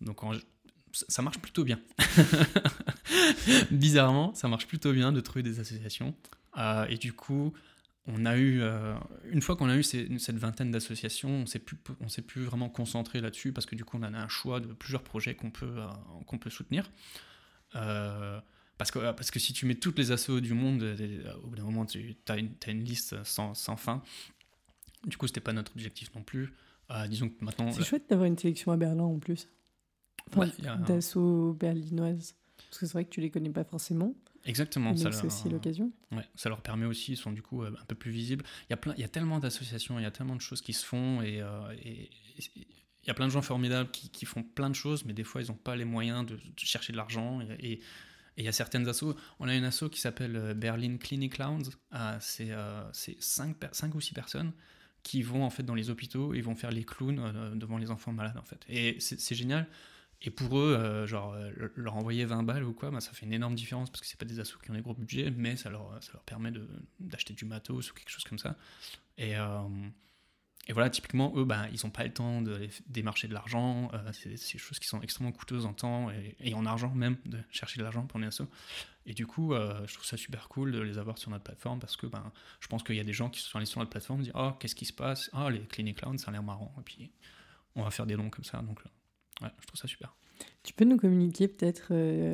Donc 0.00 0.20
ça 0.92 1.20
marche 1.20 1.40
plutôt 1.40 1.64
bien. 1.64 1.80
Bizarrement, 3.72 4.34
ça 4.34 4.46
marche 4.46 4.68
plutôt 4.68 4.92
bien 4.92 5.10
de 5.10 5.20
trouver 5.20 5.42
des 5.42 5.58
associations. 5.58 6.14
et 6.88 6.96
du 6.96 7.12
coup, 7.12 7.52
on 8.12 8.26
a 8.26 8.36
eu, 8.36 8.60
euh, 8.60 8.94
une 9.30 9.42
fois 9.42 9.56
qu'on 9.56 9.68
a 9.68 9.76
eu 9.76 9.82
cette 9.82 10.36
vingtaine 10.36 10.70
d'associations, 10.70 11.30
on 11.30 11.46
s'est 11.46 11.58
plus, 11.58 11.76
on 12.00 12.08
s'est 12.08 12.22
plus 12.22 12.42
vraiment 12.42 12.68
concentré 12.68 13.20
là-dessus 13.20 13.52
parce 13.52 13.66
que 13.66 13.74
du 13.74 13.84
coup 13.84 13.98
on 13.98 14.02
a 14.02 14.08
un 14.08 14.28
choix 14.28 14.60
de 14.60 14.72
plusieurs 14.72 15.02
projets 15.02 15.34
qu'on 15.34 15.50
peut, 15.50 15.74
euh, 15.78 15.86
qu'on 16.26 16.38
peut 16.38 16.50
soutenir. 16.50 16.90
Euh, 17.76 18.40
parce, 18.78 18.90
que, 18.90 18.98
parce 18.98 19.30
que 19.30 19.38
si 19.38 19.52
tu 19.52 19.66
mets 19.66 19.74
toutes 19.74 19.98
les 19.98 20.10
assos 20.12 20.40
du 20.40 20.54
monde, 20.54 20.82
au 21.42 21.48
bout 21.48 21.56
d'un 21.56 21.64
moment 21.64 21.86
tu 21.86 22.16
as 22.28 22.36
une, 22.36 22.50
as 22.66 22.70
une 22.70 22.84
liste 22.84 23.22
sans, 23.24 23.54
sans, 23.54 23.76
fin. 23.76 24.02
Du 25.06 25.16
coup 25.16 25.26
c'était 25.26 25.40
pas 25.40 25.52
notre 25.52 25.72
objectif 25.72 26.14
non 26.14 26.22
plus. 26.22 26.52
disons 27.08 27.28
que 27.28 27.44
maintenant. 27.44 27.72
C'est 27.72 27.84
chouette 27.84 28.08
d'avoir 28.08 28.26
une 28.26 28.38
sélection 28.38 28.72
à 28.72 28.76
Berlin 28.76 29.04
en 29.04 29.18
plus. 29.18 29.48
Enfin, 30.32 30.50
d'assos 30.86 31.54
berlinoises. 31.54 32.34
Parce 32.68 32.78
que 32.78 32.86
c'est 32.86 32.92
vrai 32.92 33.04
que 33.04 33.10
tu 33.10 33.20
les 33.20 33.30
connais 33.30 33.50
pas 33.50 33.64
forcément. 33.64 34.14
Exactement. 34.44 34.96
C'est 34.96 35.24
aussi 35.24 35.48
l'occasion. 35.48 35.92
Ouais, 36.12 36.26
ça 36.34 36.48
leur 36.48 36.62
permet 36.62 36.86
aussi, 36.86 37.12
ils 37.12 37.16
sont 37.16 37.32
du 37.32 37.42
coup 37.42 37.62
euh, 37.62 37.72
un 37.80 37.84
peu 37.84 37.94
plus 37.94 38.10
visibles. 38.10 38.44
Il 38.68 38.70
y 38.70 38.74
a, 38.74 38.76
plein, 38.76 38.94
il 38.96 39.00
y 39.00 39.04
a 39.04 39.08
tellement 39.08 39.38
d'associations, 39.38 39.98
il 39.98 40.02
y 40.02 40.06
a 40.06 40.10
tellement 40.10 40.36
de 40.36 40.40
choses 40.40 40.60
qui 40.60 40.72
se 40.72 40.84
font 40.84 41.22
et, 41.22 41.40
euh, 41.40 41.74
il 42.42 43.06
y 43.06 43.10
a 43.10 43.14
plein 43.14 43.26
de 43.26 43.32
gens 43.32 43.42
formidables 43.42 43.90
qui, 43.90 44.10
qui, 44.10 44.26
font 44.26 44.42
plein 44.42 44.70
de 44.70 44.74
choses, 44.74 45.04
mais 45.04 45.12
des 45.12 45.24
fois 45.24 45.42
ils 45.42 45.48
n'ont 45.48 45.54
pas 45.54 45.76
les 45.76 45.84
moyens 45.84 46.26
de, 46.26 46.38
chercher 46.56 46.92
de 46.92 46.96
l'argent. 46.96 47.40
Et, 47.58 47.80
il 48.36 48.44
y 48.44 48.48
a 48.48 48.52
certaines 48.52 48.88
assos. 48.88 49.14
On 49.38 49.48
a 49.48 49.54
une 49.54 49.64
asso 49.64 49.90
qui 49.90 50.00
s'appelle 50.00 50.36
euh, 50.36 50.54
Berlin 50.54 50.96
Clinic 50.96 51.34
Clowns. 51.34 51.64
Ah, 51.90 52.16
c'est 52.20 52.50
5, 52.92 53.56
5 53.72 53.94
ou 53.94 54.00
6 54.00 54.14
personnes 54.14 54.52
qui 55.02 55.22
vont 55.22 55.44
en 55.44 55.50
fait 55.50 55.62
dans 55.62 55.74
les 55.74 55.90
hôpitaux 55.90 56.32
et 56.32 56.40
vont 56.40 56.54
faire 56.54 56.70
les 56.70 56.84
clowns 56.84 57.58
devant 57.58 57.78
les 57.78 57.90
enfants 57.90 58.12
malades 58.12 58.36
en 58.38 58.44
fait. 58.44 58.64
Et 58.68 58.98
c'est 59.00 59.34
génial 59.34 59.66
et 60.22 60.30
pour 60.30 60.58
eux, 60.58 60.74
euh, 60.74 61.06
genre, 61.06 61.32
euh, 61.32 61.50
leur 61.76 61.96
envoyer 61.96 62.26
20 62.26 62.42
balles 62.42 62.64
ou 62.64 62.74
quoi, 62.74 62.90
bah, 62.90 63.00
ça 63.00 63.12
fait 63.12 63.24
une 63.24 63.32
énorme 63.32 63.54
différence 63.54 63.88
parce 63.88 64.02
que 64.02 64.06
c'est 64.06 64.18
pas 64.18 64.26
des 64.26 64.38
assos 64.38 64.58
qui 64.58 64.70
ont 64.70 64.74
des 64.74 64.82
gros 64.82 64.94
budgets, 64.94 65.30
mais 65.30 65.56
ça 65.56 65.70
leur, 65.70 65.96
ça 66.02 66.12
leur 66.12 66.22
permet 66.24 66.52
d'acheter 66.98 67.32
du 67.32 67.46
matos 67.46 67.90
ou 67.90 67.94
quelque 67.94 68.10
chose 68.10 68.24
comme 68.24 68.38
ça. 68.38 68.56
Et, 69.16 69.36
euh, 69.36 69.62
et 70.68 70.74
voilà, 70.74 70.90
typiquement, 70.90 71.32
eux, 71.36 71.44
bah, 71.44 71.66
ils 71.72 71.80
n'ont 71.84 71.90
pas 71.90 72.04
le 72.04 72.12
temps 72.12 72.42
de 72.42 72.68
démarcher 72.86 73.28
de 73.28 73.34
l'argent. 73.34 73.90
c'est 74.12 74.28
des 74.28 74.36
choses 74.36 74.78
qui 74.78 74.86
sont 74.86 75.00
extrêmement 75.00 75.32
coûteuses 75.32 75.64
en 75.64 75.72
temps 75.72 76.10
et, 76.38 76.54
en 76.54 76.66
argent 76.66 76.94
même, 76.94 77.16
de 77.24 77.38
chercher 77.50 77.78
de 77.78 77.82
l'argent 77.82 78.06
pour 78.06 78.20
une 78.20 78.26
asso. 78.26 78.42
Et 79.06 79.14
du 79.14 79.26
coup, 79.26 79.52
je 79.54 79.92
trouve 79.94 80.06
ça 80.06 80.18
super 80.18 80.48
cool 80.48 80.70
de 80.70 80.78
les 80.78 80.98
avoir 80.98 81.18
sur 81.18 81.30
notre 81.30 81.44
plateforme 81.44 81.80
parce 81.80 81.96
que 81.96 82.06
ben, 82.06 82.30
je 82.60 82.68
pense 82.68 82.84
qu'il 82.84 82.94
y 82.94 83.00
a 83.00 83.04
des 83.04 83.14
gens 83.14 83.30
qui 83.30 83.40
sont 83.40 83.56
allés 83.56 83.66
sur 83.66 83.80
notre 83.80 83.90
plateforme 83.90 84.20
et 84.20 84.24
disent 84.24 84.32
Oh, 84.36 84.52
qu'est-ce 84.60 84.76
qui 84.76 84.84
se 84.84 84.92
passe? 84.92 85.30
Oh, 85.32 85.48
les 85.48 85.60
Clinic 85.60 85.96
Clowns, 85.98 86.18
ça 86.18 86.28
a 86.28 86.32
l'air 86.32 86.42
marrant. 86.42 86.72
Et 86.78 86.82
puis, 86.82 87.10
on 87.74 87.82
va 87.82 87.90
faire 87.90 88.06
des 88.06 88.14
dons 88.14 88.30
comme 88.30 88.44
ça. 88.44 88.58
Donc, 88.58 88.80
Ouais, 89.42 89.48
je 89.60 89.66
trouve 89.66 89.78
ça 89.80 89.88
super. 89.88 90.14
Tu 90.62 90.72
peux 90.74 90.84
nous 90.84 90.96
communiquer 90.96 91.48
peut-être 91.48 91.88
euh, 91.90 92.32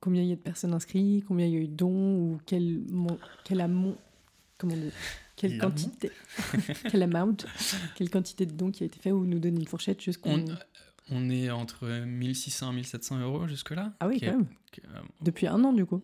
combien 0.00 0.22
il 0.22 0.28
y 0.28 0.32
a 0.32 0.36
de 0.36 0.40
personnes 0.40 0.72
inscrites, 0.74 1.24
combien 1.26 1.46
il 1.46 1.52
y 1.52 1.56
a 1.56 1.60
eu 1.60 1.68
de 1.68 1.74
dons 1.74 2.16
ou 2.18 2.38
quel, 2.46 2.82
mon, 2.90 3.18
quel 3.44 3.60
amont, 3.60 3.96
comment 4.58 4.74
dire, 4.76 4.92
quelle 5.36 5.56
L'amont 5.56 5.70
quantité, 5.70 6.10
quel 6.90 7.02
amount, 7.02 7.36
quelle 7.96 8.10
quantité 8.10 8.46
de 8.46 8.52
dons 8.52 8.70
qui 8.70 8.82
a 8.82 8.86
été 8.86 8.98
fait 8.98 9.12
ou 9.12 9.24
nous 9.26 9.38
donner 9.38 9.60
une 9.60 9.66
fourchette 9.66 10.00
jusqu'au. 10.02 10.30
On, 10.30 10.44
on 11.10 11.30
est 11.30 11.50
entre 11.50 11.88
1600 12.04 12.72
et 12.72 12.74
1700 12.76 13.18
euros 13.20 13.46
jusque-là. 13.48 13.94
Ah 14.00 14.08
oui, 14.08 14.16
est- 14.16 14.26
quand 14.26 14.32
même. 14.38 14.46
est, 14.76 14.86
euh, 14.86 15.00
Depuis 15.22 15.46
un 15.46 15.62
an 15.64 15.72
du 15.72 15.84
coup. 15.86 16.02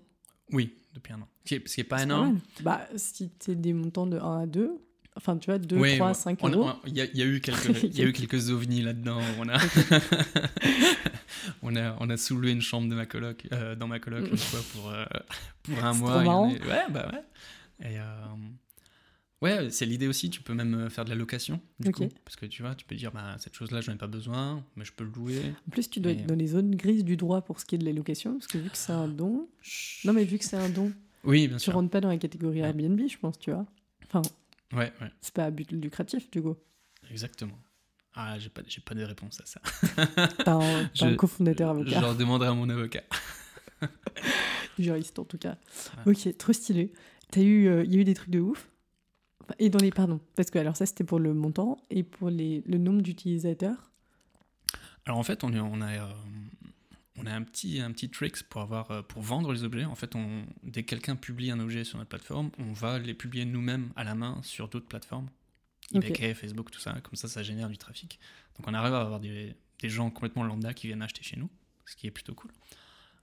oui, 0.52 0.74
depuis 0.94 1.12
un 1.12 1.20
an. 1.22 1.28
Ce 1.44 1.48
qui 1.48 1.54
est, 1.54 1.68
ce 1.68 1.74
qui 1.76 1.80
est 1.80 1.84
pas 1.84 1.98
C'est 1.98 2.04
énorme. 2.04 2.32
mal. 2.34 2.40
Bah, 2.62 2.88
si 2.96 3.30
c'est 3.38 3.58
des 3.58 3.72
montants 3.72 4.06
de 4.06 4.18
1 4.18 4.40
à 4.40 4.46
2, 4.46 4.72
enfin 5.18 5.36
tu 5.36 5.50
vois, 5.50 5.58
2, 5.58 5.76
Oui, 5.76 5.96
3, 5.96 6.10
on- 6.10 6.14
5 6.14 6.38
on 6.42 6.48
euros. 6.48 6.70
Il 6.86 6.92
y, 6.96 7.00
y 7.18 7.22
a 7.22 7.26
eu 7.26 7.40
quelques, 7.42 7.96
y 7.96 8.00
a 8.00 8.04
eu 8.04 8.12
quelques 8.12 8.48
ovnis 8.50 8.80
là-dedans. 8.82 9.20
On 9.38 9.48
a, 9.48 9.58
on 11.62 11.76
a, 11.76 11.96
on 12.00 12.08
a 12.10 12.16
soulevé 12.16 12.52
une 12.52 12.60
chambre 12.62 12.88
de 12.88 12.94
ma 12.94 13.06
coloc, 13.06 13.46
euh, 13.52 13.74
dans 13.74 13.86
ma 13.88 13.98
coloc 13.98 14.28
une 14.30 14.36
fois 14.36 14.60
pour, 14.72 14.90
euh, 14.90 15.04
pour 15.62 15.84
un 15.84 15.92
mois. 15.94 16.22
trop 16.22 16.30
a- 16.30 16.48
Ouais, 16.48 16.84
bah 16.90 17.10
ouais. 17.12 17.88
Et 17.90 17.98
euh, 18.00 18.04
ouais, 19.42 19.70
c'est 19.70 19.86
l'idée 19.86 20.08
aussi. 20.08 20.30
Tu 20.30 20.40
peux 20.42 20.54
même 20.54 20.74
euh, 20.74 20.90
faire 20.90 21.04
de 21.04 21.10
la 21.10 21.16
location. 21.16 21.60
Du 21.78 21.92
coup, 21.92 22.08
parce 22.24 22.36
que 22.36 22.46
tu 22.46 22.62
vois, 22.62 22.74
tu 22.74 22.84
peux 22.84 22.96
dire, 22.96 23.12
bah, 23.12 23.36
cette 23.38 23.54
chose-là, 23.54 23.80
j'en 23.80 23.92
ai 23.92 23.96
pas 23.96 24.06
besoin, 24.08 24.64
mais 24.76 24.84
je 24.84 24.92
peux 24.92 25.04
le 25.04 25.10
louer. 25.14 25.40
En 25.66 25.70
plus, 25.70 25.88
tu 25.88 26.00
dois 26.00 26.12
Et- 26.12 26.16
être 26.16 26.26
dans 26.26 26.34
les 26.36 26.48
zones 26.48 26.74
grises 26.74 27.04
du 27.04 27.16
droit 27.16 27.40
pour 27.42 27.60
ce 27.60 27.64
qui 27.64 27.74
est 27.76 27.78
de 27.78 27.84
la 27.84 27.92
location, 27.92 28.34
parce 28.34 28.46
que 28.46 28.58
vu 28.58 28.70
que 28.70 28.76
c'est 28.76 28.92
un 28.92 29.08
don. 29.08 29.48
Non, 30.04 30.12
mais 30.12 30.24
vu 30.24 30.38
que 30.38 30.44
c'est 30.44 30.56
un 30.56 30.68
don, 30.68 30.92
Oui, 31.24 31.46
bien 31.48 31.56
tu 31.58 31.64
sûr. 31.64 31.74
rentres 31.74 31.90
pas 31.90 32.00
dans 32.00 32.08
la 32.08 32.18
catégorie 32.18 32.60
Airbnb, 32.60 33.00
je 33.08 33.16
pense, 33.18 33.38
tu 33.38 33.50
vois. 33.52 33.66
Enfin, 34.06 34.22
Ouais, 34.72 34.92
ouais, 35.00 35.10
c'est 35.20 35.32
pas 35.34 35.44
à 35.44 35.50
but 35.50 35.70
lucratif, 35.72 36.30
du 36.30 36.42
coup. 36.42 36.56
exactement. 37.10 37.58
Ah, 38.14 38.38
j'ai 38.38 38.48
pas, 38.48 38.62
j'ai 38.66 38.80
pas 38.80 38.94
de 38.94 39.02
réponse 39.04 39.40
à 39.40 39.46
ça. 39.46 39.60
T'as 40.44 40.54
un, 40.54 40.84
t'as 40.86 41.06
un 41.06 41.10
Je- 41.12 41.16
cofondateur 41.16 41.70
avocat, 41.70 41.90
Je 41.90 42.00
leur 42.00 42.16
demanderai 42.16 42.48
à 42.48 42.54
mon 42.54 42.68
avocat. 42.68 43.02
juriste 44.78 45.18
en 45.18 45.24
tout 45.24 45.38
cas. 45.38 45.56
Ouais. 46.06 46.12
Ok, 46.12 46.36
trop 46.36 46.52
stylé. 46.52 46.92
T'as 47.30 47.42
eu, 47.42 47.66
euh, 47.68 47.84
il 47.84 47.94
y 47.94 47.98
a 47.98 48.00
eu 48.00 48.04
des 48.04 48.14
trucs 48.14 48.30
de 48.30 48.40
ouf. 48.40 48.68
Et 49.58 49.70
dans 49.70 49.78
les, 49.78 49.90
pardon, 49.90 50.20
parce 50.36 50.50
que 50.50 50.58
alors 50.58 50.76
ça 50.76 50.84
c'était 50.84 51.04
pour 51.04 51.18
le 51.18 51.32
montant 51.32 51.78
et 51.90 52.02
pour 52.02 52.28
les, 52.28 52.62
le 52.66 52.76
nombre 52.76 53.00
d'utilisateurs. 53.02 53.90
Alors 55.06 55.18
en 55.18 55.22
fait, 55.22 55.42
on 55.44 55.80
a, 55.80 55.90
euh, 55.92 56.06
on 57.18 57.26
a 57.26 57.32
un 57.32 57.42
petit, 57.42 57.80
un 57.80 57.92
petit 57.92 58.10
tricks 58.10 58.42
pour, 58.44 58.60
avoir, 58.60 58.90
euh, 58.90 59.02
pour 59.02 59.22
vendre 59.22 59.52
les 59.52 59.64
objets. 59.64 59.84
En 59.84 59.94
fait, 59.94 60.14
on, 60.14 60.44
dès 60.62 60.82
que 60.82 60.90
quelqu'un 60.90 61.16
publie 61.16 61.50
un 61.50 61.60
objet 61.60 61.84
sur 61.84 61.98
notre 61.98 62.10
plateforme, 62.10 62.50
on 62.58 62.72
va 62.72 62.98
les 62.98 63.14
publier 63.14 63.44
nous-mêmes 63.44 63.90
à 63.96 64.04
la 64.04 64.14
main 64.14 64.40
sur 64.42 64.68
d'autres 64.68 64.88
plateformes. 64.88 65.28
EBay, 65.94 66.34
Facebook, 66.34 66.70
tout 66.70 66.80
ça. 66.80 66.92
Comme 67.02 67.16
ça, 67.16 67.28
ça 67.28 67.42
génère 67.42 67.68
du 67.68 67.78
trafic. 67.78 68.18
Donc 68.56 68.68
on 68.68 68.74
arrive 68.74 68.94
à 68.94 69.00
avoir 69.00 69.20
des, 69.20 69.54
des 69.80 69.88
gens 69.88 70.10
complètement 70.10 70.44
lambda 70.44 70.74
qui 70.74 70.86
viennent 70.86 71.02
acheter 71.02 71.22
chez 71.22 71.36
nous, 71.36 71.48
ce 71.86 71.96
qui 71.96 72.06
est 72.06 72.10
plutôt 72.10 72.34
cool. 72.34 72.50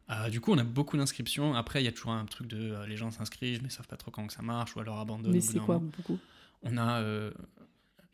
Euh, 0.10 0.30
du 0.30 0.40
coup, 0.40 0.52
on 0.52 0.58
a 0.58 0.64
beaucoup 0.64 0.98
d'inscriptions. 0.98 1.56
Après, 1.56 1.82
il 1.82 1.86
y 1.86 1.88
a 1.88 1.92
toujours 1.92 2.12
un 2.12 2.26
truc 2.26 2.48
de 2.48 2.72
euh, 2.72 2.86
les 2.86 2.96
gens 2.96 3.12
s'inscrivent, 3.12 3.62
mais 3.64 3.70
savent 3.70 3.88
pas 3.88 3.98
trop 3.98 4.12
comment 4.12 4.28
que 4.28 4.34
ça 4.34 4.44
marche, 4.44 4.76
ou 4.76 4.80
alors 4.80 5.00
abandonnent. 5.00 5.34
mais 5.34 5.42
c'est 5.42 5.60
quoi 5.60 5.80
beaucoup? 5.80 6.20
On 6.62 6.78
a, 6.78 7.02
euh, 7.02 7.32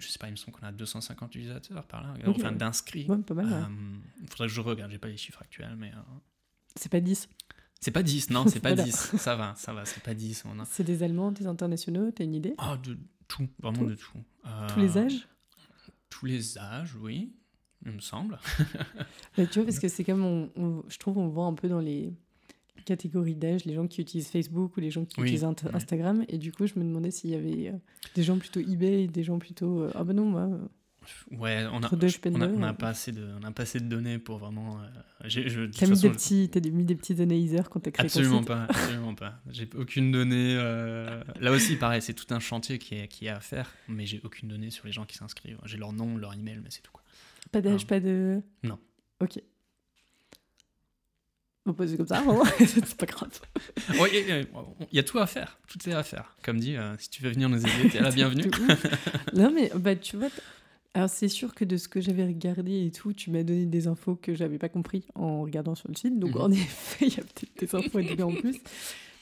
je 0.01 0.07
sais 0.07 0.19
pas, 0.19 0.27
il 0.27 0.31
me 0.31 0.35
semble 0.35 0.57
qu'on 0.57 0.65
a 0.65 0.71
250 0.71 1.35
utilisateurs 1.35 1.85
par 1.85 2.01
là, 2.03 2.13
enfin 2.27 2.51
d'inscrits. 2.51 3.05
Ouais, 3.07 3.17
pas 3.19 3.33
mal. 3.33 3.45
ouais. 3.45 3.59
Il 4.21 4.27
faudrait 4.29 4.47
que 4.47 4.53
je 4.53 4.61
regarde, 4.61 4.91
j'ai 4.91 4.97
pas 4.97 5.07
les 5.07 5.17
chiffres 5.17 5.41
actuels, 5.41 5.75
mais. 5.77 5.91
euh, 5.91 5.99
C'est 6.75 6.89
pas 6.89 6.99
10. 6.99 7.29
C'est 7.79 7.91
pas 7.91 8.03
10, 8.03 8.29
non, 8.29 8.45
c'est 8.47 8.59
pas 8.61 8.69
Voilà. 8.69 8.83
10. 8.83 9.15
Ça 9.17 9.35
va, 9.35 9.53
ça 9.55 9.73
va, 9.73 9.85
c'est 9.85 10.03
pas 10.03 10.13
10. 10.13 10.43
On 10.45 10.59
a... 10.59 10.65
C'est 10.65 10.83
des 10.83 11.01
Allemands, 11.03 11.31
des 11.31 11.47
internationaux, 11.47 12.11
t'as 12.11 12.23
une 12.23 12.35
idée? 12.35 12.53
Ah, 12.57 12.77
de 12.83 12.97
tout, 13.27 13.47
vraiment 13.59 13.79
Tout 13.79 13.85
de 13.89 13.95
tout. 13.95 14.17
Euh, 14.45 14.67
Tous 14.67 14.79
les 14.79 14.97
âges? 14.97 15.27
Tous 16.09 16.25
les 16.25 16.57
âges, 16.57 16.95
oui, 16.99 17.33
il 17.85 17.91
me 17.93 17.99
semble. 17.99 18.37
Ouais, 19.37 19.47
Tu 19.47 19.59
vois, 19.59 19.65
parce 19.65 19.79
que 19.79 19.87
c'est 19.87 20.03
comme, 20.03 20.23
on, 20.23 20.51
on- 20.55 20.83
je 20.89 20.97
trouve, 20.97 21.17
on 21.17 21.29
voit 21.29 21.45
un 21.45 21.53
peu 21.53 21.69
dans 21.69 21.79
les 21.79 22.13
catégories 22.83 23.35
d'âge, 23.35 23.65
les 23.65 23.73
gens 23.73 23.87
qui 23.87 24.01
utilisent 24.01 24.27
Facebook 24.29 24.75
ou 24.77 24.79
les 24.79 24.91
gens 24.91 25.05
qui 25.05 25.19
Oui, 25.19 25.27
utilisent. 25.27 25.43
Instagram. 25.73 26.25
Et 26.27 26.37
du 26.37 26.51
coup, 26.51 26.67
je 26.67 26.73
me 26.77 26.83
demandais 26.83 27.11
s'il 27.11 27.29
y 27.31 27.35
avait 27.35 27.69
euh, 27.69 27.77
des 28.15 28.23
gens 28.23 28.37
plutôt 28.37 28.59
eBay, 28.59 29.07
des 29.07 29.23
gens 29.23 29.39
plutôt. 29.39 29.81
euh, 29.83 29.91
ah 29.95 30.03
bah 30.03 30.13
non, 30.13 30.25
moi. 30.25 30.41
euh, 30.41 30.57
Ouais, 31.31 31.65
on 31.71 31.77
a, 31.81 31.87
Entre 31.87 31.95
deux 31.95 32.09
je- 32.09 32.17
on 32.25 32.27
a, 32.27 32.31
spenders, 32.31 32.51
on 32.55 32.61
a 32.61 32.69
ouais. 32.71 32.77
pas 32.77 32.89
assez 32.89 33.11
de, 33.11 33.25
on 33.41 33.43
a 33.43 33.51
pas 33.51 33.63
assez 33.63 33.79
de 33.79 33.85
données 33.85 34.19
pour 34.19 34.37
vraiment. 34.37 34.79
euh, 34.79 34.85
j'ai- 35.25 35.49
je, 35.49 35.61
T'as 35.61 35.87
mis, 35.87 35.93
façon, 35.95 36.01
des 36.07 36.09
petits, 36.13 36.49
t'as 36.51 36.59
mis 36.69 36.85
des 36.85 36.95
petits 36.95 37.19
analyseurs 37.19 37.71
quand 37.71 37.79
t'as 37.79 37.89
créé 37.89 38.05
Absolument 38.05 38.35
ton 38.35 38.39
site 38.41 38.47
pas, 38.49 38.63
absolument 38.65 39.15
pas. 39.15 39.33
J'ai 39.49 39.67
aucune 39.75 40.11
donnée. 40.11 40.55
euh, 40.59 41.23
Là 41.39 41.51
aussi, 41.51 41.75
pareil, 41.75 42.03
c'est 42.03 42.13
tout 42.13 42.31
un 42.31 42.39
chantier 42.39 42.77
qui 42.77 42.93
est, 42.95 43.07
qui 43.07 43.25
est 43.25 43.29
à 43.29 43.39
faire, 43.39 43.73
mais 43.87 44.05
j'ai 44.05 44.21
aucune 44.23 44.47
donnée 44.49 44.69
sur 44.69 44.85
les 44.85 44.91
gens 44.91 45.05
qui 45.05 45.17
s'inscrivent. 45.17 45.57
J'ai 45.65 45.77
leur 45.77 45.91
nom, 45.91 46.17
leur 46.17 46.35
email, 46.35 46.59
mais 46.63 46.69
c'est 46.69 46.81
tout. 46.83 46.91
Quoi. 46.91 47.01
Pas 47.51 47.61
d'âge, 47.61 47.81
Ah. 47.85 47.87
pas 47.89 47.99
de. 47.99 48.39
Non. 48.63 48.77
Ok. 49.21 49.41
Bah, 51.77 51.85
c'est 51.87 51.97
comme 51.97 52.07
ça, 52.07 52.23
c'est 52.59 52.95
pas 52.95 53.05
grave. 53.05 53.29
Ouais, 53.99 54.09
Il 54.13 54.27
y, 54.27 54.31
a- 54.31 54.39
il 54.91 54.95
y 54.95 54.99
a 54.99 55.03
tout 55.03 55.19
à 55.19 55.27
faire, 55.27 55.59
tout 55.67 55.77
est 55.89 55.93
à 55.93 56.03
faire. 56.03 56.35
Comme 56.43 56.59
dit, 56.59 56.75
euh, 56.75 56.95
si 56.99 57.09
tu 57.09 57.23
veux 57.23 57.31
venir 57.31 57.49
nous 57.49 57.57
aider, 57.59 57.89
t'es 57.91 57.99
la 58.01 58.11
bienvenue. 58.11 58.49
Non, 59.33 59.51
mais 59.53 59.71
bah, 59.75 59.95
tu 59.95 60.17
vois. 60.17 60.29
Alors, 60.93 61.09
c'est 61.09 61.29
sûr 61.29 61.55
que 61.55 61.63
de 61.63 61.77
ce 61.77 61.87
que 61.87 62.01
j'avais 62.01 62.25
regardé 62.25 62.85
et 62.85 62.91
tout, 62.91 63.13
tu 63.13 63.31
m'as 63.31 63.43
donné 63.43 63.65
des 63.65 63.87
infos 63.87 64.15
que 64.15 64.35
j'avais 64.35 64.57
pas 64.57 64.67
compris 64.69 65.05
en 65.15 65.41
regardant 65.41 65.73
sur 65.75 65.87
le 65.89 65.95
site. 65.95 66.19
Donc, 66.19 66.35
Mhm. 66.35 66.41
en 66.41 66.51
effet, 66.51 67.05
il 67.07 67.13
y 67.15 67.19
a 67.19 67.23
peut-être 67.23 67.57
des 67.59 67.75
infos 67.75 67.97
à 67.97 68.01
donner 68.03 68.23
en 68.23 68.33
plus. 68.33 68.57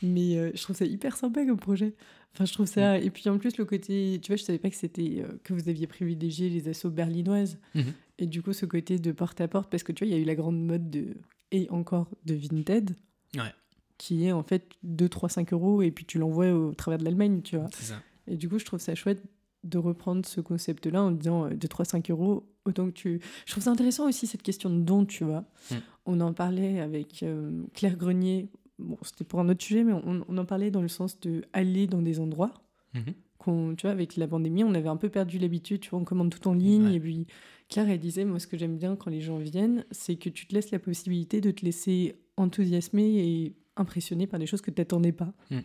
Mais 0.02 0.38
euh, 0.38 0.50
je 0.56 0.62
trouve 0.64 0.76
ça 0.76 0.86
hyper 0.86 1.16
sympa 1.16 1.46
comme 1.46 1.60
projet. 1.60 1.94
Enfin, 2.34 2.46
je 2.46 2.54
trouve 2.54 2.66
ça. 2.66 2.98
Et 3.00 3.10
puis, 3.12 3.30
en 3.30 3.38
plus, 3.38 3.58
le 3.58 3.66
côté. 3.66 4.20
Tu 4.22 4.32
vois, 4.32 4.38
je 4.38 4.44
savais 4.44 4.58
pas 4.58 4.70
que 4.72 4.76
c'était. 4.78 5.18
euh, 5.24 5.28
que 5.44 5.54
vous 5.54 5.68
aviez 5.70 5.86
privilégié 5.88 6.50
les 6.50 6.68
assos 6.70 6.90
berlinoises. 6.90 7.60
Mhm. 7.76 7.94
Et 8.18 8.26
du 8.28 8.42
coup, 8.42 8.54
ce 8.54 8.66
côté 8.66 8.98
de 8.98 9.12
porte 9.12 9.40
à 9.42 9.48
porte, 9.48 9.70
parce 9.70 9.84
que 9.84 9.92
tu 9.92 10.04
vois, 10.06 10.12
il 10.12 10.18
y 10.18 10.20
a 10.20 10.22
eu 10.22 10.26
la 10.26 10.36
grande 10.36 10.60
mode 10.66 10.90
de. 10.90 11.18
Et 11.52 11.68
encore 11.70 12.08
de 12.26 12.36
Vinted. 12.36 12.96
Ouais. 13.36 13.54
Qui 13.98 14.26
est 14.26 14.32
en 14.32 14.44
fait 14.44 14.72
2, 14.84 15.10
3, 15.10 15.30
5 15.30 15.52
euros 15.54 15.82
et 15.82 15.92
puis 15.92 16.06
tu 16.06 16.20
l'envoies 16.20 16.52
au 16.52 16.74
travers 16.74 16.98
de 17.00 17.04
l'Allemagne, 17.04 17.42
tu 17.42 17.58
vois. 17.58 17.68
C'est 17.74 17.86
ça. 17.86 18.02
Et 18.28 18.38
du 18.38 18.48
coup, 18.48 18.60
je 18.60 18.66
trouve 18.66 18.80
ça 18.80 18.96
chouette 18.96 19.24
de 19.66 19.78
reprendre 19.78 20.26
ce 20.26 20.40
concept-là 20.40 21.04
en 21.04 21.12
disant 21.12 21.48
euh, 21.48 21.50
2, 21.56 21.68
3, 21.68 21.84
5 21.86 22.12
euros, 22.12 22.48
autant 22.66 22.86
que 22.86 22.92
tu. 22.92 23.20
Je 23.46 23.52
trouve 23.52 23.64
ça 23.64 23.72
intéressant 23.72 24.08
aussi 24.08 24.26
cette 24.26 24.42
question 24.44 24.70
de 24.70 24.80
don, 24.82 25.06
tu 25.06 25.26
vois. 25.26 25.44
Mm. 25.72 25.76
On 26.06 26.22
en 26.22 26.34
parlait 26.34 26.80
avec 26.80 27.24
euh, 27.24 27.64
Claire 27.74 27.98
Grenier. 27.98 28.50
Bon, 28.78 28.98
c'était 29.02 29.26
pour 29.26 29.42
un 29.42 29.50
autre 29.50 29.62
sujet, 29.62 29.84
mais 29.84 29.92
on, 29.92 30.24
on 30.26 30.38
en 30.38 30.46
parlait 30.46 30.72
dans 30.72 30.82
le 30.82 30.88
sens 30.88 31.20
de 31.20 31.44
aller 31.52 31.88
dans 31.88 32.02
des 32.02 32.20
endroits 32.22 32.54
Mhm. 32.96 33.14
qu'on, 33.38 33.76
tu 33.76 33.84
vois, 33.84 33.92
avec 33.92 34.16
la 34.18 34.28
pandémie, 34.28 34.64
on 34.64 34.74
avait 34.74 34.90
un 34.90 34.98
peu 34.98 35.10
perdu 35.10 35.38
l'habitude, 35.38 35.82
tu 35.82 35.92
vois, 35.92 36.00
on 36.00 36.04
commande 36.06 36.32
tout 36.32 36.48
en 36.48 36.54
ligne. 36.54 36.86
Ouais. 36.88 36.96
Et 36.96 37.00
puis, 37.00 37.28
Claire, 37.70 37.90
elle 37.90 38.00
disait, 38.00 38.26
moi, 38.26 38.40
ce 38.40 38.48
que 38.48 38.58
j'aime 38.58 38.78
bien 38.78 38.96
quand 38.96 39.12
les 39.12 39.22
gens 39.22 39.38
viennent, 39.38 39.86
c'est 39.92 40.16
que 40.16 40.30
tu 40.30 40.48
te 40.48 40.56
laisses 40.56 40.72
la 40.72 40.80
possibilité 40.80 41.40
de 41.40 41.52
te 41.52 41.64
laisser 41.64 42.16
enthousiasmer 42.36 43.20
et 43.20 43.56
impressionner 43.78 44.28
par 44.28 44.40
des 44.40 44.48
choses 44.48 44.62
que 44.62 44.72
tu 44.72 44.82
n'attendais 44.82 45.12
pas. 45.12 45.34
Mm. 45.52 45.60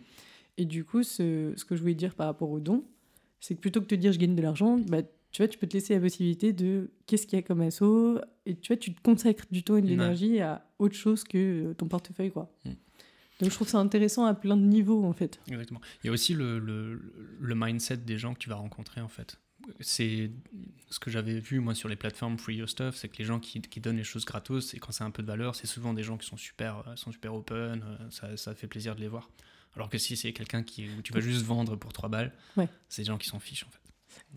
Et 0.57 0.65
du 0.65 0.85
coup, 0.85 1.03
ce, 1.03 1.53
ce 1.55 1.65
que 1.65 1.75
je 1.75 1.81
voulais 1.81 1.95
dire 1.95 2.15
par 2.15 2.27
rapport 2.27 2.49
aux 2.51 2.59
dons, 2.59 2.85
c'est 3.39 3.55
que 3.55 3.59
plutôt 3.59 3.79
que 3.81 3.85
de 3.85 3.89
te 3.89 3.95
dire 3.95 4.13
je 4.13 4.19
gagne 4.19 4.35
de 4.35 4.41
l'argent, 4.41 4.77
bah, 4.87 5.01
tu 5.31 5.41
vois, 5.41 5.47
tu 5.47 5.57
peux 5.57 5.67
te 5.67 5.73
laisser 5.73 5.95
la 5.95 5.99
possibilité 5.99 6.53
de 6.53 6.91
qu'est-ce 7.07 7.27
qu'il 7.27 7.37
y 7.37 7.39
a 7.39 7.43
comme 7.43 7.61
assaut, 7.61 8.19
et 8.45 8.55
tu 8.55 8.67
vois, 8.67 8.77
tu 8.77 8.93
te 8.93 9.01
consacres 9.01 9.45
du 9.51 9.63
temps 9.63 9.75
et 9.75 9.81
de 9.81 9.87
l'énergie 9.87 10.39
à 10.39 10.65
autre 10.79 10.95
chose 10.95 11.23
que 11.23 11.37
euh, 11.37 11.73
ton 11.73 11.87
portefeuille, 11.87 12.31
quoi. 12.31 12.53
Mm. 12.63 12.69
Donc 13.41 13.49
je 13.49 13.55
trouve 13.55 13.67
ça 13.67 13.79
intéressant 13.79 14.25
à 14.25 14.33
plein 14.33 14.55
de 14.55 14.65
niveaux, 14.65 15.03
en 15.03 15.11
fait. 15.11 15.41
Exactement. 15.49 15.81
Il 16.03 16.07
y 16.07 16.09
a 16.09 16.13
aussi 16.13 16.33
le, 16.33 16.59
le, 16.59 17.01
le 17.39 17.55
mindset 17.55 17.97
des 17.97 18.17
gens 18.17 18.33
que 18.33 18.39
tu 18.39 18.47
vas 18.47 18.55
rencontrer, 18.55 19.01
en 19.01 19.09
fait. 19.09 19.37
C'est 19.81 20.31
ce 20.89 20.99
que 20.99 21.09
j'avais 21.11 21.39
vu, 21.39 21.59
moi, 21.59 21.73
sur 21.75 21.89
les 21.89 21.95
plateformes 21.95 22.37
Free 22.37 22.55
Your 22.55 22.69
Stuff, 22.69 22.95
c'est 22.95 23.09
que 23.09 23.17
les 23.17 23.25
gens 23.25 23.39
qui, 23.39 23.61
qui 23.61 23.79
donnent 23.79 23.97
les 23.97 24.03
choses 24.03 24.25
gratos, 24.25 24.73
et 24.73 24.79
quand 24.79 24.91
c'est 24.91 25.03
un 25.03 25.11
peu 25.11 25.21
de 25.23 25.27
valeur, 25.27 25.55
c'est 25.55 25.67
souvent 25.67 25.93
des 25.93 26.03
gens 26.03 26.17
qui 26.17 26.27
sont 26.27 26.37
super, 26.37 26.83
euh, 26.87 26.95
sont 26.95 27.11
super 27.11 27.33
open, 27.33 27.83
euh, 27.83 27.97
ça, 28.11 28.35
ça 28.37 28.53
fait 28.55 28.67
plaisir 28.67 28.95
de 28.95 29.01
les 29.01 29.07
voir. 29.07 29.29
Alors 29.75 29.89
que 29.89 29.97
si 29.97 30.15
c'est 30.15 30.31
quelqu'un 30.31 30.63
qui, 30.63 30.87
où 30.97 31.01
tu 31.01 31.11
vas 31.11 31.19
juste 31.19 31.43
vendre 31.45 31.75
pour 31.75 31.91
3 31.91 32.07
balles, 32.09 32.31
Ouais. 32.55 32.69
c'est 32.87 33.01
des 33.01 33.07
gens 33.07 33.17
qui 33.17 33.27
s'en 33.27 33.39
fichent, 33.39 33.65
en 33.65 33.69
fait. 33.71 33.79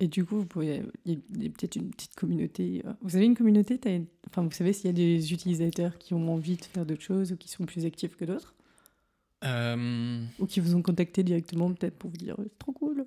Et 0.00 0.08
du 0.08 0.24
coup, 0.24 0.44
il 0.60 0.64
y 1.06 1.12
a- 1.12 1.48
peut-être 1.50 1.76
une 1.76 1.90
petite 1.90 2.14
communauté. 2.16 2.82
euh, 2.84 2.92
Vous 3.02 3.14
avez 3.14 3.26
une 3.26 3.36
communauté 3.36 3.78
une- 3.86 4.06
Enfin, 4.28 4.42
vous 4.42 4.50
savez 4.50 4.72
s'il 4.72 4.86
y 4.86 4.88
a 4.88 4.92
des 4.92 5.32
utilisateurs 5.32 5.96
qui 5.98 6.14
ont 6.14 6.32
envie 6.34 6.56
de 6.56 6.64
faire 6.64 6.84
d'autres 6.84 7.02
choses 7.02 7.30
ou 7.32 7.36
qui 7.36 7.48
sont 7.48 7.64
plus 7.66 7.84
actifs 7.86 8.16
que 8.16 8.24
d'autres? 8.24 8.54
Euh, 9.44 10.24
Ou 10.40 10.46
qui 10.46 10.58
vous 10.58 10.74
ont 10.74 10.82
contacté 10.82 11.22
directement 11.22 11.72
peut-être 11.72 11.96
pour 11.96 12.10
vous 12.10 12.16
dire 12.16 12.34
c'est 12.42 12.58
trop 12.58 12.72
cool. 12.72 13.04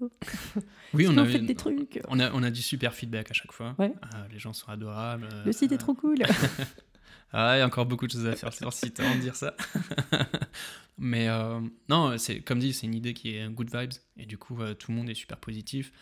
oui, 0.93 1.05
on 1.09 1.17
a, 1.17 1.25
fait 1.25 1.39
des 1.39 1.55
trucs. 1.55 1.99
on, 2.07 2.19
a, 2.21 2.31
on 2.31 2.41
a 2.41 2.49
du 2.49 2.61
super 2.61 2.93
feedback 2.93 3.29
à 3.31 3.33
chaque 3.33 3.51
fois. 3.51 3.75
Ouais. 3.77 3.93
Euh, 4.15 4.27
les 4.31 4.39
gens 4.39 4.53
sont 4.53 4.69
adorables. 4.69 5.27
euh, 5.31 5.43
Le 5.45 5.51
site 5.51 5.71
est 5.71 5.77
trop 5.77 5.93
cool. 5.93 6.17
Ah, 7.33 7.55
il 7.55 7.59
y 7.59 7.61
a 7.61 7.65
encore 7.65 7.85
beaucoup 7.85 8.07
de 8.07 8.11
choses 8.11 8.27
à 8.27 8.35
faire 8.35 8.51
sur 8.51 8.65
le 8.65 8.71
site 8.73 8.99
avant 8.99 9.15
de 9.15 9.21
dire 9.21 9.37
ça. 9.37 9.55
Mais 10.97 11.29
euh, 11.29 11.61
non, 11.87 12.17
c'est 12.17 12.41
comme 12.41 12.59
dit, 12.59 12.73
c'est 12.73 12.85
une 12.87 12.93
idée 12.93 13.13
qui 13.13 13.37
est 13.37 13.47
good 13.49 13.73
vibes 13.73 13.93
et 14.17 14.25
du 14.25 14.37
coup 14.37 14.57
tout 14.77 14.91
le 14.91 14.97
monde 14.97 15.09
est 15.09 15.13
super 15.13 15.37
positif. 15.37 15.93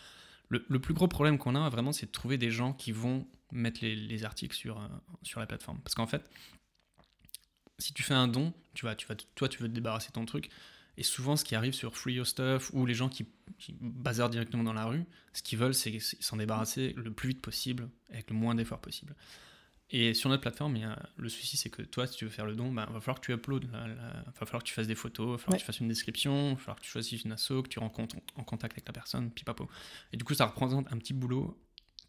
Le, 0.48 0.64
le 0.68 0.80
plus 0.80 0.92
gros 0.92 1.06
problème 1.06 1.38
qu'on 1.38 1.54
a 1.54 1.68
vraiment, 1.68 1.92
c'est 1.92 2.06
de 2.06 2.10
trouver 2.10 2.36
des 2.36 2.50
gens 2.50 2.72
qui 2.72 2.90
vont 2.90 3.28
mettre 3.52 3.78
les, 3.80 3.94
les 3.94 4.24
articles 4.24 4.56
sur, 4.56 4.80
sur 5.22 5.38
la 5.38 5.46
plateforme. 5.46 5.78
Parce 5.84 5.94
qu'en 5.94 6.08
fait, 6.08 6.28
si 7.80 7.92
tu 7.92 8.02
fais 8.02 8.14
un 8.14 8.28
don, 8.28 8.52
tu 8.74 8.84
vas, 8.84 8.94
tu 8.94 9.06
vas, 9.06 9.14
toi 9.34 9.48
tu 9.48 9.62
veux 9.62 9.68
te 9.68 9.74
débarrasser 9.74 10.08
de 10.08 10.12
ton 10.12 10.26
truc. 10.26 10.50
Et 10.96 11.02
souvent, 11.02 11.36
ce 11.36 11.44
qui 11.44 11.54
arrive 11.54 11.72
sur 11.72 11.96
Free 11.96 12.14
Your 12.14 12.26
Stuff 12.26 12.70
ou 12.74 12.84
les 12.84 12.94
gens 12.94 13.08
qui, 13.08 13.26
qui 13.58 13.74
bazardent 13.80 14.32
directement 14.32 14.64
dans 14.64 14.72
la 14.72 14.84
rue, 14.84 15.04
ce 15.32 15.42
qu'ils 15.42 15.58
veulent, 15.58 15.74
c'est 15.74 15.98
s'en 15.98 16.36
débarrasser 16.36 16.92
le 16.96 17.10
plus 17.10 17.30
vite 17.30 17.40
possible 17.40 17.88
avec 18.10 18.28
le 18.30 18.36
moins 18.36 18.54
d'efforts 18.54 18.80
possible. 18.80 19.14
Et 19.92 20.14
sur 20.14 20.30
notre 20.30 20.42
plateforme, 20.42 20.76
il 20.76 20.82
y 20.82 20.84
a, 20.84 20.96
le 21.16 21.28
souci, 21.28 21.56
c'est 21.56 21.70
que 21.70 21.82
toi, 21.82 22.06
si 22.06 22.16
tu 22.16 22.24
veux 22.24 22.30
faire 22.30 22.46
le 22.46 22.54
don, 22.54 22.68
il 22.68 22.74
bah, 22.74 22.86
va 22.92 23.00
falloir 23.00 23.20
que 23.20 23.26
tu 23.26 23.32
uploades, 23.32 23.64
il 23.64 23.70
va 23.70 24.46
falloir 24.46 24.62
que 24.62 24.68
tu 24.68 24.74
fasses 24.74 24.86
des 24.86 24.94
photos, 24.94 25.26
il 25.26 25.32
va 25.32 25.38
falloir 25.38 25.56
que 25.56 25.62
tu 25.62 25.66
fasses 25.66 25.80
une 25.80 25.88
description, 25.88 26.50
il 26.50 26.54
va 26.54 26.58
falloir 26.58 26.76
que 26.76 26.84
tu 26.84 26.90
choisisses 26.90 27.24
une 27.24 27.32
asso, 27.32 27.62
que 27.62 27.68
tu 27.68 27.80
rencontres 27.80 28.16
en 28.36 28.44
contact 28.44 28.74
avec 28.74 28.86
la 28.86 28.92
personne, 28.92 29.32
pipapo. 29.32 29.68
Et 30.12 30.16
du 30.16 30.22
coup, 30.22 30.34
ça 30.34 30.46
représente 30.46 30.92
un 30.92 30.98
petit 30.98 31.12
boulot 31.12 31.60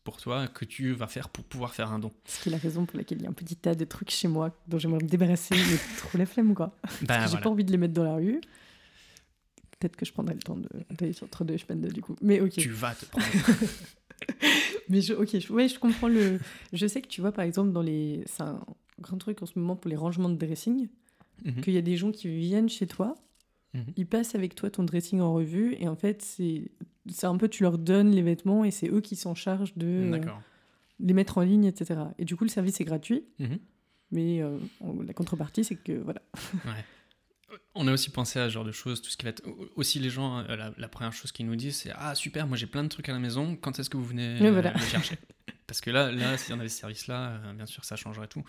pour 0.04 0.18
toi 0.18 0.48
que 0.48 0.66
tu 0.66 0.94
vas 0.94 1.08
faire 1.08 1.30
pour 1.30 1.44
pouvoir 1.44 1.74
faire 1.74 1.92
un 1.92 2.00
don. 2.00 2.12
Ce 2.26 2.42
qui 2.42 2.50
est 2.50 2.52
la 2.52 2.58
raison 2.58 2.86
pour 2.86 2.98
laquelle 2.98 3.20
il 3.20 3.24
y 3.24 3.28
a 3.28 3.30
un 3.30 3.34
petit 3.34 3.56
tas 3.56 3.76
de 3.76 3.86
trucs 3.86 4.10
chez 4.10 4.28
moi 4.28 4.58
dont 4.68 4.80
j'aimerais 4.80 5.04
me 5.04 5.08
débarrasser, 5.08 5.56
mais 5.56 5.78
trop 5.98 6.18
la 6.18 6.26
flemme, 6.26 6.56
quoi. 6.56 6.76
Ben, 7.04 7.28
j'ai 7.28 7.38
pas 7.38 7.50
envie 7.50 7.64
de 7.64 7.72
les 7.72 7.78
mettre 7.78 7.94
dans 7.94 8.04
la 8.04 8.16
rue. 8.16 8.42
Peut-être 9.80 9.96
que 9.96 10.06
je 10.06 10.14
prendrai 10.14 10.36
le 10.36 10.42
temps 10.42 10.58
d'aller 10.92 11.14
sur 11.14 11.28
deux 11.44 11.58
semaines 11.58 11.88
du 11.88 12.02
coup. 12.02 12.16
Mais 12.22 12.40
ok. 12.40 12.52
Tu 12.52 12.70
vas 12.70 12.94
te 12.94 13.06
prendre. 13.06 13.26
mais 14.90 15.02
je, 15.02 15.14
ok, 15.14 15.40
je, 15.40 15.54
ouais, 15.54 15.68
je 15.68 15.80
comprends 15.80 16.08
le. 16.08 16.40
Je 16.74 16.88
sais 16.88 17.02
que 17.02 17.08
tu 17.08 17.22
vois, 17.22 17.32
par 17.32 17.46
exemple, 17.46 17.72
dans 17.72 17.82
les. 17.82 18.24
C'est 18.28 18.44
un 18.44 18.64
grand 19.00 19.18
truc 19.18 19.42
en 19.42 19.46
ce 19.46 19.58
moment 19.58 19.76
pour 19.76 19.90
les 19.90 19.96
rangements 19.96 20.30
de 20.30 20.36
dressing, 20.36 20.88
mhm. 21.44 21.62
qu'il 21.62 21.74
y 21.74 21.78
a 21.78 21.82
des 21.82 21.98
gens 21.98 22.12
qui 22.12 22.28
viennent 22.28 22.70
chez 22.70 22.88
toi, 22.88 23.16
mhm. 23.74 23.86
ils 23.98 24.06
passent 24.06 24.36
avec 24.36 24.56
toi 24.56 24.70
ton 24.70 24.84
dressing 24.84 25.20
en 25.20 25.34
revue, 25.34 25.76
et 25.80 25.88
en 25.88 25.96
fait, 25.96 26.22
c'est 26.22 26.72
un 27.24 27.38
peu, 27.38 27.48
tu 27.48 27.64
leur 27.64 27.78
donnes 27.78 28.12
les 28.12 28.22
vêtements, 28.22 28.64
et 28.64 28.72
c'est 28.72 28.90
eux 28.90 29.02
qui 29.02 29.16
s'en 29.16 29.36
chargent 29.36 29.76
de 29.76 29.88
euh, 29.88 30.20
les 31.02 31.14
mettre 31.14 31.38
en 31.38 31.42
ligne, 31.42 31.66
etc. 31.66 32.00
Et 32.18 32.26
du 32.26 32.36
coup, 32.36 32.44
le 32.44 32.50
service 32.50 32.80
est 32.80 32.86
gratuit, 32.86 33.26
mhm. 33.40 33.60
mais 34.12 34.42
euh, 34.42 34.58
la 35.06 35.14
contrepartie, 35.14 35.64
c'est 35.64 35.76
que 35.76 35.94
voilà. 35.94 36.22
Ouais. 36.66 36.86
On 37.76 37.86
a 37.88 37.92
aussi 37.92 38.10
pensé 38.10 38.40
à 38.40 38.48
ce 38.48 38.54
genre 38.54 38.64
de 38.64 38.72
choses, 38.72 39.02
tout 39.02 39.10
ce 39.10 39.18
qui 39.18 39.26
va 39.26 39.32
être. 39.32 39.44
Aussi, 39.76 40.00
les 40.00 40.10
gens, 40.10 40.40
euh, 40.40 40.72
la, 40.78 40.88
première 40.88 41.12
chose 41.12 41.34
qu'ils 41.34 41.46
nous 41.46 41.58
disent, 41.58 41.76
c'est 41.76 41.92
Ah, 41.96 42.16
super, 42.16 42.48
moi 42.48 42.56
j'ai 42.56 42.68
plein 42.68 42.84
de 42.84 42.88
trucs 42.88 43.10
à 43.10 43.12
la 43.12 43.20
maison, 43.20 43.58
quand 43.58 43.78
est-ce 43.78 43.90
que 43.90 43.98
vous 43.98 44.06
venez 44.06 44.42
euh, 44.42 44.52
me 44.52 44.80
chercher? 44.80 45.18
Parce 45.68 45.82
que 45.82 45.90
là, 45.90 46.12
là 46.12 46.38
si 46.38 46.54
on 46.54 46.60
avait 46.60 46.70
ce 46.70 46.80
service-là, 46.80 47.42
bien 47.56 47.66
sûr, 47.66 47.84
ça 47.84 47.98
changerait 47.98 48.28
tout. 48.28 48.44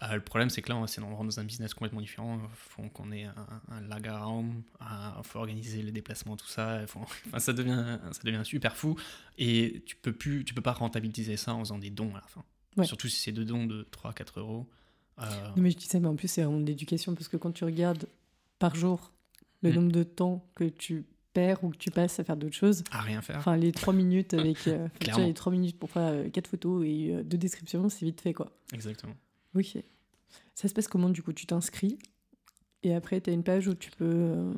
Le 0.00 0.20
problème, 0.20 0.50
c'est 0.50 0.62
que 0.62 0.72
là, 0.72 0.82
c'est 0.86 1.00
dans 1.00 1.40
un 1.40 1.44
business 1.44 1.74
complètement 1.74 2.00
différent. 2.00 2.38
Il 2.42 2.48
faut 2.54 2.82
qu'on 2.90 3.10
ait 3.12 3.24
un, 3.24 3.34
un 3.70 3.98
il 3.98 5.24
faut 5.24 5.38
organiser 5.38 5.82
les 5.82 5.92
déplacements, 5.92 6.36
tout 6.36 6.46
ça. 6.46 6.80
enfin, 6.84 7.38
ça, 7.38 7.52
devient, 7.52 7.98
ça 8.12 8.20
devient 8.24 8.42
super 8.44 8.76
fou. 8.76 8.96
Et 9.38 9.82
tu 9.86 9.96
peux, 9.96 10.12
plus, 10.12 10.44
tu 10.44 10.54
peux 10.54 10.62
pas 10.62 10.72
rentabiliser 10.72 11.36
ça 11.36 11.54
en 11.54 11.60
faisant 11.60 11.78
des 11.78 11.90
dons 11.90 12.10
à 12.14 12.20
la 12.20 12.26
fin. 12.26 12.44
Surtout 12.84 13.08
si 13.08 13.20
c'est 13.20 13.32
deux 13.32 13.44
dons 13.44 13.66
de 13.66 13.86
3-4 13.92 14.38
euros. 14.38 14.66
Non, 15.20 15.26
mais 15.56 15.70
je 15.70 15.76
dis 15.76 15.86
ça, 15.86 15.98
mais 15.98 16.06
en 16.06 16.14
plus, 16.14 16.28
c'est 16.28 16.42
vraiment 16.42 16.60
de 16.60 16.66
l'éducation 16.66 17.14
parce 17.14 17.28
que 17.28 17.36
quand 17.36 17.50
tu 17.50 17.64
regardes 17.64 18.06
par 18.58 18.74
jour, 18.74 19.12
le 19.62 19.70
mm. 19.70 19.74
nombre 19.74 19.92
de 19.92 20.02
temps 20.04 20.44
que 20.54 20.64
tu 20.64 21.04
perds 21.32 21.62
ou 21.64 21.70
que 21.70 21.76
tu 21.76 21.90
passes 21.90 22.18
à 22.20 22.24
faire 22.24 22.36
d'autres 22.36 22.54
choses. 22.54 22.84
À 22.90 23.00
rien 23.00 23.20
faire. 23.20 23.38
Enfin, 23.38 23.56
les 23.56 23.72
trois 23.72 23.92
minutes 23.92 24.34
avec. 24.34 24.66
Euh, 24.66 24.88
les 25.18 25.34
trois 25.34 25.52
minutes 25.52 25.78
pour 25.78 25.90
faire 25.90 26.02
euh, 26.12 26.28
quatre 26.30 26.48
photos 26.48 26.84
et 26.86 27.12
euh, 27.12 27.22
deux 27.22 27.38
descriptions, 27.38 27.88
c'est 27.88 28.04
vite 28.04 28.20
fait, 28.20 28.32
quoi. 28.32 28.50
Exactement. 28.72 29.14
Ok. 29.54 29.78
Ça 30.54 30.68
se 30.68 30.74
passe 30.74 30.88
comment, 30.88 31.10
du 31.10 31.22
coup? 31.22 31.32
Tu 31.32 31.46
t'inscris 31.46 31.98
et 32.82 32.94
après, 32.94 33.20
tu 33.20 33.30
as 33.30 33.32
une 33.32 33.44
page 33.44 33.66
où 33.66 33.74
tu 33.74 33.90
peux. 33.90 34.52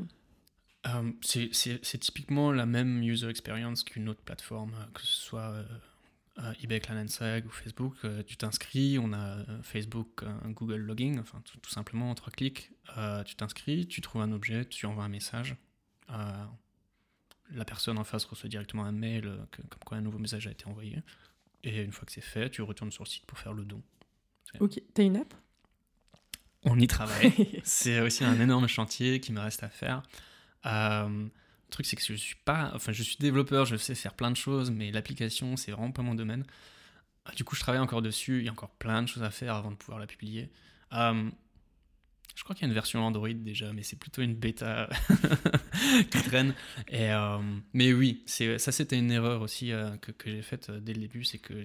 c'est 1.23 1.99
typiquement 1.99 2.53
la 2.53 2.67
même 2.67 3.03
user 3.03 3.29
experience 3.29 3.83
qu'une 3.83 4.09
autre 4.09 4.23
plateforme, 4.23 4.75
que 4.95 5.01
ce 5.01 5.17
soit 5.17 5.65
euh, 6.39 6.53
eBay 6.63 6.81
Kleinanzeigen 6.81 7.47
ou 7.47 7.51
Facebook, 7.51 7.97
euh, 8.05 8.23
tu 8.23 8.37
t'inscris, 8.37 8.99
on 8.99 9.13
a 9.13 9.39
euh, 9.39 9.63
Facebook, 9.63 10.25
Google 10.47 10.77
Logging, 10.77 11.19
enfin 11.19 11.43
tout, 11.45 11.71
simplement 11.71 12.11
en 12.11 12.15
trois 12.15 12.33
clics, 12.33 12.71
tu 13.27 13.35
t'inscris, 13.37 13.87
tu 13.87 14.01
trouves 14.01 14.23
un 14.23 14.33
objet, 14.33 14.65
tu 14.65 14.87
envoies 14.87 15.05
un 15.05 15.09
message, 15.09 15.57
la 16.09 17.65
personne 17.65 17.99
en 17.99 18.05
face 18.05 18.25
reçoit 18.25 18.49
directement 18.49 18.85
un 18.85 18.93
mail 18.93 19.39
comme 19.51 19.67
quoi 19.85 19.99
un 19.99 20.03
nouveau 20.03 20.19
message 20.19 20.47
a 20.47 20.51
été 20.51 20.67
envoyé, 20.67 21.03
et 21.63 21.83
une 21.83 21.93
fois 21.93 22.07
que 22.07 22.13
c'est 22.13 22.21
fait, 22.21 22.49
tu 22.49 22.63
retournes 22.63 22.93
sur 22.93 23.05
le 23.05 23.09
site 23.09 23.27
pour 23.27 23.39
faire 23.39 23.53
le 23.53 23.65
don. 23.65 23.83
Ok, 24.59 24.81
t'as 24.95 25.05
une 25.05 25.17
app? 25.17 25.33
On 26.65 26.79
y 26.79 26.87
travaille, 26.87 27.61
c'est 27.65 28.01
aussi 28.01 28.25
un 28.25 28.39
énorme 28.41 28.67
chantier 28.67 29.21
qui 29.21 29.33
me 29.33 29.41
reste 29.41 29.63
à 29.63 29.69
faire. 29.69 30.03
Le 30.65 31.31
truc, 31.71 31.87
c'est 31.87 31.95
que 31.97 32.03
je 32.03 32.15
suis 32.15 32.37
pas. 32.45 32.73
Enfin, 32.75 32.91
je 32.91 33.03
suis 33.03 33.17
développeur, 33.17 33.65
je 33.65 33.77
sais 33.77 33.95
faire 33.95 34.15
plein 34.15 34.33
de 34.33 34.37
choses, 34.37 34.71
mais 34.73 34.91
l'application, 34.91 35.57
c'est 35.57 35.71
vraiment 35.71 35.93
pas 35.93 36.03
mon 36.03 36.17
domaine. 36.17 36.45
Ah, 37.25 37.33
du 37.37 37.45
coup, 37.45 37.55
je 37.55 37.61
travaille 37.61 37.81
encore 37.81 38.03
dessus. 38.03 38.41
Il 38.41 38.47
y 38.47 38.49
a 38.49 38.53
encore 38.53 38.71
plein 38.71 39.03
de 39.03 39.09
choses 39.09 39.23
à 39.23 39.31
faire 39.31 39.55
avant 39.55 39.71
de 39.71 39.77
pouvoir 39.77 40.01
la 40.01 40.07
publier. 40.07 40.51
Euh, 40.93 41.31
je 42.35 42.43
crois 42.43 42.57
qu'il 42.57 42.63
y 42.63 42.67
a 42.67 42.69
une 42.69 42.75
version 42.75 43.05
Android 43.05 43.29
déjà, 43.29 43.73
mais 43.73 43.85
c'est 43.85 43.99
plutôt 43.99 44.23
une 44.23 44.35
bêta 44.35 44.89
qui 46.11 46.23
traîne. 46.23 46.55
Et, 46.89 47.13
euh, 47.13 47.39
mais 47.73 47.93
oui, 47.93 48.25
ça, 48.27 48.73
c'était 48.73 48.99
une 48.99 49.13
erreur 49.13 49.43
aussi 49.43 49.73
euh, 49.73 49.97
que, 49.99 50.11
que 50.11 50.31
j'ai 50.31 50.43
faite 50.43 50.71
dès 50.71 50.95
le 50.95 51.01
début. 51.01 51.23
C'est 51.23 51.39
que 51.39 51.65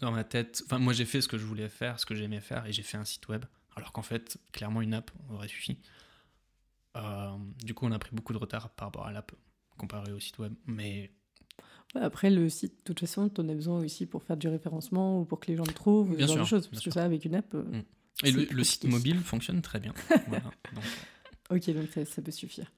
dans 0.00 0.12
ma 0.12 0.24
tête. 0.24 0.62
Enfin, 0.66 0.78
moi, 0.78 0.92
j'ai 0.92 1.04
fait 1.04 1.20
ce 1.20 1.28
que 1.28 1.38
je 1.38 1.44
voulais 1.44 1.68
faire, 1.68 1.98
ce 1.98 2.06
que 2.06 2.14
j'aimais 2.14 2.40
faire, 2.40 2.66
et 2.66 2.72
j'ai 2.72 2.82
fait 2.82 2.96
un 2.96 3.04
site 3.04 3.28
web. 3.28 3.44
Alors 3.76 3.92
qu'en 3.92 4.02
fait, 4.02 4.38
clairement, 4.52 4.82
une 4.82 4.94
app 4.94 5.10
aurait 5.30 5.48
suffi. 5.48 5.78
Euh, 6.96 7.36
du 7.64 7.74
coup, 7.74 7.86
on 7.86 7.92
a 7.92 7.98
pris 7.98 8.10
beaucoup 8.12 8.32
de 8.32 8.38
retard 8.38 8.70
par 8.70 8.88
rapport 8.88 9.06
à 9.06 9.12
l'app 9.12 9.32
comparé 9.76 10.12
au 10.12 10.20
site 10.20 10.38
web. 10.38 10.52
Mais 10.66 11.12
après, 11.94 12.30
le 12.30 12.48
site, 12.48 12.72
de 12.78 12.82
toute 12.84 13.00
façon, 13.00 13.28
tu 13.28 13.40
en 13.40 13.48
as 13.48 13.54
besoin 13.54 13.78
aussi 13.78 14.06
pour 14.06 14.22
faire 14.22 14.36
du 14.36 14.48
référencement 14.48 15.20
ou 15.20 15.24
pour 15.24 15.40
que 15.40 15.50
les 15.50 15.56
gens 15.56 15.64
le 15.66 15.72
trouvent, 15.72 16.16
bien 16.16 16.26
sûr, 16.26 16.46
choses. 16.46 16.68
Parce 16.68 16.82
que 16.82 16.90
ça, 16.90 17.04
avec 17.04 17.24
une 17.24 17.34
app. 17.34 17.54
Euh, 17.54 17.62
mm. 17.62 17.84
Et 18.24 18.32
le, 18.32 18.64
site 18.64 18.84
mobile 18.84 19.20
fonctionne 19.20 19.62
très 19.62 19.78
bien. 19.78 19.94
donc... 20.10 20.42
Euh. 20.74 21.56
Ok, 21.56 21.70
donc 21.70 21.88
ça, 22.06 22.20
peut 22.20 22.32
suffire. 22.32 22.70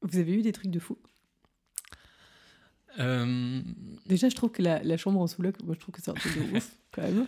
Vous 0.00 0.18
avez 0.18 0.32
eu 0.32 0.42
des 0.42 0.52
trucs 0.52 0.70
de 0.70 0.78
fou? 0.78 0.98
Déjà, 2.98 4.28
je 4.28 4.34
trouve 4.34 4.50
que 4.50 4.62
la, 4.62 4.96
chambre 4.96 5.20
en 5.20 5.26
sous-loc, 5.26 5.54
moi, 5.64 5.74
je 5.74 5.80
trouve 5.80 5.94
que 5.94 6.02
c'est 6.02 6.10
un 6.10 6.14
truc 6.14 6.34
de 6.36 6.56
ouf, 6.56 6.70
quand 6.92 7.02
même. 7.02 7.26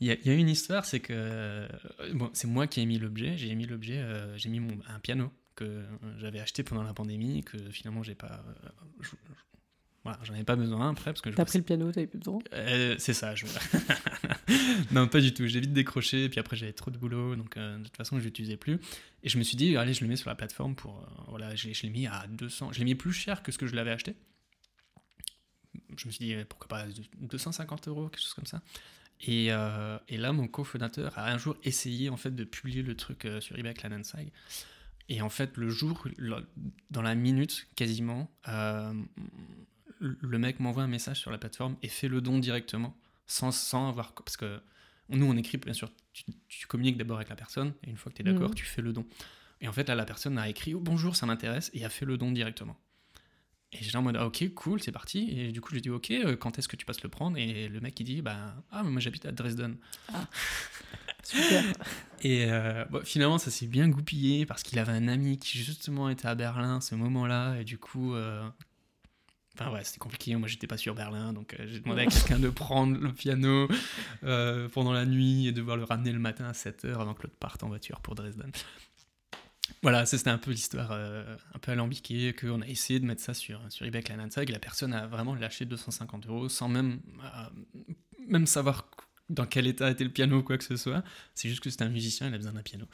Il 0.00 0.08
y, 0.08 0.30
a 0.30 0.34
une 0.34 0.48
histoire, 0.48 0.84
c'est 0.84 0.98
que 0.98 1.68
bon, 2.14 2.28
c'est 2.32 2.48
moi 2.48 2.66
qui 2.66 2.80
ai 2.80 2.86
mis 2.86 2.98
l'objet. 2.98 3.36
J'ai 3.36 3.54
mis 3.54 3.66
l'objet, 3.66 4.04
j'ai 4.36 4.48
mis 4.48 4.58
mon, 4.58 4.78
un 4.88 4.98
piano 4.98 5.30
que 5.54 5.84
j'avais 6.18 6.40
acheté 6.40 6.62
pendant 6.62 6.82
la 6.82 6.94
pandémie, 6.94 7.42
que 7.42 7.58
finalement 7.70 8.02
j'ai 8.02 8.14
pas. 8.14 8.44
Euh, 8.64 9.06
voilà, 10.04 10.18
j'en 10.24 10.34
avais 10.34 10.44
pas 10.44 10.56
besoin 10.56 10.90
après. 10.90 11.12
parce 11.12 11.20
que 11.20 11.30
T'as 11.30 11.44
pris 11.44 11.58
le 11.58 11.64
piano, 11.64 11.92
t'avais 11.92 12.06
plus 12.06 12.18
besoin? 12.18 12.40
Euh, 12.54 12.96
C'est 12.98 13.12
ça. 13.12 13.34
Je... 13.34 13.46
non, 14.90 15.06
pas 15.06 15.20
du 15.20 15.32
tout. 15.32 15.46
J'ai 15.46 15.60
vite 15.60 15.72
décroché, 15.72 16.28
puis 16.28 16.40
après 16.40 16.56
j'avais 16.56 16.72
trop 16.72 16.90
de 16.90 16.98
boulot, 16.98 17.36
donc 17.36 17.56
euh, 17.56 17.78
de 17.78 17.84
toute 17.84 17.96
façon 17.96 18.18
je 18.18 18.24
l'utilisais 18.24 18.56
plus. 18.56 18.80
Et 19.22 19.28
je 19.28 19.38
me 19.38 19.44
suis 19.44 19.56
dit, 19.56 19.76
allez, 19.76 19.94
je 19.94 20.02
le 20.02 20.08
mets 20.08 20.16
sur 20.16 20.28
la 20.28 20.34
plateforme 20.34 20.74
pour. 20.74 21.06
voilà, 21.28 21.54
je, 21.54 21.68
l'ai 21.68 21.90
mis 21.90 22.06
à 22.06 22.26
200. 22.28 22.72
Je 22.72 22.78
l'ai 22.78 22.84
mis 22.84 22.94
plus 22.94 23.12
cher 23.12 23.42
que 23.42 23.52
ce 23.52 23.58
que 23.58 23.66
je 23.66 23.76
l'avais 23.76 23.92
acheté. 23.92 24.16
Je 25.96 26.06
me 26.06 26.12
suis 26.12 26.24
dit, 26.24 26.36
pourquoi 26.48 26.68
pas 26.68 26.86
250 27.20 27.88
euros, 27.88 28.08
quelque 28.08 28.22
chose 28.22 28.34
comme 28.34 28.46
ça. 28.46 28.62
Et, 29.20 29.46
et, 29.46 30.16
là, 30.16 30.32
mon 30.32 30.48
cofondateur 30.48 31.16
a 31.16 31.30
un 31.30 31.38
jour 31.38 31.56
essayé 31.62 32.08
en 32.08 32.16
fait 32.16 32.34
de 32.34 32.44
publier 32.44 32.82
le 32.82 32.96
truc 32.96 33.28
sur 33.40 33.56
eBay 33.56 33.72
Kleinanzeigen. 33.72 34.30
Et 35.08 35.20
en 35.20 35.28
fait, 35.28 35.56
le 35.56 35.68
jour, 35.68 36.06
dans 36.90 37.02
la 37.02 37.14
minute 37.14 37.66
quasiment, 37.76 38.30
euh, 38.48 38.94
le 40.00 40.38
mec 40.38 40.60
m'envoie 40.60 40.82
un 40.82 40.88
message 40.88 41.20
sur 41.20 41.30
la 41.30 41.38
plateforme 41.38 41.76
et 41.82 41.88
fait 41.88 42.08
le 42.08 42.20
don 42.20 42.38
directement, 42.38 42.96
sans, 43.26 43.52
sans 43.52 43.88
avoir. 43.88 44.14
Parce 44.14 44.36
que 44.36 44.60
nous, 45.08 45.26
on 45.26 45.36
écrit, 45.36 45.58
bien 45.58 45.74
sûr, 45.74 45.90
tu, 46.12 46.66
communiques 46.66 46.96
d'abord 46.96 47.16
avec 47.16 47.28
la 47.28 47.36
personne, 47.36 47.74
et 47.84 47.90
une 47.90 47.96
fois 47.96 48.10
que 48.10 48.16
tu 48.16 48.22
es 48.22 48.32
d'accord, 48.32 48.50
mhm. 48.50 48.54
tu 48.54 48.64
fais 48.64 48.82
le 48.82 48.92
don. 48.92 49.06
Et 49.60 49.68
en 49.68 49.72
fait, 49.72 49.88
là, 49.88 49.94
la 49.94 50.04
personne 50.04 50.38
a 50.38 50.48
écrit 50.48 50.74
oh, 50.74 50.80
bonjour, 50.80 51.14
ça 51.14 51.26
m'intéresse, 51.26 51.70
et 51.74 51.84
a 51.84 51.90
fait 51.90 52.06
le 52.06 52.16
don 52.16 52.32
directement. 52.32 52.78
Et 53.72 53.82
j'étais 53.82 53.96
en 53.96 54.02
mode 54.02 54.16
ah, 54.18 54.26
ok, 54.26 54.52
cool, 54.54 54.82
c'est 54.82 54.92
parti. 54.92 55.30
Et 55.30 55.52
du 55.52 55.60
coup, 55.60 55.70
je 55.70 55.74
lui 55.74 55.82
dis 55.82 55.90
ok, 55.90 56.10
euh, 56.10 56.36
quand 56.36 56.58
est-ce 56.58 56.68
que 56.68 56.76
tu 56.76 56.84
passes 56.84 57.02
le 57.02 57.08
prendre? 57.08 57.38
Et 57.38 57.68
le 57.68 57.80
mec, 57.80 57.98
il 58.00 58.04
dit 58.04 58.22
bah, 58.22 58.54
ah, 58.70 58.82
moi 58.82 59.00
j'habite 59.00 59.24
à 59.24 59.32
Dresden. 59.32 59.76
Ah. 60.12 60.26
Super. 61.22 61.64
Et 62.22 62.50
euh, 62.50 62.84
finalement, 63.04 63.38
ça 63.38 63.50
s'est 63.50 63.66
bien 63.66 63.88
goupillé 63.88 64.44
parce 64.44 64.62
qu'il 64.62 64.78
avait 64.78 64.92
un 64.92 65.08
ami 65.08 65.38
qui 65.38 65.58
justement 65.58 66.08
était 66.08 66.26
à 66.26 66.34
Berlin 66.34 66.80
ce 66.80 66.94
moment-là. 66.96 67.56
Et 67.60 67.64
du 67.64 67.78
coup, 67.78 68.14
euh, 68.14 68.46
enfin 69.54 69.70
ouais, 69.72 69.84
c'était 69.84 70.00
compliqué. 70.00 70.34
Moi, 70.36 70.48
j'étais 70.48 70.66
pas 70.66 70.76
sur 70.76 70.94
Berlin, 70.94 71.32
donc 71.32 71.54
euh, 71.54 71.66
j'ai 71.66 71.80
demandé 71.80 72.02
à 72.02 72.06
quelqu'un 72.06 72.38
de 72.38 72.50
prendre 72.50 72.98
le 72.98 73.12
piano 73.12 73.68
pendant 74.72 74.92
la 74.92 75.06
nuit 75.06 75.46
et 75.46 75.52
de 75.52 75.56
devoir 75.56 75.76
le 75.76 75.84
ramener 75.84 76.12
le 76.12 76.18
matin 76.18 76.44
à 76.44 76.52
7h 76.52 76.94
avant 77.00 77.14
que 77.14 77.22
l'autre 77.22 77.38
parte 77.38 77.62
en 77.62 77.68
voiture 77.68 78.00
pour 78.00 78.14
Dresden. 78.14 78.50
Voilà, 79.82 80.06
c'était 80.06 80.30
un 80.30 80.38
peu 80.38 80.52
l'histoire 80.52 80.92
un 80.92 81.58
peu 81.60 81.72
alambiquée, 81.72 82.32
qu'on 82.34 82.60
a 82.62 82.66
essayé 82.68 83.00
de 83.00 83.04
mettre 83.04 83.22
ça 83.22 83.34
sur, 83.34 83.60
sur 83.68 83.84
eBay 83.84 84.02
Kleinanzeigen, 84.02 84.48
et 84.48 84.52
la 84.52 84.60
personne 84.60 84.94
a 84.94 85.08
vraiment 85.08 85.34
lâché 85.34 85.64
250 85.64 86.28
euros 86.28 86.48
sans 86.48 86.68
même, 86.68 87.00
même 88.28 88.46
savoir 88.46 88.86
dans 89.32 89.46
quel 89.46 89.66
état 89.66 89.90
était 89.90 90.04
le 90.04 90.10
piano 90.10 90.38
ou 90.38 90.42
quoi 90.42 90.58
que 90.58 90.64
ce 90.64 90.76
soit. 90.76 91.02
C'est 91.34 91.48
juste 91.48 91.62
que 91.62 91.70
c'était 91.70 91.84
un 91.84 91.88
musicien, 91.88 92.28
il 92.28 92.34
a 92.34 92.36
besoin 92.36 92.52
d'un 92.52 92.62
piano. 92.62 92.86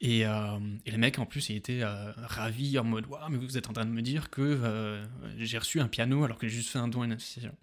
Et, 0.00 0.26
euh, 0.26 0.58
et, 0.84 0.90
le 0.90 0.98
mec, 0.98 1.18
en 1.18 1.26
plus, 1.26 1.48
il 1.50 1.56
était 1.56 1.82
euh, 1.82 2.12
ravi 2.16 2.78
en 2.78 2.84
mode 2.84 3.06
Waouh, 3.06 3.30
mais 3.30 3.38
vous 3.38 3.56
êtes 3.56 3.68
en 3.68 3.72
train 3.72 3.86
de 3.86 3.90
me 3.90 4.02
dire 4.02 4.30
que 4.30 4.42
euh, 4.42 5.04
j'ai 5.38 5.58
reçu 5.58 5.80
un 5.80 5.88
piano 5.88 6.24
alors 6.24 6.38
que 6.38 6.48
j'ai 6.48 6.56
juste 6.56 6.70
fait 6.70 6.78
un 6.78 6.88
don 6.88 7.02
à 7.02 7.04
une 7.06 7.12
association. 7.12 7.56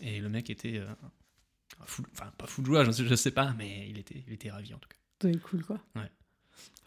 Et 0.00 0.20
le 0.20 0.28
mec 0.28 0.50
était. 0.50 0.82
Fou, 1.84 2.02
enfin, 2.12 2.30
pas 2.36 2.46
fou 2.46 2.62
de 2.62 2.66
joie, 2.66 2.84
je 2.84 2.90
sais, 2.90 3.16
sais 3.16 3.30
pas, 3.30 3.54
mais 3.56 3.88
il 3.88 3.98
était, 3.98 4.22
il 4.26 4.32
était 4.32 4.50
ravi 4.50 4.74
en 4.74 4.78
tout 4.78 4.88
cas. 4.88 4.96
C'est 5.22 5.40
cool, 5.40 5.64
quoi. 5.64 5.80
Ouais. 5.94 6.10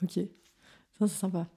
Ok. 0.03 0.19
Ça, 0.99 1.07
c'est 1.07 1.15
sympa. 1.19 1.47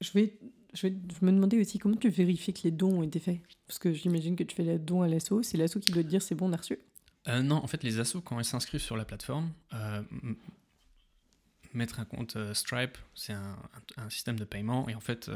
Je 0.00 0.10
vais 0.12 0.38
je, 0.74 0.88
vais, 0.88 0.94
me 1.22 1.30
demander 1.30 1.60
aussi 1.60 1.78
comment 1.78 1.96
tu 1.96 2.08
vérifies 2.08 2.52
que 2.52 2.62
les 2.64 2.72
dons 2.72 2.98
ont 2.98 3.02
été 3.04 3.20
faits. 3.20 3.40
Parce 3.68 3.78
que 3.78 3.92
j'imagine 3.92 4.34
que 4.34 4.42
tu 4.42 4.56
fais 4.56 4.64
les 4.64 4.78
dons 4.78 5.02
à 5.02 5.08
l'assaut. 5.08 5.42
C'est 5.42 5.56
l'assaut 5.56 5.78
qui 5.78 5.92
doit 5.92 6.02
te 6.02 6.08
dire 6.08 6.20
c'est 6.20 6.34
bon, 6.34 6.48
on 6.48 6.52
a 6.52 6.56
reçu. 6.56 6.78
Euh, 7.28 7.42
non, 7.42 7.56
en 7.56 7.66
fait, 7.66 7.82
les 7.84 8.00
assos, 8.00 8.20
quand 8.20 8.38
ils 8.38 8.44
s'inscrivent 8.44 8.82
sur 8.82 8.96
la 8.96 9.04
plateforme, 9.04 9.50
euh, 9.72 10.02
mettre 11.72 12.00
un 12.00 12.04
compte 12.04 12.36
euh, 12.36 12.52
Stripe, 12.54 12.98
c'est 13.14 13.32
un, 13.32 13.56
un- 13.96 14.02
un 14.04 14.10
système 14.10 14.38
de 14.38 14.44
paiement, 14.44 14.88
et 14.88 14.94
en 14.94 15.00
fait, 15.00 15.30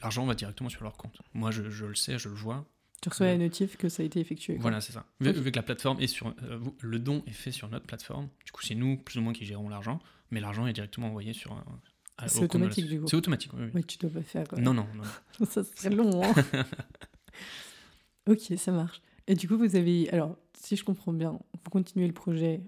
l'argent 0.00 0.24
va 0.26 0.34
directement 0.34 0.68
sur 0.68 0.84
leur 0.84 0.96
compte. 0.96 1.20
Moi, 1.34 1.50
je, 1.50 1.70
je 1.70 1.86
le 1.86 1.94
sais, 1.94 2.18
je 2.18 2.28
le 2.28 2.34
vois. 2.36 2.66
Tu 3.02 3.08
reçois 3.08 3.26
la 3.26 3.38
notif 3.38 3.76
que 3.76 3.88
ça 3.88 4.02
a 4.02 4.06
été 4.06 4.20
effectué. 4.20 4.54
quoi. 4.54 4.62
Voilà, 4.62 4.80
c'est 4.80 4.92
ça. 4.92 5.04
Vu, 5.20 5.32
vu 5.32 5.50
que 5.50 5.56
la 5.56 5.62
plateforme 5.62 6.00
est 6.00 6.06
sur. 6.06 6.34
le 6.80 6.98
don 6.98 7.22
est 7.26 7.32
fait 7.32 7.52
sur 7.52 7.68
notre 7.68 7.86
plateforme, 7.86 8.28
du 8.44 8.52
coup, 8.52 8.62
c'est 8.62 8.74
nous, 8.74 8.96
plus 8.96 9.18
ou 9.18 9.22
moins, 9.22 9.32
qui 9.32 9.44
gérons 9.44 9.68
l'argent, 9.68 9.98
mais 10.30 10.40
l'argent 10.40 10.66
est 10.66 10.72
directement 10.72 11.08
envoyé 11.08 11.32
sur. 11.32 11.52
un- 11.52 12.26
C'est 12.28 12.42
automatique, 12.44 12.86
du 12.88 13.00
coup. 13.00 13.06
C'est 13.08 13.16
automatique, 13.16 13.52
oui. 13.54 13.64
oui. 13.66 13.70
Ouais, 13.74 13.82
tu 13.82 13.98
dois 13.98 14.10
pas 14.10 14.22
faire. 14.22 14.46
euh, 14.54 14.60
Non, 14.60 14.72
non, 14.74 14.86
non. 14.94 15.46
ça 15.46 15.62
serait 15.64 15.90
long. 15.90 16.22
hein. 16.24 16.34
ok, 18.28 18.40
ça 18.58 18.72
marche. 18.72 19.00
Et 19.26 19.34
du 19.34 19.48
coup, 19.48 19.56
vous 19.58 19.76
avez. 19.76 20.10
Alors, 20.10 20.36
si 20.58 20.76
je 20.76 20.84
comprends 20.84 21.12
bien, 21.12 21.32
vous 21.32 21.70
continuez 21.70 22.06
le 22.06 22.12
projet 22.14 22.60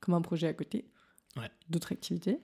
comme 0.00 0.14
un 0.14 0.20
projet 0.22 0.46
à 0.48 0.52
côté 0.54 0.84
Ouais. 1.36 1.50
d'autres 1.68 1.92
activités. 1.92 2.38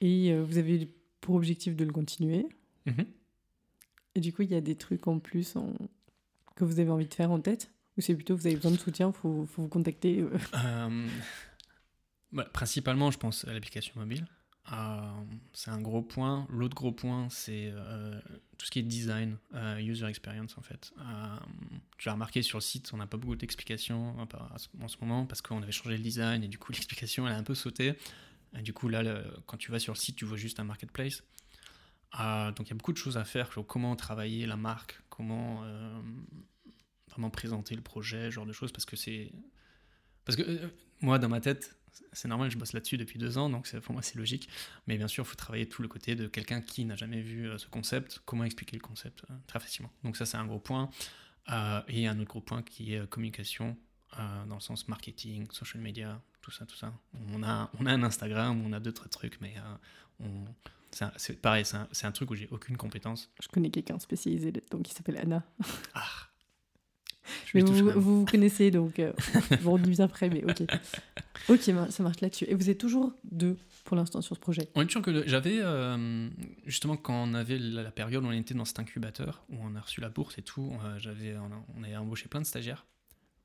Et 0.00 0.32
euh, 0.32 0.42
vous 0.42 0.58
avez 0.58 0.90
pour 1.20 1.34
objectif 1.34 1.76
de 1.76 1.84
le 1.84 1.92
continuer. 1.92 2.46
Mhm. 2.86 3.04
Et 4.14 4.20
du 4.20 4.32
coup, 4.32 4.42
il 4.42 4.50
y 4.50 4.54
a 4.54 4.60
des 4.60 4.74
trucs 4.76 5.06
en 5.06 5.18
plus 5.18 5.56
en- 5.56 5.74
que 6.56 6.64
vous 6.64 6.80
avez 6.80 6.90
envie 6.90 7.06
de 7.06 7.14
faire 7.14 7.30
en 7.30 7.40
tête? 7.40 7.70
Ou 7.96 8.00
c'est 8.00 8.14
plutôt 8.14 8.34
vous 8.36 8.46
avez 8.46 8.56
besoin 8.56 8.70
de 8.72 8.76
soutien, 8.78 9.08
il 9.08 9.12
faut, 9.12 9.44
faut 9.46 9.62
vous 9.62 9.68
contacter 9.68 10.20
euh, 10.20 10.30
Euh, 10.54 11.06
bah, 12.32 12.44
principalement, 12.52 13.10
je 13.10 13.18
pense 13.18 13.46
à 13.46 13.52
l'application 13.52 13.92
mobile. 13.96 14.26
Euh, 14.72 15.24
c'est 15.52 15.70
un 15.70 15.80
gros 15.80 16.02
point. 16.02 16.46
L'autre 16.50 16.74
gros 16.74 16.92
point, 16.92 17.28
c'est 17.30 17.70
euh, 17.72 18.20
tout 18.58 18.66
ce 18.66 18.70
qui 18.70 18.80
est 18.80 18.82
design, 18.82 19.38
euh, 19.54 19.78
user 19.78 20.06
experience 20.06 20.58
en 20.58 20.62
fait. 20.62 20.92
Tu 21.96 22.08
as 22.08 22.12
remarqué 22.12 22.42
sur 22.42 22.58
le 22.58 22.62
site, 22.62 22.90
on 22.92 22.98
n'a 22.98 23.06
pas 23.06 23.16
beaucoup 23.16 23.36
d'explications 23.36 24.16
en 24.18 24.88
ce 24.88 24.98
moment 25.00 25.26
parce 25.26 25.40
qu'on 25.40 25.62
avait 25.62 25.72
changé 25.72 25.96
le 25.96 26.02
design 26.02 26.44
et 26.44 26.48
du 26.48 26.58
coup 26.58 26.72
l'explication 26.72 27.26
elle 27.26 27.34
a 27.34 27.38
un 27.38 27.42
peu 27.42 27.54
sauté. 27.54 27.94
Et 28.56 28.62
du 28.62 28.72
coup 28.72 28.88
là, 28.88 29.22
quand 29.46 29.56
tu 29.56 29.70
vas 29.70 29.78
sur 29.78 29.94
le 29.94 29.98
site, 29.98 30.16
tu 30.16 30.24
vois 30.24 30.36
juste 30.36 30.60
un 30.60 30.64
marketplace. 30.64 31.22
Donc 32.12 32.66
il 32.66 32.68
y 32.68 32.72
a 32.72 32.76
beaucoup 32.76 32.92
de 32.92 32.98
choses 32.98 33.16
à 33.16 33.24
faire 33.24 33.50
sur 33.52 33.66
comment 33.66 33.96
travailler 33.96 34.46
la 34.46 34.56
marque, 34.56 35.00
comment 35.08 35.64
vraiment 37.08 37.30
présenter 37.30 37.74
le 37.74 37.82
projet, 37.82 38.26
ce 38.26 38.30
genre 38.32 38.46
de 38.46 38.52
choses, 38.52 38.72
parce 38.72 38.84
que 38.84 38.96
c'est 38.96 39.32
parce 40.28 40.36
que 40.36 40.70
moi, 41.00 41.18
dans 41.18 41.30
ma 41.30 41.40
tête, 41.40 41.77
c'est 42.12 42.28
normal, 42.28 42.50
je 42.50 42.58
bosse 42.58 42.72
là-dessus 42.72 42.96
depuis 42.96 43.18
deux 43.18 43.38
ans, 43.38 43.50
donc 43.50 43.70
pour 43.80 43.92
moi, 43.92 44.02
c'est 44.02 44.16
logique. 44.16 44.48
Mais 44.86 44.96
bien 44.96 45.08
sûr, 45.08 45.24
il 45.24 45.26
faut 45.26 45.36
travailler 45.36 45.68
tout 45.68 45.82
le 45.82 45.88
côté 45.88 46.14
de 46.14 46.26
quelqu'un 46.26 46.60
qui 46.60 46.84
n'a 46.84 46.96
jamais 46.96 47.20
vu 47.20 47.48
euh, 47.48 47.58
ce 47.58 47.66
concept, 47.66 48.20
comment 48.24 48.44
expliquer 48.44 48.76
le 48.76 48.82
concept 48.82 49.24
euh, 49.30 49.34
très 49.46 49.60
facilement? 49.60 49.90
Donc 50.04 50.16
ça, 50.16 50.26
c'est 50.26 50.36
un 50.36 50.46
gros 50.46 50.60
point. 50.60 50.90
Euh, 51.50 51.80
et 51.88 52.06
un 52.06 52.18
autre 52.18 52.28
gros 52.28 52.42
point 52.42 52.62
qui 52.62 52.92
est 52.92 52.98
euh, 52.98 53.06
communication, 53.06 53.76
euh, 54.18 54.44
dans 54.46 54.56
le 54.56 54.60
sens 54.60 54.86
marketing, 54.86 55.50
social 55.50 55.82
media, 55.82 56.20
tout 56.42 56.50
ça, 56.50 56.66
tout 56.66 56.76
ça. 56.76 56.92
On 57.32 57.42
a, 57.42 57.70
on 57.78 57.86
a 57.86 57.92
un 57.92 58.02
Instagram, 58.02 58.60
on 58.66 58.72
a 58.74 58.80
d'autres 58.80 59.08
trucs, 59.08 59.40
mais 59.40 59.54
euh, 60.20 60.44
c'est 61.16 61.40
pareil, 61.40 61.64
c'est 61.64 61.76
un, 61.76 61.88
un 62.02 62.12
truc 62.12 62.30
où 62.30 62.34
j'ai 62.34 62.48
aucune 62.50 62.76
compétence. 62.76 63.30
Je 63.42 63.48
connais 63.48 63.70
quelqu'un 63.70 63.98
spécialisé 63.98 64.52
là-dedans 64.52 64.82
qui 64.82 64.92
s'appelle 64.92 65.16
Anna. 65.16 65.42
Ah 65.94 66.28
Mais 67.54 67.60
vous, 67.62 67.74
vous 67.90 68.20
vous 68.20 68.24
connaissez, 68.24 68.70
donc 68.70 68.98
euh, 68.98 69.12
vous 69.60 69.72
revenez 69.72 70.00
après, 70.00 70.28
mais 70.30 70.44
ok. 70.44 70.62
Ok, 71.48 71.60
ça 71.90 72.02
marche 72.02 72.20
là-dessus. 72.20 72.44
Et 72.48 72.54
vous 72.54 72.68
êtes 72.70 72.78
toujours 72.78 73.12
deux 73.30 73.56
pour 73.84 73.96
l'instant 73.96 74.20
sur 74.20 74.34
ce 74.36 74.40
projet? 74.40 74.68
On 74.74 74.82
est 74.82 74.86
toujours 74.86 75.02
que 75.02 75.10
deux. 75.10 75.24
J'avais, 75.26 75.58
euh, 75.60 76.28
justement, 76.66 76.96
quand 76.96 77.24
on 77.28 77.34
avait 77.34 77.58
la, 77.58 77.90
période 77.90 78.24
où 78.24 78.26
on 78.28 78.32
était 78.32 78.54
dans 78.54 78.64
cet 78.66 78.78
incubateur, 78.80 79.44
où 79.48 79.56
on 79.62 79.74
a 79.76 79.80
reçu 79.80 80.00
la 80.00 80.08
bourse 80.10 80.36
et 80.38 80.42
tout, 80.42 80.72
euh, 80.84 80.98
j'avais, 80.98 81.36
on, 81.38 81.46
a, 81.46 81.64
on 81.78 81.82
avait 81.84 81.96
embauché 81.96 82.28
plein 82.28 82.40
de 82.40 82.46
stagiaires. 82.46 82.86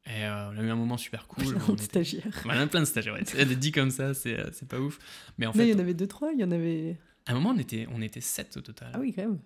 Et 0.05 0.25
euh, 0.25 0.49
on 0.51 0.57
a 0.57 0.61
eu 0.63 0.69
un 0.69 0.75
moment 0.75 0.97
super 0.97 1.27
cool. 1.27 1.45
Plein 1.45 1.61
on 1.65 1.67
de 1.69 1.73
était- 1.75 1.84
stagiaires. 1.86 2.43
On 2.45 2.49
a 2.49 2.67
plein 2.67 2.81
de 2.81 2.86
stagiaires, 2.86 3.13
ouais. 3.13 3.23
C'est- 3.25 3.45
Dit 3.55 3.71
comme 3.71 3.89
ça, 3.89 4.13
c'est, 4.13 4.38
euh, 4.38 4.49
c'est 4.51 4.67
pas 4.67 4.79
ouf. 4.79 4.99
Mais 5.38 5.45
en 5.45 5.51
Mais 5.53 5.59
fait, 5.59 5.67
il 5.69 5.71
y 5.71 5.75
en 5.75 5.79
avait 5.79 5.93
deux, 5.93 6.07
trois, 6.07 6.31
il 6.34 6.39
y 6.39 6.43
en 6.43 6.51
avait. 6.51 6.97
à 7.25 7.31
un 7.31 7.36
moment, 7.36 7.51
on 7.55 7.57
était, 7.57 7.88
on 7.89 8.01
était 8.01 8.19
sept 8.19 8.57
au 8.57 8.61
total. 8.61 8.91
Ah 8.93 8.99
oui, 8.99 9.13
quand 9.15 9.21
même. 9.21 9.39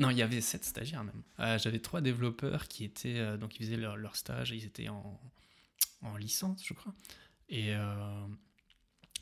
Non, 0.00 0.10
il 0.10 0.16
y 0.18 0.22
avait 0.22 0.40
sept 0.40 0.64
stagiaires 0.64 1.04
même. 1.04 1.22
Euh, 1.38 1.58
j'avais 1.58 1.78
trois 1.78 2.00
développeurs 2.00 2.66
qui 2.68 2.84
étaient, 2.84 3.18
euh, 3.18 3.36
donc 3.36 3.60
ils 3.60 3.66
faisaient 3.66 3.76
leur, 3.76 3.96
leur 3.96 4.16
stage, 4.16 4.50
ils 4.50 4.64
étaient 4.64 4.88
en, 4.88 5.20
en 6.02 6.16
licence, 6.16 6.62
je 6.66 6.74
crois. 6.74 6.92
Et 7.48 7.74
euh, 7.74 8.26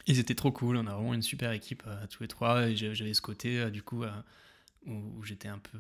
ils 0.06 0.18
étaient 0.18 0.34
trop 0.36 0.52
cool. 0.52 0.76
On 0.76 0.86
a 0.86 0.94
vraiment 0.94 1.14
une 1.14 1.22
super 1.22 1.52
équipe 1.52 1.82
tous 2.10 2.22
les 2.22 2.28
trois. 2.28 2.68
Et 2.68 2.76
j'a- 2.76 2.94
j'avais 2.94 3.12
ce 3.14 3.20
côté, 3.20 3.70
du 3.70 3.82
coup, 3.82 4.04
où, 4.86 4.92
où 4.92 5.22
j'étais 5.24 5.48
un 5.48 5.58
peu, 5.58 5.78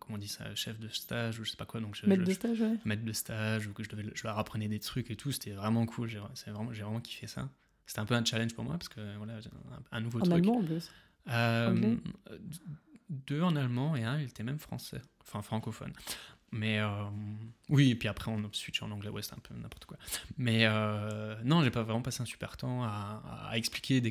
comment 0.00 0.16
on 0.16 0.18
dit 0.18 0.28
ça, 0.28 0.52
chef 0.54 0.78
de 0.80 0.88
stage 0.88 1.38
ou 1.38 1.44
je 1.44 1.50
sais 1.50 1.56
pas 1.56 1.66
quoi. 1.66 1.80
Donc 1.80 1.94
je, 1.94 2.06
Maître 2.06 2.22
je- 2.22 2.26
de 2.28 2.32
stage, 2.32 2.60
ouais. 2.60 2.76
maître 2.84 3.04
de 3.04 3.12
stage, 3.12 3.66
ou 3.66 3.72
que 3.72 3.84
je, 3.84 3.88
devais, 3.90 4.04
je 4.14 4.22
leur 4.24 4.38
apprenais 4.38 4.68
des 4.68 4.80
trucs 4.80 5.10
et 5.10 5.16
tout. 5.16 5.30
C'était 5.30 5.50
vraiment 5.52 5.84
cool. 5.86 6.08
J'ai 6.08 6.18
vraiment, 6.50 7.00
kiffé 7.00 7.26
ça. 7.26 7.48
C'était 7.86 8.00
un 8.00 8.06
peu 8.06 8.14
un 8.14 8.24
challenge 8.24 8.54
pour 8.54 8.64
moi 8.64 8.74
parce 8.78 8.88
que 8.88 9.16
voilà, 9.18 9.40
j'ai 9.40 9.50
un, 9.92 9.96
un 9.98 10.00
nouveau 10.00 10.18
En 10.20 10.22
truc. 10.22 10.34
allemand 10.34 10.58
en 10.58 10.64
plus. 10.64 10.90
Euh, 11.28 11.96
deux 13.08 13.42
en 13.42 13.56
allemand 13.56 13.96
et 13.96 14.04
un, 14.04 14.18
il 14.18 14.28
était 14.28 14.42
même 14.42 14.58
français, 14.58 15.00
enfin 15.20 15.42
francophone. 15.42 15.92
Mais 16.52 16.78
euh, 16.78 17.04
oui, 17.68 17.90
et 17.90 17.94
puis 17.96 18.08
après 18.08 18.30
on 18.30 18.48
switch 18.52 18.80
en 18.82 18.90
anglais, 18.90 19.10
ouais, 19.10 19.20
c'était 19.20 19.34
un 19.34 19.40
peu 19.40 19.54
n'importe 19.54 19.84
quoi. 19.84 19.98
Mais 20.38 20.64
euh, 20.64 21.34
non, 21.44 21.62
j'ai 21.62 21.70
pas 21.70 21.82
vraiment 21.82 22.02
passé 22.02 22.22
un 22.22 22.24
super 22.24 22.56
temps 22.56 22.84
à, 22.84 23.50
expliquer 23.54 24.02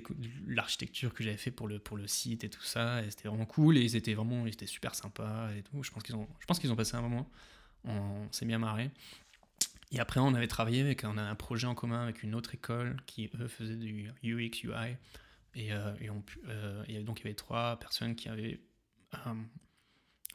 l'architecture 0.47 1.13
que 1.13 1.23
j'avais 1.23 1.37
fait 1.37 1.51
pour 1.51 1.67
le, 1.67 1.79
pour 1.79 1.97
le 1.97 2.07
site 2.07 2.43
et 2.43 2.49
tout 2.49 2.63
ça, 2.63 3.03
et 3.03 3.09
c'était 3.09 3.29
vraiment 3.29 3.45
cool, 3.45 3.77
et 3.77 3.81
ils 3.81 3.95
étaient 3.95 4.13
vraiment, 4.13 4.45
ils 4.45 4.53
étaient 4.53 4.65
super 4.65 4.95
sympas 4.95 5.51
et 5.53 5.63
tout. 5.63 5.81
Je 5.81 5.91
pense 5.91 6.03
qu'ils 6.03 6.15
ont, 6.15 6.27
je 6.39 6.71
ont 6.71 6.75
passé 6.75 6.95
un 6.95 7.01
moment, 7.01 7.29
on 7.85 8.27
s'est 8.31 8.45
bien 8.45 8.59
marré. 8.59 8.91
Et 9.91 9.99
après, 9.99 10.19
on 10.19 10.33
avait 10.33 10.47
travaillé 10.47 10.81
avec, 10.81 11.03
on 11.05 11.17
a 11.17 11.21
un 11.21 11.35
projet 11.35 11.67
en 11.67 11.75
commun 11.75 12.03
avec 12.03 12.23
une 12.23 12.35
autre 12.35 12.53
école 12.53 12.97
qui, 13.05 13.29
eux, 13.39 13.47
faisait 13.47 13.75
du 13.75 14.09
UX, 14.23 14.63
UI. 14.63 14.97
Et, 15.53 15.71
euh, 15.71 15.93
et 16.01 16.09
on 16.09 16.21
avait- 16.49 17.03
donc, 17.03 17.21
il 17.21 17.23
y 17.23 17.27
avait 17.27 17.35
trois 17.35 17.77
personnes 17.79 18.15
qui 18.15 18.27
avaient 18.27 18.59
euh, 19.13 19.33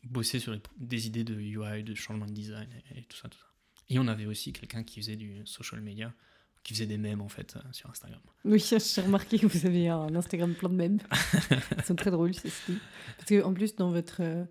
bossé 0.05 0.39
sur 0.39 0.53
les- 0.53 0.61
des 0.79 1.07
idées 1.07 1.25
de 1.25 1.35
UI, 1.35 1.83
de 1.85 1.95
changement 1.95 2.27
de 2.27 2.33
design 2.33 2.69
et, 2.95 3.01
et 3.01 3.03
tout 3.05 3.17
ça, 3.17 3.29
tout 3.29 3.39
ça. 3.39 3.45
Et 3.89 3.99
on 3.99 4.07
avait 4.09 4.27
aussi 4.27 4.53
quelqu'un 4.53 4.85
qui 4.85 5.01
faisait 5.01 5.17
du 5.17 5.45
social 5.47 5.81
media, 5.81 6.15
qui 6.63 6.75
faisait 6.75 6.87
des 6.87 6.99
mèmes, 6.99 7.21
en 7.23 7.29
fait, 7.29 7.57
euh, 7.57 7.61
sur 7.73 7.91
Instagram. 7.91 8.21
Oui, 8.45 8.59
j'ai 8.95 9.01
remarqué 9.03 9.39
que 9.39 9.47
vous 9.47 9.67
avez 9.67 9.89
un 9.89 10.15
Instagram 10.15 10.55
plein 10.55 10.69
de 10.69 10.75
mèmes. 10.77 10.99
Ils 11.79 11.85
sont 11.85 11.97
très 11.97 12.11
drôles, 12.11 12.35
ceci. 12.35 12.75
Parce 13.17 13.29
que, 13.29 13.43
en 13.43 13.53
plus, 13.53 13.75
dans 13.77 13.91
votre. 13.91 14.19
euh, 14.23 14.45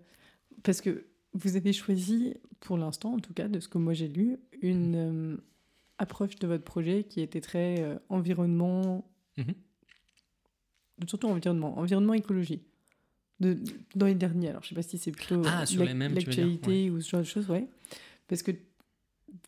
Parce 0.62 0.80
que 0.80 1.06
vous 1.32 1.56
avez 1.56 1.72
choisi, 1.72 2.34
pour 2.58 2.76
l'instant 2.76 3.14
en 3.14 3.20
tout 3.20 3.32
cas, 3.32 3.46
de 3.48 3.60
ce 3.60 3.68
que 3.68 3.78
moi 3.78 3.94
j'ai 3.94 4.08
lu, 4.08 4.36
une 4.62 4.96
euh, 4.96 5.36
approche 5.98 6.34
de 6.36 6.46
votre 6.48 6.64
projet 6.64 7.04
qui 7.04 7.20
était 7.20 7.40
très 7.40 7.98
environnement. 8.08 9.08
Mhm. 9.38 9.54
Surtout 11.06 11.28
environnement, 11.28 11.78
environnement 11.78 12.14
écologie. 12.14 12.62
De, 13.40 13.56
dans 13.94 14.06
les 14.06 14.14
derniers, 14.14 14.50
alors 14.50 14.62
je 14.62 14.68
sais 14.68 14.74
pas 14.74 14.82
si 14.82 14.98
c'est 14.98 15.12
plutôt 15.12 15.42
Ah, 15.46 15.64
l'actualité 15.74 16.90
ou 16.90 17.00
ce 17.00 17.08
genre 17.08 17.20
de 17.22 17.26
choses, 17.26 17.48
ouais. 17.48 17.66
Parce 18.28 18.42
que 18.42 18.52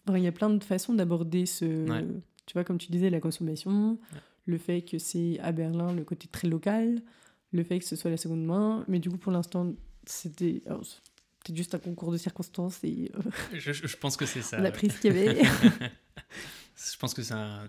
il 0.09 0.19
y 0.19 0.27
a 0.27 0.33
plein 0.33 0.51
de 0.51 0.65
façons 0.65 0.95
d'aborder 0.95 1.47
ce. 1.47 1.89
Ouais. 1.89 2.07
Tu 2.47 2.55
vois, 2.55 2.65
comme 2.65 2.79
tu 2.79 2.91
disais, 2.91 3.11
la 3.11 3.21
consommation, 3.21 3.99
le 4.47 4.59
fait 4.59 4.83
que 4.83 4.99
c'est 4.99 5.39
à 5.41 5.53
Berlin 5.53 5.93
le 5.93 6.05
côté 6.05 6.27
très 6.29 6.49
local, 6.49 7.03
le 7.53 7.65
fait 7.65 7.79
que 7.79 7.85
ce 7.85 7.97
soit 7.97 8.11
la 8.11 8.17
seconde 8.17 8.45
main, 8.45 8.85
mais 8.89 8.99
du 8.99 9.11
coup 9.11 9.19
pour 9.19 9.33
l'instant 9.33 9.73
c'était 10.05 10.63
c'était 11.45 11.57
juste 11.57 11.75
un 11.75 11.79
concours 11.79 12.13
de 12.13 12.17
circonstances 12.17 12.83
et 12.85 13.11
euh, 13.15 13.31
Je, 13.53 13.97
pense 13.97 14.17
que 14.17 14.27
c'est 14.27 14.43
ça. 14.43 14.59
on 14.61 14.65
a 14.65 14.71
pris 14.71 14.91
ce 14.91 15.01
qu'il 15.01 15.15
y 15.15 15.19
avait. 15.19 15.43
Je 16.77 16.97
pense 16.99 17.15
que 17.15 17.23
c'est 17.23 17.35
un, 17.35 17.69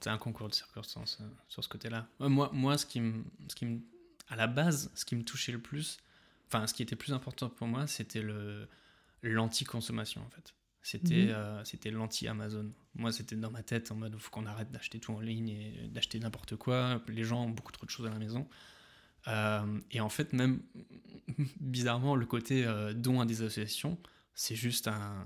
c'est 0.00 0.10
un 0.10 0.18
concours 0.18 0.48
de 0.48 0.54
circonstances 0.54 1.18
euh, 1.20 1.26
sur 1.48 1.62
ce 1.62 1.68
côté-là. 1.68 2.08
Euh, 2.20 2.28
Moi, 2.28 2.50
moi 2.52 2.76
ce 2.78 2.86
qui 2.86 3.00
me, 3.00 3.22
ce 3.48 3.54
qui 3.54 3.66
me, 3.66 3.80
à 4.28 4.36
la 4.36 4.46
base, 4.46 4.90
ce 4.94 5.04
qui 5.04 5.16
me 5.16 5.24
touchait 5.24 5.52
le 5.52 5.60
plus, 5.60 5.98
enfin, 6.48 6.66
ce 6.66 6.74
qui 6.74 6.82
était 6.82 6.96
plus 6.96 7.12
important 7.12 7.48
pour 7.48 7.66
moi, 7.66 7.86
c'était 7.86 8.22
le 8.22 8.68
l'anti-consommation 9.22 10.20
en 10.22 10.30
fait. 10.30 10.54
C'était 10.82 11.26
Mhm. 11.26 11.30
euh, 11.30 11.64
c'était 11.64 11.90
l'anti-Amazon. 11.92 12.72
Moi, 12.96 13.12
c'était 13.12 13.36
dans 13.36 13.52
ma 13.52 13.62
tête 13.62 13.92
en 13.92 13.94
mode, 13.94 14.16
faut 14.18 14.30
qu'on 14.30 14.46
arrête 14.46 14.72
d'acheter 14.72 14.98
tout 14.98 15.12
en 15.12 15.20
ligne 15.20 15.48
et 15.50 15.88
d'acheter 15.88 16.18
n'importe 16.18 16.56
quoi. 16.56 17.00
Les 17.06 17.22
gens 17.22 17.44
ont 17.44 17.50
beaucoup 17.50 17.70
trop 17.70 17.86
de 17.86 17.90
choses 17.90 18.06
à 18.06 18.10
la 18.10 18.18
maison. 18.18 18.48
Euh, 19.28 19.80
et 19.92 20.00
en 20.00 20.08
fait, 20.08 20.32
même 20.32 20.60
bizarrement, 21.60 22.16
le 22.16 22.26
côté 22.26 22.66
euh, 22.66 22.92
don 22.92 23.20
à 23.20 23.26
des 23.26 23.42
associations, 23.42 23.96
c'est 24.34 24.56
juste 24.56 24.88
un, 24.88 25.24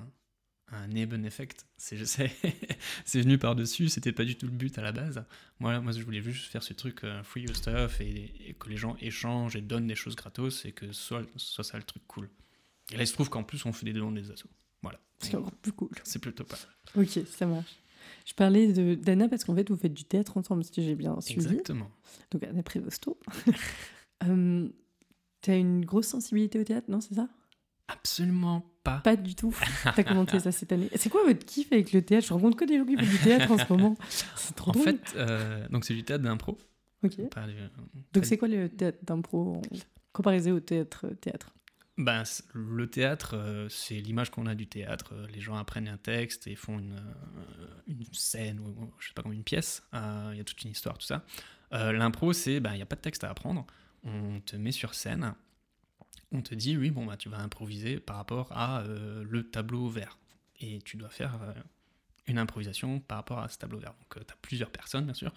un 0.72 0.90
Eben 0.92 1.24
effect. 1.24 1.66
C'est 1.76 2.04
c'est- 2.06 2.30
c'est 3.04 3.20
venu 3.20 3.38
par-dessus, 3.38 3.88
c'était 3.88 4.12
pas 4.12 4.24
du 4.24 4.36
tout 4.36 4.46
le 4.46 4.52
but 4.52 4.76
à 4.78 4.82
la 4.82 4.92
base. 4.92 5.24
Moi, 5.60 5.80
moi 5.80 5.92
je 5.92 6.02
voulais 6.02 6.20
juste 6.22 6.46
faire 6.50 6.62
ce 6.62 6.72
truc 6.72 7.04
euh, 7.04 7.22
free 7.22 7.42
your 7.42 7.54
stuff 7.56 8.00
et, 8.00 8.32
et 8.48 8.54
que 8.54 8.68
les 8.68 8.76
gens 8.76 8.96
échangent 9.00 9.56
et 9.56 9.60
donnent 9.60 9.86
des 9.86 9.94
choses 9.94 10.16
gratos 10.16 10.64
et 10.64 10.72
que 10.72 10.92
soit, 10.92 11.22
soit 11.36 11.64
ça 11.64 11.76
le 11.76 11.84
truc 11.84 12.02
cool. 12.08 12.28
Et 12.92 12.96
là, 12.96 13.02
il 13.02 13.06
se 13.06 13.12
trouve 13.14 13.28
qu'en 13.30 13.42
plus, 13.42 13.64
on 13.66 13.72
fait 13.72 13.84
des 13.86 13.92
dons 13.92 14.12
des 14.12 14.30
assos. 14.30 14.48
Voilà. 14.82 15.00
C'est 15.18 15.34
encore 15.36 15.52
plus 15.52 15.72
cool. 15.72 15.90
C'est 16.04 16.18
plutôt 16.20 16.44
pas 16.44 16.56
mal. 16.94 17.04
Ok, 17.06 17.20
ça 17.30 17.46
marche. 17.46 17.74
Je 18.24 18.34
parlais 18.34 18.72
de- 18.72 18.94
d'Anna 18.96 19.28
parce 19.28 19.44
qu'en 19.44 19.54
fait 19.54 19.68
vous 19.68 19.76
faites 19.76 19.94
du 19.94 20.04
théâtre 20.04 20.36
ensemble, 20.36 20.62
si 20.64 20.82
j'ai 20.84 20.94
bien 20.94 21.20
suivi. 21.20 21.40
Exactement. 21.46 21.90
Donc 22.30 22.42
Anna 22.44 22.62
Prévosto. 22.62 23.18
euh, 24.24 24.68
T'as 25.42 25.56
une 25.58 25.84
grosse 25.84 26.08
sensibilité 26.08 26.58
au 26.58 26.64
théâtre, 26.64 26.90
non 26.90 27.00
C'est 27.00 27.14
ça? 27.14 27.28
Absolument 27.89 28.64
pas. 28.82 28.99
Pas 28.99 29.16
du 29.16 29.34
tout. 29.34 29.55
T'as 29.84 30.03
commenté 30.05 30.41
ça 30.41 30.51
cette 30.53 30.72
année. 30.72 30.89
C'est 30.97 31.09
quoi 31.09 31.22
votre 31.24 31.45
kiff 31.45 31.70
avec 31.72 31.93
le 31.93 32.03
théâtre? 32.03 32.26
Je 32.26 32.32
rencontre 32.32 32.57
que 32.57 32.64
des 32.64 32.78
gens 32.78 32.84
qui 32.84 32.97
font 32.97 33.03
du 33.11 33.18
théâtre 33.18 33.51
en 33.51 33.59
ce 33.59 33.72
moment. 33.72 33.97
C'est 34.37 34.55
trop 34.57 34.70
En 34.70 34.74
drôle. 34.74 34.84
fait, 34.84 35.01
euh, 35.16 35.68
donc 35.68 35.84
c'est 35.84 35.95
du 35.95 36.03
théâtre 36.05 36.24
d'impro. 36.24 36.59
Ok. 37.05 37.28
pas 37.30 37.47
du- 37.47 37.55
Donc 38.12 38.24
c'est 38.24 38.39
quoi 38.39 38.49
le 38.49 38.68
théâtre 38.68 38.99
d'impro 39.03 39.57
en 39.57 39.62
comparé 40.12 40.51
au 40.51 40.61
théâtre 40.61 41.07
théâtre? 41.20 41.53
Ben, 41.99 42.24
c- 42.24 42.43
le 42.53 42.89
théâtre, 42.91 43.34
euh, 43.37 43.68
c'est 43.70 43.95
l'image 44.01 44.30
qu'on 44.30 44.47
a 44.47 44.55
du 44.55 44.66
théâtre. 44.66 45.12
Euh, 45.14 45.26
Les 45.32 45.41
gens 45.41 45.57
apprennent 45.57 45.89
un 45.89 45.97
texte 45.97 46.47
et 46.47 46.55
font 46.55 46.78
une, 46.78 46.93
euh, 46.93 47.66
une 47.87 48.05
scène 48.12 48.61
ou 48.61 48.68
ou 48.68 48.93
je 48.99 49.09
sais 49.09 49.14
pas 49.14 49.22
comment 49.22 49.34
une 49.34 49.45
pièce. 49.45 49.82
Euh, 49.95 50.30
Il 50.32 50.39
y 50.39 50.41
a 50.41 50.45
toute 50.45 50.62
une 50.62 50.70
histoire, 50.72 50.99
tout 50.99 51.07
ça. 51.07 51.24
Euh, 51.72 51.93
L'impro, 51.93 52.32
c'est 52.32 52.61
ben 52.61 52.72
il 52.72 52.76
n'y 52.76 52.82
a 52.82 52.87
pas 52.87 52.97
de 52.97 53.01
texte 53.01 53.24
à 53.24 53.30
apprendre. 53.30 53.66
On 54.05 54.41
te 54.41 54.57
met 54.57 54.72
sur 54.72 54.95
scène. 54.95 55.34
On 56.37 56.43
te 56.43 56.55
dit 56.55 56.76
oui 56.76 56.91
bon 56.91 57.07
bah 57.07 57.16
tu 57.16 57.28
vas 57.28 57.39
improviser 57.39 57.99
par 57.99 58.16
rapport 58.16 58.53
à 58.53 58.80
euh, 58.80 59.24
le 59.28 59.49
tableau 59.49 59.89
vert 59.89 60.18
et 60.61 60.80
tu 60.82 60.97
dois 60.97 61.09
faire 61.09 61.41
euh, 61.43 61.53
une 62.26 62.39
improvisation 62.39 63.01
par 63.01 63.18
rapport 63.18 63.39
à 63.39 63.49
ce 63.49 63.59
tableau 63.59 63.78
vert. 63.78 63.95
Donc 63.95 64.26
tu 64.26 64.32
as 64.32 64.37
plusieurs 64.43 64.70
personnes 64.70 65.07
bien 65.07 65.14
sûr. 65.14 65.32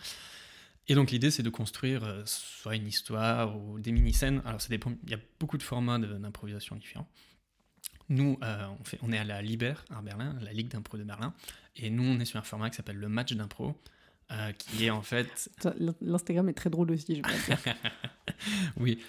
Et 0.89 0.95
donc 0.95 1.12
l'idée 1.12 1.32
c'est 1.32 1.43
de 1.43 1.50
construire 1.50 2.04
euh, 2.04 2.24
soit 2.26 2.76
une 2.76 2.88
histoire 2.88 3.56
ou 3.58 3.80
des 3.80 3.91
mini-scènes. 3.91 4.41
Alors 4.43 4.60
ça 4.60 4.70
dépend, 4.70 4.91
il 5.04 5.12
y 5.12 5.14
a 5.14 5.20
beaucoup 5.39 5.58
de 5.58 5.64
formats 5.64 6.00
d'improvisation 6.00 6.76
différents. 6.76 7.08
Nous, 8.10 8.39
euh, 8.43 8.66
on, 8.80 8.84
fait, 8.84 8.97
on 9.04 9.12
est 9.12 9.20
à 9.20 9.24
la 9.24 9.43
Liber 9.43 9.76
à 9.91 10.02
Berlin, 10.02 10.36
la 10.41 10.52
Ligue 10.52 10.70
d'impro 10.70 10.97
de 10.97 11.04
Berlin, 11.04 11.34
et 11.76 11.91
nous 11.91 12.04
on 12.04 12.20
est 12.20 12.26
sur 12.26 12.39
un 12.39 12.43
format 12.43 12.72
qui 12.72 12.76
s'appelle 12.78 12.97
le 12.97 13.08
match 13.08 13.34
d'impro, 13.34 13.76
euh, 14.32 14.52
qui 14.54 14.86
est 14.86 14.89
en 14.89 15.04
fait 15.04 15.50
L'Instagram 16.02 16.50
est 16.50 16.54
très 16.54 16.72
drôle 16.72 16.89
aussi, 16.91 17.18
je 17.18 17.22
dire. 17.22 17.58
oui. 18.78 19.00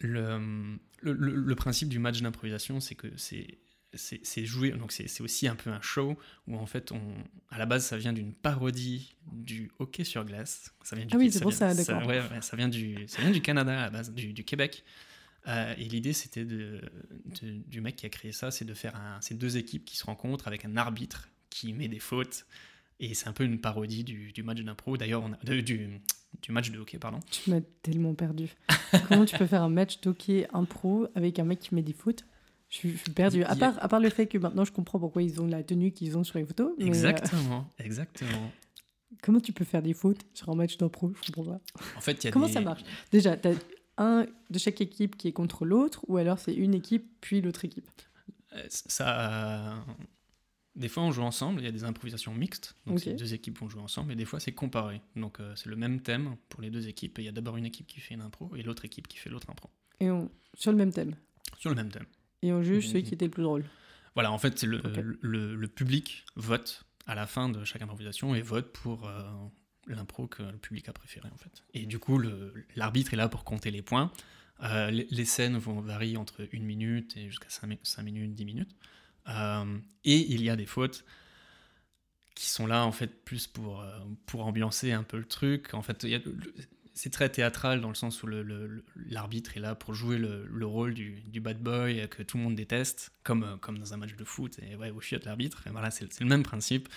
Le, 0.00 0.78
le, 1.02 1.54
principe 1.54 1.88
du 1.88 1.98
match 1.98 2.20
d'improvisation, 2.22 2.80
c'est 2.80 2.94
que 2.94 3.08
c'est 3.16 3.58
c'est 3.94 4.46
jouer, 4.46 4.70
donc 4.70 4.90
c'est 4.90 5.20
aussi 5.20 5.46
un 5.46 5.54
peu 5.54 5.68
un 5.68 5.82
show 5.82 6.16
où 6.46 6.56
en 6.56 6.64
fait, 6.64 6.92
on, 6.92 7.00
à 7.50 7.58
la 7.58 7.66
base, 7.66 7.84
ça 7.84 7.98
vient 7.98 8.14
d'une 8.14 8.32
parodie 8.32 9.14
du 9.30 9.70
hockey 9.78 10.04
sur 10.04 10.24
glace. 10.24 10.74
Ça 10.82 10.96
vient 10.96 11.04
du, 11.04 11.14
Ah 11.14 11.18
oui, 11.18 11.30
c'est 11.30 11.40
pour 11.42 11.52
ça, 11.52 11.74
d'accord. 11.74 12.06
ouais, 12.06 12.20
ouais, 12.20 12.40
ça, 12.40 12.56
vient 12.56 12.68
du, 12.70 13.06
ça 13.06 13.20
vient 13.20 13.30
du 13.30 13.42
Canada 13.42 13.78
à 13.78 13.82
la 13.82 13.90
base, 13.90 14.10
du, 14.14 14.32
du 14.32 14.44
Québec. 14.44 14.82
Euh, 15.46 15.74
et 15.76 15.84
l'idée, 15.84 16.14
c'était 16.14 16.46
de, 16.46 16.80
de- 17.42 17.58
du 17.66 17.80
mec 17.82 17.96
qui 17.96 18.06
a 18.06 18.08
créé 18.08 18.32
ça, 18.32 18.50
c'est 18.50 18.64
de 18.64 18.72
faire 18.74 18.96
un, 18.96 19.20
ces 19.20 19.34
deux 19.34 19.58
équipes 19.58 19.84
qui 19.84 19.96
se 19.98 20.04
rencontrent 20.06 20.48
avec 20.48 20.64
un 20.64 20.76
arbitre 20.78 21.28
qui 21.50 21.74
met 21.74 21.88
des 21.88 21.98
fautes. 21.98 22.46
Et 23.04 23.14
c'est 23.14 23.26
un 23.28 23.32
peu 23.32 23.44
une 23.44 23.60
parodie 23.60 24.04
du, 24.04 24.32
du 24.32 24.42
match 24.42 24.60
d'impro. 24.60 24.96
D'ailleurs, 24.96 25.22
on 25.24 25.32
a- 25.32 25.38
de- 25.44 25.60
du, 25.60 26.00
du 26.40 26.52
match 26.52 26.70
de 26.70 26.78
hockey, 26.78 26.98
pardon. 26.98 27.18
Tu 27.30 27.50
m'as 27.50 27.60
tellement 27.82 28.14
perdu. 28.14 28.48
Comment 29.08 29.24
tu 29.24 29.36
peux 29.36 29.46
faire 29.46 29.62
un 29.62 29.68
match 29.68 30.00
d'hockey 30.00 30.46
impro 30.52 31.08
avec 31.14 31.38
un 31.40 31.44
mec 31.44 31.58
qui 31.60 31.74
met 31.74 31.82
des 31.82 31.92
fautes 31.92 32.24
je 32.70 32.76
suis, 32.78 32.92
je 32.92 32.96
suis 32.98 33.10
perdue. 33.12 33.42
À 33.44 33.54
part, 33.54 33.74
à 33.84 33.88
part 33.88 34.00
le 34.00 34.08
fait 34.08 34.26
que 34.26 34.38
maintenant 34.38 34.64
je 34.64 34.72
comprends 34.72 34.98
pourquoi 34.98 35.22
ils 35.22 35.42
ont 35.42 35.46
la 35.46 35.62
tenue 35.62 35.92
qu'ils 35.92 36.16
ont 36.16 36.24
sur 36.24 36.38
les 36.38 36.46
photos. 36.46 36.72
mais, 36.78 36.84
euh, 36.84 36.86
Exactement, 36.88 37.68
exactement. 37.78 38.50
comment 39.22 39.40
tu 39.40 39.52
peux 39.52 39.64
faire 39.66 39.82
des 39.82 39.92
fautes 39.92 40.22
sur 40.32 40.48
un 40.48 40.54
match 40.54 40.78
d'impro? 40.78 41.12
Je 41.26 41.32
comprends 41.32 41.52
pas. 41.52 41.60
En 41.98 42.00
fait, 42.00 42.22
il 42.22 42.24
y 42.24 42.28
a 42.28 42.30
Comment 42.32 42.46
des- 42.46 42.52
ça 42.52 42.60
marche? 42.62 42.82
Déjà, 43.10 43.36
t'as 43.36 43.52
un 43.98 44.26
de 44.48 44.58
chaque 44.58 44.80
équipe 44.80 45.16
qui 45.18 45.28
est 45.28 45.32
contre 45.32 45.66
l'autre, 45.66 46.02
ou 46.08 46.16
alors 46.16 46.38
c'est 46.38 46.54
une 46.54 46.72
équipe 46.72 47.04
puis 47.20 47.42
l'autre 47.42 47.64
équipe? 47.66 47.90
Euh, 48.54 48.64
Ça, 48.70 49.74
des 50.74 50.88
fois, 50.88 51.02
on 51.02 51.12
joue 51.12 51.22
ensemble. 51.22 51.60
Il 51.60 51.64
y 51.64 51.68
a 51.68 51.72
des 51.72 51.84
improvisations 51.84 52.34
mixtes. 52.34 52.76
Donc, 52.86 53.00
c'est 53.00 53.14
deux 53.14 53.34
équipes 53.34 53.58
vont 53.58 53.68
jouer 53.68 53.82
ensemble. 53.82 54.12
Et 54.12 54.16
des 54.16 54.24
fois, 54.24 54.40
c'est 54.40 54.52
comparé. 54.52 55.02
Donc, 55.16 55.40
euh, 55.40 55.54
c'est 55.54 55.68
le 55.68 55.76
même 55.76 56.00
thème 56.00 56.36
pour 56.48 56.62
les 56.62 56.70
deux 56.70 56.88
équipes. 56.88 57.18
Et 57.18 57.22
il 57.22 57.24
y 57.26 57.28
a 57.28 57.32
d'abord 57.32 57.56
une 57.56 57.66
équipe 57.66 57.86
qui 57.86 58.00
fait 58.00 58.14
une 58.14 58.22
impro 58.22 58.54
et 58.56 58.62
l'autre 58.62 58.84
équipe 58.84 59.08
qui 59.08 59.18
fait 59.18 59.30
l'autre 59.30 59.50
impro 59.50 59.70
et 60.00 60.10
on, 60.10 60.30
sur 60.54 60.72
le 60.72 60.78
même 60.78 60.92
thème. 60.92 61.14
sur 61.58 61.70
le 61.70 61.76
même 61.76 61.90
thème. 61.90 62.06
Et 62.42 62.52
on 62.52 62.62
juge 62.62 62.88
celui 62.88 63.04
qui 63.04 63.14
était 63.14 63.26
le 63.26 63.30
plus 63.30 63.42
drôle. 63.44 63.64
Voilà, 64.14 64.32
en 64.32 64.38
fait, 64.38 64.58
c'est 64.58 64.66
le, 64.66 64.82
le, 65.20 65.54
le 65.54 65.68
public 65.68 66.24
vote 66.34 66.84
à 67.06 67.14
la 67.14 67.26
fin 67.26 67.48
de 67.48 67.64
chaque 67.64 67.82
improvisation 67.82 68.34
et 68.34 68.42
vote 68.42 68.72
pour 68.72 69.06
euh, 69.06 69.22
l'impro 69.86 70.26
que 70.26 70.42
le 70.42 70.58
public 70.58 70.88
a 70.88 70.92
préféré, 70.92 71.28
en 71.32 71.36
fait. 71.36 71.62
Et 71.74 71.86
du 71.86 71.98
coup, 71.98 72.20
l'arbitre 72.74 73.14
est 73.14 73.16
là 73.16 73.28
pour 73.28 73.44
compter 73.44 73.70
les 73.70 73.82
points. 73.82 74.10
Euh, 74.62 74.90
les, 74.90 75.06
les 75.10 75.24
scènes 75.24 75.56
vont 75.56 75.80
varier 75.80 76.16
entre 76.16 76.46
une 76.52 76.64
minute 76.64 77.16
et 77.16 77.26
jusqu'à 77.26 77.48
5, 77.48 78.02
minutes, 78.02 78.34
10 78.34 78.44
minutes. 78.44 78.76
Euh, 79.28 79.78
et 80.04 80.32
il 80.32 80.42
y 80.42 80.50
a 80.50 80.56
des 80.56 80.66
fautes 80.66 81.04
qui 82.34 82.48
sont 82.48 82.66
là, 82.66 82.84
en 82.86 82.92
fait, 82.92 83.24
plus 83.24 83.46
pour, 83.46 83.80
euh, 83.80 83.98
pour 84.26 84.46
ambiancer 84.46 84.92
un 84.92 85.02
peu 85.02 85.18
le 85.18 85.26
truc. 85.26 85.74
En 85.74 85.82
fait, 85.82 86.06
c'est 86.94 87.10
très 87.10 87.28
théâtral 87.28 87.80
dans 87.80 87.88
le 87.88 87.94
sens 87.94 88.22
où 88.22 88.26
l'arbitre 88.26 89.56
est 89.56 89.60
là 89.60 89.74
pour 89.74 89.94
jouer 89.94 90.18
le, 90.18 90.46
le 90.46 90.66
rôle 90.66 90.94
du, 90.94 91.40
bad 91.40 91.62
boy 91.62 92.08
que 92.08 92.22
tout 92.22 92.38
le 92.38 92.42
monde 92.42 92.54
déteste, 92.54 93.12
comme, 93.22 93.44
euh, 93.44 93.56
comme 93.56 93.78
dans 93.78 93.94
un 93.94 93.96
match 93.96 94.14
de 94.14 94.24
foot. 94.24 94.58
Et 94.62 94.76
ouais, 94.76 94.90
au 94.90 95.00
chiotte 95.00 95.24
l'arbitre. 95.24 95.62
Voilà, 95.70 95.90
c'est 95.90 96.20
le 96.20 96.26
même 96.26 96.42
principe. 96.42 96.88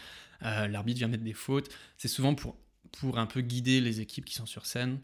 L'arbitre 0.41 0.99
vient 0.99 1.07
mettre 1.07 1.23
des 1.23 1.34
fautes. 1.34 1.69
C'est 1.97 2.07
souvent 2.07 2.36
pour, 2.36 2.57
pour 2.99 3.17
un 3.17 3.26
peu 3.26 3.41
guider 3.41 3.82
les 3.82 3.99
équipes 3.99 4.26
qui 4.26 4.36
sont 4.36 4.45
sur 4.45 4.65
scène. 4.65 4.99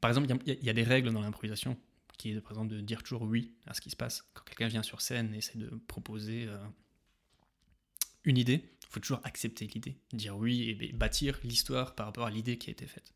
Par 0.00 0.10
exemple, 0.10 0.32
il 0.46 0.64
y, 0.64 0.70
a 0.70 0.72
des 0.72 0.82
règles 0.82 1.12
dans 1.12 1.20
l'improvisation 1.20 1.76
qui 2.22 2.30
est 2.30 2.40
par 2.40 2.52
exemple 2.52 2.72
de 2.72 2.80
dire 2.80 3.02
toujours 3.02 3.22
oui 3.22 3.52
à 3.66 3.74
ce 3.74 3.80
qui 3.80 3.90
se 3.90 3.96
passe. 3.96 4.22
Quand 4.32 4.44
quelqu'un 4.44 4.68
vient 4.68 4.84
sur 4.84 5.00
scène 5.00 5.34
et 5.34 5.38
essaie 5.38 5.58
de 5.58 5.68
proposer 5.88 6.46
euh, 6.46 6.56
une 8.24 8.38
idée, 8.38 8.62
il 8.82 8.86
faut 8.88 9.00
toujours 9.00 9.20
accepter 9.24 9.66
l'idée, 9.66 9.96
dire 10.12 10.36
oui 10.36 10.76
et, 10.80 10.92
bâtir 10.92 11.40
l'histoire 11.42 11.96
par 11.96 12.06
rapport 12.06 12.26
à 12.26 12.30
l'idée 12.30 12.58
qui 12.58 12.70
a 12.70 12.72
été 12.72 12.86
faite. 12.86 13.12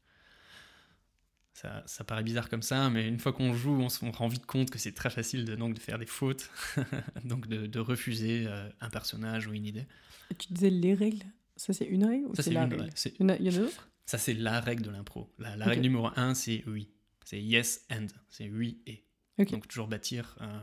Ça, 1.53 1.85
ça 1.87 2.03
paraît 2.03 2.25
bizarre 2.25 2.49
comme 2.49 2.63
ça, 2.63 2.91
mais 2.91 3.07
une 3.07 3.21
fois 3.21 3.33
qu'on 3.33 3.55
joue, 3.55 3.81
on 3.81 3.89
se 3.89 4.05
on 4.05 4.11
rend 4.11 4.29
vite 4.29 4.45
compte 4.45 4.71
que 4.71 4.79
c'est 4.79 4.93
très 4.93 5.09
facile 5.09 5.45
de, 5.45 5.55
donc, 5.55 5.75
de 5.75 5.81
faire 5.81 5.99
des 5.99 6.07
fautes, 6.07 6.51
donc 7.25 7.47
de, 7.47 7.67
de 7.67 7.79
refuser 7.79 8.47
euh, 8.47 8.69
un 8.81 8.91
personnage 8.91 9.47
ou 9.47 9.55
une 9.55 9.67
idée. 9.67 9.87
Et 10.31 10.35
tu 10.35 10.53
disais 10.53 10.69
les 10.69 10.95
règles 10.95 11.25
Ça, 11.57 11.73
c'est 11.73 11.87
une 11.87 12.05
règle 12.05 12.27
ou 12.27 12.35
Ça, 12.35 12.43
c'est 12.43 12.51
la 12.51 12.65
une 12.65 12.73
règle? 12.73 12.91
Il 13.07 13.21
y 13.21 13.25
en 13.25 13.29
a, 13.29 13.59
d'autres? 13.59 13.89
Ça, 14.05 14.19
c'est 14.19 14.35
la 14.35 14.61
règle 14.61 14.83
de 14.83 14.91
l'impro. 14.91 15.33
La, 15.39 15.55
règle 15.65 15.83
numéro 15.83 16.11
un, 16.17 16.35
c'est 16.35 16.65
oui. 16.67 16.89
C'est 17.27 17.43
yes 17.43 17.85
and. 17.91 18.07
C'est 18.31 18.49
oui 18.49 18.81
et. 18.87 19.05
Donc, 19.51 19.69
toujours 19.69 19.87
bâtir, 19.89 20.35
euh, 20.41 20.59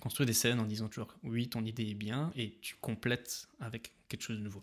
construire 0.00 0.26
des 0.26 0.32
scènes 0.32 0.60
en 0.60 0.64
disant 0.64 0.88
toujours 0.88 1.12
oui, 1.22 1.48
ton 1.50 1.62
idée 1.64 1.90
est 1.90 1.94
bien 1.94 2.32
et 2.34 2.58
tu 2.62 2.74
complètes 2.76 3.48
avec 3.60 3.92
quelque 4.08 4.22
chose 4.22 4.38
de 4.38 4.42
nouveau. 4.42 4.62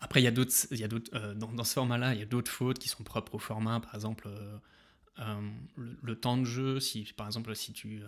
Après, 0.00 0.20
il 0.20 0.24
y 0.24 0.28
a 0.28 0.30
d'autres. 0.30 0.52
il 0.70 0.78
y 0.78 0.84
a 0.84 0.88
d'autres 0.88 1.10
euh, 1.16 1.34
dans, 1.34 1.50
dans 1.52 1.64
ce 1.64 1.72
format-là, 1.72 2.14
il 2.14 2.20
y 2.20 2.22
a 2.22 2.26
d'autres 2.26 2.52
fautes 2.52 2.78
qui 2.78 2.88
sont 2.88 3.02
propres 3.02 3.34
au 3.34 3.38
format. 3.40 3.80
Par 3.80 3.94
exemple, 3.96 4.28
euh, 4.28 5.50
le, 5.76 5.98
le 6.00 6.20
temps 6.20 6.36
de 6.36 6.44
jeu. 6.44 6.78
Si, 6.78 7.02
par 7.16 7.26
exemple, 7.26 7.56
si 7.56 7.72
tu. 7.72 8.02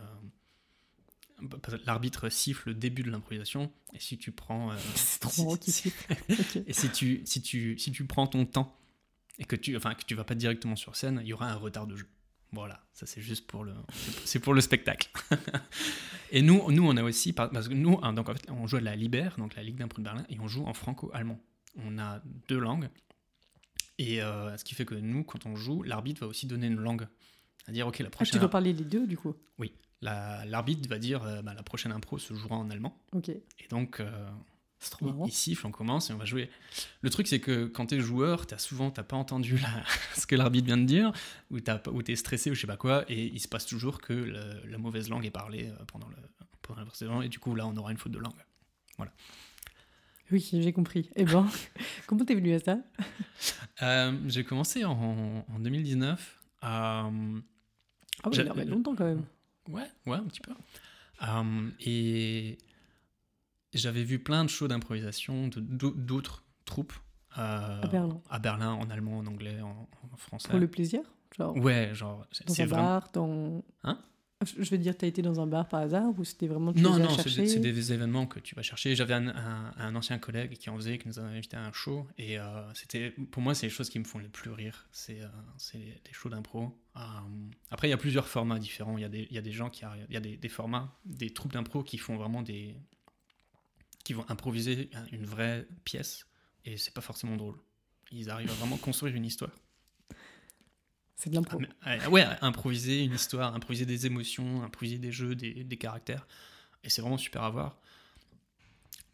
que 1.62 1.76
L'arbitre 1.86 2.28
siffle 2.28 2.68
le 2.68 2.74
début 2.74 3.02
de 3.02 3.10
l'improvisation, 3.10 3.72
et 3.94 3.98
si 3.98 4.18
tu 4.18 4.30
prends. 4.30 4.70
euh, 4.72 4.76
C'est 4.94 5.20
trop 5.20 5.56
si- 5.60 5.72
siffle. 5.72 6.14
Et 6.68 6.72
si 6.72 6.90
tu, 6.90 7.22
si, 7.24 7.42
tu, 7.42 7.78
si 7.78 7.90
tu 7.92 8.04
prends 8.04 8.26
ton 8.26 8.46
temps 8.46 8.76
et 9.38 9.44
que 9.44 9.56
tu, 9.56 9.76
enfin, 9.76 9.94
que 9.94 10.04
tu 10.04 10.14
vas 10.14 10.24
pas 10.24 10.34
directement 10.34 10.76
sur 10.76 10.96
scène, 10.96 11.20
il 11.22 11.28
y 11.28 11.32
aura 11.32 11.50
un 11.50 11.54
retard 11.56 11.86
de 11.86 11.96
jeu. 11.96 12.06
Voilà, 12.52 12.84
ça 12.92 13.06
c'est 13.06 13.20
juste 13.20 13.46
pour 13.46 13.62
le, 13.64 13.72
c'est 14.24 14.40
pour 14.40 14.54
le 14.54 14.60
spectacle. 14.60 15.08
et 16.32 16.42
nous, 16.42 16.70
nous, 16.72 16.84
on 16.86 16.96
a 16.96 17.02
aussi, 17.02 17.32
par- 17.32 17.50
parce 17.50 17.68
que 17.68 17.74
nous, 17.74 17.98
hein, 18.02 18.12
donc 18.12 18.28
en 18.28 18.34
fait, 18.34 18.50
on 18.50 18.66
joue 18.66 18.76
à 18.76 18.80
la 18.80 18.96
Liber, 18.96 19.28
donc 19.38 19.54
la 19.54 19.62
Ligue 19.62 19.76
d'impro 19.76 19.98
de 19.98 20.04
Berlin, 20.04 20.24
et 20.28 20.38
on 20.40 20.48
joue 20.48 20.64
en 20.66 20.74
franco-allemand. 20.74 21.38
On 21.76 21.98
a 21.98 22.20
deux 22.48 22.58
langues, 22.58 22.88
et 23.98 24.20
euh, 24.22 24.56
ce 24.56 24.64
qui 24.64 24.74
fait 24.74 24.84
que 24.84 24.94
nous, 24.96 25.22
quand 25.24 25.46
on 25.46 25.54
joue, 25.56 25.82
l'arbitre 25.82 26.20
va 26.22 26.26
aussi 26.26 26.46
donner 26.46 26.66
une 26.66 26.80
langue. 26.80 27.06
C'est-à-dire, 27.64 27.86
ok, 27.86 27.98
la 28.00 28.06
Ah, 28.06 28.08
tu 28.08 28.16
prochaine, 28.16 28.40
dois 28.40 28.50
parler 28.50 28.72
les 28.72 28.84
deux, 28.84 29.06
du 29.06 29.16
coup? 29.16 29.34
Oui, 29.58 29.72
la- 30.00 30.44
l'arbitre 30.46 30.88
va 30.88 30.98
dire, 30.98 31.22
euh, 31.22 31.42
bah, 31.42 31.54
la 31.54 31.62
prochaine 31.62 31.92
impro 31.92 32.18
se 32.18 32.34
jouera 32.34 32.56
en 32.56 32.68
allemand, 32.70 32.98
Ok. 33.12 33.28
et 33.28 33.42
donc. 33.70 34.00
euh, 34.00 34.28
C'est 34.80 34.90
trop 34.90 35.06
il, 35.06 35.12
marrant. 35.12 35.26
il 35.26 35.32
siffle, 35.32 35.66
on 35.66 35.70
commence 35.70 36.08
et 36.10 36.12
on 36.14 36.16
va 36.16 36.24
jouer. 36.24 36.48
Le 37.02 37.10
truc, 37.10 37.26
c'est 37.28 37.38
que 37.40 37.66
quand 37.66 37.86
t'es 37.86 38.00
joueur, 38.00 38.46
t'as 38.46 38.56
souvent 38.58 38.90
t'as 38.90 39.02
pas 39.02 39.16
entendu 39.16 39.58
la- 39.58 39.84
ce 40.16 40.26
que 40.26 40.34
l'arbitre 40.34 40.66
vient 40.66 40.78
de 40.78 40.84
dire, 40.86 41.12
ou 41.50 41.60
t'as 41.60 41.80
ou 41.90 42.02
t'es 42.02 42.16
stressé 42.16 42.50
ou 42.50 42.54
je 42.54 42.60
sais 42.62 42.66
pas 42.66 42.76
quoi, 42.78 43.04
et 43.10 43.26
il 43.26 43.40
se 43.40 43.48
passe 43.48 43.66
toujours 43.66 44.00
que 44.00 44.12
le- 44.14 44.62
la 44.66 44.78
mauvaise 44.78 45.08
langue 45.10 45.26
est 45.26 45.30
parlée 45.30 45.68
euh, 45.68 45.84
pendant 45.86 46.08
le 46.08 46.16
pendant 46.62 46.80
la 46.80 46.86
précédente, 46.86 47.24
et 47.24 47.28
du 47.28 47.38
coup 47.38 47.54
là, 47.54 47.66
on 47.66 47.76
aura 47.76 47.90
une 47.92 47.98
faute 47.98 48.12
de 48.12 48.18
langue. 48.18 48.32
Oui, 50.32 50.48
j'ai 50.52 50.72
compris. 50.72 51.10
Eh 51.16 51.24
ben, 51.24 51.44
comment 52.06 52.24
t'es 52.24 52.36
venu 52.36 52.54
à 52.54 52.60
ça? 52.60 52.78
Euh, 53.82 54.16
J'ai 54.28 54.44
commencé 54.44 54.84
en, 54.84 55.44
en 55.48 55.58
2019. 55.58 56.38
euh, 56.62 56.62
Ah 56.62 57.10
oui, 58.26 58.30
il 58.32 58.44
y 58.44 58.48
a 58.48 58.64
longtemps 58.64 58.94
quand 58.94 59.06
même. 59.06 59.24
Ouais, 59.68 59.90
ouais, 60.06 60.16
un 60.18 60.24
petit 60.24 60.40
peu. 60.40 60.52
Euh, 61.22 61.70
et 61.80 62.58
j'avais 63.78 64.04
vu 64.04 64.18
plein 64.18 64.44
de 64.44 64.50
shows 64.50 64.68
d'improvisation 64.68 65.48
d'autres 65.56 66.44
troupes. 66.64 66.92
euh, 67.38 67.80
À 67.82 67.86
Berlin. 67.88 68.20
à 68.30 68.38
Berlin, 68.38 68.72
en 68.72 68.90
allemand, 68.90 69.18
en 69.18 69.26
anglais, 69.26 69.60
en, 69.60 69.88
en 70.12 70.16
français. 70.16 70.48
Pour 70.48 70.58
le 70.58 70.68
plaisir 70.68 71.00
Genre, 71.36 71.56
Ouais, 71.56 71.90
genre, 71.94 72.26
dans 72.46 72.60
un 72.60 72.66
vraiment. 72.66 72.82
bar, 72.82 73.08
dans... 73.12 73.64
Hein? 73.84 73.98
Je 74.58 74.68
veux 74.70 74.78
dire, 74.78 74.96
tu 74.96 75.04
as 75.04 75.08
été 75.08 75.20
dans 75.20 75.38
un 75.38 75.46
bar 75.46 75.68
par 75.68 75.80
hasard 75.80 76.18
ou 76.18 76.24
c'était 76.24 76.46
vraiment 76.48 76.72
tu 76.72 76.80
Non, 76.80 76.96
les 76.96 77.02
non, 77.02 77.10
c'est 77.10 77.60
des, 77.60 77.92
événements 77.92 78.26
que 78.26 78.40
tu 78.40 78.54
vas 78.54 78.62
chercher. 78.62 78.96
J'avais 78.96 79.12
un, 79.12 79.28
un- 79.28 79.72
un 79.76 79.94
ancien 79.94 80.18
collègue 80.18 80.54
qui 80.56 80.70
en 80.70 80.76
faisait, 80.76 80.96
qui 80.96 81.06
nous 81.08 81.18
avait 81.18 81.28
invité 81.36 81.56
à 81.58 81.64
un 81.66 81.72
show. 81.72 82.06
Et 82.16 82.38
euh, 82.40 82.72
c'était, 82.72 83.10
pour 83.10 83.42
moi, 83.42 83.54
c'est 83.54 83.66
les 83.66 83.70
choses 83.70 83.90
qui 83.90 83.98
me 83.98 84.04
font 84.04 84.18
le 84.18 84.28
plus 84.30 84.50
rire. 84.50 84.88
C'est 84.92 85.20
euh, 85.20 85.26
des 85.74 86.12
shows 86.12 86.30
d'impro. 86.30 86.74
Euh, 86.96 87.00
après, 87.70 87.88
il 87.88 87.90
y 87.90 87.94
a 87.94 87.98
plusieurs 87.98 88.26
formats 88.28 88.58
différents. 88.58 88.96
Il 88.96 89.02
y 89.02 89.04
a 89.04 89.10
des, 89.10 89.28
il 89.30 89.34
y 89.36 89.38
a 89.38 89.42
des 89.42 89.52
gens 89.52 89.68
qui 89.68 89.84
arrivent, 89.84 90.06
il 90.08 90.14
y 90.14 90.16
a 90.16 90.20
des, 90.20 90.38
des 90.38 90.48
formats, 90.48 90.96
des 91.04 91.30
troupes 91.34 91.52
d'impro 91.52 91.82
qui 91.84 91.98
font 91.98 92.16
vraiment 92.16 92.40
des. 92.42 92.74
Qui 94.10 94.14
vont 94.14 94.28
improviser 94.28 94.90
une 95.12 95.24
vraie 95.24 95.68
pièce. 95.84 96.26
Et 96.64 96.76
c'est 96.76 96.92
pas 96.92 97.00
forcément 97.00 97.36
drôle. 97.36 97.54
Ils 98.10 98.28
arrivent 98.28 98.50
à 98.50 98.54
vraiment 98.54 98.76
construire 98.76 99.14
une 99.14 99.24
histoire. 99.24 99.52
C'est 101.14 101.30
de 101.30 101.36
l'impro. 101.36 101.60
Ah, 101.82 101.96
mais- 101.96 102.06
ouais, 102.08 102.26
improviser 102.40 103.04
une 103.04 103.14
histoire, 103.14 103.54
improviser 103.54 103.86
des 103.86 104.06
émotions, 104.06 104.64
improviser 104.64 104.98
des 104.98 105.12
jeux, 105.12 105.36
des, 105.36 105.62
des 105.62 105.76
caractères. 105.76 106.26
Et 106.82 106.90
c'est 106.90 107.02
vraiment 107.02 107.18
super 107.18 107.44
à 107.44 107.50
voir. 107.50 107.78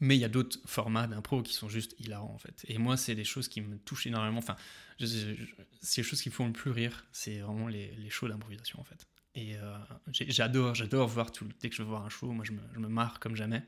Mais 0.00 0.16
il 0.16 0.20
y 0.20 0.24
a 0.24 0.30
d'autres 0.30 0.58
formats 0.64 1.06
d'impro 1.06 1.42
qui 1.42 1.52
sont 1.52 1.68
juste 1.68 1.94
hilarants 1.98 2.32
en 2.32 2.38
fait. 2.38 2.64
Et 2.66 2.78
moi, 2.78 2.96
c'est 2.96 3.14
des 3.14 3.24
choses 3.24 3.48
qui 3.48 3.60
me 3.60 3.76
touchent 3.76 4.06
énormément. 4.06 4.38
Enfin, 4.38 4.56
c'est 4.98 5.98
les 5.98 6.02
choses 6.08 6.22
qui 6.22 6.30
me 6.30 6.34
font 6.34 6.46
le 6.46 6.54
plus 6.54 6.70
rire. 6.70 7.04
C'est 7.12 7.40
vraiment 7.40 7.68
les, 7.68 7.94
les 7.96 8.08
shows 8.08 8.28
d'improvisation 8.28 8.80
en 8.80 8.84
fait. 8.84 9.06
Et 9.34 9.58
euh, 9.58 9.76
j'adore, 10.10 10.74
j'adore 10.74 11.06
voir 11.06 11.32
tout. 11.32 11.46
Dès 11.60 11.68
que 11.68 11.76
je 11.76 11.82
veux 11.82 11.88
voir 11.88 12.06
un 12.06 12.08
show, 12.08 12.32
moi 12.32 12.46
je 12.46 12.52
me, 12.52 12.62
je 12.72 12.78
me 12.78 12.88
marre 12.88 13.20
comme 13.20 13.36
jamais. 13.36 13.62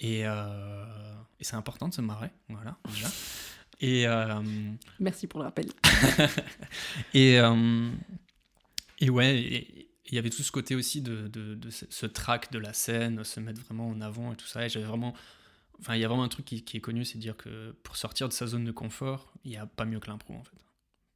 Et, 0.00 0.26
euh, 0.26 0.84
et 1.38 1.44
c'est 1.44 1.56
important 1.56 1.88
de 1.88 1.94
se 1.94 2.00
marrer, 2.00 2.30
voilà, 2.48 2.76
déjà. 2.88 3.08
Et, 3.80 4.06
euh, 4.06 4.40
Merci 4.98 5.26
pour 5.26 5.40
le 5.40 5.44
rappel. 5.44 5.66
et, 7.14 7.38
euh, 7.38 7.90
et 8.98 9.10
ouais, 9.10 9.38
et- 9.40 9.80
et 9.80 9.86
il 10.12 10.16
y 10.16 10.18
avait 10.18 10.30
tout 10.30 10.42
ce 10.42 10.50
côté 10.50 10.74
aussi 10.74 11.02
de, 11.02 11.28
de, 11.28 11.54
de 11.54 11.70
ce, 11.70 11.84
ce 11.88 12.04
track 12.06 12.50
de 12.50 12.58
la 12.58 12.72
scène, 12.72 13.22
se 13.22 13.38
mettre 13.38 13.60
vraiment 13.62 13.88
en 13.88 14.00
avant 14.00 14.32
et 14.32 14.36
tout 14.36 14.46
ça. 14.46 14.66
Et 14.66 14.68
j'avais 14.68 14.84
vraiment. 14.86 15.14
Enfin, 15.78 15.94
il 15.94 16.00
y 16.00 16.04
a 16.04 16.08
vraiment 16.08 16.24
un 16.24 16.28
truc 16.28 16.44
qui, 16.46 16.62
qui 16.64 16.78
est 16.78 16.80
connu, 16.80 17.04
c'est 17.04 17.14
de 17.16 17.20
dire 17.22 17.36
que 17.36 17.70
pour 17.84 17.96
sortir 17.96 18.28
de 18.28 18.32
sa 18.32 18.46
zone 18.48 18.64
de 18.64 18.72
confort, 18.72 19.32
il 19.44 19.52
n'y 19.52 19.56
a 19.56 19.66
pas 19.66 19.84
mieux 19.84 20.00
que 20.00 20.08
l'impro 20.08 20.34
en 20.34 20.42
fait. 20.42 20.56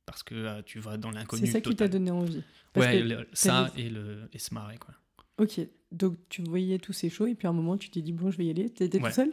Parce 0.06 0.22
que 0.22 0.34
euh, 0.36 0.62
tu 0.64 0.78
vas 0.78 0.96
dans 0.96 1.10
l'inconnu. 1.10 1.44
C'est 1.46 1.52
ça 1.52 1.60
qui 1.60 1.74
t'a 1.74 1.88
donné 1.88 2.10
envie. 2.12 2.42
Parce 2.72 2.86
Ouais, 2.86 3.00
que 3.00 3.04
le- 3.04 3.28
ça 3.32 3.70
et, 3.76 3.90
le, 3.90 4.28
et 4.32 4.38
se 4.38 4.54
marrer 4.54 4.78
quoi. 4.78 4.94
Ok, 5.38 5.60
donc 5.94 6.16
tu 6.28 6.42
voyais 6.42 6.78
tous 6.78 6.92
ces 6.92 7.08
shows 7.10 7.26
et 7.26 7.34
puis 7.34 7.46
à 7.46 7.50
un 7.50 7.54
moment 7.54 7.76
tu 7.76 7.88
t'es 7.90 8.02
dit 8.02 8.12
bon 8.12 8.30
je 8.30 8.36
vais 8.38 8.44
y 8.46 8.50
aller. 8.50 8.68
T'as 8.70 8.84
été 8.84 8.98
Ouais. 9.00 9.08
tout 9.10 9.14
seul? 9.14 9.30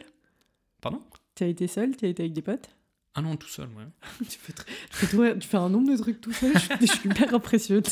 Pardon? 0.80 1.00
T'as 1.34 1.46
été 1.46 1.66
seul 1.66 1.96
T'as 1.96 2.08
été 2.08 2.22
avec 2.22 2.32
des 2.32 2.42
potes? 2.42 2.70
Ah 3.14 3.20
non, 3.20 3.36
tout 3.36 3.48
seul, 3.48 3.68
ouais. 3.76 3.84
tu, 4.28 4.38
fais 4.38 4.52
très- 4.54 5.38
tu 5.38 5.56
un 5.56 5.68
nombre 5.68 5.90
de 5.92 5.96
trucs 5.98 6.20
tout 6.20 6.32
seul, 6.32 6.52
je, 6.54 6.58
suis- 6.58 6.86
je 7.02 7.08
hyper 7.08 7.34
impressionnée. 7.34 7.82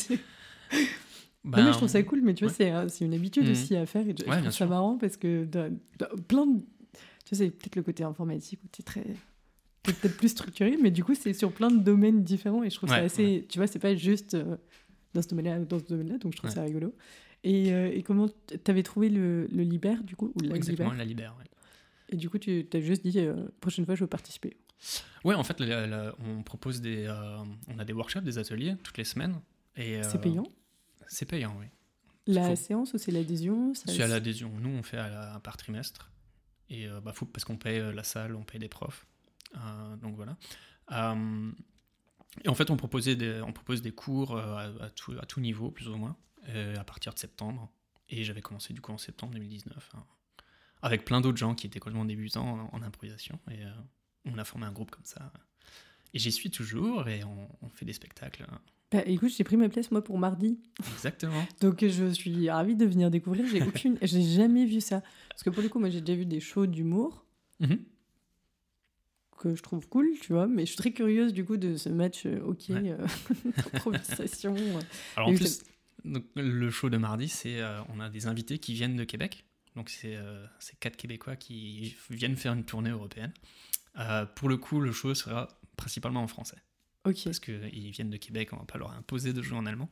Non, 1.43 1.51
mais 1.63 1.71
je 1.73 1.77
trouve 1.77 1.87
ça 1.89 2.03
cool, 2.03 2.21
mais 2.21 2.33
tu 2.33 2.45
vois, 2.45 2.51
ouais. 2.53 2.71
c'est, 2.89 2.89
c'est 2.89 3.05
une 3.05 3.13
habitude 3.13 3.45
Mhm. 3.45 3.51
aussi 3.51 3.75
à 3.75 3.85
faire. 3.85 4.07
Et 4.07 4.11
je, 4.17 4.23
je 4.23 4.29
Ouais, 4.29 4.31
trouve 4.31 4.41
bien 4.41 4.51
ça 4.51 4.65
marrant 4.67 4.97
parce 4.97 5.17
que 5.17 5.45
dans- 5.45 5.75
dans 5.99 6.07
plein 6.27 6.45
de. 6.45 6.59
Tu 7.25 7.35
sais, 7.35 7.35
c'est 7.35 7.51
peut-être 7.51 7.75
le 7.75 7.83
côté 7.83 8.03
informatique 8.03 8.59
où 8.63 8.67
tu 8.71 8.81
es 8.81 8.83
très. 8.83 9.03
t'es 9.83 9.93
peut-être 9.93 10.17
plus 10.17 10.29
structuré, 10.29 10.77
mais 10.81 10.91
du 10.91 11.03
coup, 11.03 11.15
c'est 11.15 11.33
sur 11.33 11.51
plein 11.51 11.71
de 11.71 11.79
domaines 11.79 12.23
différents 12.23 12.63
et 12.63 12.69
je 12.69 12.75
trouve 12.75 12.89
ça 12.89 12.95
assez. 12.97 13.45
Tu 13.49 13.57
vois, 13.57 13.65
c'est 13.67 13.79
pas 13.79 13.95
juste 13.95 14.35
euh, 14.35 14.55
dans 15.15 15.21
ce 15.23 15.27
domaine-là 15.29 15.59
dans 15.59 15.79
ce 15.79 15.85
domaine-là, 15.85 16.17
donc 16.19 16.33
je 16.33 16.37
trouve 16.37 16.49
ça 16.51 16.61
rigolo. 16.63 16.93
Et, 17.43 17.73
euh, 17.73 17.91
et 17.91 18.03
comment 18.03 18.27
t'avais 18.63 18.83
trouvé 18.83 19.09
le, 19.09 19.47
le 19.47 19.63
Libère, 19.63 20.03
du 20.03 20.15
coup, 20.15 20.31
ou 20.35 20.41
la 20.41 20.55
Exactement, 20.55 20.89
Libère 20.91 20.97
la 20.99 21.05
libère, 21.05 21.35
ouais. 21.39 21.45
Et 22.09 22.17
du 22.17 22.29
coup, 22.29 22.37
tu 22.37 22.67
t'as 22.69 22.81
juste 22.81 23.03
dit, 23.03 23.19
euh, 23.19 23.47
prochaine 23.61 23.85
fois, 23.85 23.95
je 23.95 24.01
veux 24.03 24.07
participer. 24.09 24.57
Ouais, 25.23 25.33
en 25.35 25.43
fait, 25.43 25.59
la- 25.59 25.87
la- 25.87 26.15
on 26.19 26.43
propose 26.43 26.81
des, 26.81 27.05
euh, 27.07 27.37
on 27.67 27.79
a 27.79 27.85
des 27.85 27.93
workshops, 27.93 28.21
des 28.21 28.37
ateliers 28.37 28.75
toutes 28.83 28.97
les 28.97 29.03
semaines. 29.03 29.39
Et, 29.75 30.01
C'est 30.03 30.15
euh, 30.17 30.19
payant? 30.19 30.43
C'est 31.07 31.25
payant, 31.25 31.55
oui. 31.59 31.65
La 32.27 32.49
faut- 32.49 32.55
séance 32.55 32.93
ou 32.93 32.97
c'est 32.97 33.11
l'adhésion? 33.11 33.73
C'est 33.73 34.01
à 34.01 34.07
l'adhésion. 34.07 34.51
Nous, 34.59 34.69
on 34.69 34.83
fait 34.83 34.97
à 34.97 35.09
la- 35.09 35.39
par 35.39 35.57
trimestre. 35.57 36.11
Et 36.69 36.87
bah, 37.03 37.11
faut, 37.13 37.25
parce 37.25 37.43
qu'on 37.43 37.57
paye 37.57 37.81
la 37.93 38.03
salle, 38.03 38.35
on 38.35 38.43
paye 38.43 38.59
des 38.59 38.69
profs. 38.69 39.05
Donc 40.01 40.15
voilà. 40.15 40.37
Et 42.45 42.49
en 42.49 42.55
fait, 42.55 42.69
on, 42.69 42.77
proposait 42.77 43.15
des, 43.15 43.41
on 43.41 43.51
propose 43.51 43.81
des 43.81 43.91
cours 43.91 44.37
à, 44.37 44.61
à 44.79 44.89
tout, 44.89 45.13
à 45.21 45.25
tout 45.25 45.41
niveau, 45.41 45.69
plus 45.69 45.87
ou 45.89 45.95
moins, 45.97 46.15
euh, 46.49 46.75
à 46.77 46.83
partir 46.83 47.13
de 47.13 47.19
septembre. 47.19 47.71
Et 48.09 48.23
j'avais 48.23 48.41
commencé 48.41 48.73
du 48.73 48.81
coup 48.81 48.91
en 48.91 48.97
septembre 48.97 49.33
2019, 49.33 49.89
hein, 49.95 50.03
avec 50.81 51.05
plein 51.05 51.21
d'autres 51.21 51.37
gens 51.37 51.55
qui 51.55 51.67
étaient 51.67 51.79
complètement 51.79 52.05
débutants 52.05 52.69
en, 52.73 52.75
en 52.77 52.81
improvisation. 52.81 53.39
Et 53.49 53.63
euh, 53.63 53.69
on 54.25 54.37
a 54.37 54.43
formé 54.43 54.65
un 54.65 54.71
groupe 54.71 54.91
comme 54.91 55.05
ça. 55.05 55.31
Et 56.13 56.19
j'y 56.19 56.31
suis 56.31 56.51
toujours 56.51 57.07
et 57.07 57.23
on, 57.23 57.47
on 57.61 57.69
fait 57.69 57.85
des 57.85 57.93
spectacles. 57.93 58.43
hein. 58.51 58.59
Bah, 58.91 59.01
écoute, 59.05 59.29
j'ai 59.29 59.45
pris 59.45 59.55
ma 59.55 59.69
place, 59.69 59.89
moi, 59.91 60.03
pour 60.03 60.17
mardi. 60.19 60.59
Exactement. 60.93 61.47
Donc 61.61 61.85
je 61.85 62.09
suis 62.11 62.49
ravie 62.49 62.75
de 62.75 62.85
venir 62.85 63.09
découvrir. 63.09 63.45
J'ai 63.47 63.61
aucune, 63.67 63.97
j'ai 64.01 64.21
jamais 64.21 64.65
vu 64.65 64.81
ça. 64.81 65.01
Parce 65.29 65.43
que 65.43 65.49
pour 65.49 65.63
le 65.63 65.69
coup, 65.69 65.79
moi 65.79 65.89
j'ai 65.89 66.01
déjà 66.01 66.17
vu 66.17 66.25
des 66.25 66.41
shows 66.41 66.65
d'humour 66.67 67.25
Mhm. 67.61 67.79
que 69.37 69.55
je 69.55 69.61
trouve 69.63 69.87
cool, 69.87 70.09
tu 70.21 70.33
vois. 70.33 70.47
Mais 70.47 70.63
je 70.63 70.71
suis 70.71 70.77
très 70.77 70.91
curieuse 70.91 71.31
du 71.33 71.45
coup 71.45 71.55
de 71.57 71.77
ce 71.77 71.87
match 71.89 72.25
euh, 72.25 72.41
hockey, 72.43 72.73
Ouais. 72.73 72.91
euh, 72.91 73.07
improvisation. 73.73 74.55
Alors 75.15 75.29
en 75.29 75.33
plus, 75.35 75.61
donc, 76.05 76.25
le 76.35 76.69
show 76.71 76.89
de 76.89 76.97
mardi, 76.97 77.27
c'est 77.29 77.59
euh, 77.61 77.81
on 77.89 77.99
a 77.99 78.09
des 78.09 78.27
invités 78.27 78.59
qui 78.59 78.73
viennent 78.73 78.95
de 78.95 79.03
Québec. 79.03 79.45
Donc 79.75 79.89
c'est 79.89 80.15
euh, 80.17 80.45
quatre 80.79 80.97
Québécois 80.97 81.35
qui 81.37 81.95
viennent 82.09 82.35
faire 82.35 82.53
une 82.53 82.65
tournée 82.65 82.89
européenne. 82.89 83.33
Euh, 83.99 84.25
pour 84.25 84.49
le 84.49 84.57
coup, 84.57 84.81
le 84.81 84.91
show 84.91 85.13
sera 85.13 85.47
principalement 85.77 86.21
en 86.23 86.27
français. 86.27 86.57
Ok. 87.05 87.23
Parce 87.23 87.39
qu'ils 87.39 87.91
viennent 87.91 88.09
de 88.09 88.17
Québec, 88.17 88.49
on 88.53 88.57
va 88.57 88.65
pas 88.65 88.77
leur 88.77 88.91
imposer 88.91 89.33
de 89.33 89.41
jouer 89.41 89.57
en 89.57 89.65
allemand. 89.65 89.89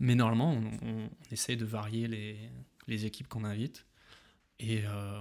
Mais 0.00 0.14
normalement, 0.14 0.52
on, 0.52 0.86
on- 0.86 1.04
on 1.04 1.10
essaye 1.32 1.56
de 1.56 1.64
varier 1.64 2.08
les, 2.08 2.36
les 2.88 3.06
équipes 3.06 3.28
qu'on 3.28 3.44
invite. 3.44 3.86
Et 4.58 4.82
euh, 4.84 5.20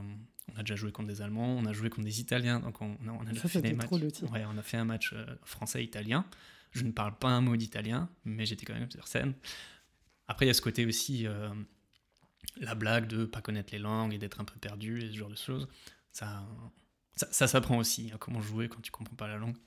on 0.53 0.58
a 0.58 0.64
déjà 0.64 0.76
joué 0.76 0.91
contre 0.91 1.08
des 1.08 1.22
Allemands, 1.22 1.56
on 1.58 1.66
a 1.66 1.74
joué 1.74 1.90
contre 1.90 2.06
des 2.06 2.20
Italiens. 2.20 2.60
Donc 2.60 2.82
on, 2.82 2.98
on 3.08 3.28
a, 3.28 3.34
Ça, 3.36 3.48
fait 3.48 3.62
des 3.62 3.74
matchs. 3.74 3.88
Ouais, 4.32 4.44
on 4.52 4.58
a 4.58 4.62
fait 4.64 4.78
un 4.78 4.86
match 4.86 5.14
français-italien. 5.44 6.26
Je 6.72 6.84
ne 6.84 6.91
parle 6.91 7.18
pas 7.18 7.30
un 7.30 7.41
mot 7.41 7.56
d'italien, 7.56 8.10
mais 8.26 8.45
j'étais 8.45 8.66
quand 8.66 8.74
même 8.74 8.90
sur 8.90 9.08
scène. 9.08 9.34
Après, 10.32 10.45
il 10.45 10.48
y 10.48 10.52
a 10.52 10.53
ce 10.53 10.62
côté 10.62 10.86
aussi, 10.86 11.28
euh, 11.28 11.49
la 12.56 12.74
blague 12.74 13.06
de 13.06 13.26
pas 13.26 13.41
connaître 13.41 13.74
les 13.74 13.80
langues 13.80 14.14
et 14.14 14.18
d'être 14.18 14.40
un 14.40 14.45
peu 14.45 14.58
perdu 14.58 15.03
et 15.03 15.12
ce 15.12 15.18
genre 15.18 15.30
de 15.30 15.36
choses. 15.36 15.68
Ça, 16.14 16.48
ça, 17.18 17.49
s'apprend 17.49 17.78
aussi, 17.78 18.12
hein, 18.14 18.18
comment 18.18 18.40
jouer 18.40 18.70
quand 18.70 18.80
tu 18.80 18.91
comprends 18.91 19.18
pas 19.18 19.28
la 19.28 19.36
langue. 19.36 19.58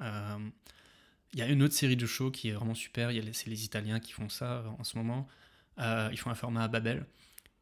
Euh, 0.00 0.50
Il 1.32 1.38
y 1.38 1.42
a 1.42 1.46
une 1.46 1.62
autre 1.62 1.74
série 1.74 1.94
de 1.94 2.06
shows 2.06 2.32
qui 2.32 2.48
est 2.48 2.52
vraiment 2.52 2.74
super. 2.74 3.12
C'est 3.32 3.50
les 3.50 3.64
Italiens 3.64 4.00
qui 4.00 4.10
font 4.10 4.28
ça 4.28 4.54
euh, 4.54 4.68
en 4.80 4.82
ce 4.82 4.98
moment. 4.98 5.28
Ils 5.78 6.18
font 6.18 6.30
un 6.30 6.34
format 6.34 6.64
à 6.64 6.68
Babel. 6.68 7.06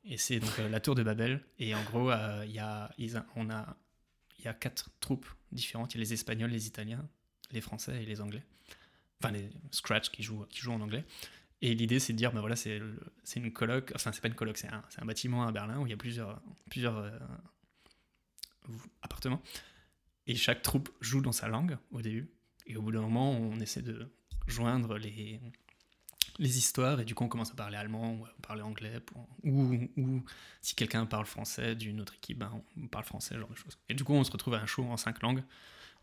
Et 0.05 0.17
c'est 0.17 0.41
donc 0.41 0.57
la 0.57 0.81
tour 0.81 0.95
de 0.95 1.03
Babel. 1.03 1.45
Et 1.59 1.75
en 1.75 1.83
gros, 1.83 2.11
il 2.45 2.51
y, 2.51 2.61
a, 2.61 2.91
on 3.37 3.51
a, 3.51 3.77
il 4.39 4.47
y 4.47 4.49
a 4.49 4.55
quatre 4.55 4.89
troupes 5.01 5.29
différentes. 5.53 5.93
Il 5.93 5.99
y 5.99 6.01
a 6.01 6.05
les 6.05 6.15
Espagnols, 6.15 6.51
les 6.51 6.67
Italiens, 6.67 7.07
les 7.51 7.61
Français 7.61 8.03
et 8.03 8.07
les 8.07 8.23
Anglais. 8.23 8.43
Enfin, 9.23 9.35
les 9.35 9.51
Scratch 9.71 10.09
qui 10.09 10.23
jouent, 10.23 10.47
qui 10.49 10.61
jouent 10.61 10.73
en 10.73 10.81
anglais. 10.81 11.05
Et 11.61 11.75
l'idée, 11.75 11.99
c'est 11.99 12.13
de 12.13 12.19
dire, 12.19 12.33
ben 12.33 12.41
voilà, 12.41 12.55
c'est 12.57 12.81
une 13.37 13.53
coloc, 13.53 13.93
enfin, 13.95 14.13
c'est 14.13 14.21
pas 14.21 14.29
une 14.29 14.35
coloc, 14.35 14.57
c'est 14.59 14.69
un, 14.69 15.05
bâtiment 15.05 15.47
à 15.47 15.53
Berlin 15.53 15.81
où 15.81 15.87
il 15.87 15.91
y 15.91 15.93
a 15.93 15.97
plusieurs, 15.97 16.41
euh, 16.79 17.19
appartements. 19.03 19.43
Et 20.27 20.37
chaque 20.37 20.63
troupe 20.63 20.91
joue 21.01 21.21
dans 21.21 21.33
sa 21.33 21.49
langue 21.49 21.79
au 21.91 22.03
début. 22.03 22.31
Et 22.67 22.77
au 22.77 22.83
bout 22.83 22.93
d'un 22.93 23.01
moment, 23.01 23.33
on 23.33 23.59
essaie 23.61 23.83
de 23.83 24.13
joindre 24.47 24.99
les, 24.99 25.41
histoires. 26.39 27.01
Et 27.01 27.05
du 27.05 27.15
coup, 27.15 27.25
on 27.25 27.29
commence 27.29 27.51
à 27.51 27.55
parler 27.55 27.77
allemand 27.77 28.15
ou 28.15 28.27
à 28.27 28.35
parler 28.43 28.63
anglais. 28.63 29.01
ou, 29.43 30.23
si 30.61 30.75
quelqu'un 30.77 31.07
parle 31.07 31.27
français 31.27 31.75
d'une 31.75 32.01
autre 32.01 32.15
équipe, 32.15 32.39
ben, 32.39 32.63
on 32.77 32.87
parle 32.87 33.05
français, 33.05 33.37
genre 33.37 33.49
de 33.49 33.57
choses. 33.57 33.79
Et 33.89 33.95
du 33.95 34.05
coup, 34.05 34.13
on 34.13 34.23
se 34.23 34.31
retrouve 34.31 34.55
à 34.55 34.61
un 34.61 34.67
show 34.67 34.85
en 34.85 34.97
cinq 34.97 35.23
langues. 35.23 35.43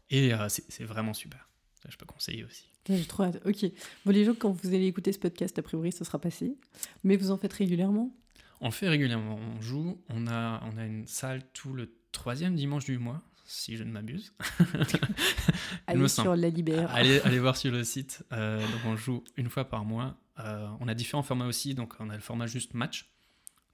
Et 0.10 0.34
euh, 0.34 0.50
c'est 0.50 0.84
vraiment 0.84 1.14
super. 1.14 1.48
Je 1.88 1.96
peux 1.98 2.06
conseiller 2.06 2.44
aussi. 2.44 2.75
J'ai 2.88 3.06
trop 3.06 3.24
hâte. 3.24 3.42
Ok. 3.46 3.66
Bon, 4.06 4.12
les 4.12 4.26
gens, 4.26 4.36
quand 4.36 4.52
vous 4.52 4.68
allez 4.70 4.86
écouter 4.86 5.12
ce 5.12 5.20
podcast, 5.20 5.58
a 5.58 5.62
priori, 5.62 5.92
ce 5.92 6.04
sera 6.04 6.20
passé. 6.20 6.56
Mais 7.04 7.18
vous 7.18 7.32
en 7.32 7.38
faites 7.38 7.54
régulièrement? 7.54 8.16
On 8.62 8.72
fait 8.72 8.90
régulièrement. 8.90 9.40
On 9.58 9.62
joue. 9.62 9.98
On 10.10 10.28
a, 10.28 10.62
on 10.72 10.78
a 10.78 10.86
une 10.86 11.08
salle 11.08 11.42
tout 11.54 11.74
le 11.74 11.96
troisième 12.12 12.56
dimanche 12.56 12.86
du 12.86 12.98
mois, 12.98 13.22
si 13.46 13.76
je 13.76 13.84
ne 13.84 13.92
m'abuse. 13.92 14.34
Allez 15.88 16.08
sur 16.08 16.36
la 16.36 16.50
Libère. 16.50 16.90
allez, 16.92 17.20
allez 17.22 17.40
voir 17.40 17.58
sur 17.58 17.72
le 17.72 17.84
site. 17.84 18.24
Euh, 18.32 18.60
donc 18.60 18.82
on 18.86 18.96
joue 18.96 19.24
une 19.36 19.50
fois 19.50 19.66
par 19.66 19.84
mois. 19.84 20.18
Euh, 20.40 20.68
on 20.80 20.88
a 20.88 20.94
différents 20.94 21.24
formats 21.24 21.48
aussi. 21.48 21.74
Donc 21.74 21.96
on 22.00 22.10
a 22.10 22.16
le 22.16 22.22
format 22.22 22.48
juste 22.48 22.74
match. 22.74 23.12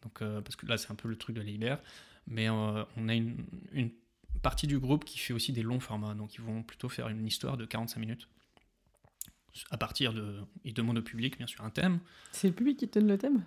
Donc, 0.03 0.21
euh, 0.21 0.41
parce 0.41 0.55
que 0.55 0.65
là, 0.65 0.77
c'est 0.77 0.89
un 0.91 0.95
peu 0.95 1.07
le 1.07 1.15
truc 1.15 1.35
de 1.35 1.41
la 1.41 1.47
Libère. 1.47 1.79
Mais 2.27 2.49
on 2.49 2.85
a 3.07 3.13
une, 3.13 3.45
une 3.71 3.91
partie 4.41 4.67
du 4.67 4.79
groupe 4.79 5.05
qui 5.05 5.19
fait 5.19 5.33
aussi 5.33 5.51
des 5.51 5.63
longs 5.63 5.79
formats. 5.79 6.15
Donc 6.15 6.35
ils 6.35 6.41
vont 6.41 6.63
plutôt 6.63 6.89
faire 6.89 7.09
une 7.09 7.25
histoire 7.25 7.57
de 7.57 7.65
45 7.65 7.99
minutes. 7.99 8.27
À 9.69 9.77
partir 9.77 10.13
de. 10.13 10.35
Ils 10.63 10.73
demandent 10.73 10.97
au 10.99 11.01
public, 11.03 11.37
bien 11.37 11.47
sûr, 11.47 11.63
un 11.63 11.69
thème. 11.69 11.99
C'est 12.31 12.47
le 12.47 12.53
public 12.53 12.77
qui 12.77 12.87
te 12.87 12.99
donne 12.99 13.07
le 13.09 13.17
thème? 13.17 13.43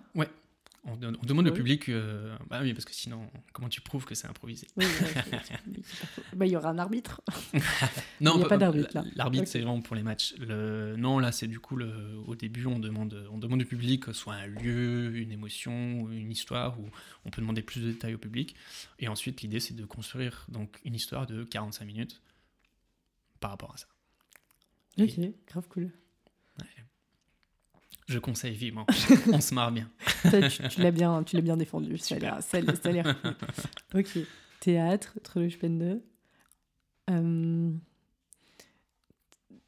On, 0.87 0.91
on 0.91 0.95
demande 1.25 1.45
Ouais. 1.45 1.51
au 1.51 1.55
public. 1.55 1.89
euh, 1.89 2.37
bah 2.47 2.59
oui, 2.61 2.75
parce 2.75 2.85
que 2.85 2.93
sinon, 2.93 3.27
comment 3.53 3.69
tu 3.69 3.81
prouves 3.81 4.05
que 4.05 4.13
c'est 4.13 4.27
improvisé? 4.27 4.67
Oui, 4.77 4.85
ouais, 4.85 5.41
bah, 6.35 6.45
il 6.45 6.51
y 6.51 6.55
aura 6.55 6.69
un 6.69 6.77
arbitre. 6.77 7.21
Non, 8.21 8.35
Il 8.35 8.41
y 8.41 8.43
a 8.43 8.47
pas 8.47 8.57
d'arbitre, 8.57 8.91
là. 8.93 9.03
L'arbitre, 9.15 9.47
c'est 9.47 9.59
vraiment 9.61 9.81
pour 9.81 9.95
les 9.95 10.03
matchs. 10.03 10.35
Le... 10.37 10.95
Non, 10.95 11.17
là, 11.17 11.31
c'est 11.31 11.47
du 11.47 11.59
coup, 11.59 11.75
le... 11.75 11.91
au 12.27 12.35
début, 12.35 12.67
on 12.67 12.77
demande, 12.77 13.27
on 13.31 13.39
demande 13.39 13.63
au 13.63 13.65
public 13.65 14.13
soit 14.13 14.35
un 14.35 14.45
lieu, 14.45 15.15
une 15.17 15.31
émotion, 15.31 16.01
ou 16.01 16.11
une 16.11 16.31
histoire, 16.31 16.79
où 16.79 16.87
on 17.25 17.31
peut 17.31 17.41
demander 17.41 17.63
plus 17.63 17.81
de 17.81 17.91
détails 17.91 18.13
au 18.13 18.19
public. 18.19 18.55
Et 18.99 19.07
ensuite, 19.07 19.41
l'idée, 19.41 19.59
c'est 19.59 19.73
de 19.75 19.85
construire 19.85 20.45
donc, 20.49 20.79
une 20.85 20.93
histoire 20.93 21.25
de 21.25 21.43
45 21.45 21.83
minutes 21.85 22.21
par 23.39 23.49
rapport 23.49 23.73
à 23.73 23.77
ça. 23.77 23.87
Ok, 24.99 25.19
grave 25.47 25.67
cool. 25.69 25.91
Je 28.07 28.19
conseille 28.19 28.53
vivement. 28.55 28.85
on 29.33 29.41
se 29.41 29.55
marre 29.55 29.71
bien. 29.71 29.89
Tu 30.29 30.69
tu 30.69 30.81
l'as 30.81 30.91
bien, 30.91 31.23
tu 31.23 31.35
l'as 31.35 31.41
bien 31.41 31.57
défendu. 31.57 31.97
Ça 31.97 32.15
a 32.15 32.19
l'air, 32.19 32.43
ça, 32.43 32.57
a- 32.59 32.75
ça 32.75 32.89
a 32.89 32.91
l'air 32.91 33.21
cool. 33.21 33.35
Ok. 33.99 34.19
Théâtre, 34.59 35.17
Trellespende. 35.23 36.01
Euh... 37.09 37.71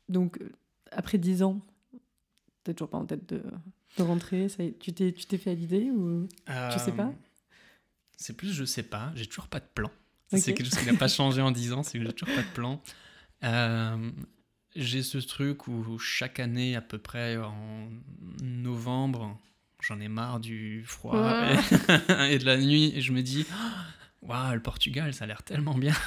Donc, 0.07 0.39
euh, 0.39 0.51
après 0.91 1.17
10 1.17 1.41
ans, 1.43 1.61
t'as 2.63 2.73
toujours 2.73 2.89
pas 2.89 2.97
en 2.99 3.05
tête 3.05 3.27
de, 3.27 3.41
de 3.97 4.03
rentrer 4.03 4.49
ça 4.49 4.63
Tu 4.79 4.93
t'es, 4.93 5.11
tu 5.13 5.25
t'es 5.25 5.37
fait 5.39 5.51
à 5.51 5.55
l'idée 5.55 5.89
ou... 5.91 6.27
Tu 6.27 6.79
sais 6.79 6.91
pas? 6.91 7.07
Euh, 7.07 7.11
C'est 8.17 8.37
plus, 8.37 8.53
je 8.53 8.65
sais 8.65 8.83
pas. 8.83 9.11
J'ai 9.15 9.25
toujours 9.25 9.47
pas 9.47 9.59
de 9.59 9.67
plan. 9.73 9.89
C'est 10.29 10.53
quelque 10.53 10.63
chose 10.69 10.77
qui 10.77 10.85
n'a 10.85 10.93
pas 10.97 11.07
changé 11.07 11.41
en 11.41 11.51
10 11.51 11.73
ans, 11.73 11.81
c'est 11.83 11.97
que 11.97 12.05
j'ai 12.05 12.13
toujours 12.13 12.35
pas 12.35 12.43
de 12.43 12.53
plan. 12.53 12.81
Euh, 13.43 14.11
j'ai 14.77 15.03
ce 15.03 15.17
truc 15.17 15.67
où 15.67 15.97
chaque 15.99 16.39
année, 16.39 16.75
à 16.75 16.81
peu 16.81 16.97
près 16.97 17.37
en 17.37 17.89
novembre, 18.41 19.37
j'en 19.81 19.99
ai 19.99 20.07
marre 20.07 20.39
du 20.39 20.83
froid 20.85 21.17
et, 21.19 21.55
et 22.33 22.39
de 22.39 22.45
la 22.45 22.57
nuit, 22.57 22.91
et 22.95 23.01
je 23.01 23.11
me 23.11 23.21
dis, 23.21 23.45
waouh, 24.21 24.53
le 24.53 24.61
Portugal, 24.61 25.13
ça 25.13 25.23
a 25.25 25.27
l'air 25.27 25.43
tellement 25.43 25.75
bien. 25.77 25.93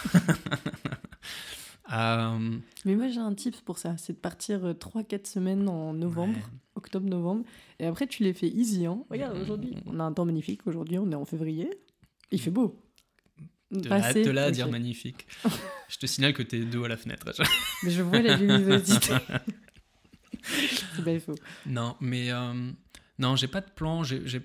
Euh, 1.93 2.57
Mais 2.85 2.95
moi, 2.95 3.09
j'ai 3.09 3.19
un 3.19 3.35
tips 3.35 3.63
pour 3.63 3.79
ça. 3.79 3.97
C'est 3.97 4.13
de 4.13 4.19
partir 4.19 4.61
3-4 4.61 5.27
semaines 5.27 5.69
en 5.69 5.93
novembre, 5.93 6.37
ouais. 6.37 6.43
octobre-novembre. 6.77 7.43
Et 7.81 7.87
après, 7.87 8.07
tu 8.07 8.23
les 8.23 8.33
fais 8.33 8.47
easy. 8.47 8.87
Hein. 8.87 9.03
Regarde, 9.11 9.37
Mm. 9.37 9.43
aujourd'hui, 9.43 9.77
on 9.87 9.99
a 9.99 10.05
un 10.05 10.13
temps 10.13 10.25
magnifique. 10.25 10.65
Aujourd'hui, 10.69 10.99
on 10.99 11.11
est 11.11 11.17
en 11.17 11.25
février. 11.25 11.69
Il 12.31 12.41
fait 12.41 12.53
beau. 12.53 12.81
De 13.71 13.89
Pas 13.89 13.99
là, 13.99 14.07
assez 14.07 14.25
de 14.25 14.31
là 14.31 14.45
à 14.45 14.51
dire 14.51 14.69
magnifique. 14.69 15.27
je 15.89 15.97
te 15.97 16.07
signale 16.07 16.33
que 16.35 16.43
t'es 16.43 16.61
dos 16.61 16.85
à 16.85 16.89
la 16.89 16.97
fenêtre. 16.97 17.31
Mais 17.85 17.91
je 17.91 18.03
vois 18.03 18.21
la 18.21 18.37
luminosité. 18.37 19.15
C'est 20.43 21.05
pas 21.05 21.19
faux. 21.21 21.35
Non, 21.67 21.97
mais 22.01 22.33
euh, 22.33 22.53
non, 23.19 23.37
j'ai 23.37 23.49
pas 23.49 23.61
de 23.61 23.71
plan. 23.71 24.03
J'ai, 24.03 24.27
j'ai- 24.27 24.43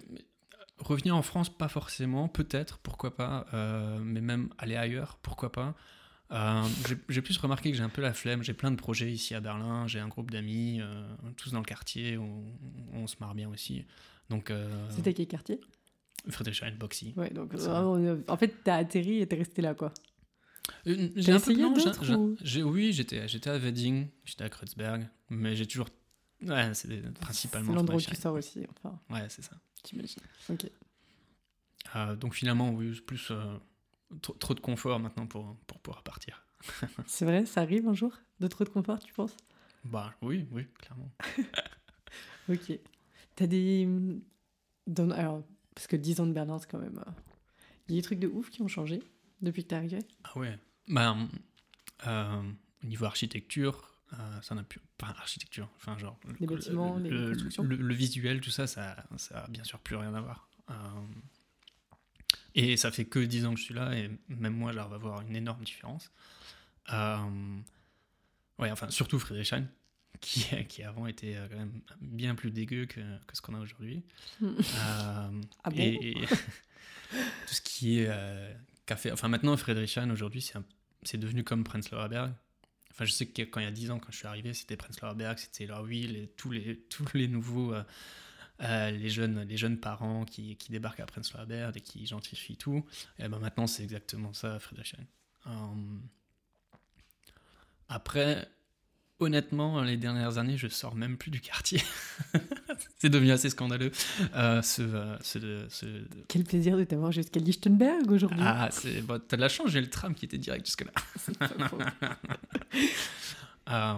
revenir 0.79 1.15
en 1.15 1.21
France, 1.21 1.49
pas 1.55 1.69
forcément. 1.69 2.27
Peut-être, 2.27 2.79
pourquoi 2.79 3.15
pas. 3.15 3.45
euh, 3.53 3.97
mais 4.03 4.21
même 4.21 4.49
aller 4.57 4.75
ailleurs, 4.75 5.17
pourquoi 5.21 5.51
pas. 5.51 5.73
Euh, 6.31 6.63
j'ai, 6.87 6.97
j'ai 7.07 7.21
plus 7.21 7.37
remarqué 7.37 7.71
que 7.71 7.77
j'ai 7.77 7.83
un 7.83 7.89
peu 7.89 8.01
la 8.01 8.13
flemme. 8.13 8.43
J'ai 8.43 8.53
plein 8.53 8.71
de 8.71 8.75
projets 8.75 9.11
ici 9.11 9.33
à 9.35 9.39
Berlin. 9.39 9.87
J'ai 9.87 9.99
un 9.99 10.07
groupe 10.07 10.31
d'amis, 10.31 10.81
euh, 10.81 11.07
tous 11.37 11.51
dans 11.51 11.59
le 11.59 11.65
quartier. 11.65 12.17
On, 12.17 12.43
on 12.93 13.07
se 13.07 13.15
marre 13.19 13.35
bien 13.35 13.47
aussi. 13.49 13.85
Donc, 14.29 14.51
euh, 14.51 14.67
C'était 14.89 15.13
quel 15.13 15.27
quartier? 15.27 15.59
Friedrichshain, 16.29 16.71
Boxy. 16.79 17.13
Ouais, 17.17 17.29
donc 17.31 17.53
vraiment, 17.53 17.95
euh, 17.95 18.21
en 18.27 18.37
fait, 18.37 18.53
t'as 18.63 18.75
atterri 18.77 19.21
et 19.21 19.27
t'es 19.27 19.35
resté 19.37 19.61
là, 19.61 19.73
quoi. 19.75 19.93
Euh, 20.87 21.09
j'ai 21.15 21.31
un 21.31 21.39
peu 21.39 21.51
essayé 21.51 21.61
non, 21.63 21.75
ou- 22.17 22.35
j'ai- 22.41 22.63
oui, 22.63 22.91
j'étais, 22.91 23.27
j'étais 23.27 23.49
à 23.51 23.57
Wedding, 23.57 24.07
j'étais 24.23 24.43
à 24.45 24.49
Kreuzberg, 24.49 25.07
mais 25.29 25.55
j'ai 25.55 25.67
toujours. 25.67 25.87
Ouais, 26.41 26.73
c'est 26.73 27.01
principalement. 27.19 27.71
C'est 27.71 27.75
l'endroit 27.75 27.95
où 27.97 28.01
tu 28.01 28.15
sors 28.15 28.33
aussi, 28.33 28.61
enfin, 28.69 28.99
Ouais, 29.09 29.25
c'est 29.29 29.41
ça. 29.43 29.55
t'imagines. 29.83 30.21
Ok. 30.49 30.69
Euh, 31.95 32.15
donc 32.15 32.33
finalement, 32.33 32.71
oui, 32.71 32.99
plus 33.05 33.29
euh, 33.31 33.57
trop, 34.21 34.33
trop 34.33 34.53
de 34.55 34.59
confort 34.59 34.99
maintenant 34.99 35.27
pour, 35.27 35.55
pour 35.67 35.79
pouvoir 35.79 36.03
partir. 36.03 36.45
C'est 37.05 37.25
vrai, 37.25 37.45
ça 37.45 37.61
arrive 37.61 37.87
un 37.87 37.93
jour 37.93 38.11
De 38.39 38.47
trop 38.47 38.63
de 38.63 38.69
confort, 38.69 38.97
tu 38.99 39.13
penses? 39.13 39.35
Bah 39.83 40.13
oui, 40.23 40.47
oui, 40.51 40.65
clairement. 40.79 41.11
Ok. 42.49 42.79
T'as 43.35 43.47
des. 43.47 43.87
dans- 44.87 45.09
Alors, 45.11 45.43
parce 45.75 45.87
que 45.87 45.95
10 45.95 46.19
ans 46.21 46.25
de 46.27 46.31
Berlin, 46.33 46.57
c'est 46.59 46.69
quand 46.69 46.79
même. 46.79 46.97
euh, 47.05 47.11
Il 47.87 47.95
y 47.95 47.97
a 47.97 48.01
des 48.01 48.03
trucs 48.05 48.19
de 48.19 48.27
ouf 48.27 48.49
qui 48.49 48.61
ont 48.63 48.67
changé 48.67 49.03
depuis 49.41 49.63
que 49.63 49.69
t'es 49.69 49.75
arrivé 49.75 49.99
Ah 50.23 50.37
ouais. 50.37 50.57
Bah, 50.87 51.15
euh, 52.07 52.41
au 52.83 52.87
niveau 52.87 53.05
architecture, 53.05 53.95
euh, 54.13 54.41
ça 54.41 54.55
n'a 54.55 54.63
plus. 54.63 54.79
Pas 54.97 55.07
architecture, 55.07 55.69
enfin 55.75 55.97
genre. 55.97 56.17
Les 56.39 56.47
le- 56.47 56.55
bâtiments, 56.55 56.97
les 56.97 57.09
le, 57.09 57.29
constructions. 57.31 57.63
le, 57.63 57.93
visuel, 57.93 58.39
tout 58.39 58.49
ça, 58.49 58.65
ça, 58.65 58.95
ça 59.17 59.43
a 59.43 59.47
bien 59.49 59.63
sûr 59.65 59.77
plus 59.79 59.95
rien 59.97 60.13
à 60.15 60.21
voir. 60.21 60.47
Euh, 60.69 60.73
et 62.55 62.77
ça 62.77 62.91
fait 62.91 63.03
que 63.05 63.19
10 63.19 63.45
ans 63.45 63.53
que 63.53 63.59
je 63.59 63.65
suis 63.65 63.73
là, 63.73 63.93
et 63.93 64.09
même 64.29 64.55
moi, 64.55 64.71
j'arrive 64.71 64.93
à 64.93 64.97
voir 64.97 65.19
une 65.21 65.35
énorme 65.35 65.63
différence. 65.65 66.11
Ouais, 68.57 68.71
enfin, 68.71 68.89
surtout 68.89 69.19
Friedrichshain, 69.19 69.67
qui, 70.21 70.45
qui 70.69 70.83
avant 70.83 71.07
était 71.07 71.35
euh, 71.35 71.47
quand 71.49 71.57
même 71.57 71.81
bien 72.01 72.35
plus 72.35 72.51
dégueu 72.51 72.85
que, 72.85 72.99
que 73.27 73.35
ce 73.35 73.41
qu'on 73.41 73.55
a 73.55 73.59
aujourd'hui. 73.59 74.03
Euh, 74.41 75.41
Ah 75.63 75.69
bon 75.69 75.77
et, 75.77 76.21
et 76.21 76.25
tout 77.47 77.53
ce 77.53 77.61
qui 77.61 77.99
est 77.99 78.07
euh, 78.09 78.53
café. 78.85 79.11
Enfin, 79.11 79.27
maintenant, 79.27 79.55
Friedrichshain, 79.57 80.09
aujourd'hui, 80.09 80.41
c'est 80.41 80.57
un- 80.57 80.65
c'est 81.03 81.17
devenu 81.17 81.43
comme 81.43 81.63
Prenzlauer 81.63 82.07
Berg. 82.09 82.33
Enfin, 82.91 83.05
je 83.05 83.11
sais 83.11 83.25
que 83.27 83.41
quand 83.43 83.59
il 83.59 83.63
y 83.63 83.67
a 83.67 83.71
10 83.71 83.91
ans, 83.91 83.99
quand 83.99 84.11
je 84.11 84.17
suis 84.17 84.27
arrivé, 84.27 84.53
c'était 84.53 84.77
Prenzlauer 84.77 85.15
Berg, 85.15 85.37
c'était 85.37 85.65
leur 85.65 85.83
ville, 85.83 86.15
et 86.15 86.27
tous 86.29 86.51
les, 86.51 86.79
tous 86.89 87.05
les 87.13 87.27
nouveaux. 87.27 87.73
euh, 87.73 88.89
les, 88.91 89.09
jeunes, 89.09 89.41
les 89.43 89.57
jeunes 89.57 89.77
parents 89.79 90.23
qui, 90.23 90.55
qui 90.55 90.71
débarquent 90.71 91.01
à 91.01 91.05
Prenzlauer 91.05 91.45
Berg 91.45 91.75
et 91.77 91.81
qui 91.81 92.05
gentrifient 92.07 92.55
tout. 92.57 92.85
Et 93.19 93.27
ben 93.27 93.39
maintenant, 93.39 93.67
c'est 93.67 93.83
exactement 93.83 94.33
ça, 94.33 94.59
Friedrichshain. 94.59 95.03
Euh, 95.47 95.51
après, 97.89 98.47
honnêtement, 99.19 99.81
les 99.81 99.97
dernières 99.97 100.37
années, 100.37 100.57
je 100.57 100.67
sors 100.67 100.95
même 100.95 101.17
plus 101.17 101.31
du 101.31 101.39
quartier. 101.41 101.81
c'est 102.99 103.09
devenu 103.09 103.31
assez 103.31 103.49
scandaleux. 103.49 103.91
Euh, 104.35 104.61
ce, 104.61 104.81
euh, 104.81 105.17
ce- 105.21 105.65
ce- 105.69 106.03
Quel 106.27 106.43
plaisir 106.43 106.77
de 106.77 106.83
t'avoir 106.83 107.11
jusqu'à 107.11 107.39
Lichtenberg 107.39 108.11
aujourd'hui. 108.11 108.41
Ah, 108.43 108.69
c'est 108.71 109.01
bon, 109.01 109.21
t'as 109.25 109.37
de 109.37 109.41
la 109.41 109.49
chance, 109.49 109.69
j'ai 109.69 109.81
le 109.81 109.89
tram 109.89 110.13
qui 110.15 110.25
était 110.25 110.37
direct 110.37 110.65
jusque-là. 110.65 110.91
Euh, 113.67 113.95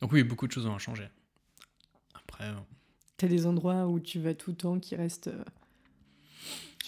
donc 0.00 0.12
oui, 0.12 0.22
beaucoup 0.22 0.46
de 0.46 0.52
choses 0.52 0.66
ont 0.66 0.78
changé. 0.78 1.08
Après, 2.14 2.44
euh, 2.44 2.52
T'as 3.16 3.26
des 3.26 3.44
endroits 3.46 3.88
où 3.88 3.98
tu 3.98 4.20
vas 4.20 4.34
tout 4.34 4.50
le 4.50 4.56
temps 4.56 4.78
qui 4.78 4.94
restent. 4.94 5.30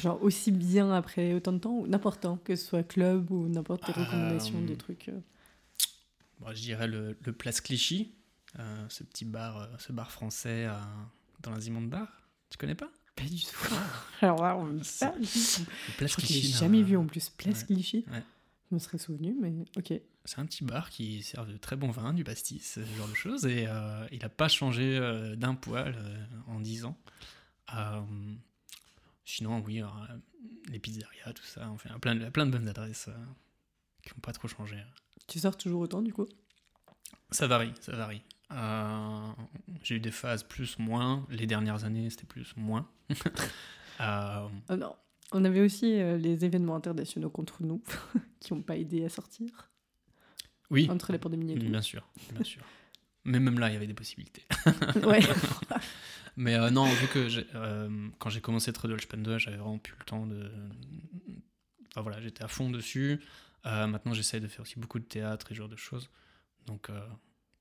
Genre 0.01 0.23
aussi 0.23 0.53
bien 0.53 0.93
après 0.93 1.35
autant 1.35 1.53
de 1.53 1.59
temps, 1.59 1.73
ou 1.79 1.87
n'importe 1.89 2.23
quand, 2.23 2.37
que 2.45 2.55
ce 2.55 2.65
soit 2.65 2.83
club 2.85 3.31
ou 3.33 3.49
n'importe 3.49 3.85
quelle 3.85 3.97
recommandation, 4.05 4.61
des 4.63 4.77
trucs. 4.77 5.11
Bon, 6.41 6.49
je 6.55 6.61
dirais 6.61 6.87
le, 6.87 7.17
le 7.21 7.33
Place 7.33 7.61
Clichy, 7.61 8.15
euh, 8.59 8.87
ce 8.89 9.03
petit 9.03 9.25
bar, 9.25 9.57
euh, 9.57 9.67
ce 9.79 9.93
bar 9.93 10.11
français 10.13 10.67
euh, 10.67 10.79
dans 11.41 11.51
la 11.51 11.61
Zimond 11.61 11.83
Bar. 11.83 12.09
Tu 12.51 12.59
connais 12.59 12.77
pas? 12.77 12.91
Pas 13.17 13.25
du 13.25 13.43
tout. 13.43 13.75
Alors 14.21 14.43
là, 14.43 14.57
on 14.57 14.79
pas 15.01 15.19
du 15.19 15.27
tout. 15.27 15.67
Le 15.89 15.97
Place 15.97 16.11
Je 16.11 16.17
crois 16.17 16.25
je 16.25 16.27
Clichy, 16.27 16.53
jamais 16.53 16.83
vu 16.83 16.97
en 16.97 17.07
plus. 17.07 17.31
Place 17.31 17.61
ouais. 17.61 17.67
Clichy. 17.67 18.05
Ouais. 18.11 18.23
Je 18.71 18.75
me 18.75 18.79
serais 18.79 18.99
souvenu, 18.99 19.37
mais 19.41 19.53
ok. 19.77 20.01
C'est 20.25 20.39
un 20.39 20.47
petit 20.47 20.65
bar 20.65 20.89
qui 20.89 21.23
sert 21.23 21.47
de 21.47 21.57
très 21.57 21.77
bon 21.77 21.91
vin, 21.91 22.15
du 22.15 22.25
pastis, 22.25 22.75
ce 22.75 22.81
genre 22.97 23.09
de 23.09 23.15
choses, 23.15 23.45
et 23.45 23.69
il 24.11 24.19
n'a 24.21 24.29
pas 24.31 24.49
changé 24.49 24.99
d'un 25.37 25.55
poil 25.55 25.95
en 26.47 26.61
10 26.61 26.87
ans. 26.87 26.99
Sinon, 29.27 29.63
oui, 29.67 29.83
les 30.71 30.79
pizzerias, 30.79 31.35
tout 31.35 31.45
ça, 31.45 31.69
enfin, 31.69 31.99
plein 31.99 32.15
de, 32.15 32.31
plein 32.31 32.47
de 32.47 32.53
bonnes 32.53 32.67
adresses 32.67 33.11
qui 34.03 34.09
n'ont 34.15 34.21
pas 34.23 34.33
trop 34.33 34.49
changé. 34.49 34.83
Tu 35.27 35.39
sors 35.39 35.57
toujours 35.57 35.81
autant 35.83 36.03
du 36.03 36.13
coup 36.13 36.27
Ça 37.31 37.47
varie, 37.47 37.73
ça 37.81 37.93
varie. 37.97 38.23
Euh, 38.53 39.27
J'ai 39.83 39.97
eu 39.97 40.01
des 40.01 40.11
phases 40.11 40.43
plus, 40.43 40.79
moins. 40.79 41.27
Les 41.31 41.47
dernières 41.47 41.85
années, 41.85 42.11
c'était 42.11 42.27
plus, 42.27 42.55
moins. 42.57 42.89
Euh, 44.01 44.49
Ah 44.69 44.77
non. 44.77 44.97
On 45.31 45.45
avait 45.45 45.61
aussi 45.61 46.01
euh, 46.01 46.17
les 46.17 46.45
événements 46.45 46.75
internationaux 46.75 47.31
contre 47.31 47.63
nous 47.63 47.81
qui 48.41 48.53
n'ont 48.53 48.61
pas 48.61 48.77
aidé 48.77 49.05
à 49.05 49.09
sortir 49.09 49.71
oui, 50.69 50.91
entre 50.91 51.13
la 51.13 51.19
pandémie 51.21 51.53
et 51.53 51.55
tout. 51.59 51.67
bien 51.67 51.81
sûr, 51.81 52.05
bien 52.33 52.43
sûr. 52.43 52.63
Mais 53.23 53.39
même 53.39 53.61
là, 53.61 53.69
il 53.71 53.75
y 53.75 53.77
avait 53.77 53.87
des 53.87 53.95
possibilités. 53.95 54.43
ouais. 55.07 55.21
Mais 56.37 56.59
non, 56.73 56.87
vu 56.87 57.07
que 57.07 57.29
j'ai- 57.29 57.47
quand 58.19 58.31
j'ai 58.31 58.41
commencé 58.41 58.73
Trudel 58.73 58.99
j'avais 59.39 59.59
vraiment 59.59 59.79
plus 59.79 59.95
le 59.97 60.05
temps 60.05 60.27
de. 60.27 60.51
Enfin 61.93 62.01
voilà, 62.03 62.21
j'étais 62.21 62.43
à 62.43 62.49
fond 62.49 62.69
dessus. 62.69 63.21
Euh, 63.67 63.87
maintenant, 63.87 64.13
j'essaie 64.13 64.41
de 64.41 64.49
faire 64.49 64.61
aussi 64.63 64.79
beaucoup 64.79 64.99
de 64.99 65.05
théâtre 65.05 65.47
et 65.51 65.55
ce 65.55 65.59
genre 65.59 65.69
de 65.69 65.77
choses. 65.77 66.11
Donc, 66.67 66.91
euh, 66.91 67.01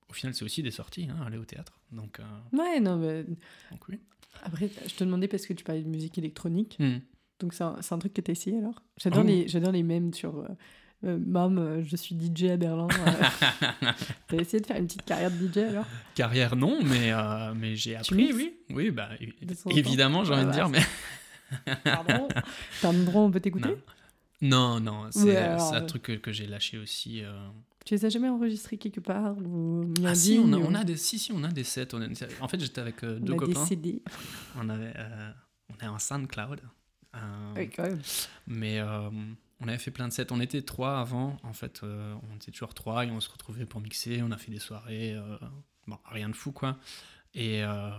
au 0.10 0.14
final, 0.14 0.34
c'est 0.34 0.44
aussi 0.44 0.62
des 0.64 0.72
sorties, 0.72 1.08
hein, 1.10 1.24
aller 1.26 1.38
au 1.38 1.46
théâtre. 1.46 1.80
Donc, 1.92 2.20
euh, 2.20 2.24
Ouais, 2.58 2.80
non, 2.80 2.98
mais 2.98 3.24
donc 3.24 3.88
oui. 3.90 4.00
après, 4.44 4.70
je 4.88 4.94
te 4.96 5.04
demandais 5.04 5.28
parce 5.28 5.46
que 5.46 5.54
tu 5.54 5.64
parlais 5.64 5.82
de 5.84 5.88
musique 5.90 6.18
électronique. 6.18 6.76
Hmm. 6.80 6.98
Donc 7.40 7.54
c'est 7.54 7.64
un, 7.64 8.00
truc 8.00 8.14
que 8.14 8.22
tu 8.22 8.32
as 8.32 8.34
essayé 8.34 8.58
alors? 8.60 8.82
J'adore 9.02 9.24
Oh. 9.24 9.28
les, 9.28 9.46
les 9.48 9.84
mèmes 9.84 10.14
sur 10.14 10.46
euh, 11.04 11.18
Mam, 11.26 11.84
je 11.84 11.96
suis 11.98 12.16
DJ 12.16 12.44
à 12.52 12.58
Berlin. 12.58 12.88
euh. 12.90 13.92
T'as 14.28 14.38
essayé 14.38 14.62
de 14.62 14.66
faire 14.66 14.78
une 14.78 14.86
petite 14.88 15.04
carrière 15.04 15.30
de 15.32 15.36
DJ 15.48 15.58
alors? 15.58 15.86
Carrière, 16.16 16.56
non, 16.56 16.80
mais, 16.84 17.12
euh, 17.12 17.54
mais 17.54 17.76
j'ai 17.76 17.96
appris, 17.98 18.32
oui. 18.34 18.56
Oui, 18.70 18.92
bah, 18.92 19.10
évidemment, 19.72 20.24
j'ai 20.24 20.34
envie 20.34 20.44
de 20.44 20.48
Ouais, 20.50 20.54
dire, 20.54 20.70
mais. 20.70 20.82
Pardon? 21.84 22.28
Où 22.84 23.18
on 23.20 23.32
peut 23.32 23.40
t'écouter? 23.42 23.76
Non, 24.44 24.80
non, 24.80 25.08
c'est 25.12 25.24
Ouais, 25.24 25.58
c'est 25.58 25.76
un 25.76 25.82
euh, 25.84 25.86
truc 25.86 26.04
que, 26.04 26.12
que 26.14 26.32
j'ai 26.32 26.46
lâché 26.46 26.78
aussi. 26.78 27.24
euh. 27.24 27.32
Tu 27.86 27.96
les 27.96 28.06
as 28.06 28.10
jamais 28.10 28.30
enregistrés 28.30 28.78
quelque 28.78 29.00
part 29.00 29.38
ou 29.38 29.84
Ah 30.06 30.14
si, 30.16 30.40
on 30.42 30.52
a, 30.54 30.58
on 30.58 30.74
a 30.76 30.84
des, 30.84 30.96
si, 30.98 31.18
si, 31.20 31.32
on 31.34 31.44
a 31.44 31.50
des 31.50 31.64
sets. 31.64 31.94
on 31.94 32.02
a 32.02 32.08
des- 32.08 32.16
En 32.42 32.48
fait, 32.48 32.60
j'étais 32.60 32.80
avec 32.82 33.04
euh, 33.04 33.18
on 33.22 33.26
deux 33.26 33.34
a 33.34 33.38
des 33.38 33.46
copains. 33.54 33.66
CD. 33.66 34.02
On 34.58 34.70
avait, 34.70 34.94
euh, 34.96 35.32
on 35.70 35.84
est 35.86 35.88
en 35.88 35.98
SoundCloud. 36.00 36.62
Euh, 37.16 37.54
Ouais, 37.56 37.68
quand 37.68 37.84
même. 37.84 38.02
Mais 38.48 38.80
euh, 38.80 39.10
on 39.60 39.68
avait 39.68 39.78
fait 39.78 39.92
plein 39.92 40.08
de 40.08 40.14
sets. 40.14 40.32
On 40.32 40.40
était 40.40 40.62
trois 40.62 41.00
avant. 41.00 41.38
En 41.44 41.54
fait, 41.54 41.82
euh, 41.84 42.16
on 42.32 42.36
était 42.38 42.52
toujours 42.52 42.74
trois 42.74 43.06
et 43.06 43.12
on 43.12 43.20
se 43.20 43.30
retrouvait 43.30 43.66
pour 43.66 43.82
mixer. 43.82 44.22
On 44.24 44.32
a 44.32 44.38
fait 44.38 44.52
des 44.52 44.60
soirées. 44.60 45.14
euh, 45.14 45.38
bon, 45.88 45.98
rien 46.06 46.30
de 46.30 46.36
fou, 46.36 46.52
quoi. 46.52 46.78
Et, 47.34 47.64
euh, 47.64 47.90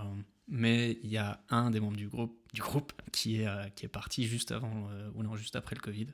mais 0.49 0.99
il 1.03 1.11
y 1.11 1.17
a 1.17 1.43
un 1.51 1.71
des 1.71 1.81
membres 1.81 1.97
du 1.97 2.09
groupe, 2.09 2.39
du 2.53 2.61
groupe 2.61 2.93
qui, 3.13 3.37
est, 3.41 3.47
euh, 3.47 3.69
qui 3.71 3.85
est 3.87 3.89
parti 3.89 4.25
juste 4.25 4.53
avant, 4.53 4.89
euh, 4.91 5.11
ou 5.15 5.23
non, 5.23 5.37
juste 5.37 5.57
après 5.57 5.75
le 5.75 5.81
Covid. 5.81 6.09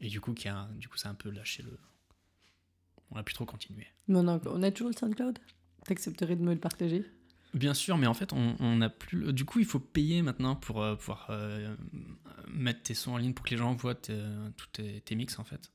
Et 0.00 0.08
du 0.08 0.20
coup, 0.20 0.34
qui 0.34 0.48
a, 0.48 0.68
du 0.76 0.88
coup 0.88 0.96
ça 0.96 1.08
a 1.08 1.12
un 1.12 1.14
peu 1.14 1.30
lâché 1.30 1.62
le. 1.62 1.78
On 3.10 3.16
a 3.16 3.22
plus 3.22 3.34
trop 3.34 3.44
continué. 3.44 3.86
Mais 4.08 4.18
on 4.18 4.28
a, 4.28 4.40
on 4.46 4.62
a 4.62 4.70
toujours 4.70 4.90
le 4.90 4.96
SoundCloud? 4.96 5.38
T'accepterais 5.84 6.34
de 6.36 6.42
me 6.42 6.52
le 6.52 6.58
partager? 6.60 7.04
Bien 7.54 7.72
sûr, 7.72 7.96
mais 7.96 8.06
en 8.08 8.14
fait, 8.14 8.32
on, 8.32 8.56
on 8.58 8.80
a 8.82 8.88
plus. 8.90 9.18
le- 9.20 9.32
Du 9.32 9.44
coup, 9.44 9.60
il 9.60 9.64
faut 9.64 9.78
payer 9.78 10.20
maintenant 10.22 10.56
pour 10.56 10.82
euh, 10.82 10.96
pouvoir 10.96 11.30
mettre 12.48 12.82
tes 12.82 12.94
sons 12.94 13.12
en 13.12 13.16
ligne 13.16 13.32
pour 13.32 13.44
que 13.46 13.50
les 13.50 13.56
gens 13.56 13.74
voient 13.74 13.94
tes- 13.94 14.20
tous 14.56 14.66
tes, 14.72 15.00
tes 15.02 15.14
mix 15.14 15.38
en 15.38 15.44
fait. 15.44 15.70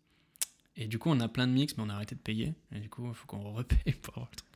Et 0.76 0.88
du 0.88 1.00
coup, 1.00 1.10
on 1.10 1.20
a 1.22 1.28
plein 1.28 1.48
de 1.48 1.54
mix, 1.54 1.76
mais 1.78 1.84
on 1.84 1.90
a 1.90 1.94
arrêté 1.96 2.16
de 2.16 2.20
payer. 2.22 2.54
Et 2.72 2.80
du 2.80 2.90
coup, 2.90 3.08
il 3.08 3.14
faut 3.14 3.26
qu'on 3.28 3.52
repaye 3.54 3.94
pour 4.02 4.14
avoir 4.16 4.30
le 4.32 4.36
truc. 4.36 4.51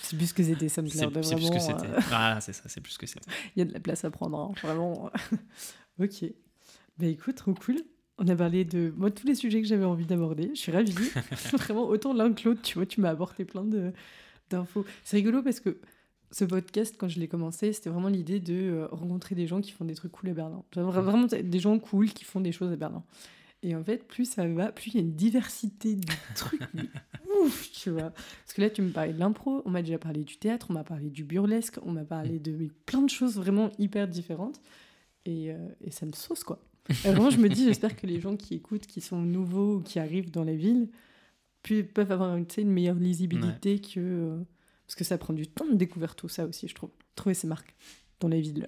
C'est 0.00 0.16
plus 0.16 0.32
que 0.32 0.42
c'était 0.42 0.68
C'est 0.68 0.80
SoundCloud. 0.80 1.24
c'est 1.24 1.34
plus 1.36 1.50
que 1.50 1.58
c'était. 1.58 1.86
euh, 1.86 2.00
Voilà, 2.08 2.40
c'est 2.40 2.52
ça, 2.52 2.62
c'est 2.66 2.80
plus 2.80 2.96
que 2.98 3.06
c'était. 3.06 3.30
Il 3.54 3.60
y 3.60 3.62
a 3.62 3.64
de 3.66 3.72
la 3.72 3.80
place 3.80 4.04
à 4.04 4.10
prendre, 4.10 4.38
hein, 4.38 4.52
vraiment. 4.62 5.10
ok. 6.00 6.24
Bah 6.98 7.06
écoute, 7.06 7.36
trop 7.36 7.54
cool. 7.54 7.76
On 8.18 8.26
a 8.28 8.34
parlé 8.36 8.64
de 8.64 8.92
moi 8.96 9.10
tous 9.10 9.26
les 9.26 9.34
sujets 9.34 9.60
que 9.60 9.68
j'avais 9.68 9.84
envie 9.84 10.06
d'aborder. 10.06 10.50
Je 10.54 10.58
suis 10.60 10.72
ravie. 10.72 10.94
vraiment, 11.52 11.86
autant 11.86 12.14
l'un 12.14 12.32
que 12.32 12.48
l'autre, 12.48 12.62
tu 12.62 12.74
vois, 12.78 12.86
tu 12.86 13.00
m'as 13.00 13.10
apporté 13.10 13.44
plein 13.44 13.64
de 13.64 13.92
d'infos. 14.50 14.84
C'est 15.04 15.16
rigolo 15.18 15.42
parce 15.42 15.60
que 15.60 15.78
ce 16.30 16.44
podcast, 16.44 16.96
quand 16.98 17.08
je 17.08 17.20
l'ai 17.20 17.28
commencé, 17.28 17.72
c'était 17.72 17.90
vraiment 17.90 18.08
l'idée 18.08 18.40
de 18.40 18.54
euh, 18.54 18.86
rencontrer 18.90 19.34
des 19.34 19.46
gens 19.46 19.60
qui 19.60 19.72
font 19.72 19.84
des 19.84 19.94
trucs 19.94 20.12
cool 20.12 20.30
à 20.30 20.34
Berlin. 20.34 20.62
Vra- 20.74 21.00
Vraiment 21.02 21.26
des 21.26 21.58
gens 21.58 21.78
cool 21.78 22.10
qui 22.10 22.24
font 22.24 22.40
des 22.40 22.52
choses 22.52 22.72
à 22.72 22.76
Berlin. 22.76 23.02
Et 23.66 23.74
en 23.74 23.82
fait, 23.82 24.06
plus 24.06 24.26
ça 24.30 24.46
va, 24.46 24.70
plus 24.70 24.92
il 24.92 24.94
y 24.94 24.98
a 24.98 25.00
une 25.00 25.16
diversité 25.16 25.96
de 25.96 26.06
trucs. 26.36 26.62
mais 26.72 26.88
ouf, 27.42 27.72
tu 27.72 27.90
vois. 27.90 28.10
Parce 28.10 28.52
que 28.54 28.60
là, 28.62 28.70
tu 28.70 28.80
me 28.80 28.90
parlais 28.90 29.12
de 29.12 29.18
l'impro, 29.18 29.60
on 29.64 29.70
m'a 29.70 29.82
déjà 29.82 29.98
parlé 29.98 30.22
du 30.22 30.36
théâtre, 30.36 30.68
on 30.70 30.74
m'a 30.74 30.84
parlé 30.84 31.10
du 31.10 31.24
burlesque, 31.24 31.78
on 31.82 31.90
m'a 31.90 32.04
parlé 32.04 32.38
de 32.38 32.52
mais 32.52 32.70
plein 32.86 33.02
de 33.02 33.10
choses 33.10 33.34
vraiment 33.34 33.72
hyper 33.80 34.06
différentes. 34.06 34.60
Et, 35.24 35.50
euh, 35.50 35.56
et 35.80 35.90
ça 35.90 36.06
me 36.06 36.12
sauce, 36.12 36.44
quoi. 36.44 36.64
Et 36.88 37.10
vraiment, 37.10 37.30
je 37.30 37.38
me 37.38 37.48
dis, 37.48 37.64
j'espère 37.64 37.96
que 37.96 38.06
les 38.06 38.20
gens 38.20 38.36
qui 38.36 38.54
écoutent, 38.54 38.86
qui 38.86 39.00
sont 39.00 39.20
nouveaux 39.20 39.78
ou 39.78 39.80
qui 39.80 39.98
arrivent 39.98 40.30
dans 40.30 40.44
la 40.44 40.54
ville, 40.54 40.88
puis 41.64 41.82
peuvent 41.82 42.12
avoir 42.12 42.36
une, 42.36 42.46
meilleure 42.70 42.94
lisibilité 42.94 43.80
que. 43.80 43.98
euh, 43.98 44.44
parce 44.86 44.94
que 44.94 45.02
ça 45.02 45.18
prend 45.18 45.34
du 45.34 45.48
temps 45.48 45.66
de 45.66 45.74
découvrir 45.74 46.14
tout 46.14 46.28
ça 46.28 46.46
aussi, 46.46 46.68
je 46.68 46.74
trouve. 46.76 46.90
Trouver 47.16 47.34
ses 47.34 47.48
marques 47.48 47.74
dans 48.20 48.28
la 48.28 48.38
ville. 48.38 48.64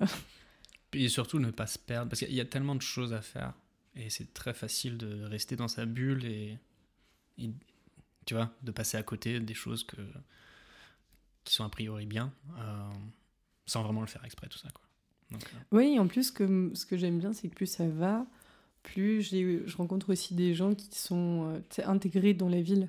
Et 0.92 1.08
surtout, 1.08 1.38
ne 1.38 1.52
pas 1.52 1.68
se 1.68 1.78
perdre. 1.78 2.08
Parce 2.08 2.18
qu'il 2.18 2.34
y 2.34 2.40
a 2.40 2.44
tellement 2.44 2.74
de 2.74 2.82
choses 2.82 3.12
à 3.12 3.20
faire. 3.20 3.54
Et 3.94 4.10
c'est 4.10 4.32
très 4.32 4.54
facile 4.54 4.96
de 4.98 5.24
rester 5.24 5.56
dans 5.56 5.68
sa 5.68 5.86
bulle 5.86 6.24
et. 6.24 6.58
tu 8.26 8.34
vois, 8.34 8.52
de 8.62 8.70
passer 8.70 8.96
à 8.96 9.02
côté 9.02 9.40
des 9.40 9.54
choses 9.54 9.84
que, 9.84 9.96
qui 11.44 11.54
sont 11.54 11.64
a 11.64 11.68
priori 11.68 12.06
bien. 12.06 12.32
euh, 12.58 12.90
sans 13.66 13.82
vraiment 13.82 14.00
le 14.00 14.06
faire 14.06 14.24
exprès, 14.24 14.48
tout 14.48 14.58
ça, 14.58 14.68
quoi. 14.70 14.84
Euh, 15.32 15.36
Oui, 15.72 15.98
en 15.98 16.06
plus, 16.06 16.30
que, 16.30 16.70
ce 16.74 16.86
que 16.86 16.96
j'aime 16.96 17.18
bien, 17.18 17.32
c'est 17.32 17.48
que 17.48 17.54
plus 17.54 17.66
ça 17.66 17.86
va, 17.86 18.26
plus 18.82 19.22
je 19.22 19.76
rencontre 19.76 20.10
aussi 20.10 20.34
des 20.34 20.54
gens 20.54 20.74
qui 20.74 20.98
sont 20.98 21.60
euh, 21.78 21.82
intégrés 21.84 22.34
dans 22.34 22.48
la 22.48 22.62
ville, 22.62 22.88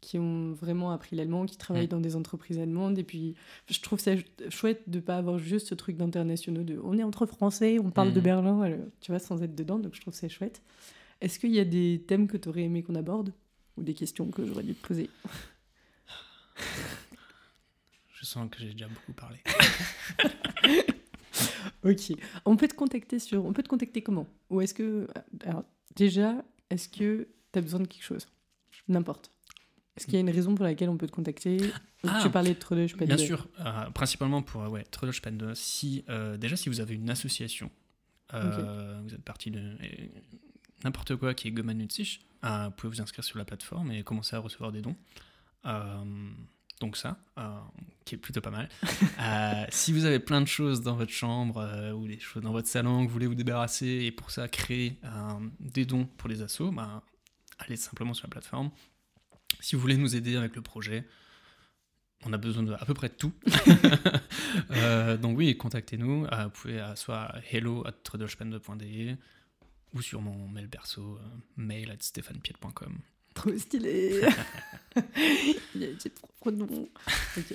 qui 0.00 0.18
ont 0.18 0.52
vraiment 0.52 0.90
appris 0.92 1.16
l'allemand, 1.16 1.44
qui 1.46 1.56
travaillent 1.56 1.86
Mm. 1.86 1.90
dans 1.90 2.00
des 2.00 2.14
entreprises 2.16 2.58
allemandes. 2.58 2.98
Et 2.98 3.04
puis, 3.04 3.34
je 3.68 3.80
trouve 3.80 3.98
ça 3.98 4.12
chouette 4.48 4.82
de 4.88 5.00
pas 5.00 5.16
avoir 5.16 5.38
juste 5.38 5.66
ce 5.68 5.74
truc 5.74 5.96
d'internationaux 5.96 6.62
de 6.62 6.78
on 6.84 6.96
est 6.98 7.02
entre 7.02 7.26
Français, 7.26 7.78
on 7.78 7.90
parle 7.90 8.12
de 8.12 8.20
Mm. 8.20 8.24
Berlin, 8.24 8.60
alors, 8.62 8.78
tu 9.00 9.10
vois, 9.12 9.18
sans 9.18 9.42
être 9.42 9.54
dedans. 9.54 9.78
Donc, 9.78 9.94
je 9.94 10.00
trouve 10.00 10.14
ça 10.14 10.28
chouette. 10.28 10.62
Est-ce 11.20 11.38
qu'il 11.40 11.50
y 11.52 11.58
a 11.58 11.64
des 11.64 12.04
thèmes 12.06 12.28
que 12.28 12.36
tu 12.36 12.48
aurais 12.48 12.62
aimé 12.62 12.82
qu'on 12.82 12.94
aborde? 12.94 13.32
Ou 13.76 13.82
des 13.82 13.94
questions 13.94 14.30
que 14.30 14.44
j'aurais 14.46 14.62
dû 14.64 14.74
te 14.74 14.86
poser? 14.86 15.10
Je 18.20 18.24
sens 18.26 18.48
que 18.50 18.58
j'ai 18.58 18.72
déjà 18.72 18.88
beaucoup 18.88 19.12
parlé. 19.12 19.38
Ok. 21.84 22.12
On 22.44 22.56
peut 22.56 22.66
te 22.66 22.74
contacter 22.74 23.20
sur. 23.20 23.44
On 23.46 23.52
peut 23.52 23.62
te 23.62 23.68
contacter 23.68 24.02
comment? 24.02 24.26
Ou 24.50 24.60
est-ce 24.60 24.74
que. 24.74 25.06
Alors, 25.44 25.62
déjà, 25.94 26.44
est-ce 26.70 26.88
que 26.88 27.28
tu 27.52 27.58
as 27.58 27.62
besoin 27.62 27.78
de 27.80 27.86
quelque 27.86 28.02
chose? 28.02 28.26
N'importe. 28.88 29.30
Est-ce 29.98 30.06
qu'il 30.06 30.14
y 30.14 30.16
a 30.18 30.20
une 30.20 30.30
raison 30.30 30.54
pour 30.54 30.64
laquelle 30.64 30.88
on 30.88 30.96
peut 30.96 31.06
te 31.08 31.12
contacter 31.12 31.58
Ou 32.04 32.08
Ah, 32.08 32.20
Tu 32.22 32.30
parlais 32.30 32.54
de 32.54 32.58
Treleuch, 32.58 32.96
pas 32.96 33.04
Bien 33.04 33.16
de- 33.16 33.20
sûr, 33.20 33.48
euh, 33.60 33.90
principalement 33.90 34.42
pour 34.42 34.62
ouais, 34.70 34.84
Trellochpende. 34.84 35.52
Si, 35.54 36.04
euh, 36.08 36.36
déjà, 36.36 36.56
si 36.56 36.68
vous 36.68 36.80
avez 36.80 36.94
une 36.94 37.10
association, 37.10 37.70
euh, 38.34 39.00
vous 39.02 39.12
êtes 39.14 39.24
parti 39.24 39.50
de 39.50 39.76
n'importe 40.84 41.16
quoi 41.16 41.34
qui 41.34 41.48
est 41.48 41.54
euh, 41.58 42.64
vous 42.66 42.70
pouvez 42.70 42.94
vous 42.94 43.00
inscrire 43.02 43.24
sur 43.24 43.36
la 43.38 43.44
plateforme 43.44 43.90
et 43.90 44.04
commencer 44.04 44.36
à 44.36 44.38
recevoir 44.38 44.70
des 44.70 44.80
dons. 44.82 44.94
Donc 46.80 46.96
ça, 46.96 47.18
qui 48.04 48.14
est 48.14 48.18
plutôt 48.18 48.40
pas 48.40 48.52
mal. 48.52 48.68
Si 49.70 49.92
vous 49.92 50.04
avez 50.04 50.20
plein 50.20 50.40
de 50.40 50.46
choses 50.46 50.80
dans 50.80 50.94
votre 50.94 51.10
chambre 51.10 51.92
ou 51.94 52.06
des 52.06 52.20
choses 52.20 52.42
dans 52.44 52.52
votre 52.52 52.68
salon 52.68 53.02
que 53.02 53.08
vous 53.08 53.12
voulez 53.12 53.26
vous 53.26 53.34
débarrasser 53.34 53.86
et 54.04 54.12
pour 54.12 54.30
ça 54.30 54.46
créer 54.46 55.00
des 55.58 55.84
dons 55.84 56.04
pour 56.16 56.28
les 56.28 56.40
assos, 56.42 56.70
bah, 56.70 57.02
allez 57.58 57.74
simplement 57.76 58.14
sur 58.14 58.26
la 58.28 58.30
plateforme. 58.30 58.70
Si 59.60 59.74
vous 59.74 59.82
voulez 59.82 59.96
nous 59.96 60.16
aider 60.16 60.36
avec 60.36 60.54
le 60.56 60.62
projet, 60.62 61.04
on 62.24 62.32
a 62.32 62.38
besoin 62.38 62.62
de 62.62 62.72
à 62.72 62.84
peu 62.84 62.94
près 62.94 63.08
de 63.08 63.14
tout. 63.14 63.32
Euh, 64.70 65.16
donc 65.16 65.36
oui, 65.36 65.56
contactez-nous. 65.56 66.26
Euh, 66.26 66.44
vous 66.44 66.50
pouvez 66.50 66.80
euh, 66.80 66.94
soit 66.96 67.34
hello 67.50 67.86
at 67.86 67.92
trudelspende.de 68.02 69.16
ou 69.94 70.02
sur 70.02 70.22
mon 70.22 70.48
mail 70.48 70.68
perso, 70.68 71.16
euh, 71.16 71.20
mail 71.56 71.90
at 71.90 71.96
stéphanepied.com. 72.00 72.98
Trop 73.34 73.56
stylé 73.56 74.20
Il 75.74 75.84
a 75.84 75.98
ses 75.98 76.10
propres 76.10 76.50
noms. 76.50 76.88
Ok. 77.36 77.54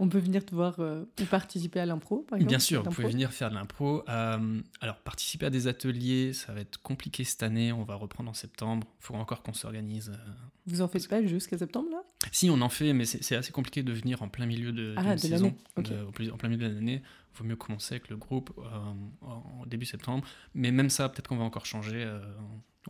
On 0.00 0.08
peut 0.08 0.18
venir 0.18 0.44
te 0.46 0.54
voir 0.54 0.78
euh, 0.78 1.04
ou 1.20 1.24
participer 1.24 1.80
à 1.80 1.86
l'impro, 1.86 2.18
par 2.18 2.36
exemple 2.38 2.48
Bien 2.50 2.58
sûr, 2.60 2.82
vous 2.84 2.90
pouvez 2.90 3.08
venir 3.08 3.32
faire 3.32 3.50
de 3.50 3.56
l'impro. 3.56 4.04
Euh, 4.08 4.60
alors, 4.80 4.96
participer 4.98 5.46
à 5.46 5.50
des 5.50 5.66
ateliers, 5.66 6.32
ça 6.32 6.52
va 6.52 6.60
être 6.60 6.80
compliqué 6.80 7.24
cette 7.24 7.42
année. 7.42 7.72
On 7.72 7.82
va 7.82 7.96
reprendre 7.96 8.30
en 8.30 8.34
septembre. 8.34 8.86
Il 9.00 9.04
faut 9.04 9.14
encore 9.14 9.42
qu'on 9.42 9.52
s'organise. 9.54 10.10
euh. 10.10 10.30
Vous 10.66 10.82
en 10.82 10.88
faites 10.88 11.08
pas 11.08 11.24
jusqu'à 11.24 11.58
septembre, 11.58 11.88
là? 11.90 12.02
Si, 12.30 12.48
on 12.48 12.60
en 12.60 12.68
fait, 12.68 12.92
mais 12.92 13.06
c'est 13.06 13.34
assez 13.36 13.50
compliqué 13.52 13.82
de 13.82 13.92
venir 13.92 14.22
en 14.22 14.28
plein 14.28 14.46
milieu 14.46 14.70
de, 14.72 14.94
Ah, 14.96 15.14
de 15.14 15.20
saison. 15.20 15.54
De- 15.76 16.30
en 16.30 16.36
plein 16.36 16.48
milieu 16.48 16.68
de 16.68 16.74
l'année, 16.74 17.02
il 17.34 17.38
vaut 17.38 17.44
mieux 17.44 17.56
commencer 17.56 17.94
avec 17.94 18.08
le 18.08 18.16
groupe 18.16 18.50
en 19.22 19.64
début 19.66 19.86
septembre. 19.86 20.24
Mais 20.54 20.70
même 20.70 20.90
ça, 20.90 21.08
peut-être 21.08 21.28
qu'on 21.28 21.36
va 21.38 21.44
encore 21.44 21.66
changer. 21.66 22.06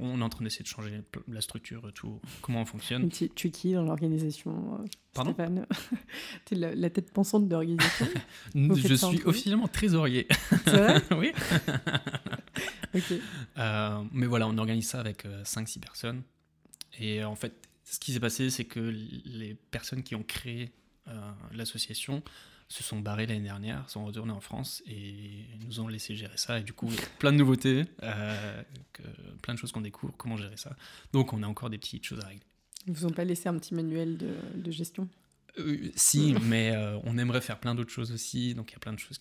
Euh, 0.01 0.05
on 0.05 0.21
est 0.21 0.25
en 0.25 0.29
train 0.29 0.45
d'essayer 0.45 0.63
de 0.63 0.69
changer 0.69 1.03
la 1.29 1.41
structure, 1.41 1.91
tout, 1.95 2.21
comment 2.43 2.63
on 2.63 2.65
fonctionne. 2.65 3.09
tu, 3.11 3.29
tu 3.31 3.49
es 3.49 3.51
qui 3.51 3.73
dans 3.73 3.83
l'organisation 3.83 4.81
euh, 4.81 4.87
Pardon? 5.15 5.33
Stéphane 5.33 5.67
T'es 6.45 6.55
la, 6.55 6.75
la 6.75 6.91
tête 6.91 7.13
pensante 7.13 7.47
de 7.49 7.53
l'organisation 7.53 8.07
Je 8.55 8.95
suis 8.95 9.23
officiellement 9.25 9.69
trésorier. 9.69 10.27
C'est 10.65 10.71
vrai? 10.71 11.03
Oui. 11.17 11.33
Ok. 12.95 13.15
Euh, 13.59 14.05
mais 14.13 14.27
voilà, 14.27 14.47
on 14.49 14.57
organise 14.59 14.89
ça 14.89 15.01
avec 15.01 15.25
5-6 15.45 15.81
personnes. 15.81 16.23
Et 16.99 17.23
euh, 17.23 17.29
en 17.29 17.37
fait, 17.37 17.69
ce 17.85 17.99
qui 17.99 18.13
s'est 18.13 18.21
passé, 18.21 18.51
c'est 18.51 18.65
que 18.65 18.81
les 18.81 19.55
personnes 19.71 20.03
qui 20.03 20.15
ont 20.15 20.23
créé 20.23 20.73
euh, 21.09 21.31
l'association 21.53 22.23
se 22.69 22.83
sont 22.83 23.01
barrées 23.01 23.27
l'année 23.27 23.41
dernière, 23.45 23.89
sont 23.89 24.05
retournées 24.05 24.33
en 24.33 24.41
France 24.41 24.83
et 24.87 25.47
nous 25.67 25.81
ont 25.81 25.89
laissé 25.89 26.15
gérer 26.15 26.37
ça. 26.37 26.61
Et 26.61 26.63
du 26.63 26.73
coup, 26.75 26.89
plein 27.19 27.33
de 27.33 27.39
nouveautés, 27.39 27.85
euh, 28.03 28.63
que- 28.93 29.03
plein 29.43 29.55
de 29.55 29.59
choses 29.59 29.73
qu'on 29.73 29.81
découvre, 29.81 30.15
comment 30.17 30.37
gérer 30.37 30.57
ça. 30.57 30.77
Donc, 31.13 31.33
on 31.33 31.43
a 31.43 31.47
encore 31.47 31.71
des 31.71 31.79
petites 31.79 32.05
choses 32.05 32.21
à 32.23 32.27
régler. 32.29 32.43
Ils 32.87 32.93
vous 32.93 33.07
ont 33.07 33.11
pas 33.11 33.25
laissé 33.25 33.49
un 33.49 33.59
petit 33.59 33.75
manuel 33.75 34.17
de, 34.19 34.35
de 34.55 34.71
gestion? 34.71 35.09
Euh, 35.59 35.91
si, 35.97 36.35
mais 36.45 36.73
euh, 36.77 36.99
on 37.05 37.17
aimerait 37.19 37.41
faire 37.41 37.59
plein 37.59 37.75
d'autres 37.75 37.91
choses 37.91 38.13
aussi. 38.13 38.55
Donc, 38.55 38.71
il 38.71 38.75
y 38.75 38.77
a 38.77 38.81
plein 38.81 38.93
de 38.93 38.99
choses 38.99 39.17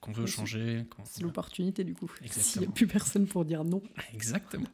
qu'on 0.00 0.12
veut 0.12 0.26
changer. 0.26 0.84
C'est 1.04 1.22
l'opportunité 1.22 1.84
du 1.84 1.94
coup. 1.94 2.10
S'il 2.26 2.62
n'y 2.62 2.66
a 2.66 2.70
plus 2.70 2.86
personne 2.88 3.26
pour 3.26 3.44
dire 3.44 3.62
non. 3.64 3.82
Exactement. 4.12 4.66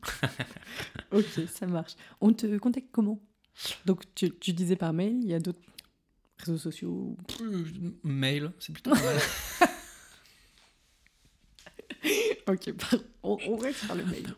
Ok, 1.13 1.27
ça 1.53 1.67
marche. 1.67 1.93
On 2.21 2.33
te 2.33 2.57
contacte 2.59 2.89
comment? 2.93 3.21
Donc 3.87 4.03
tu, 4.15 4.31
tu 4.39 4.53
disais 4.53 4.77
par 4.77 4.93
mail, 4.93 5.19
il 5.23 5.29
y 5.29 5.35
a 5.35 5.39
d'autres 5.39 5.61
réseaux 6.39 6.59
sociaux. 6.59 7.17
Euh, 7.41 7.65
mail, 8.05 8.53
c'est 8.59 8.73
plutôt 8.73 8.91
pas 8.91 9.03
mal. 9.03 9.19
Ok, 12.49 12.73
pardon. 12.75 13.05
on, 13.25 13.39
on 13.49 13.57
reste 13.57 13.81
sur 13.85 13.95
le 13.97 14.05
mail. 14.05 14.35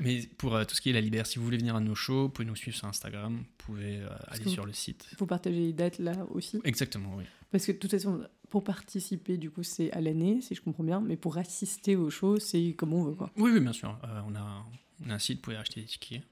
Mais 0.00 0.22
pour 0.38 0.56
euh, 0.56 0.64
tout 0.64 0.74
ce 0.74 0.80
qui 0.80 0.90
est 0.90 0.92
la 0.92 1.00
Libère, 1.00 1.26
si 1.26 1.38
vous 1.38 1.44
voulez 1.44 1.58
venir 1.58 1.76
à 1.76 1.80
nos 1.80 1.94
shows, 1.94 2.22
vous 2.22 2.28
pouvez 2.30 2.46
nous 2.48 2.56
suivre 2.56 2.76
sur 2.76 2.88
Instagram, 2.88 3.36
vous 3.36 3.44
pouvez 3.58 3.98
euh, 4.00 4.08
aller 4.26 4.48
sur 4.48 4.66
le 4.66 4.72
site. 4.72 5.06
Vous 5.18 5.26
partagez 5.26 5.60
les 5.60 5.72
dates 5.72 5.98
là 5.98 6.26
aussi 6.30 6.60
Exactement, 6.64 7.14
oui. 7.16 7.24
Parce 7.52 7.64
que 7.66 7.72
de 7.72 7.76
toute 7.76 7.90
façon, 7.92 8.20
pour 8.50 8.64
participer, 8.64 9.36
du 9.36 9.50
coup, 9.50 9.62
c'est 9.62 9.92
à 9.92 10.00
l'année, 10.00 10.40
si 10.40 10.56
je 10.56 10.60
comprends 10.62 10.82
bien, 10.82 11.00
mais 11.00 11.16
pour 11.16 11.38
assister 11.38 11.94
aux 11.94 12.10
shows, 12.10 12.40
c'est 12.40 12.72
comme 12.72 12.94
on 12.94 13.04
veut, 13.04 13.14
quoi. 13.14 13.30
Oui, 13.36 13.52
oui, 13.52 13.60
bien 13.60 13.72
sûr. 13.72 13.96
Euh, 14.04 14.20
on, 14.26 14.34
a, 14.34 14.66
on 15.06 15.10
a 15.10 15.14
un 15.14 15.18
site, 15.20 15.36
vous 15.36 15.42
pouvez 15.42 15.56
acheter 15.56 15.82
des 15.82 15.86
tickets. 15.86 16.22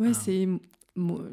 Ouais, 0.00 0.14
c'est 0.14 0.42
une 0.42 0.58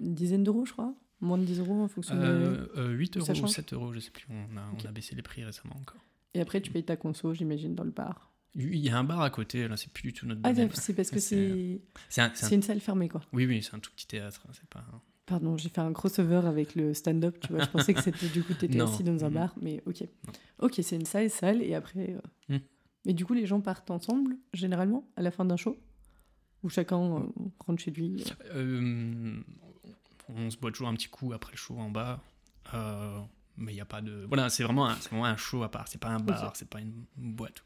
dizaine 0.02 0.44
d'euros, 0.44 0.66
je 0.66 0.74
crois. 0.74 0.94
Moins 1.22 1.38
de 1.38 1.44
10 1.44 1.60
euros 1.60 1.82
en 1.84 1.88
fonction 1.88 2.16
de... 2.16 2.22
Euh, 2.22 2.68
euh, 2.78 2.92
8 2.92 3.18
euros 3.18 3.26
Ça 3.26 3.34
ou 3.34 3.36
change 3.36 3.50
7 3.52 3.74
euros, 3.74 3.92
je 3.94 4.00
sais 4.00 4.12
plus. 4.12 4.26
On 4.30 4.58
a, 4.58 4.62
on 4.74 4.88
a 4.88 4.92
baissé 4.92 5.16
les 5.16 5.22
prix 5.22 5.44
récemment 5.44 5.76
encore. 5.76 6.00
Et 6.34 6.40
après, 6.42 6.62
tu 6.62 6.72
payes 6.72 6.84
ta 6.86 6.96
conso, 6.96 7.34
j'imagine, 7.34 7.76
dans 7.76 7.84
le 7.84 7.92
bar. 7.92 8.32
Il 8.56 8.76
y 8.78 8.90
a 8.90 8.98
un 8.98 9.04
bar 9.04 9.22
à 9.22 9.30
côté, 9.30 9.68
là, 9.68 9.76
c'est 9.78 9.92
plus 9.92 10.04
du 10.04 10.14
tout 10.14 10.26
notre 10.26 10.42
Ah, 10.44 10.54
c'est 10.74 10.94
parce 10.94 11.12
que 11.12 11.20
C'est- 11.20 11.36
c'est... 11.36 11.82
C'est 12.10 12.22
un- 12.22 12.32
c'est 12.34 12.46
un- 12.46 12.50
C'est 12.50 12.56
une 12.56 12.62
salle 12.64 12.80
fermée, 12.80 13.10
quoi. 13.10 13.22
Oui, 13.34 13.46
oui, 13.46 13.62
c'est 13.62 13.76
un 13.76 13.80
tout 13.80 13.92
petit 13.92 14.08
théâtre. 14.08 14.42
hein, 14.48 14.52
C'est 14.54 14.68
pas. 14.70 14.84
Pardon, 15.26 15.58
j'ai 15.58 15.70
fait 15.70 15.82
un 15.82 15.94
crossover 15.94 16.42
avec 16.48 16.74
le 16.74 16.94
stand-up, 16.96 17.38
tu 17.42 17.54
vois. 17.54 17.64
Je 17.64 17.70
pensais 17.70 17.94
que 17.94 18.02
c'était 18.02 18.30
du 18.30 18.42
coup, 18.44 18.54
t'étais 18.56 18.78
Non. 18.78 18.86
assis 18.92 19.04
dans 19.04 19.24
un 19.24 19.30
bar, 19.30 19.54
mais 19.62 19.84
ok. 19.86 20.02
Non. 20.02 20.34
Ok, 20.60 20.80
c'est 20.82 20.96
une 20.96 21.06
salle, 21.06 21.30
salle, 21.30 21.62
et 21.62 21.76
après. 21.76 22.16
euh, 22.16 22.54
Mhm. 22.56 22.62
Mais 23.06 23.14
du 23.14 23.26
coup, 23.26 23.34
les 23.36 23.46
gens 23.46 23.62
partent 23.62 23.92
ensemble, 23.92 24.36
généralement, 24.54 25.08
à 25.16 25.22
la 25.22 25.30
fin 25.32 25.46
d'un 25.46 25.58
show? 25.58 25.78
Ou 26.64 26.70
chacun 26.70 27.00
euh, 27.00 27.20
rentre 27.60 27.82
chez 27.82 27.92
lui 27.92 28.24
euh. 28.54 29.40
On 30.36 30.50
se 30.50 30.58
boit 30.58 30.72
toujours 30.72 30.88
un 30.90 30.94
petit 30.94 31.08
coup 31.10 31.34
après 31.34 31.54
le 31.54 31.58
show 31.58 31.78
en 31.80 31.90
bas. 31.90 32.20
Euh, 32.74 33.20
mais 33.58 33.72
il 33.72 33.76
n'y 33.76 33.82
a 33.82 33.86
pas 33.86 34.02
de. 34.02 34.26
Voilà, 34.28 34.50
c'est 34.50 34.64
vraiment, 34.64 34.88
un- 34.88 34.94
vraiment 34.96 35.26
un 35.26 35.38
show 35.38 35.64
à 35.64 35.70
part. 35.72 35.88
C'est 35.88 35.98
pas 35.98 36.10
un 36.10 36.20
bar, 36.20 36.56
c'est 36.56 36.70
pas 36.70 36.80
une 36.80 37.06
boîte. 37.18 37.64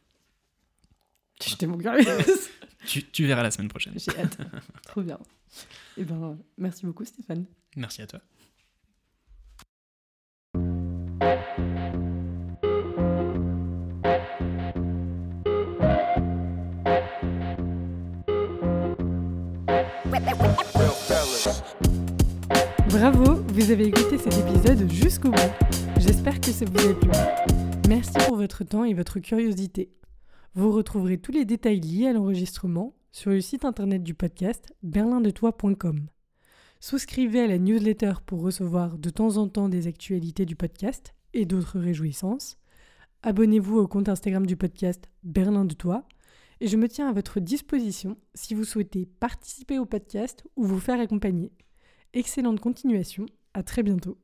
J'étais 1.46 1.68
mon 1.68 1.78
curieuse 1.78 2.06
Tu, 2.86 3.04
tu 3.12 3.26
verras 3.26 3.44
la 3.44 3.52
semaine 3.52 3.70
prochaine. 3.70 3.94
J'ai 3.98 4.18
hâte. 4.20 4.38
Trop 4.88 5.02
bien. 5.02 5.18
Et 5.98 6.04
ben, 6.04 6.38
merci 6.58 6.86
beaucoup, 6.86 7.06
Stéphane. 7.06 7.46
Merci 7.76 8.02
à 8.02 8.08
toi. 8.08 8.20
Bravo, 22.94 23.42
vous 23.48 23.72
avez 23.72 23.88
écouté 23.88 24.20
cet 24.20 24.38
épisode 24.38 24.88
jusqu'au 24.88 25.32
bout. 25.32 25.52
J'espère 25.98 26.40
que 26.40 26.52
ça 26.52 26.64
vous 26.64 26.90
a 26.90 26.94
plu. 26.94 27.10
Merci 27.90 28.14
pour 28.28 28.38
votre 28.38 28.64
temps 28.64 28.84
et 28.84 28.94
votre 28.94 29.18
curiosité. 29.18 29.92
Vous 30.54 30.72
retrouverez 30.72 31.18
tous 31.18 31.32
les 31.32 31.44
détails 31.44 31.80
liés 31.80 32.06
à 32.06 32.14
l'enregistrement 32.14 32.94
sur 33.12 33.32
le 33.32 33.42
site 33.42 33.66
internet 33.66 34.04
du 34.04 34.14
podcast 34.14 34.76
berlindetoi.com. 34.84 36.06
Souscrivez 36.80 37.42
à 37.42 37.48
la 37.48 37.58
newsletter 37.58 38.14
pour 38.28 38.42
recevoir 38.42 39.00
de 39.00 39.10
temps 39.10 39.38
en 39.38 39.48
temps 39.48 39.70
des 39.70 39.88
actualités 39.88 40.46
du 40.46 40.56
podcast 40.56 41.16
et 41.34 41.46
d'autres 41.46 41.80
réjouissances. 41.80 42.60
Abonnez-vous 43.24 43.80
au 43.80 43.88
compte 43.88 44.08
Instagram 44.08 44.46
du 44.46 44.56
podcast 44.56 45.10
Berlin 45.24 45.66
de 45.66 45.74
Toi 45.74 46.06
et 46.62 46.68
je 46.68 46.78
me 46.78 46.88
tiens 46.88 47.10
à 47.10 47.14
votre 47.14 47.40
disposition 47.40 48.18
si 48.36 48.54
vous 48.54 48.66
souhaitez 48.66 49.08
participer 49.20 49.80
au 49.80 49.88
podcast 49.88 50.44
ou 50.56 50.66
vous 50.66 50.80
faire 50.80 51.00
accompagner. 51.00 51.52
Excellente 52.14 52.60
continuation, 52.60 53.26
à 53.56 53.64
très 53.64 53.82
bientôt. 53.82 54.18